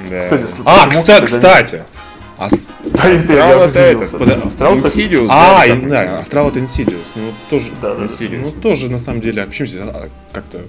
Да. 0.10 0.22
Кстати, 0.22 0.46
А, 0.66 0.88
почему, 0.88 1.26
кстати, 1.26 1.76
я 1.76 2.46
Астрал 2.46 3.64
это 3.64 3.80
этот, 3.80 4.14
Астрал 4.14 4.76
Insidious, 4.78 5.28
А, 5.30 5.64
да, 5.88 6.20
Астрал 6.20 6.50
это 6.50 6.60
Insidious. 6.60 7.08
Ну, 7.16 7.32
тоже, 7.50 7.72
Да. 7.82 7.92
Insidious. 7.94 8.42
ну, 8.44 8.52
тоже, 8.52 8.90
на 8.92 9.00
самом 9.00 9.22
деле, 9.22 9.44
а 9.44 9.46
почему 9.48 9.68
здесь 9.68 9.82
а, 9.86 10.10
как-то... 10.34 10.60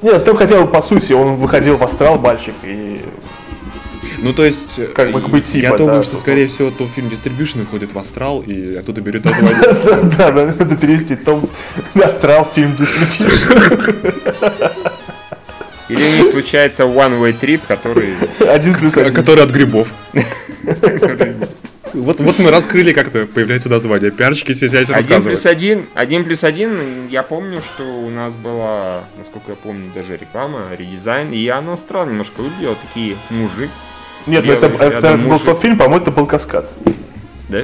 Нет, 0.00 0.24
там 0.24 0.36
хотя 0.36 0.60
бы 0.62 0.66
по 0.68 0.80
сути, 0.80 1.12
он 1.12 1.36
выходил 1.36 1.76
в 1.76 1.82
астрал 1.84 2.18
мальчик 2.18 2.54
и 2.62 3.02
Ну, 4.20 4.32
то 4.32 4.44
есть, 4.44 4.80
Как 4.94 5.12
бы- 5.12 5.18
э, 5.18 5.22
как 5.22 5.30
бы 5.30 5.40
типа, 5.40 5.62
я 5.62 5.76
думаю, 5.76 5.96
да, 5.98 6.02
что, 6.02 6.12
что- 6.12 6.20
скорее 6.20 6.46
всего, 6.46 6.70
Top 6.70 6.90
Film 6.92 7.08
Distribution 7.08 7.62
уходит 7.62 7.92
в 7.94 7.98
Астрал 7.98 8.40
и 8.42 8.74
оттуда 8.76 9.00
берет 9.00 9.24
название. 9.24 9.58
Да, 10.18 10.32
надо 10.32 10.76
перевести 10.76 11.16
Top 11.16 11.48
Астрал 11.94 12.50
Film 12.54 12.76
Distribution. 12.78 14.72
Или 15.88 16.18
не 16.18 16.22
случается 16.22 16.82
One 16.84 17.18
Way 17.20 17.40
Trip, 17.40 17.60
который... 17.66 18.14
Один 18.46 18.74
плюс 18.74 18.96
один. 18.98 19.14
Который 19.14 19.42
от 19.44 19.50
грибов. 19.50 19.94
Вот, 21.94 22.20
вот 22.20 22.38
мы 22.38 22.50
раскрыли 22.50 22.92
как-то, 22.92 23.24
появляется 23.26 23.70
название. 23.70 24.10
Пиарщики 24.10 24.52
все 24.52 24.68
сядете 24.68 24.92
Один 24.92 25.06
плюс 25.06 25.26
рассказывать. 25.26 25.46
один, 25.46 25.86
один 25.94 26.24
плюс 26.24 26.44
один, 26.44 27.08
я 27.08 27.22
помню, 27.22 27.62
что 27.62 27.82
у 27.84 28.10
нас 28.10 28.36
была, 28.36 29.04
насколько 29.16 29.52
я 29.52 29.56
помню, 29.56 29.90
даже 29.94 30.18
реклама, 30.18 30.64
редизайн, 30.76 31.32
и 31.32 31.48
оно 31.48 31.78
странно 31.78 32.10
немножко 32.10 32.42
выглядело, 32.42 32.76
такие 32.86 33.16
мужик, 33.30 33.70
Нет, 34.26 34.44
ну 34.44 34.52
это, 34.52 34.66
это 34.66 34.88
рядом 34.90 35.20
был 35.22 35.28
мужик. 35.30 35.46
тот 35.46 35.60
фильм, 35.62 35.76
по-моему, 35.78 36.02
это 36.02 36.10
был 36.10 36.26
каскад. 36.26 36.70
да? 37.48 37.60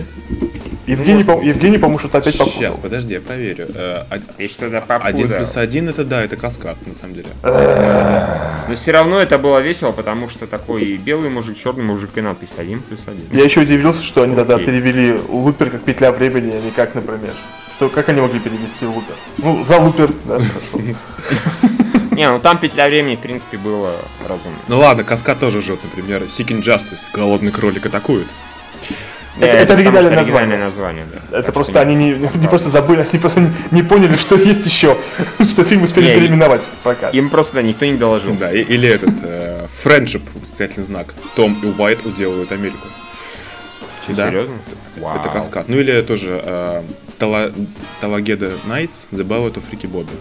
Евгений, 0.87 1.25
по- 1.25 1.41
Евгений, 1.43 1.79
по-моему, 1.79 1.99
что-то 1.99 2.19
опять 2.19 2.35
Сейчас, 2.35 2.49
попутал. 2.55 2.83
подожди, 2.83 3.15
я 3.15 3.21
проверю. 3.23 3.69
Э, 3.75 4.03
од- 4.11 4.21
И 4.39 4.49
что-то 4.49 4.81
попуда. 4.83 5.09
Один 5.09 5.29
плюс 5.29 5.57
один 5.57 5.89
это 5.89 6.05
да, 6.05 6.23
это 6.23 6.37
каскад, 6.37 6.77
на 6.87 6.93
самом 6.93 7.15
деле. 7.15 7.29
Но 7.43 8.75
все 8.75 8.93
равно 8.93 9.19
это 9.19 9.39
было 9.39 9.61
весело, 9.61 9.93
потому 9.93 10.29
что 10.29 10.47
такой 10.47 10.97
белый 10.99 11.31
мужик, 11.31 11.57
черный 11.59 11.85
мужик 11.85 12.11
и 12.17 12.21
надпись 12.21 12.55
один 12.59 12.81
плюс 12.81 13.07
один. 13.09 13.25
Я 13.33 13.45
еще 13.45 13.61
удивился, 13.61 14.03
что 14.03 14.23
они 14.25 14.35
тогда 14.37 14.59
перевели 14.59 15.19
лупер 15.29 15.71
как 15.71 15.81
петля 15.83 16.13
времени, 16.13 16.53
а 16.55 16.61
не 16.61 16.71
как, 16.71 16.95
например. 16.95 17.33
Что, 17.77 17.89
как 17.89 18.09
они 18.11 18.21
могли 18.21 18.39
перевести 18.39 18.85
лупер? 18.87 19.15
Ну, 19.39 19.65
за 19.65 19.79
лупер, 19.79 20.13
да, 20.27 20.39
хорошо. 20.39 20.97
Не, 22.15 22.31
ну 22.31 22.39
там 22.41 22.59
петля 22.59 22.87
времени, 22.89 23.17
в 23.17 23.21
принципе, 23.21 23.57
было 23.59 23.93
разумно. 24.29 24.59
Ну 24.69 24.79
ладно, 24.81 25.05
каскад 25.05 25.39
тоже 25.41 25.61
жжет, 25.63 25.81
например, 25.83 26.23
Seeking 26.23 26.63
Justice, 26.63 27.03
голодный 27.13 27.53
кролик 27.53 27.87
атакует. 27.87 28.27
Это- 29.37 29.41
Да, 29.41 29.47
это 29.47 29.77
потому 29.77 29.79
оригинальное 29.99 30.01
что 30.01 30.11
название. 30.21 30.21
оригинальное 30.43 30.59
название, 30.67 31.07
да. 31.13 31.39
Это 31.39 31.43
Так 31.47 31.55
просто 31.55 31.73
что 31.73 31.81
они 31.81 31.95
не, 31.97 32.11
не 32.39 32.47
просто 32.49 32.71
забыли, 32.71 33.01
они 33.11 33.19
просто 33.21 33.41
не, 33.41 33.51
не 33.73 33.83
поняли, 33.83 34.13
что 34.17 34.37
есть 34.37 34.65
еще, 34.65 34.97
что 35.51 35.65
фильм 35.65 35.83
успели 35.83 36.09
Не, 36.11 36.15
переименовать 36.15 36.63
пока. 36.85 37.09
Им 37.11 37.31
просто 37.31 37.61
никто 37.63 37.85
не 37.85 37.95
доложил. 37.95 38.35
Да, 38.35 38.53
или 38.53 38.89
этот, 38.89 39.11
э, 39.25 39.67
Friendship, 39.85 40.23
восклицательный 40.35 40.85
знак. 40.85 41.15
Том 41.35 41.59
и 41.65 41.67
Уайт 41.81 42.07
уделывают 42.07 42.53
Америку. 42.53 42.87
да. 44.09 44.29
Серьезно? 44.29 44.55
Вау. 44.99 45.19
Это 45.19 45.29
каскад. 45.31 45.69
Ну 45.69 45.79
или 45.81 46.01
тоже 46.03 46.41
э, 46.45 46.83
Тала- 47.19 47.53
Талагеда 48.01 48.53
Найтс, 48.67 49.09
The 49.11 49.25
Ballad 49.27 49.55
of 49.55 49.65
Рики 49.73 49.87
Бобби. 49.87 50.13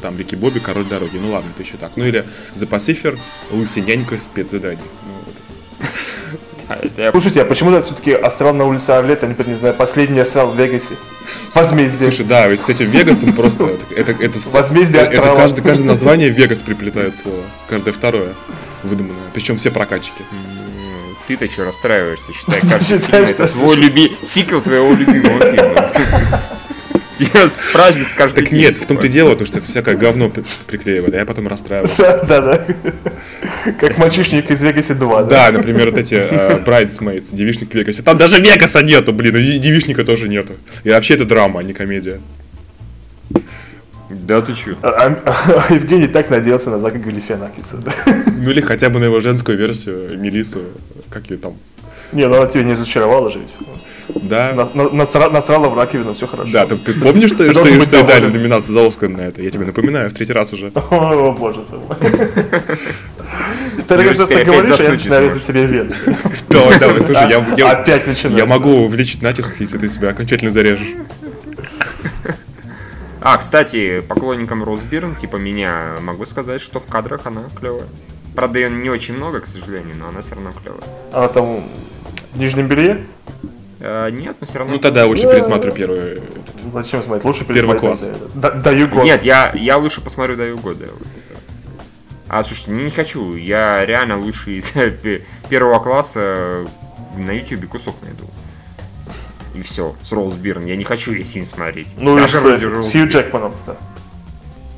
Там 0.00 0.18
Рики 0.18 0.34
Бобби, 0.34 0.58
король 0.58 0.84
дороги. 0.84 1.18
Ну 1.18 1.32
ладно, 1.32 1.50
это 1.54 1.62
еще 1.62 1.76
так. 1.76 1.92
Ну 1.96 2.04
или 2.04 2.24
The 2.54 2.68
Pacifier, 2.68 3.18
лысый 3.50 3.82
нянька, 3.82 4.18
спецзадание. 4.18 4.78
Ну, 5.06 5.12
вот. 5.26 5.88
Это 6.82 7.10
Слушайте, 7.12 7.42
а 7.42 7.44
почему 7.44 7.70
все-таки 7.82 8.12
астрал 8.12 8.54
на 8.54 8.64
улице 8.64 8.90
Орлет, 8.90 9.22
а 9.22 9.26
не, 9.26 9.34
не 9.46 9.54
знаю, 9.54 9.74
последний 9.74 10.20
астрал 10.20 10.50
в 10.50 10.58
Вегасе? 10.58 10.96
Возмездие. 11.54 12.10
Слушай, 12.10 12.26
да, 12.26 12.46
ведь 12.48 12.60
с 12.60 12.68
этим 12.68 12.90
Вегасом 12.90 13.32
просто 13.34 13.64
это, 13.64 14.12
это, 14.12 14.24
это, 14.24 14.38
Возмездие 14.50 15.02
это 15.02 15.16
астрала. 15.18 15.36
каждое, 15.36 15.62
каждое 15.62 15.86
название 15.86 16.30
Вегас 16.30 16.60
приплетает 16.60 17.16
слово. 17.16 17.42
Каждое 17.68 17.92
второе 17.92 18.34
выдуманное. 18.82 19.30
Причем 19.32 19.56
все 19.56 19.70
прокатчики. 19.70 20.22
М, 20.32 21.16
Ты-то 21.28 21.48
что 21.50 21.64
расстраиваешься, 21.64 22.32
считай, 22.32 22.60
каждый 22.68 22.98
фильм 22.98 23.24
это 23.24 23.48
твой 23.48 23.76
люби... 23.76 24.16
сиквел 24.22 24.60
твоего 24.60 24.92
любимого 24.92 25.40
фильма. 25.40 25.92
Праздник 27.72 28.06
каждый 28.16 28.42
Так 28.42 28.50
день. 28.50 28.60
нет, 28.60 28.78
в 28.78 28.86
том-то 28.86 29.06
и 29.06 29.10
дело, 29.10 29.36
то, 29.36 29.44
что 29.44 29.58
это 29.58 29.66
всякое 29.66 29.96
говно 29.96 30.30
при- 30.30 30.44
приклеивает, 30.66 31.14
а 31.14 31.18
я 31.18 31.24
потом 31.26 31.48
расстраивался. 31.48 32.02
Да, 32.02 32.40
да, 32.40 32.40
да. 32.40 33.72
Как 33.80 33.98
мальчишник 33.98 34.50
из 34.50 34.62
Вегасе 34.62 34.94
2, 34.94 35.22
да? 35.24 35.50
Да, 35.50 35.58
например, 35.58 35.90
вот 35.90 35.98
эти 35.98 36.14
э, 36.14 36.58
Bridesmaids, 36.64 37.34
девишник 37.34 37.70
в 37.70 37.74
Вегасе. 37.74 38.02
Там 38.02 38.16
даже 38.18 38.40
Вегаса 38.40 38.82
нету, 38.82 39.12
блин, 39.12 39.36
и 39.36 39.58
девишника 39.58 40.04
тоже 40.04 40.28
нету. 40.28 40.54
И 40.84 40.90
вообще 40.90 41.14
это 41.14 41.24
драма, 41.24 41.60
а 41.60 41.62
не 41.62 41.72
комедия. 41.72 42.20
Да 44.10 44.40
ты 44.42 44.52
чё? 44.54 44.76
А, 44.82 44.88
а- 45.24 45.64
а 45.68 45.72
Евгений 45.74 46.06
так 46.06 46.28
надеялся 46.30 46.70
на 46.70 46.78
Зака 46.78 46.98
Галифианакиса. 46.98 47.76
да. 47.78 47.92
Ну 48.36 48.50
или 48.50 48.60
хотя 48.60 48.90
бы 48.90 48.98
на 49.00 49.04
его 49.04 49.20
женскую 49.20 49.56
версию, 49.56 50.18
Мелису, 50.18 50.60
как 51.10 51.30
ее 51.30 51.38
там. 51.38 51.54
Не, 52.12 52.28
ну 52.28 52.36
она 52.36 52.46
тебя 52.46 52.64
не 52.64 52.74
разочаровала 52.74 53.30
же 53.32 53.38
ведь. 53.38 53.48
Да, 54.14 54.52
На- 54.54 54.82
на- 54.82 54.88
настра- 55.04 55.30
Насрала 55.30 55.68
в 55.68 55.76
раковину, 55.78 56.14
все 56.14 56.26
хорошо. 56.26 56.50
да, 56.52 56.66
ты, 56.66 56.76
ты 56.76 56.92
помнишь, 56.94 57.30
что, 57.30 57.50
что, 57.52 57.80
что 57.80 58.02
дали 58.04 58.26
номинацию 58.26 58.74
за 58.74 58.86
Оскар 58.86 59.08
на 59.08 59.22
это? 59.22 59.42
Я 59.42 59.50
тебе 59.50 59.66
напоминаю, 59.66 60.10
в 60.10 60.12
третий 60.12 60.32
раз 60.32 60.52
уже. 60.52 60.68
О, 60.90 61.32
боже 61.32 61.62
ты 61.70 61.76
мой. 61.76 61.96
Ты 63.88 64.14
что 64.14 64.26
говоришь, 64.26 64.80
а 64.80 64.82
я 64.82 64.90
начинаю 64.90 65.30
сможешь. 65.30 65.46
себе 65.46 65.66
вены. 65.66 65.94
Давай, 66.50 66.78
давай, 66.78 67.00
слушай, 67.00 67.28
я, 67.30 67.38
Опять 67.72 68.06
начинается. 68.06 68.28
я 68.38 68.46
могу 68.46 68.84
увеличить 68.84 69.22
натиск, 69.22 69.52
если 69.58 69.78
ты 69.78 69.88
себя 69.88 70.10
окончательно 70.10 70.50
зарежешь. 70.50 70.94
А, 73.20 73.38
кстати, 73.38 74.00
поклонникам 74.00 74.62
Росбирн, 74.64 75.14
типа 75.16 75.36
меня, 75.36 75.94
могу 76.02 76.26
сказать, 76.26 76.60
что 76.60 76.80
в 76.80 76.86
кадрах 76.86 77.22
она 77.24 77.42
клевая. 77.58 77.86
Правда, 78.34 78.58
ее 78.58 78.68
не 78.70 78.90
очень 78.90 79.14
много, 79.14 79.40
к 79.40 79.46
сожалению, 79.46 79.94
но 79.98 80.08
она 80.08 80.20
все 80.20 80.34
равно 80.34 80.50
клевая. 80.52 80.82
Она 81.12 81.28
там 81.28 81.64
в 82.34 82.38
нижнем 82.38 82.66
белье? 82.66 83.04
Э, 83.84 84.10
нет, 84.10 84.36
но 84.40 84.46
все 84.46 84.58
равно. 84.60 84.74
Ну 84.74 84.78
тогда 84.80 85.06
лучше 85.06 85.22
пересмотрю 85.30 85.72
первый 85.72 85.98
этот 86.18 86.72
Зачем 86.72 87.02
смотреть? 87.02 87.24
Лучше 87.24 87.44
Первый 87.44 87.76
класс. 87.76 88.02
да, 88.06 88.12
да. 88.34 88.50
Да- 88.52 88.60
Даю 88.60 88.88
год. 88.88 89.04
Нет, 89.04 89.24
я, 89.24 89.50
я 89.54 89.76
лучше 89.76 90.00
посмотрю 90.00 90.36
«Даю 90.36 90.56
год», 90.58 90.78
да, 90.78 90.86
вот 90.86 91.00
это. 91.02 91.40
А, 92.28 92.44
слушайте, 92.44 92.70
не, 92.70 92.84
не 92.84 92.90
хочу. 92.90 93.34
Я 93.34 93.84
реально 93.84 94.16
лучше 94.18 94.52
из 94.52 94.70
пе- 95.02 95.24
первого 95.48 95.80
класса 95.80 96.64
на 97.16 97.32
ютубе 97.32 97.66
кусок 97.66 97.96
найду. 98.02 98.24
И 99.56 99.62
все, 99.62 99.96
с 100.02 100.12
Роллс 100.12 100.34
Бирн. 100.36 100.64
Я 100.64 100.76
не 100.76 100.84
хочу 100.84 101.12
весь 101.12 101.32
фильм 101.32 101.44
смотреть. 101.44 101.94
Ну, 101.98 102.16
и 102.16 102.20
Даже 102.20 102.38
с, 102.38 102.42
вроде 102.42 102.66
с 102.66 102.70
Роллс 102.70 102.92
Хью. 102.92 103.08
Джекманом. 103.08 103.52
да. 103.66 103.76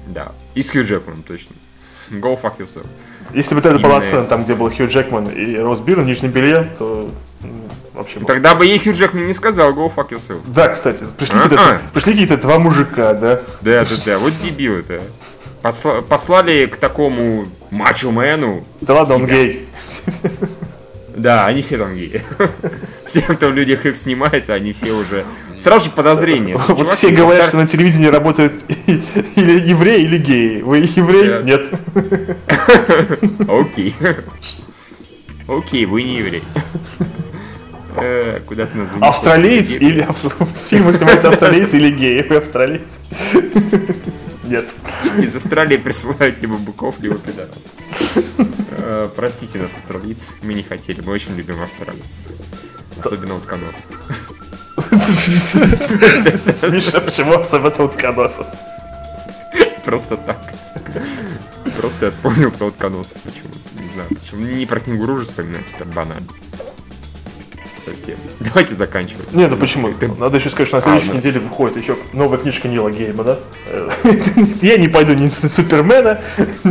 Да. 0.09 0.33
И 0.55 0.63
с 0.63 0.71
Хью 0.71 0.83
Джекманом, 0.83 1.23
точно. 1.23 1.55
Go 2.11 2.41
fuck 2.41 2.57
yourself. 2.59 2.87
Если 3.35 3.55
бы 3.55 3.61
это 3.61 3.79
была 3.79 4.01
сцена, 4.03 4.25
там, 4.25 4.43
где 4.45 4.55
был 4.55 4.71
Хью 4.71 4.89
Джекман 4.89 5.27
и 5.29 5.57
Рос 5.59 5.81
Бирн 5.81 6.03
в 6.05 6.07
нижнем 6.07 6.31
белье, 6.31 6.69
то 6.79 7.09
вообще... 7.95 8.18
было. 8.18 8.26
Тогда 8.26 8.55
бы 8.55 8.66
ей 8.66 8.78
Хью 8.78 8.92
Джекман 8.92 9.26
не 9.26 9.32
сказал 9.32 9.72
Go 9.72 9.92
fuck 9.95 10.11
yourself. 10.11 10.40
Да, 10.47 10.68
кстати, 10.68 11.05
пришли, 11.16 11.36
А-а. 11.38 11.42
какие-то, 11.49 11.80
пришли 11.95 12.12
какие-то 12.12 12.36
два 12.36 12.59
мужика, 12.59 13.14
да? 13.14 13.40
Да, 13.62 13.84
да, 13.84 13.97
да. 14.05 14.18
Вот 14.18 14.32
дебилы-то. 14.42 15.01
Посла- 15.62 16.03
послали 16.03 16.66
к 16.66 16.76
такому 16.76 17.47
мачо-мену. 17.70 18.64
Да 18.82 18.95
ладно, 18.95 19.14
он 19.14 19.20
себя. 19.22 19.34
гей. 19.34 19.68
Да, 21.16 21.47
они 21.47 21.62
все 21.62 21.78
там 21.78 21.95
геи. 21.95 22.20
Все, 23.07 23.20
кто 23.22 23.49
в 23.49 23.53
людях 23.53 23.86
их 23.86 23.97
снимается, 23.97 24.53
они 24.55 24.72
все 24.72 24.90
уже... 24.92 25.24
Сразу 25.57 25.84
же 25.84 25.90
подозрение. 25.92 26.57
Вот 26.57 26.78
Чувак, 26.78 26.97
все 26.97 27.09
во 27.11 27.14
говорят, 27.16 27.45
втор- 27.45 27.49
что 27.49 27.57
на 27.59 27.68
телевидении 27.68 28.07
работают 28.09 28.53
или 28.86 29.61
евреи, 29.68 30.03
или 30.03 30.18
геи. 30.18 30.61
Вы 30.62 30.78
еврей? 30.78 31.42
Нет. 31.45 31.70
Нет. 31.95 33.20
Окей. 33.49 33.95
Окей, 35.47 35.84
вы 35.86 36.03
не 36.03 36.16
еврей. 36.16 36.42
Э, 37.97 38.40
Куда 38.47 38.66
ты 38.66 38.76
нас 38.76 38.90
занесло? 38.90 39.09
Австралиец 39.09 39.70
или... 39.70 40.03
В 40.22 40.68
фильме 40.68 40.92
снимается 40.95 41.28
австралиец 41.28 41.72
или 41.74 41.90
гей. 41.90 42.22
Вы 42.22 42.36
австралиец? 42.36 42.82
Нет. 44.45 44.68
Из 45.18 45.34
Австралии 45.34 45.76
присылают 45.76 46.40
либо 46.42 46.57
быков, 46.57 46.97
либо 47.01 47.16
пидорасов. 47.18 47.62
Э, 48.78 49.09
Простите 49.14 49.59
нас, 49.59 49.74
австралийцы. 49.76 50.32
Мы 50.42 50.55
не 50.55 50.62
хотели, 50.62 51.01
мы 51.01 51.12
очень 51.12 51.34
любим 51.36 51.62
Австралию. 51.62 52.03
Особенно 52.99 53.36
утконос. 53.36 53.84
Миша, 56.70 57.01
почему 57.01 57.34
особенно 57.34 57.84
утконосов? 57.84 58.47
Просто 59.84 60.16
так. 60.16 60.53
Просто 61.76 62.07
я 62.07 62.11
вспомнил 62.11 62.51
про 62.51 62.66
утконосов. 62.66 63.18
Почему? 63.22 63.51
Не 63.80 63.88
знаю 63.88 64.09
почему. 64.09 64.40
Не 64.42 64.66
про 64.66 64.80
кенгуру 64.80 65.16
же 65.18 65.24
вспоминать, 65.24 65.66
это 65.74 65.84
банально. 65.84 66.26
Совсем. 67.85 68.16
Давайте 68.41 68.74
заканчивать. 68.74 69.32
Не, 69.32 69.47
ну 69.47 69.57
почему? 69.57 69.91
Надо 70.18 70.37
еще 70.39 70.49
сказать, 70.51 70.68
что 70.68 70.76
на 70.78 70.82
следующей 70.82 71.07
Ладно. 71.09 71.18
неделе 71.18 71.41
выходит 71.41 71.76
еще 71.76 71.97
новая 72.12 72.39
книжка 72.39 72.68
Нила 72.68 72.91
Геймана. 72.91 73.39
Э, 73.68 73.91
Я 74.62 74.78
не 74.78 74.89
пойду 74.89 75.12
ни 75.14 75.30
на 75.43 75.49
Супермена, 75.51 76.20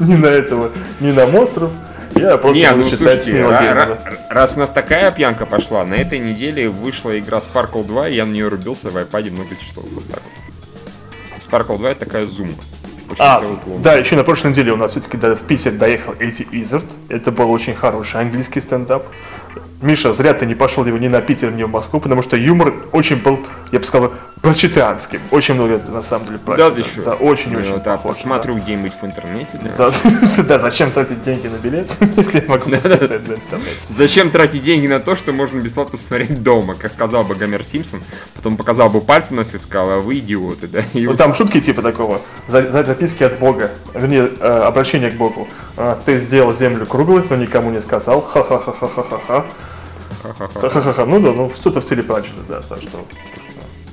ни 0.00 0.14
на 0.16 0.26
этого, 0.26 0.70
ни 1.00 1.12
на 1.12 1.26
монстров. 1.26 1.70
Я 2.14 2.36
просто 2.36 2.58
Не, 2.60 2.70
ну 2.72 2.84
читать 2.90 2.98
слушайте, 3.24 3.32
Нила 3.32 3.58
Геймана. 3.60 3.80
ра- 4.04 4.16
раз 4.30 4.56
у 4.56 4.60
нас 4.60 4.70
такая 4.70 5.10
пьянка 5.12 5.46
пошла, 5.46 5.84
на 5.84 5.94
этой 5.94 6.18
неделе 6.18 6.68
вышла 6.68 7.18
игра 7.18 7.38
Sparkle 7.38 7.84
2, 7.86 8.08
и 8.08 8.14
я 8.14 8.26
на 8.26 8.32
нее 8.32 8.48
рубился 8.48 8.90
в 8.90 8.96
iPad 8.96 9.30
много 9.30 9.56
часов. 9.56 9.84
Вот 9.92 10.04
так 10.08 10.20
вот. 10.22 11.42
Sparkle 11.42 11.78
2 11.78 11.90
это 11.90 12.04
такая 12.04 12.26
зум. 12.26 12.54
Очень 13.10 13.20
А, 13.24 13.42
да, 13.82 13.94
еще 13.94 14.16
на 14.16 14.24
прошлой 14.24 14.50
неделе 14.52 14.72
у 14.72 14.76
нас 14.76 14.92
все-таки 14.92 15.16
в 15.18 15.36
Питер 15.46 15.72
доехал 15.72 16.14
Эти 16.18 16.46
Изерт. 16.52 16.84
Это 17.08 17.30
был 17.30 17.50
очень 17.50 17.74
хороший 17.74 18.20
английский 18.20 18.60
стендап. 18.60 19.06
Okay. 19.54 19.71
Миша, 19.82 20.14
зря 20.14 20.32
ты 20.32 20.46
не 20.46 20.54
пошел 20.54 20.84
его 20.86 20.96
ни 20.98 21.08
на 21.08 21.20
Питер, 21.20 21.50
ни 21.50 21.64
в 21.64 21.70
Москву, 21.70 21.98
потому 22.00 22.22
что 22.22 22.36
юмор 22.36 22.72
очень 22.92 23.16
был, 23.16 23.40
я 23.72 23.80
бы 23.80 23.84
сказал, 23.84 24.12
прочитанским. 24.40 25.20
Очень 25.30 25.54
много 25.54 25.80
на 25.88 26.02
самом 26.02 26.26
деле 26.26 26.38
Да, 26.46 26.70
прочитан. 26.70 26.74
ты 26.74 26.82
что? 26.88 27.02
Да, 27.02 27.14
очень-очень. 27.14 27.74
да, 27.82 27.96
похож, 27.96 28.16
посмотрю 28.16 28.54
где-нибудь 28.56 28.92
в 29.00 29.04
интернете. 29.04 29.58
да. 29.76 29.90
Да, 30.36 30.42
да, 30.44 30.58
зачем 30.58 30.90
тратить 30.92 31.22
деньги 31.22 31.48
на 31.48 31.56
билет, 31.56 31.90
если 32.16 32.40
я 32.40 32.44
могу 32.48 32.70
на 32.70 32.76
интернете? 32.76 33.40
Зачем 33.90 34.30
тратить 34.30 34.62
деньги 34.62 34.86
на 34.86 35.00
то, 35.00 35.16
что 35.16 35.32
можно 35.32 35.58
бесплатно 35.60 35.98
смотреть 35.98 36.42
дома, 36.42 36.74
как 36.74 36.90
сказал 36.90 37.24
бы 37.24 37.34
Гомер 37.34 37.62
Симпсон, 37.64 38.02
потом 38.34 38.56
показал 38.56 38.88
бы 38.88 39.00
пальцем 39.00 39.36
на 39.36 39.42
все 39.44 39.56
и 39.56 39.58
сказал, 39.58 39.90
а 39.90 39.96
вы 40.00 40.18
идиоты, 40.18 40.66
да? 40.68 40.80
И 40.92 41.06
Ну 41.06 41.14
там 41.14 41.34
шутки 41.34 41.60
типа 41.60 41.82
такого, 41.82 42.20
за, 42.48 42.62
за 42.70 42.84
записки 42.84 43.22
от 43.24 43.38
Бога, 43.38 43.70
вернее, 43.94 44.30
э, 44.40 44.46
обращение 44.64 45.10
к 45.10 45.14
Богу. 45.14 45.48
А, 45.76 45.98
ты 46.04 46.18
сделал 46.18 46.52
землю 46.54 46.86
круглой, 46.86 47.24
но 47.28 47.36
никому 47.36 47.70
не 47.70 47.80
сказал. 47.80 48.20
Ха-ха-ха-ха-ха-ха. 48.22 49.44
Ха-ха-ха. 50.22 51.04
Ну 51.06 51.20
да, 51.20 51.32
ну 51.32 51.52
что-то 51.54 51.80
в 51.80 51.84
стиле 51.84 52.02
Пранчета, 52.02 52.36
да, 52.48 52.60
так 52.60 52.80
что. 52.80 53.04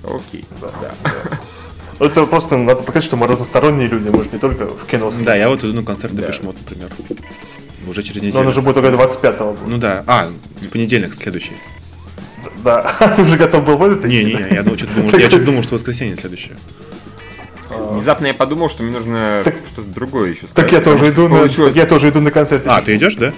Окей, 0.04 0.46
Да, 0.62 0.70
да. 0.82 0.92
да. 1.04 2.06
Это 2.06 2.26
просто 2.26 2.56
надо 2.58 2.82
показать, 2.82 3.04
что 3.04 3.18
мы 3.18 3.28
разносторонние 3.28 3.90
люди, 3.90 4.08
мы 4.08 4.24
же 4.24 4.30
не 4.32 4.40
только 4.40 4.66
в 4.68 4.86
кино. 4.86 5.12
Да, 5.20 5.36
я 5.36 5.50
вот 5.50 5.64
иду 5.64 5.74
на 5.74 5.84
концерт 5.84 6.16
Депешмот, 6.16 6.56
например. 6.58 6.90
Уже 7.88 8.04
через 8.04 8.22
Но 8.22 8.28
неделю. 8.28 8.42
он 8.44 8.48
уже 8.48 8.62
будет 8.62 8.76
только 8.76 8.90
25-го. 8.92 9.52
будет. 9.54 9.68
Ну 9.68 9.78
да. 9.78 10.04
А, 10.08 10.30
в 10.62 10.68
понедельник 10.70 11.14
следующий. 11.14 11.54
Да. 12.64 12.96
А 13.00 13.08
ты 13.16 13.22
уже 13.22 13.38
готов 13.38 13.66
был 13.66 13.78
в 13.78 13.84
этот 13.84 14.06
Не-не-не, 14.06 14.44
да? 14.44 14.56
я 14.56 14.64
ну, 14.64 14.78
что-то 14.78 14.94
думал, 14.96 15.12
я 15.18 15.30
что-то 15.30 15.46
думал, 15.46 15.64
что 15.64 15.76
воскресенье 15.76 16.16
следующее. 16.16 16.56
Внезапно 17.70 18.28
я 18.28 18.34
подумал, 18.34 18.70
что 18.70 18.84
мне 18.84 18.92
нужно 18.94 19.44
что-то 19.66 19.90
другое 19.90 20.30
еще 20.32 20.48
сказать. 20.48 20.72
Так 20.72 20.72
я 20.72 20.82
тоже 20.82 21.12
иду 21.12 21.28
на, 21.28 21.44
я 21.70 21.86
тоже 21.86 22.10
иду 22.10 22.22
на 22.22 22.32
концерт. 22.32 22.64
А, 22.66 22.82
ты 22.82 22.96
идешь, 22.96 23.16
да? 23.16 23.34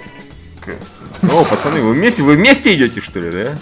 О, 1.30 1.44
пацаны, 1.44 1.80
вы 1.80 1.92
вместе, 1.92 2.22
вы 2.22 2.34
вместе 2.36 2.74
идете, 2.74 3.00
что 3.00 3.20
ли, 3.20 3.30
да? 3.30 3.58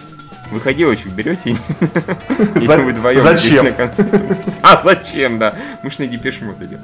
Выходилочек 0.50 1.08
берете? 1.12 1.50
Если 1.50 2.82
вы 2.82 2.92
вдвоем 2.92 3.22
зачем? 3.22 3.64
на 3.66 3.70
концерт. 3.72 4.10
А 4.62 4.76
зачем, 4.78 5.38
да? 5.38 5.56
Мы 5.82 5.90
ж 5.90 5.98
на 5.98 6.06
депешмот 6.06 6.60
идем. 6.60 6.80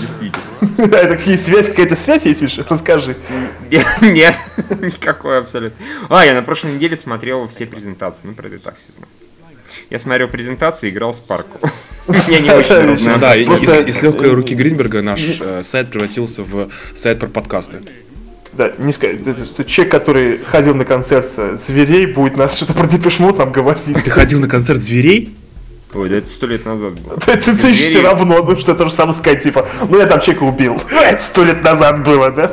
Действительно. 0.00 0.42
Это 0.78 1.16
какие 1.16 1.36
связь, 1.36 1.68
какая-то 1.68 1.96
связь 1.96 2.24
есть, 2.26 2.42
Миша? 2.42 2.66
Расскажи. 2.68 3.16
Нет, 4.02 4.36
никакой 4.80 5.38
абсолютно. 5.38 5.78
А, 6.10 6.26
я 6.26 6.34
на 6.34 6.42
прошлой 6.42 6.72
неделе 6.74 6.96
смотрел 6.96 7.48
все 7.48 7.64
презентации. 7.64 8.26
Ну, 8.26 8.34
про 8.34 8.48
это 8.48 8.58
так 8.58 8.76
все 8.78 8.92
знаю. 8.92 9.08
Я 9.88 9.98
смотрел 9.98 10.28
презентации 10.28 10.88
и 10.88 10.90
играл 10.90 11.12
в 11.12 11.16
Спарку. 11.16 11.58
Я 12.28 12.40
не 12.40 12.50
очень 12.50 12.74
Ну 12.74 12.92
разнообразный. 12.92 13.18
да, 13.20 13.36
и- 13.36 13.44
Просто- 13.46 13.64
и, 13.64 13.84
с- 13.84 13.88
и 13.88 13.92
с 13.92 14.02
легкой 14.02 14.32
руки 14.34 14.54
Гринберга 14.54 15.00
наш 15.00 15.40
э, 15.40 15.62
сайт 15.62 15.90
превратился 15.90 16.42
в 16.42 16.68
сайт 16.94 17.20
про 17.20 17.28
подкасты. 17.28 17.80
Да, 18.52 18.72
не 18.78 18.92
сказать. 18.92 19.26
Это, 19.26 19.44
что 19.44 19.64
человек, 19.64 19.92
который 19.92 20.38
ходил 20.38 20.74
на 20.74 20.84
концерт 20.84 21.30
э, 21.36 21.56
зверей, 21.66 22.06
будет 22.06 22.36
нас 22.36 22.56
что-то 22.56 22.74
про 22.74 22.86
Депешмут 22.86 23.38
нам 23.38 23.50
говорить. 23.50 24.04
Ты 24.04 24.10
ходил 24.10 24.40
на 24.40 24.48
концерт 24.48 24.82
зверей? 24.82 25.34
Ой, 25.94 26.08
да 26.08 26.16
это 26.16 26.26
сто 26.26 26.46
лет 26.46 26.64
назад 26.64 26.92
было. 27.00 27.18
Ты, 27.18 27.36
ты, 27.36 27.54
ты 27.54 27.74
все 27.74 28.02
равно, 28.02 28.42
ну 28.42 28.58
что 28.58 28.74
то 28.74 28.86
же 28.86 28.92
самое 28.92 29.16
сказать, 29.16 29.42
типа, 29.42 29.68
ну 29.90 29.98
я 29.98 30.06
там 30.06 30.20
человека 30.20 30.44
убил. 30.44 30.80
Это 30.90 31.22
сто 31.22 31.44
лет 31.44 31.62
назад 31.62 32.02
было, 32.02 32.30
да? 32.30 32.50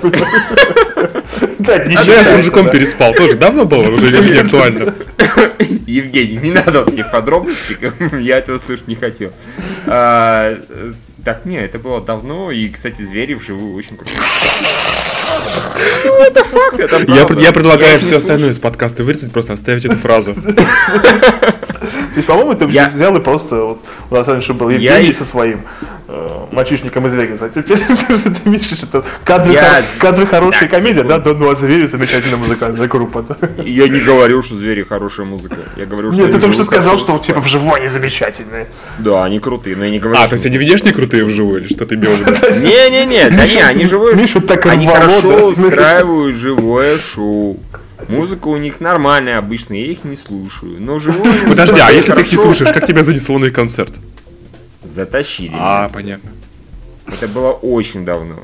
Да, 1.60 1.76
это 1.76 1.90
не 1.90 1.96
А 1.96 2.04
я 2.04 2.24
с 2.24 2.36
мужиком 2.36 2.66
да. 2.66 2.72
переспал. 2.72 3.14
Тоже 3.14 3.38
давно 3.38 3.66
было 3.66 3.90
уже 3.90 4.10
не 4.10 4.40
актуально? 4.40 4.94
Евгений, 5.86 6.38
не 6.38 6.52
надо 6.52 6.80
вот 6.80 6.90
таких 6.90 7.12
подробностей, 7.12 7.78
я 8.20 8.40
этого 8.40 8.58
слышать 8.58 8.88
не 8.88 8.96
хотел. 8.96 9.32
Так, 11.26 11.46
не, 11.46 11.58
это 11.58 11.80
было 11.80 12.02
давно, 12.02 12.52
и, 12.52 12.70
кстати, 12.70 13.02
звери 13.02 13.34
вживую 13.34 13.76
очень 13.76 13.98
круто. 13.98 14.12
Ну, 16.06 16.14
это 16.24 16.44
факт, 16.44 16.80
это 16.80 16.98
Я, 17.12 17.52
предлагаю 17.52 18.00
все 18.00 18.18
остальное 18.18 18.52
из 18.52 18.60
подкаста 18.60 19.04
вырезать, 19.04 19.32
просто 19.32 19.54
оставить 19.54 19.86
эту 19.86 19.98
фразу. 19.98 20.36
Есть, 22.20 22.28
по-моему, 22.28 22.54
ты 22.56 22.66
Я- 22.66 22.90
взял 22.90 23.16
и 23.16 23.22
просто, 23.22 23.56
вот, 23.56 23.80
у 24.12 24.16
нас 24.16 24.28
раньше 24.28 24.54
был 24.54 24.70
Я 24.70 24.96
Евгений 24.98 25.12
и- 25.12 25.16
со 25.16 25.24
своим 25.26 25.62
э, 26.12 26.28
мальчишником 26.52 27.06
из 27.08 27.14
Вегаса, 27.14 27.46
а 27.46 27.50
теперь 27.50 27.78
ты 28.08 28.50
Миша, 28.50 28.76
что 28.76 29.06
кадры, 29.24 29.54
Я- 29.54 29.76
хор- 29.76 29.84
кадры 30.00 30.28
хорошая 30.28 30.68
Так, 30.68 30.72
комедия, 30.72 31.04
да, 31.04 31.20
да, 31.20 31.34
ну 31.34 31.50
а 31.52 31.56
звери 31.56 31.86
замечательная 31.88 32.38
музыкальная 32.40 32.88
группа. 32.88 33.22
да. 33.22 33.36
Я 33.64 33.88
не 33.88 34.00
говорю, 34.00 34.42
что 34.42 34.56
звери 34.56 34.84
хорошая 34.84 35.26
музыка. 35.28 35.56
Я 35.78 35.86
говорю, 35.86 36.12
что 36.12 36.22
Нет, 36.22 36.32
ты 36.34 36.40
только 36.40 36.54
что 36.56 36.66
сказал, 36.66 36.98
что 36.98 37.18
типа 37.20 37.40
вживую 37.42 37.76
они 37.76 37.88
замечательные. 37.88 38.68
Да, 38.98 39.24
они 39.24 39.40
крутые, 39.40 39.76
но 39.78 39.86
я 39.86 39.92
не 39.92 40.00
говорю, 40.00 40.20
А, 40.20 40.28
то 40.28 40.34
есть 40.34 40.46
они 40.46 40.58
внешне 40.58 40.92
крутые 40.92 41.24
вживую, 41.26 41.62
или 41.62 41.68
что 41.70 41.86
ты 41.86 41.96
виду? 42.18 42.32
Не-не-не, 42.60 43.30
да 43.30 43.46
не, 43.48 43.62
они 43.62 43.86
так 44.42 44.66
Они 44.66 44.88
да. 44.88 44.94
хорошо 45.00 45.48
устраивают 45.48 46.36
живое 46.36 46.98
шоу. 46.98 47.60
Музыка 48.08 48.48
у 48.48 48.58
них 48.58 48.80
нормальная 48.80 49.38
обычно, 49.38 49.74
я 49.74 49.86
их 49.86 50.04
не 50.04 50.16
слушаю. 50.16 50.78
Но 50.80 51.00
живую 51.00 51.32
Подожди, 51.48 51.80
а 51.80 51.92
если 51.92 52.14
ты 52.14 52.22
их 52.22 52.32
не 52.32 52.38
слушаешь, 52.38 52.72
как 52.72 52.86
тебя 52.86 53.04
занесло 53.04 53.38
на 53.38 53.46
их 53.46 53.54
концерт? 53.54 53.94
Затащили. 54.84 55.52
А, 55.54 55.90
понятно. 55.90 56.32
Это 57.08 57.28
было 57.28 57.52
очень 57.52 58.06
давно. 58.06 58.40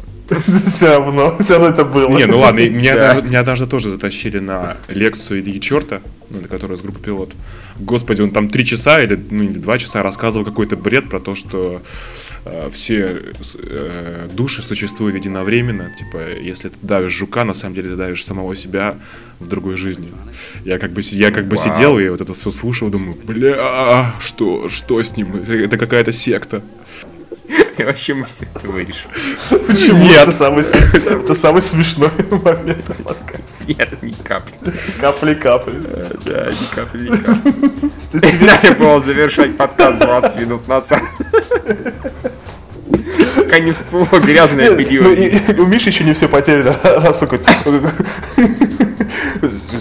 Все 0.75 0.87
равно, 0.97 1.37
все 1.39 1.53
равно 1.53 1.67
это 1.69 1.85
было. 1.85 2.09
Не, 2.09 2.25
ну 2.25 2.39
ладно, 2.39 2.67
меня, 2.67 2.95
Да. 2.95 3.13
даже, 3.13 3.27
меня 3.27 3.43
даже 3.43 3.67
тоже 3.67 3.91
затащили 3.91 4.39
на 4.39 4.77
лекцию 4.87 5.41
Ильи 5.41 5.61
Черта, 5.61 6.01
на 6.31 6.47
которую 6.47 6.77
с 6.77 6.81
группы 6.81 6.99
Пилот. 6.99 7.31
Господи, 7.77 8.21
он 8.21 8.31
там 8.31 8.49
три 8.49 8.65
часа 8.65 9.01
или, 9.01 9.23
ну, 9.29 9.43
или 9.43 9.59
два 9.59 9.77
часа 9.77 10.01
рассказывал 10.01 10.43
какой-то 10.43 10.77
бред 10.77 11.09
про 11.09 11.19
то, 11.19 11.35
что 11.35 11.81
все 12.69 13.21
э, 13.63 14.27
души 14.31 14.61
существуют 14.61 15.15
единовременно. 15.15 15.91
Типа, 15.97 16.31
если 16.39 16.69
ты 16.69 16.75
давишь 16.81 17.11
жука, 17.11 17.43
на 17.43 17.53
самом 17.53 17.75
деле 17.75 17.89
ты 17.91 17.95
давишь 17.95 18.23
самого 18.23 18.55
себя 18.55 18.95
в 19.39 19.47
другой 19.47 19.75
жизни. 19.75 20.11
Я 20.63 20.77
как 20.77 20.91
бы, 20.91 21.01
я 21.03 21.31
как 21.31 21.45
бы 21.47 21.55
Вау. 21.55 21.65
сидел 21.65 21.99
и 21.99 22.07
вот 22.07 22.21
это 22.21 22.33
все 22.33 22.51
слушал, 22.51 22.89
думаю, 22.89 23.17
бля, 23.23 24.13
что, 24.19 24.69
что 24.69 25.01
с 25.01 25.17
ним? 25.17 25.35
Это, 25.35 25.77
какая-то 25.77 26.11
секта. 26.11 26.61
И 27.77 27.83
вообще 27.83 28.13
мы 28.13 28.25
все 28.25 28.45
это 28.53 28.67
вырежем. 28.67 29.09
Почему? 29.67 29.99
Нет. 29.99 30.27
Это 30.27 30.31
самый, 30.31 30.63
это 30.63 31.35
самый 31.35 31.61
смешной 31.61 32.11
момент 32.29 32.85
в 32.87 33.03
подкасте. 33.03 33.45
Нет, 33.67 34.01
ни 34.01 34.11
капли. 34.11 34.53
Капли-капли. 34.99 35.81
Да, 36.25 36.51
ни 36.51 36.75
капли, 36.75 37.09
ни 37.09 37.15
капли. 37.17 38.45
Надо 38.45 38.71
было 38.79 38.99
завершать 38.99 39.57
подкаст 39.57 39.99
20 39.99 40.39
минут 40.39 40.67
назад. 40.67 41.01
Пока 43.55 43.65
не 43.65 43.71
всплыло 43.71 44.19
грязное 44.19 44.69
Ну, 44.71 44.75
белье. 44.75 45.29
и- 45.29 45.53
у 45.61 45.65
Миши 45.65 45.87
еще 45.89 46.03
не 46.03 46.13
все 46.13 46.27
потеряно. 46.27 46.77
Раз 46.83 47.19
такой, 47.19 47.39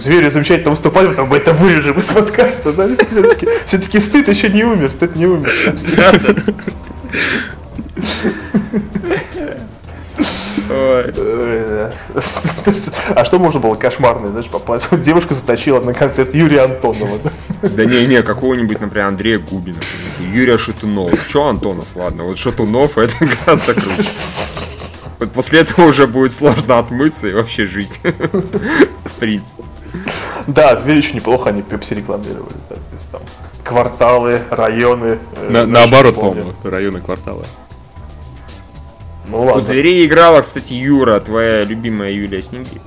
Звери 0.01 0.29
замечательно 0.31 0.71
выступали, 0.71 1.09
потом 1.09 1.29
мы 1.29 1.39
это 1.39 1.53
вырежем 1.53 1.99
из 1.99 2.05
подкаста. 2.05 2.73
да? 2.77 2.87
Все-таки, 2.87 3.49
все-таки 3.67 3.99
стыд 3.99 4.29
еще 4.29 4.49
не 4.51 4.63
умер, 4.63 4.93
стыд 4.93 5.17
не 5.17 5.27
умер. 5.27 5.51
Да. 5.97 6.13
А 10.69 11.91
что 13.25 13.39
можно 13.39 13.61
было 13.61 13.75
кошмарное, 13.75 14.31
знаешь, 14.31 14.49
попасть? 14.49 14.87
Девушка 15.03 15.35
заточила 15.35 15.81
на 15.81 15.95
концерт 15.95 16.35
Юрия 16.35 16.63
Антонова. 16.63 17.19
да? 17.23 17.31
Да 17.69 17.85
не, 17.85 18.07
не, 18.07 18.23
какого-нибудь, 18.23 18.81
например, 18.81 19.09
Андрея 19.09 19.39
Губина, 19.39 19.79
Юрия 20.33 20.59
Шатунова. 20.59 21.13
Че 21.29 21.49
Антонов, 21.49 21.87
ладно, 21.95 22.25
вот 22.25 22.39
Шатунов 22.39 22.99
это 22.99 23.15
гораздо 23.21 23.75
круче. 23.75 24.09
Вот 25.19 25.33
после 25.33 25.61
этого 25.61 25.87
уже 25.87 26.07
будет 26.07 26.33
сложно 26.33 26.79
отмыться 26.79 27.29
и 27.29 27.33
вообще 27.33 27.65
жить. 27.65 28.01
В 28.03 29.11
принципе. 29.21 29.63
Да, 30.47 30.77
звери 30.77 30.99
еще 30.99 31.15
неплохо 31.15 31.51
они 31.51 31.63
пепси 31.63 31.95
рекламировали. 31.95 32.53
да, 32.69 32.75
то 32.75 32.97
есть 32.97 33.11
там 33.11 33.23
кварталы, 33.63 34.43
районы. 34.51 35.19
э, 35.37 35.65
наоборот, 35.67 36.17
по-моему, 36.17 36.53
районы 36.65 37.01
квартала. 37.01 37.45
Ну 39.29 39.41
У 39.41 39.45
ладно. 39.47 39.63
зверей 39.63 40.07
играла, 40.07 40.43
кстати, 40.43 40.75
Юра, 40.75 41.19
твоя 41.21 41.65
любимая 41.65 42.11
Юлия 42.13 42.43
Снегирь. 42.43 42.81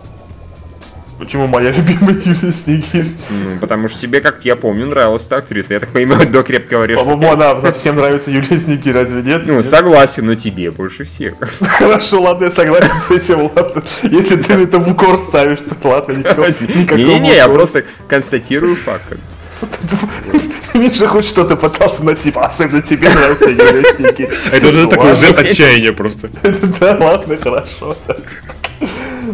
Почему 1.18 1.48
моя 1.48 1.72
любимая 1.72 2.14
Юлия 2.14 2.54
Снегирь? 2.54 3.08
Ну, 3.32 3.58
потому 3.60 3.88
что 3.88 4.00
тебе, 4.00 4.22
как 4.22 4.46
я 4.46 4.56
помню, 4.56 4.86
нравилась 4.86 5.26
эта 5.26 5.38
актриса. 5.38 5.74
Я 5.74 5.80
так 5.80 5.90
понимаю, 5.90 6.30
до 6.30 6.44
крепкого 6.44 6.84
орешка. 6.84 7.04
По-моему, 7.04 7.32
она, 7.34 7.72
всем 7.72 7.96
нравится 7.96 8.30
Юлия 8.30 8.60
Снегирь, 8.60 8.94
разве 8.94 9.24
нет? 9.24 9.48
Ну, 9.48 9.56
Нет? 9.56 9.66
согласен, 9.66 10.28
но 10.28 10.36
тебе 10.36 10.70
больше 10.70 11.06
всех. 11.06 11.34
Хорошо, 11.60 12.22
ладно, 12.22 12.46
я 12.46 12.52
согласен 12.52 12.92
с 13.08 13.12
этим, 13.12 13.52
ладно. 13.56 13.82
Если 14.04 14.36
ты 14.36 14.54
это 14.54 14.78
в 14.78 14.92
укор 14.92 15.20
ставишь, 15.28 15.60
то 15.82 15.88
ладно, 15.90 16.14
никакого, 16.14 16.46
Не-не-не, 16.98 17.36
я 17.36 17.50
просто 17.50 17.84
констатирую 18.08 18.76
факт. 18.76 19.18
Миша 20.78 21.08
хоть 21.08 21.26
что-то 21.26 21.56
пытался 21.56 22.04
найти, 22.04 22.32
особенно 22.36 22.82
тебе 22.82 23.10
нравится 23.10 23.50
Юлия 23.50 23.84
Снегирь. 23.96 24.30
Это 24.52 24.68
уже 24.68 24.84
Ну, 24.84 24.90
такой 24.90 25.16
жест 25.16 25.38
отчаяния 25.40 25.94
просто. 25.94 26.30
Да, 26.80 26.98
ладно, 27.00 27.38
хорошо. 27.38 27.96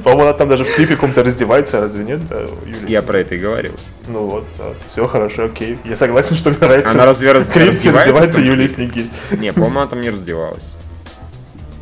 По-моему, 0.04 0.24
она 0.24 0.34
там 0.34 0.50
даже 0.50 0.64
в 0.64 0.74
клипе 0.74 0.96
каком-то 0.96 1.24
раздевается, 1.24 1.80
разве 1.82 2.04
нет, 2.04 2.28
да, 2.28 2.40
Юлия? 2.66 2.88
Я 2.88 3.02
про 3.04 3.20
это 3.20 3.36
и 3.36 3.38
говорил. 3.38 3.74
Ну 4.08 4.26
вот, 4.26 4.46
все 4.92 5.08
хорошо, 5.08 5.46
окей. 5.46 5.78
Я 5.86 5.98
согласен, 5.98 6.36
что 6.36 6.50
мне 6.50 6.58
нравится. 6.60 6.92
Она 6.92 7.06
разве 7.06 7.32
раз- 7.32 7.48
раздевается 7.56 7.92
раздевается 7.92 8.40
Юлия? 8.40 8.68
Снегирь. 8.68 9.06
Не, 9.32 9.54
по-моему, 9.54 9.80
она 9.82 9.88
там 9.88 10.02
не 10.02 10.10
раздевалась. 10.10 10.74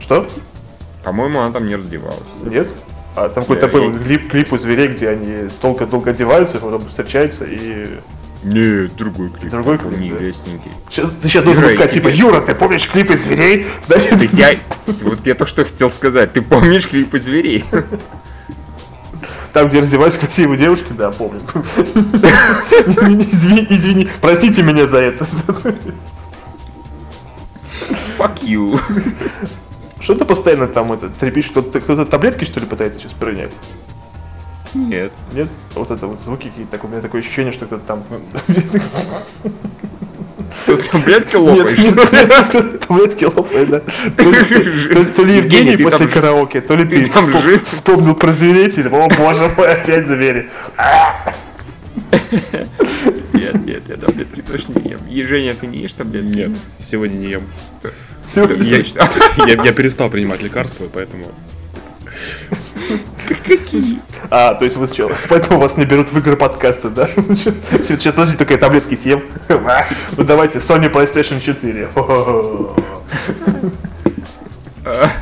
Что? 0.01 0.27
По-моему, 1.05 1.39
она 1.39 1.53
там 1.53 1.67
не 1.67 1.75
раздевалась. 1.75 2.19
Нет? 2.43 2.67
А 3.15 3.29
там 3.29 3.43
какой-то 3.43 3.67
Да, 3.67 3.73
был 3.73 3.91
я- 3.93 3.99
клип, 3.99 4.29
клип 4.29 4.53
у 4.53 4.57
зверей, 4.57 4.87
где 4.89 5.09
они 5.09 5.49
долго-долго 5.61 6.11
одеваются, 6.11 6.59
потом 6.59 6.85
встречаются 6.87 7.45
и... 7.45 7.87
Не, 8.43 8.87
другой 8.87 9.29
клип. 9.29 9.51
Другой 9.51 9.77
клип, 9.77 9.91
Не 9.99 10.09
да. 10.09 10.15
Юлия 10.15 10.33
Снегирь. 10.33 10.71
Щас- 10.89 11.11
ты 11.21 11.27
сейчас 11.29 11.43
должен 11.43 11.61
Юра, 11.63 11.73
сказать, 11.73 11.93
типа, 11.93 12.09
тебе- 12.09 12.19
Юра, 12.19 12.41
ты 12.41 12.55
помнишь 12.55 12.87
клипы 12.89 13.15
зверей? 13.15 13.67
Да, 13.87 13.95
я... 13.97 14.55
Вот 15.03 15.27
я 15.27 15.35
только 15.35 15.45
что 15.47 15.63
хотел 15.63 15.89
сказать. 15.89 16.33
Ты 16.33 16.41
помнишь 16.41 16.87
клипы 16.87 17.19
зверей? 17.19 17.63
Там, 19.53 19.67
где 19.69 19.81
раздеваются 19.81 20.19
красивые 20.19 20.57
девушки, 20.57 20.87
да, 20.97 21.11
помню. 21.11 21.39
Извини, 23.31 23.67
извини, 23.69 24.09
простите 24.21 24.63
меня 24.63 24.87
за 24.87 24.97
это. 24.97 25.27
Fuck 28.17 28.41
you. 28.43 28.79
Что 29.99 30.15
ты 30.15 30.25
постоянно 30.25 30.67
там 30.67 30.91
это 30.93 31.09
трепишь? 31.09 31.47
Кто-то 31.47 31.79
кто-то 31.79 32.05
таблетки, 32.05 32.45
что 32.45 32.59
ли, 32.59 32.65
пытается 32.65 32.99
сейчас 33.01 33.11
принять? 33.13 33.51
Нет. 34.73 35.11
Нет? 35.33 35.49
Вот 35.75 35.91
это 35.91 36.07
вот 36.07 36.21
звуки 36.21 36.47
какие-то, 36.47 36.71
так, 36.71 36.83
у 36.83 36.87
меня 36.87 37.01
такое 37.01 37.21
ощущение, 37.21 37.51
что 37.51 37.65
кто-то 37.65 37.83
там... 37.85 38.03
Тут 40.65 40.89
таблетки 40.89 41.35
лопаешь. 41.35 41.79
нет, 41.79 42.87
таблетки 42.87 43.25
лопает, 43.25 43.69
да. 43.69 43.81
То 44.17 45.23
ли, 45.23 45.37
Евгений, 45.37 45.77
после 45.77 46.07
караоке, 46.07 46.61
то 46.61 46.75
ли 46.75 46.85
ты 46.85 47.03
вспомнил 47.03 48.15
про 48.15 48.33
зверей, 48.33 48.67
и 48.69 48.81
о 48.81 49.09
боже 49.09 49.51
мой, 49.57 49.73
опять 49.73 50.07
звери. 50.07 50.49
Нет, 53.33 53.65
нет, 53.65 53.83
я 53.87 53.95
таблетки 53.95 54.41
точно 54.41 54.79
не 54.79 54.91
ем. 54.91 54.99
И, 55.09 55.23
Женя, 55.23 55.55
ты 55.59 55.67
не 55.67 55.79
ешь 55.79 55.93
таблетки? 55.93 56.37
Нет, 56.37 56.51
сегодня 56.79 57.15
не 57.15 57.27
ем. 57.27 57.43
Я 58.35 59.73
перестал 59.73 60.09
принимать 60.09 60.41
лекарства, 60.41 60.87
поэтому... 60.91 61.25
А, 64.29 64.53
то 64.53 64.65
есть 64.65 64.77
вы 64.77 64.87
что, 64.87 65.09
поэтому 65.29 65.59
вас 65.59 65.77
не 65.77 65.85
берут 65.85 66.11
в 66.11 66.17
игры 66.17 66.35
подкаста, 66.35 66.89
да? 66.89 67.07
Сейчас, 67.07 68.13
подожди, 68.13 68.37
только 68.37 68.53
я 68.53 68.59
таблетки 68.59 68.95
съем. 68.95 69.21
Ну 70.17 70.23
давайте, 70.23 70.59
Sony 70.59 70.91
PlayStation 70.91 71.41
4. 71.41 71.87
Хо-хо-хо. 71.93 72.75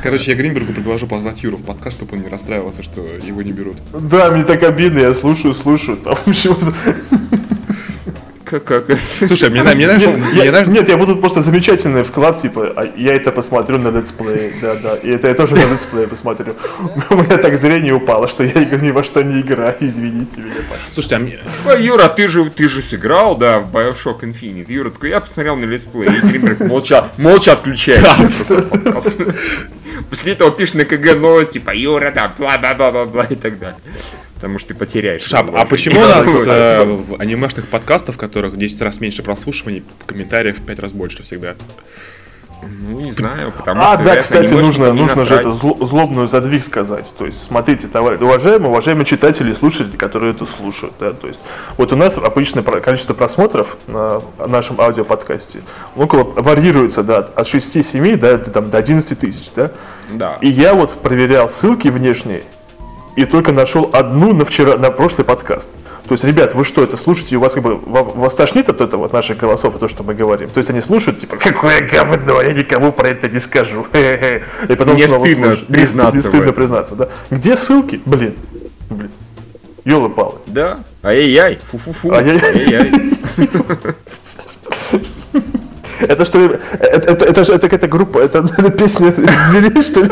Короче, 0.02 0.30
я 0.30 0.36
Гринбергу 0.36 0.72
предложу 0.72 1.06
позвать 1.06 1.42
Юру 1.42 1.56
в 1.58 1.62
подкаст, 1.62 1.98
чтобы 1.98 2.16
он 2.16 2.22
не 2.22 2.28
расстраивался, 2.28 2.82
что 2.82 3.02
его 3.02 3.42
не 3.42 3.52
берут. 3.52 3.76
Да, 3.92 4.30
мне 4.30 4.44
так 4.44 4.62
обидно, 4.62 5.00
я 5.00 5.14
слушаю, 5.14 5.54
слушаю. 5.54 5.96
Там 5.98 6.16
почему-то- 6.24 6.74
Как, 8.50 8.64
как? 8.64 8.84
Слушай, 9.26 9.48
мне, 9.50 9.62
мне, 9.62 9.84
знаешь, 9.84 10.04
Нет, 10.04 10.16
мне, 10.16 10.44
я, 10.44 10.50
знаешь, 10.50 10.66
нет, 10.66 10.88
я 10.88 10.96
буду 10.96 11.16
просто 11.16 11.42
замечательный 11.42 12.02
вклад, 12.02 12.42
типа, 12.42 12.72
а 12.74 12.84
я 12.96 13.14
это 13.14 13.30
посмотрю 13.30 13.78
на 13.78 13.96
летсплее, 13.96 14.52
да, 14.60 14.74
да, 14.74 14.96
и 14.96 15.10
это 15.10 15.28
я 15.28 15.34
тоже 15.34 15.54
на 15.54 15.70
летсплее 15.70 16.08
посмотрю. 16.08 16.56
У 17.10 17.14
меня 17.14 17.36
так 17.36 17.60
зрение 17.60 17.94
упало, 17.94 18.28
что 18.28 18.42
я 18.42 18.64
ни 18.64 18.90
во 18.90 19.04
что 19.04 19.22
не 19.22 19.40
играю, 19.40 19.76
извините 19.78 20.40
меня, 20.40 20.54
пожалуйста. 20.68 20.92
слушайте, 20.92 21.16
а 21.16 21.18
мне, 21.20 21.84
Юра, 21.84 22.08
ты 22.08 22.26
же, 22.26 22.50
ты 22.50 22.68
же 22.68 22.82
сыграл, 22.82 23.36
да, 23.36 23.60
в 23.60 23.70
BioShock 23.70 24.22
Infinite. 24.22 24.72
Юра 24.72 24.90
такой, 24.90 25.10
я 25.10 25.20
посмотрел 25.20 25.54
на 25.54 25.66
летсплей, 25.66 26.08
и 26.08 26.20
Гринберг 26.20 26.60
молча, 26.60 27.06
молча 27.18 27.52
отключает. 27.52 28.04
просто 28.36 28.62
подкаст. 28.62 29.12
После 30.08 30.32
этого 30.32 30.50
пишешь 30.50 30.74
на 30.74 30.84
КГ 30.84 31.14
новости, 31.14 31.54
типа, 31.54 31.72
Юра, 31.74 32.10
да, 32.12 32.32
бла-бла-бла-бла-бла 32.36 33.26
и 33.30 33.36
так 33.36 33.58
далее. 33.60 33.78
Потому 34.40 34.58
что 34.58 34.68
ты 34.68 34.74
потеряешь. 34.74 35.22
Слушай, 35.22 35.44
а, 35.54 35.62
а 35.62 35.64
почему 35.66 36.00
у 36.00 36.04
нас 36.08 36.46
э, 36.46 36.84
в 36.84 37.20
анимешных 37.20 37.68
подкастах, 37.68 38.14
в 38.14 38.18
которых 38.18 38.54
в 38.54 38.56
10 38.56 38.80
раз 38.80 39.00
меньше 39.00 39.22
прослушиваний, 39.22 39.82
комментариев 40.06 40.58
в 40.58 40.62
5 40.62 40.78
раз 40.78 40.92
больше 40.92 41.22
всегда? 41.22 41.56
Ну, 42.62 43.00
не 43.00 43.10
знаю, 43.10 43.52
потому 43.56 43.80
А, 43.80 43.86
что, 43.94 43.96
да, 43.98 44.02
вероятно, 44.02 44.22
кстати, 44.22 44.52
нужно, 44.52 44.92
нужно 44.92 45.24
же 45.24 45.34
это 45.34 45.48
зло- 45.48 45.86
злобную 45.86 46.28
задвиг 46.28 46.62
сказать. 46.62 47.10
То 47.16 47.24
есть, 47.24 47.46
смотрите, 47.46 47.86
товарищи, 47.88 48.22
уважаемые, 48.22 48.68
уважаемые 48.70 49.06
читатели 49.06 49.52
и 49.52 49.54
слушатели, 49.54 49.96
которые 49.96 50.32
это 50.32 50.44
слушают, 50.44 50.92
да, 51.00 51.12
то 51.12 51.26
есть, 51.26 51.40
вот 51.78 51.92
у 51.92 51.96
нас 51.96 52.18
обычное 52.18 52.62
количество 52.62 53.14
просмотров 53.14 53.76
на 53.86 54.20
нашем 54.46 54.78
аудиоподкасте 54.78 55.60
около 55.96 56.24
варьируется, 56.24 57.02
да, 57.02 57.18
от 57.18 57.46
6-7, 57.46 58.16
да, 58.18 58.36
до, 58.36 58.50
там, 58.50 58.70
до 58.70 58.76
11 58.76 59.18
тысяч, 59.18 59.50
да. 59.56 59.70
Да. 60.10 60.36
И 60.42 60.48
я 60.50 60.74
вот 60.74 61.00
проверял 61.00 61.48
ссылки 61.48 61.88
внешние, 61.88 62.42
и 63.16 63.24
только 63.24 63.52
нашел 63.52 63.90
одну 63.92 64.32
на 64.32 64.44
вчера, 64.44 64.76
на 64.76 64.90
прошлый 64.90 65.24
подкаст. 65.24 65.68
То 66.08 66.14
есть, 66.14 66.24
ребят, 66.24 66.54
вы 66.54 66.64
что, 66.64 66.82
это 66.82 66.96
слушаете, 66.96 67.36
у 67.36 67.40
вас 67.40 67.52
как 67.52 67.62
бы, 67.62 67.76
ва- 67.76 68.02
вас 68.02 68.34
тошнит 68.34 68.68
от 68.68 68.80
этого, 68.80 69.06
от 69.06 69.12
наших 69.12 69.38
голосов, 69.38 69.76
и 69.76 69.78
то, 69.78 69.88
что 69.88 70.02
мы 70.02 70.14
говорим? 70.14 70.48
То 70.50 70.58
есть, 70.58 70.68
они 70.68 70.80
слушают, 70.80 71.20
типа, 71.20 71.36
какое 71.36 71.80
говно, 71.88 72.42
я 72.42 72.52
никому 72.52 72.90
про 72.90 73.08
это 73.10 73.28
не 73.28 73.38
скажу. 73.38 73.86
И 73.92 74.74
потом 74.74 74.94
Мне 74.94 75.06
снова 75.06 75.22
стыдно 75.22 75.46
слушают. 75.46 75.68
признаться 75.68 76.12
Мне 76.14 76.22
стыдно 76.22 76.52
признаться, 76.52 76.94
да. 76.96 77.08
Где 77.30 77.56
ссылки? 77.56 78.00
Блин. 78.04 78.34
Блин. 78.88 79.10
Ёлы-палы. 79.84 80.38
Да. 80.46 80.80
Ай-яй-яй. 81.04 81.58
Фу-фу-фу. 81.70 82.12
Ай-яй-яй. 82.12 82.54
Ай-яй. 82.56 82.92
Это 86.00 86.24
что 86.24 86.38
ли, 86.38 86.58
это, 86.72 87.10
это, 87.12 87.24
это 87.26 87.40
это 87.42 87.58
какая-то 87.68 87.86
группа, 87.86 88.18
это, 88.20 88.38
это 88.56 88.70
песня 88.70 89.12
зверей, 89.12 89.82
что 89.82 90.00
ли? 90.00 90.08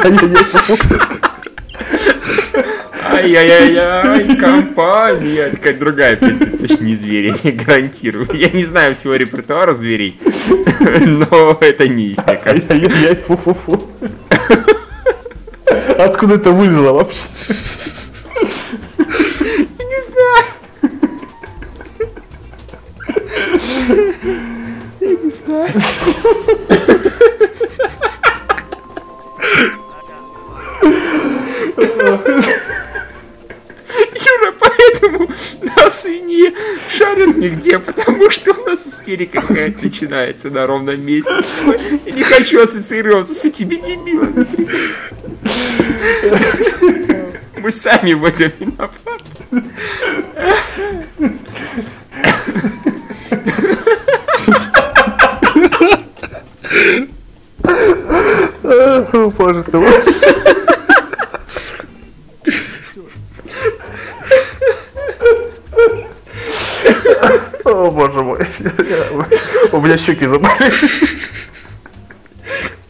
Ай-яй-яй. 3.11 3.77
Ай-яй-яй-яй, 3.77 4.37
компания. 4.37 5.43
Это 5.47 5.57
какая 5.57 5.75
другая 5.75 6.17
песня, 6.17 6.47
точно 6.47 6.85
не 6.85 6.95
звери, 6.95 7.35
я 7.43 7.53
гарантирую. 7.53 8.29
Я 8.35 8.51
не 8.51 8.65
знаю 8.65 8.95
всего 8.95 9.15
репертуара 9.15 9.73
зверей, 9.73 10.21
но 11.01 11.57
это 11.61 11.89
не 11.89 12.09
их, 12.09 12.27
мне 12.27 12.37
кажется. 12.37 12.75
Ай-яй-яй, 12.75 13.17
фу-фу-фу. 13.17 13.83
Откуда 15.99 16.35
это 16.35 16.51
вылезло 16.51 16.93
вообще? 16.93 17.23
Не 19.79 20.01
знаю. 20.05 20.45
Я 25.01 25.17
не 25.17 25.31
знаю. 25.31 25.69
Юра, 34.39 34.55
поэтому 34.59 35.31
нас 35.77 36.07
и 36.07 36.21
не 36.21 36.55
шарят 36.89 37.37
нигде, 37.37 37.79
потому 37.79 38.31
что 38.31 38.53
у 38.53 38.65
нас 38.65 38.87
истерика 38.87 39.41
какая-то 39.41 39.85
начинается 39.85 40.51
на 40.51 40.67
ровном 40.67 41.01
месте. 41.05 41.33
Я 42.07 42.13
не 42.13 42.23
хочу 42.23 42.63
ассоциироваться 42.63 43.35
с 43.35 43.45
этими 43.45 43.75
дебилами. 43.77 44.47
Мы 47.61 47.71
сами 47.71 48.15
в 48.15 48.25
этом 48.25 48.53
виноваты. 48.59 48.99
Боже 59.37 59.65
ты. 59.65 60.78
О, 67.79 67.91
боже 67.93 68.23
мой. 68.23 68.39
У 69.73 69.81
меня 69.81 69.97
щеки 69.97 70.27
заболели. 70.27 70.73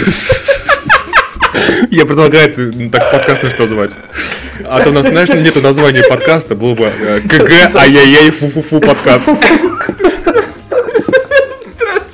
Я 1.89 2.05
предлагаю 2.05 2.51
это, 2.51 2.61
ну, 2.77 2.91
так 2.91 3.11
подкаст 3.11 3.41
наш 3.41 3.57
назвать. 3.57 3.97
А 4.65 4.79
то 4.83 4.91
у 4.91 4.93
нас, 4.93 5.07
знаешь, 5.07 5.29
нету 5.29 5.61
названия 5.61 6.03
подкаста, 6.03 6.53
было 6.53 6.75
бы 6.75 6.83
э, 6.83 7.21
КГ 7.21 7.51
Ай-яй-яй 7.73 8.29
Фу-фу-фу 8.29 8.81
подкаст. 8.81 9.25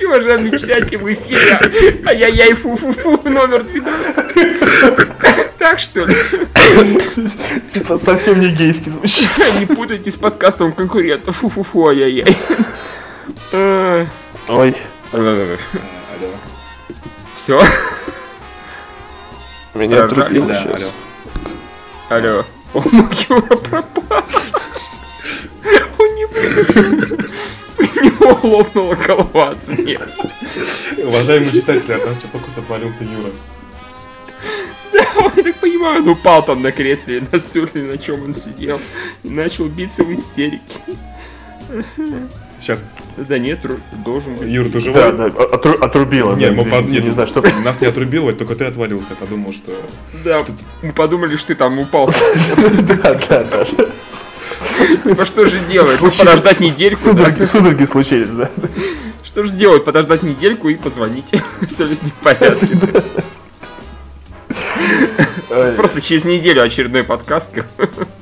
Здравствуйте, 0.06 0.08
уважаемые 0.08 0.58
читатели, 0.58 0.96
в 0.96 1.12
эфире 1.12 1.58
Ай-яй-яй, 2.06 2.54
фу-фу-фу, 2.54 3.28
номер 3.28 3.64
12. 3.64 5.58
Так 5.58 5.78
что 5.80 6.04
ли? 6.04 6.14
Типа 7.72 7.98
совсем 7.98 8.40
не 8.40 8.50
гейский 8.50 8.92
звучит. 8.92 9.28
Не 9.58 9.66
путайте 9.66 10.10
с 10.10 10.16
подкастом 10.16 10.72
конкурентов. 10.72 11.36
Фу-фу-фу, 11.38 11.88
ай-яй-яй. 11.88 12.36
Ой, 14.48 14.76
Все? 17.34 17.60
меня 19.74 20.06
Да, 20.06 20.28
сейчас. 20.30 20.80
алло. 20.80 20.90
Алло. 22.10 22.44
По-моему, 22.72 23.08
Юра 23.28 23.56
пропал. 23.56 24.24
Он 25.98 26.14
не 26.14 26.26
выдержал. 26.26 27.25
У 27.96 28.04
него 28.04 28.38
лопнула 28.42 28.94
голова 28.94 29.48
от 29.50 29.62
смеха. 29.62 30.08
Уважаемые 30.98 31.50
читатели, 31.52 31.92
от 31.92 32.06
нас 32.06 32.16
что 32.18 32.28
только 32.28 32.50
что 32.50 32.60
отвалился 32.60 33.04
Юра. 33.04 33.30
Я 35.36 35.42
так 35.42 35.56
понимаю, 35.56 36.02
он 36.02 36.08
упал 36.08 36.44
там 36.44 36.62
на 36.62 36.72
кресле, 36.72 37.22
на 37.30 37.38
стуле, 37.38 37.82
на 37.82 37.98
чем 37.98 38.22
он 38.24 38.34
сидел. 38.34 38.80
И 39.22 39.28
начал 39.28 39.66
биться 39.66 40.04
в 40.04 40.12
истерике. 40.12 40.60
Сейчас, 42.58 42.82
Да 43.16 43.38
нет, 43.38 43.60
должен 44.04 44.34
быть. 44.36 44.50
Юра, 44.50 44.66
ты 44.66 44.72
Да, 44.74 44.80
живой? 44.80 45.12
да, 45.12 45.26
отру- 45.28 45.78
отрубило. 45.78 46.34
Не, 46.36 46.46
да, 46.46 46.52
мы 46.52 46.64
под- 46.64 46.88
не, 46.88 47.00
не 47.00 47.10
знаю, 47.10 47.28
что. 47.28 47.42
Нас 47.64 47.80
не 47.80 47.86
отрубило, 47.86 48.32
только 48.32 48.54
ты 48.54 48.64
отвалился. 48.64 49.08
Я 49.10 49.16
подумал, 49.16 49.52
что... 49.52 49.72
Да, 50.24 50.42
мы 50.82 50.92
подумали, 50.92 51.36
что 51.36 51.48
ты 51.48 51.54
там 51.56 51.78
упал. 51.78 52.08
Да, 53.02 53.14
да, 53.28 53.44
да. 53.44 53.66
Типа, 55.04 55.24
что 55.24 55.46
же 55.46 55.58
делать? 55.60 56.00
Ну, 56.00 56.10
подождать 56.10 56.60
недельку, 56.60 57.12
да? 57.12 57.12
Судороги, 57.12 57.44
судороги 57.44 57.84
случились, 57.84 58.28
да. 58.28 58.50
Что 59.24 59.42
же 59.42 59.52
делать? 59.52 59.84
Подождать 59.84 60.22
недельку 60.22 60.68
и 60.68 60.76
позвонить. 60.76 61.32
Все 61.66 61.84
ли 61.86 61.94
с 61.94 62.02
ним 62.04 62.12
в 62.20 62.22
порядке? 62.24 62.68
Просто 65.76 66.00
через 66.00 66.24
неделю 66.24 66.62
очередной 66.62 67.02
подкаст. 67.04 67.52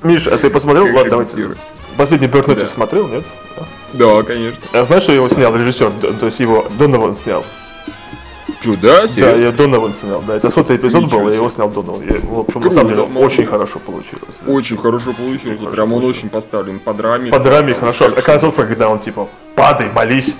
Миш, 0.02 0.26
а 0.26 0.36
ты 0.36 0.50
посмотрел? 0.50 0.84
Ладно, 0.94 1.10
давайте. 1.10 1.56
Последний 1.96 2.26
Берт 2.26 2.46
Да. 2.46 2.66
смотрел, 2.66 3.08
нет? 3.08 3.24
Да, 3.92 4.22
конечно. 4.22 4.60
А 4.72 4.84
знаешь, 4.84 5.04
что 5.04 5.12
его 5.12 5.28
снял 5.28 5.54
режиссер? 5.56 5.92
То 6.18 6.26
есть 6.26 6.40
его 6.40 6.66
Донован 6.78 7.16
снял. 7.22 7.44
Чудо, 8.64 9.06
Да, 9.16 9.30
я 9.36 9.52
Донован 9.52 9.92
снял. 10.00 10.22
Да, 10.26 10.36
это 10.36 10.50
сотый 10.50 10.76
эпизод 10.76 11.02
Ничего 11.02 11.20
был, 11.20 11.26
себе. 11.28 11.36
его 11.36 11.50
снял 11.50 11.68
Донован. 11.68 12.00
И, 12.02 12.12
в 12.12 12.38
общем, 12.38 12.54
на 12.54 12.60
Круто, 12.62 12.70
самом 12.70 12.88
деле, 12.88 13.06
молодец. 13.06 13.32
очень 13.32 13.46
хорошо 13.46 13.78
получилось. 13.78 14.34
Очень 14.46 14.76
хорошо 14.78 15.12
получилось. 15.12 15.60
Прям 15.72 15.92
он 15.92 16.04
очень 16.04 16.30
поставлен 16.30 16.78
по 16.78 16.94
драме. 16.94 17.30
По 17.30 17.38
драме 17.40 17.74
хорошо. 17.74 18.06
А 18.16 18.22
концовка, 18.22 18.66
когда 18.66 18.88
он 18.88 19.00
типа 19.00 19.28
падай, 19.54 19.90
молись. 19.90 20.34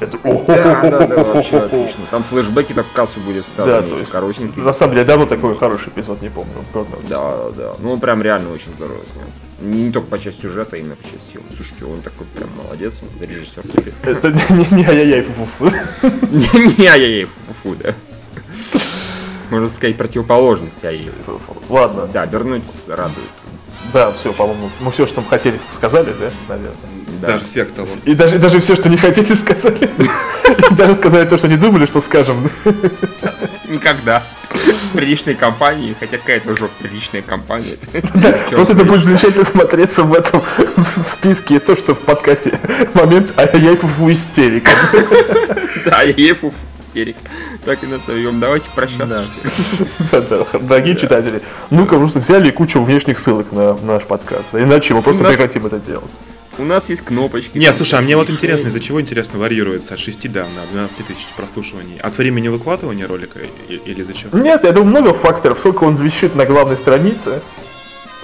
Это 0.00 0.18
Да, 0.46 0.82
да, 0.90 1.06
да, 1.06 1.24
вообще 1.24 1.58
отлично. 1.58 2.04
Там 2.10 2.22
флешбеки 2.22 2.72
так 2.72 2.86
в 2.86 2.92
кассу 2.92 3.20
были 3.20 3.38
Да, 3.38 3.42
вставлены, 3.44 3.88
то 3.88 3.94
эти 3.96 4.04
коротенькие. 4.04 4.64
На 4.64 4.72
самом 4.72 4.92
деле, 4.92 5.02
я 5.02 5.06
давно 5.06 5.26
такой 5.26 5.56
хороший 5.56 5.88
эпизод 5.88 6.22
не 6.22 6.28
помню. 6.28 6.52
Да, 7.08 7.50
да. 7.56 7.72
Ну, 7.80 7.92
он 7.92 8.00
прям 8.00 8.22
реально 8.22 8.52
очень 8.52 8.72
здорово 8.74 9.00
снят. 9.04 9.24
Не, 9.60 9.90
только 9.90 10.08
по 10.08 10.18
части 10.18 10.42
сюжета, 10.42 10.76
а 10.76 10.78
именно 10.78 10.96
по 10.96 11.04
части 11.04 11.32
съемок. 11.32 11.46
Слушайте, 11.56 11.84
он 11.84 12.00
такой 12.02 12.26
прям 12.26 12.50
молодец, 12.62 13.00
он 13.02 13.08
режиссер 13.26 13.62
теперь. 13.62 13.94
Это 14.02 14.30
не- 14.30 14.84
ай-яй-яй, 14.86 15.22
фу-фу-фу. 15.22 15.76
Не 16.80 16.86
ай-яй, 16.86 17.28
фу 17.62 17.74
да. 17.76 17.94
Можно 19.50 19.68
сказать, 19.68 19.96
противоположность 19.96 20.84
ай 20.84 21.08
Ладно, 21.68 22.08
Да, 22.12 22.26
вернуть 22.26 22.66
радует. 22.88 23.30
да, 23.92 24.10
все, 24.12 24.32
по-моему, 24.32 24.70
мы 24.80 24.90
все, 24.90 25.06
что 25.06 25.20
мы 25.20 25.28
хотели, 25.28 25.60
сказали, 25.74 26.12
да, 26.18 26.30
наверное. 26.48 26.76
Да. 27.06 27.28
Даже 27.28 27.44
сверх 27.44 27.72
того. 27.72 27.88
И 28.04 28.14
даже, 28.14 28.38
даже 28.38 28.60
все, 28.60 28.76
что 28.76 28.88
не 28.88 28.96
хотели, 28.96 29.34
сказали. 29.34 29.90
Даже 30.72 30.96
сказали 30.96 31.26
то, 31.26 31.38
что 31.38 31.48
не 31.48 31.56
думали, 31.56 31.86
что 31.86 32.00
скажем. 32.00 32.50
Никогда. 33.68 34.22
В 34.92 34.96
приличной 34.96 35.34
компании, 35.34 35.94
хотя 35.98 36.18
какая-то 36.18 36.50
уже 36.50 36.68
приличная 36.78 37.22
компания. 37.22 37.76
Просто 38.50 38.74
это 38.74 38.84
будет 38.84 39.02
замечательно 39.02 39.44
смотреться 39.44 40.02
в 40.02 40.14
этом 40.14 40.42
списке, 41.06 41.60
то, 41.60 41.76
что 41.76 41.94
в 41.94 41.98
подкасте 41.98 42.58
момент 42.94 43.32
ай-яй 43.38 43.76
фу 43.76 44.10
истерика. 44.10 44.70
Да, 45.84 46.02
я 46.02 46.14
ей 46.16 46.32
фу 46.32 46.52
истерик. 46.78 47.16
Так 47.64 47.82
и 47.84 47.86
назовем. 47.86 48.40
Давайте 48.40 48.70
прощаться. 48.70 49.24
Дорогие 50.60 50.96
читатели, 50.96 51.42
ну-ка, 51.70 51.96
просто 51.96 52.20
взяли 52.20 52.50
кучу 52.50 52.82
внешних 52.82 53.18
ссылок 53.18 53.52
на 53.52 53.74
наш 53.74 54.04
подкаст. 54.04 54.46
Иначе 54.52 54.94
мы 54.94 55.02
просто 55.02 55.24
прекратим 55.24 55.66
это 55.66 55.78
делать. 55.78 56.10
У 56.58 56.64
нас 56.64 56.88
есть 56.88 57.02
кнопочки. 57.02 57.58
Не, 57.58 57.70
слушай, 57.72 57.98
а 57.98 58.02
мне 58.02 58.16
вот 58.16 58.30
интересно, 58.30 58.68
из-за 58.68 58.80
чего 58.80 59.00
интересно 59.00 59.38
варьируется 59.38 59.94
от 59.94 60.00
6 60.00 60.32
до 60.32 60.44
на 60.44 60.66
12 60.72 61.06
тысяч 61.06 61.28
прослушиваний? 61.36 61.98
От 62.00 62.16
времени 62.16 62.48
выкладывания 62.48 63.06
ролика 63.06 63.40
или 63.68 64.00
из-за 64.00 64.14
чего? 64.14 64.38
Нет, 64.38 64.64
я 64.64 64.72
думаю, 64.72 64.90
много 64.90 65.12
факторов. 65.14 65.58
Сколько 65.58 65.84
он 65.84 65.96
висит 65.96 66.34
на 66.34 66.46
главной 66.46 66.76
странице, 66.78 67.42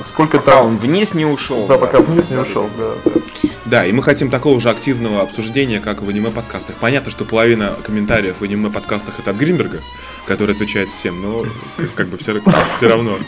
сколько 0.08 0.38
Пока 0.38 0.52
там... 0.56 0.66
он 0.66 0.76
вниз 0.78 1.12
не 1.14 1.26
ушел. 1.26 1.66
Да, 1.66 1.76
пока 1.76 2.00
вниз 2.00 2.30
не 2.30 2.36
ушел, 2.36 2.68
да. 2.78 2.92
да. 3.04 3.20
Да, 3.64 3.86
и 3.86 3.92
мы 3.92 4.02
хотим 4.02 4.28
такого 4.30 4.60
же 4.60 4.70
активного 4.70 5.22
обсуждения, 5.22 5.80
как 5.80 6.02
в 6.02 6.08
аниме-подкастах. 6.08 6.76
Понятно, 6.76 7.10
что 7.10 7.24
половина 7.24 7.76
комментариев 7.84 8.36
в 8.40 8.44
аниме-подкастах 8.44 9.18
это 9.18 9.30
от 9.30 9.36
Гринберга, 9.36 9.80
который 10.26 10.54
отвечает 10.54 10.90
всем, 10.90 11.22
но 11.22 11.46
как- 11.76 11.94
как 11.94 12.08
бы 12.08 12.16
все, 12.18 12.40
все 12.76 12.88
равно. 12.88 13.18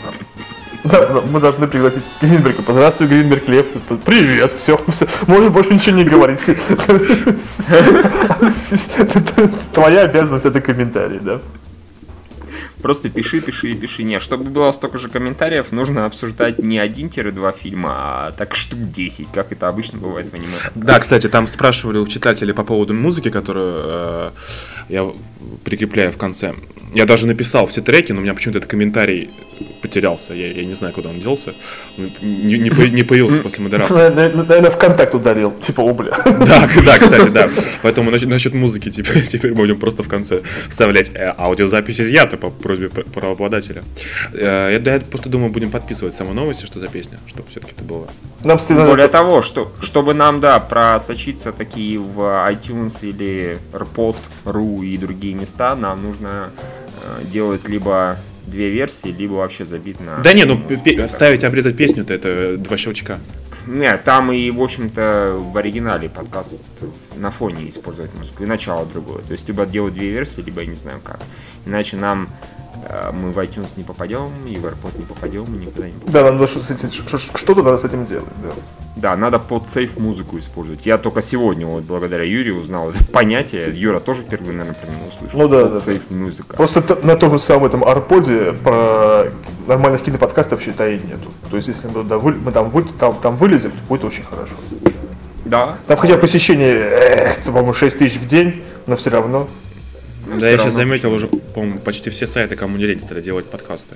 Мы 1.31 1.39
должны 1.39 1.67
пригласить 1.67 2.03
Гринберга. 2.21 2.61
Поздравствуй, 2.61 3.07
Гринберг 3.07 3.47
Лев. 3.47 3.65
Привет, 4.05 4.53
все, 4.59 4.79
все. 4.89 5.07
Можешь 5.25 5.49
больше 5.51 5.73
ничего 5.73 5.95
не 5.95 6.03
говорить. 6.03 6.41
Твоя 9.73 10.01
обязанность 10.01 10.45
это 10.45 10.61
комментарий, 10.61 11.19
да? 11.19 11.41
Просто 12.81 13.09
пиши, 13.09 13.41
пиши 13.41 13.71
и 13.71 13.75
пиши. 13.75 14.03
Не, 14.03 14.19
чтобы 14.19 14.43
было 14.43 14.71
столько 14.71 14.99
же 14.99 15.09
комментариев, 15.09 15.71
нужно 15.71 16.05
обсуждать 16.05 16.59
не 16.59 16.77
1-2 16.77 17.55
фильма, 17.57 17.89
а 17.91 18.31
так 18.31 18.53
штук 18.53 18.79
10, 18.79 19.29
как 19.33 19.51
это 19.51 19.67
обычно 19.67 19.97
бывает 19.97 20.29
в 20.29 20.35
аниме. 20.35 20.53
Да, 20.75 20.99
кстати, 20.99 21.27
там 21.27 21.47
спрашивали 21.47 21.97
у 21.97 22.05
читателей 22.05 22.53
по 22.53 22.63
поводу 22.63 22.93
музыки, 22.93 23.31
которую 23.31 23.81
э, 23.83 24.31
я 24.89 25.11
прикрепляю 25.63 26.11
в 26.11 26.17
конце. 26.17 26.53
Я 26.93 27.07
даже 27.07 27.25
написал 27.25 27.65
все 27.65 27.81
треки, 27.81 28.11
но 28.11 28.19
у 28.19 28.21
меня 28.21 28.35
почему-то 28.35 28.59
этот 28.59 28.69
комментарий 28.69 29.31
потерялся. 29.85 30.33
Я, 30.33 30.47
я 30.51 30.65
не 30.65 30.73
знаю, 30.73 30.93
куда 30.93 31.09
он 31.09 31.19
делся. 31.19 31.53
Он 31.97 32.09
не, 32.21 32.57
не, 32.57 32.89
не 32.91 33.03
появился 33.03 33.41
после 33.41 33.63
модерации. 33.63 33.93
Наверное, 33.93 34.71
ВКонтакт 34.71 35.13
ударил. 35.15 35.51
Типа, 35.61 35.81
о, 35.81 35.93
бля. 35.93 36.17
Да, 36.25 36.67
да, 36.85 36.97
кстати, 36.99 37.29
да. 37.29 37.49
Поэтому 37.83 38.11
насчет, 38.11 38.29
насчет 38.29 38.53
музыки 38.53 38.89
теперь, 38.91 39.25
теперь 39.33 39.53
будем 39.53 39.79
просто 39.79 40.03
в 40.03 40.07
конце 40.09 40.41
вставлять 40.69 41.11
э, 41.13 41.33
аудиозапись 41.37 42.01
изъята 42.01 42.37
по 42.37 42.49
просьбе 42.49 42.89
пр- 42.89 43.05
правообладателя. 43.13 43.83
Э, 44.33 44.79
Я, 44.85 44.93
я 44.93 44.99
просто 44.99 45.29
думаю, 45.29 45.51
будем 45.51 45.69
подписывать 45.71 46.13
самые 46.15 46.33
новости, 46.35 46.65
что 46.65 46.79
за 46.79 46.87
песня, 46.87 47.17
чтобы 47.27 47.47
все-таки 47.49 47.73
это 47.75 47.83
было. 47.83 48.07
Нам 48.43 48.59
стыдно. 48.59 48.85
Более 48.85 49.07
того, 49.07 49.41
что, 49.41 49.71
чтобы 49.81 50.13
нам, 50.13 50.39
да, 50.39 50.59
просочиться 50.59 51.51
такие 51.51 51.99
в 51.99 52.19
iTunes 52.51 52.99
или 53.01 53.57
RPod.ru 53.73 54.85
и 54.85 54.97
другие 54.97 55.33
места, 55.35 55.75
нам 55.75 56.01
нужно 56.03 56.49
э, 57.03 57.25
делать 57.31 57.67
либо 57.69 58.17
две 58.47 58.69
версии, 58.69 59.07
либо 59.07 59.33
вообще 59.33 59.65
забить 59.65 59.99
на... 59.99 60.19
Да 60.19 60.33
не, 60.33 60.43
ну 60.45 60.57
пе- 60.57 61.07
вставить, 61.07 61.43
обрезать 61.43 61.77
песню-то 61.77 62.13
это 62.13 62.57
два 62.57 62.77
щелчка. 62.77 63.19
Нет, 63.67 64.03
там 64.03 64.31
и, 64.31 64.51
в 64.51 64.61
общем-то, 64.61 65.37
в 65.39 65.57
оригинале 65.57 66.07
подкаст 66.07 66.63
на 67.15 67.31
фоне 67.31 67.69
использовать 67.69 68.13
музыку, 68.13 68.43
и 68.43 68.45
начало 68.45 68.85
другое. 68.85 69.23
То 69.23 69.31
есть, 69.31 69.47
либо 69.47 69.65
делать 69.65 69.95
две 69.95 70.11
версии, 70.11 70.41
либо 70.41 70.61
я 70.61 70.67
не 70.67 70.75
знаю 70.75 70.99
как. 71.03 71.19
Иначе 71.65 71.97
нам 71.97 72.25
э, 72.25 72.64
мы 73.13 73.31
в 73.31 73.37
iTunes 73.39 73.73
не 73.77 73.83
попадем, 73.83 74.29
и 74.47 74.57
в 74.57 74.65
AirPod 74.65 74.97
не 74.97 75.05
попадем, 75.05 75.43
и 75.45 75.65
никуда 75.65 75.87
не 75.87 75.93
попадем. 75.93 76.11
Да, 76.13 76.31
надо 76.31 76.47
что- 76.47 76.59
с 76.59 76.69
этим- 76.71 76.89
что-то 77.37 77.63
надо 77.63 77.77
с 77.77 77.83
этим 77.83 78.05
делать, 78.05 78.25
да. 78.43 78.49
Да, 78.95 79.17
надо 79.17 79.39
под 79.39 79.67
сейф 79.67 79.97
музыку 79.97 80.39
использовать. 80.39 80.85
Я 80.85 80.97
только 80.97 81.21
сегодня, 81.21 81.67
вот 81.67 81.83
благодаря 81.83 82.23
Юрию, 82.23 82.57
узнал 82.59 82.89
это 82.91 83.03
понятие. 83.05 83.69
Юра 83.77 83.99
тоже 83.99 84.21
впервые, 84.21 84.53
наверное, 84.57 84.75
про 84.79 84.87
него 84.89 85.07
услышал. 85.09 85.39
Ну 85.39 85.47
да, 85.49 85.61
Под 85.63 85.69
да, 85.71 85.77
сейф 85.77 86.09
музыка. 86.11 86.55
Просто 86.55 86.97
на 87.03 87.15
том 87.17 87.33
же 87.33 87.39
самом 87.39 87.65
этом 87.65 87.83
арподе 87.83 88.53
про 88.53 89.25
нормальных 89.67 90.03
киноподкастов 90.03 90.61
считай 90.61 90.93
нету. 91.03 91.31
То 91.51 91.57
есть 91.57 91.67
если 91.67 91.87
мы, 91.87 92.03
да, 92.03 92.17
вы- 92.17 92.33
мы 92.35 92.51
там, 92.51 92.71
там, 92.99 93.15
там 93.15 93.35
вылезем, 93.35 93.71
то 93.71 93.77
будет 93.89 94.05
очень 94.05 94.23
хорошо. 94.23 94.53
Да. 95.43 95.75
Там 95.87 95.97
хотя 95.97 96.17
посещение, 96.17 96.73
э, 96.75 97.35
по-моему, 97.45 97.73
6 97.73 97.97
тысяч 97.99 98.17
в 98.17 98.27
день, 98.27 98.63
но 98.87 98.95
все 98.95 99.09
равно. 99.09 99.47
Ну, 100.27 100.39
да, 100.39 100.49
я 100.49 100.57
сейчас 100.57 100.73
заметил 100.73 101.11
уже, 101.13 101.27
по-моему, 101.27 101.79
почти 101.79 102.09
все 102.09 102.25
сайты, 102.25 102.55
кому 102.55 102.77
не 102.77 102.85
лень, 102.85 102.99
стали 102.99 103.21
делать 103.21 103.45
подкасты. 103.45 103.95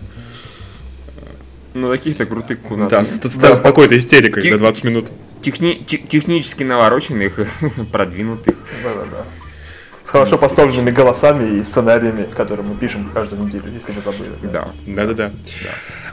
Ну, 1.73 1.89
таких-то 1.89 2.25
крутых 2.25 2.59
у 2.71 2.75
нас. 2.75 2.91
Да, 2.91 3.05
с, 3.05 3.19
с- 3.21 3.37
да, 3.37 3.55
с 3.55 3.61
такой-то 3.61 3.97
истерикой 3.97 4.41
Ти- 4.43 4.49
до 4.51 4.57
20 4.57 4.83
минут. 4.85 5.11
Техни- 5.41 5.83
те- 5.85 5.97
технически 5.99 6.63
навороченных, 6.63 7.39
продвинутых. 7.91 8.55
Да-да-да. 8.83 9.25
С 10.03 10.09
хорошо 10.09 10.37
поставленными 10.39 10.89
голосами 10.89 11.59
и 11.59 11.63
сценариями, 11.63 12.27
которые 12.35 12.65
мы 12.67 12.75
пишем 12.75 13.09
каждую 13.13 13.43
неделю, 13.45 13.65
если 13.71 13.91
вы 13.91 14.01
забыли. 14.01 14.31
Да. 14.51 14.69
Да-да-да. 14.87 15.31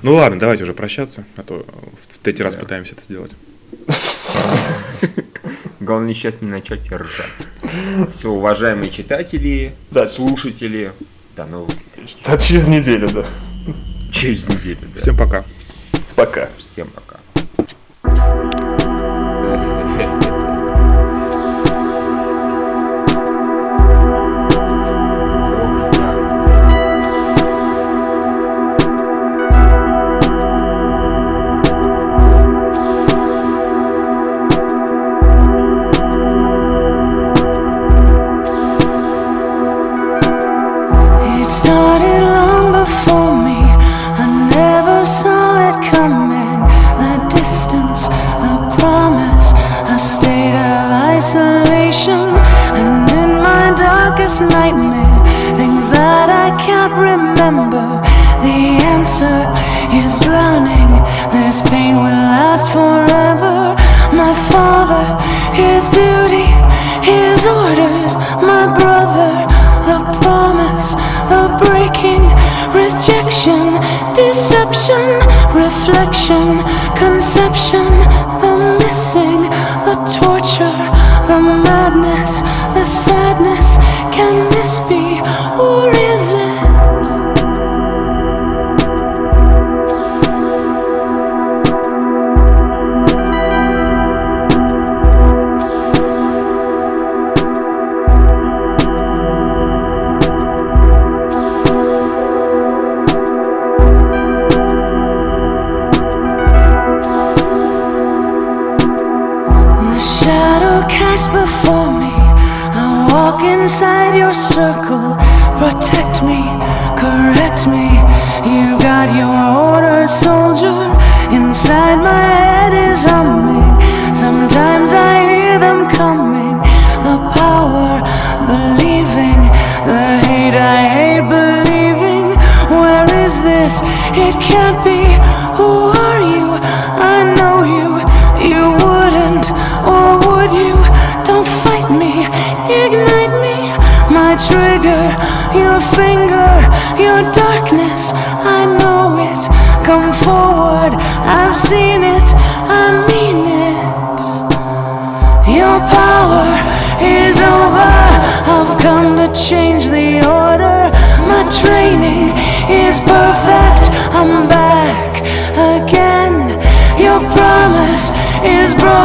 Ну 0.03 0.15
ладно, 0.17 0.39
давайте 0.39 0.65
уже 0.65 0.75
прощаться, 0.75 1.25
а 1.37 1.43
то 1.43 1.65
в 1.99 2.19
третий 2.19 2.43
раз 2.43 2.55
пытаемся 2.57 2.93
это 2.95 3.03
сделать. 3.05 3.33
Главное 5.81 6.15
сейчас 6.15 6.41
не 6.41 6.49
начать 6.49 6.91
ржать. 6.91 7.47
Все, 8.11 8.31
уважаемые 8.31 8.91
читатели, 8.91 9.75
Да. 9.91 10.07
слушатели, 10.07 10.93
до 11.37 11.45
новых 11.45 11.77
встреч. 11.77 12.17
Да, 12.27 12.39
через 12.39 12.67
неделю, 12.67 13.09
да. 13.11 13.27
Через 14.11 14.49
неделю. 14.49 14.79
да. 14.95 14.99
Всем 14.99 15.17
пока. 15.17 15.45
Пока. 16.15 16.49
Всем 16.59 16.89
пока. 16.89 18.66
Reflection, 75.89 76.76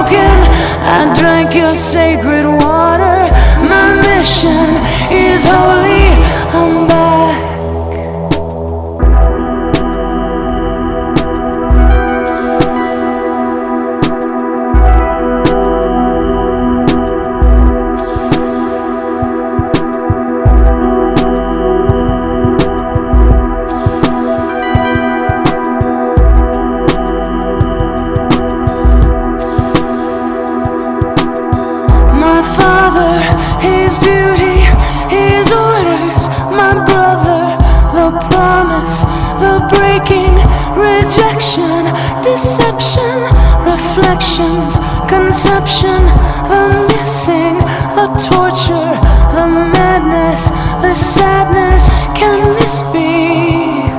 broken. 0.02 0.38
I 0.84 1.14
drank 1.18 1.56
your 1.56 1.73
sacred 1.73 2.45
water. 2.45 3.30
My 3.69 3.95
mission 4.02 4.76
is 5.11 5.45
holy. 5.48 5.70
Deception, 42.22 43.18
reflections, 43.65 44.77
conception, 45.09 46.05
the 46.45 46.85
missing, 46.93 47.57
the 47.97 48.05
torture, 48.30 48.93
the 49.34 49.47
madness, 49.73 50.45
the 50.84 50.93
sadness. 50.93 51.89
Can 52.13 52.53
this 52.59 52.84
be? 52.93 53.89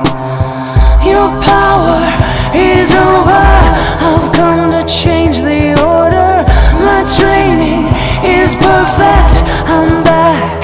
Your 1.03 1.29
power 1.43 1.99
is 2.55 2.91
over. 2.93 3.45
I've 4.07 4.31
come 4.31 4.71
to 4.71 4.85
change 4.87 5.41
the 5.41 5.75
order. 5.83 6.45
My 6.79 7.03
training 7.17 7.91
is 8.23 8.55
perfect. 8.55 9.35
I'm 9.67 10.01
back 10.05 10.59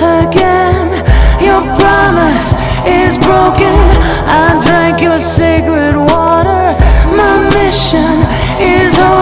again. 0.00 1.04
Your 1.44 1.60
promise 1.76 2.52
is 2.86 3.18
broken. 3.18 4.01
I 4.26 4.60
drank 4.64 5.00
your 5.00 5.18
sacred 5.18 5.96
water. 5.96 6.76
My 7.16 7.48
mission 7.54 8.14
is 8.60 8.96
holy. 8.96 9.21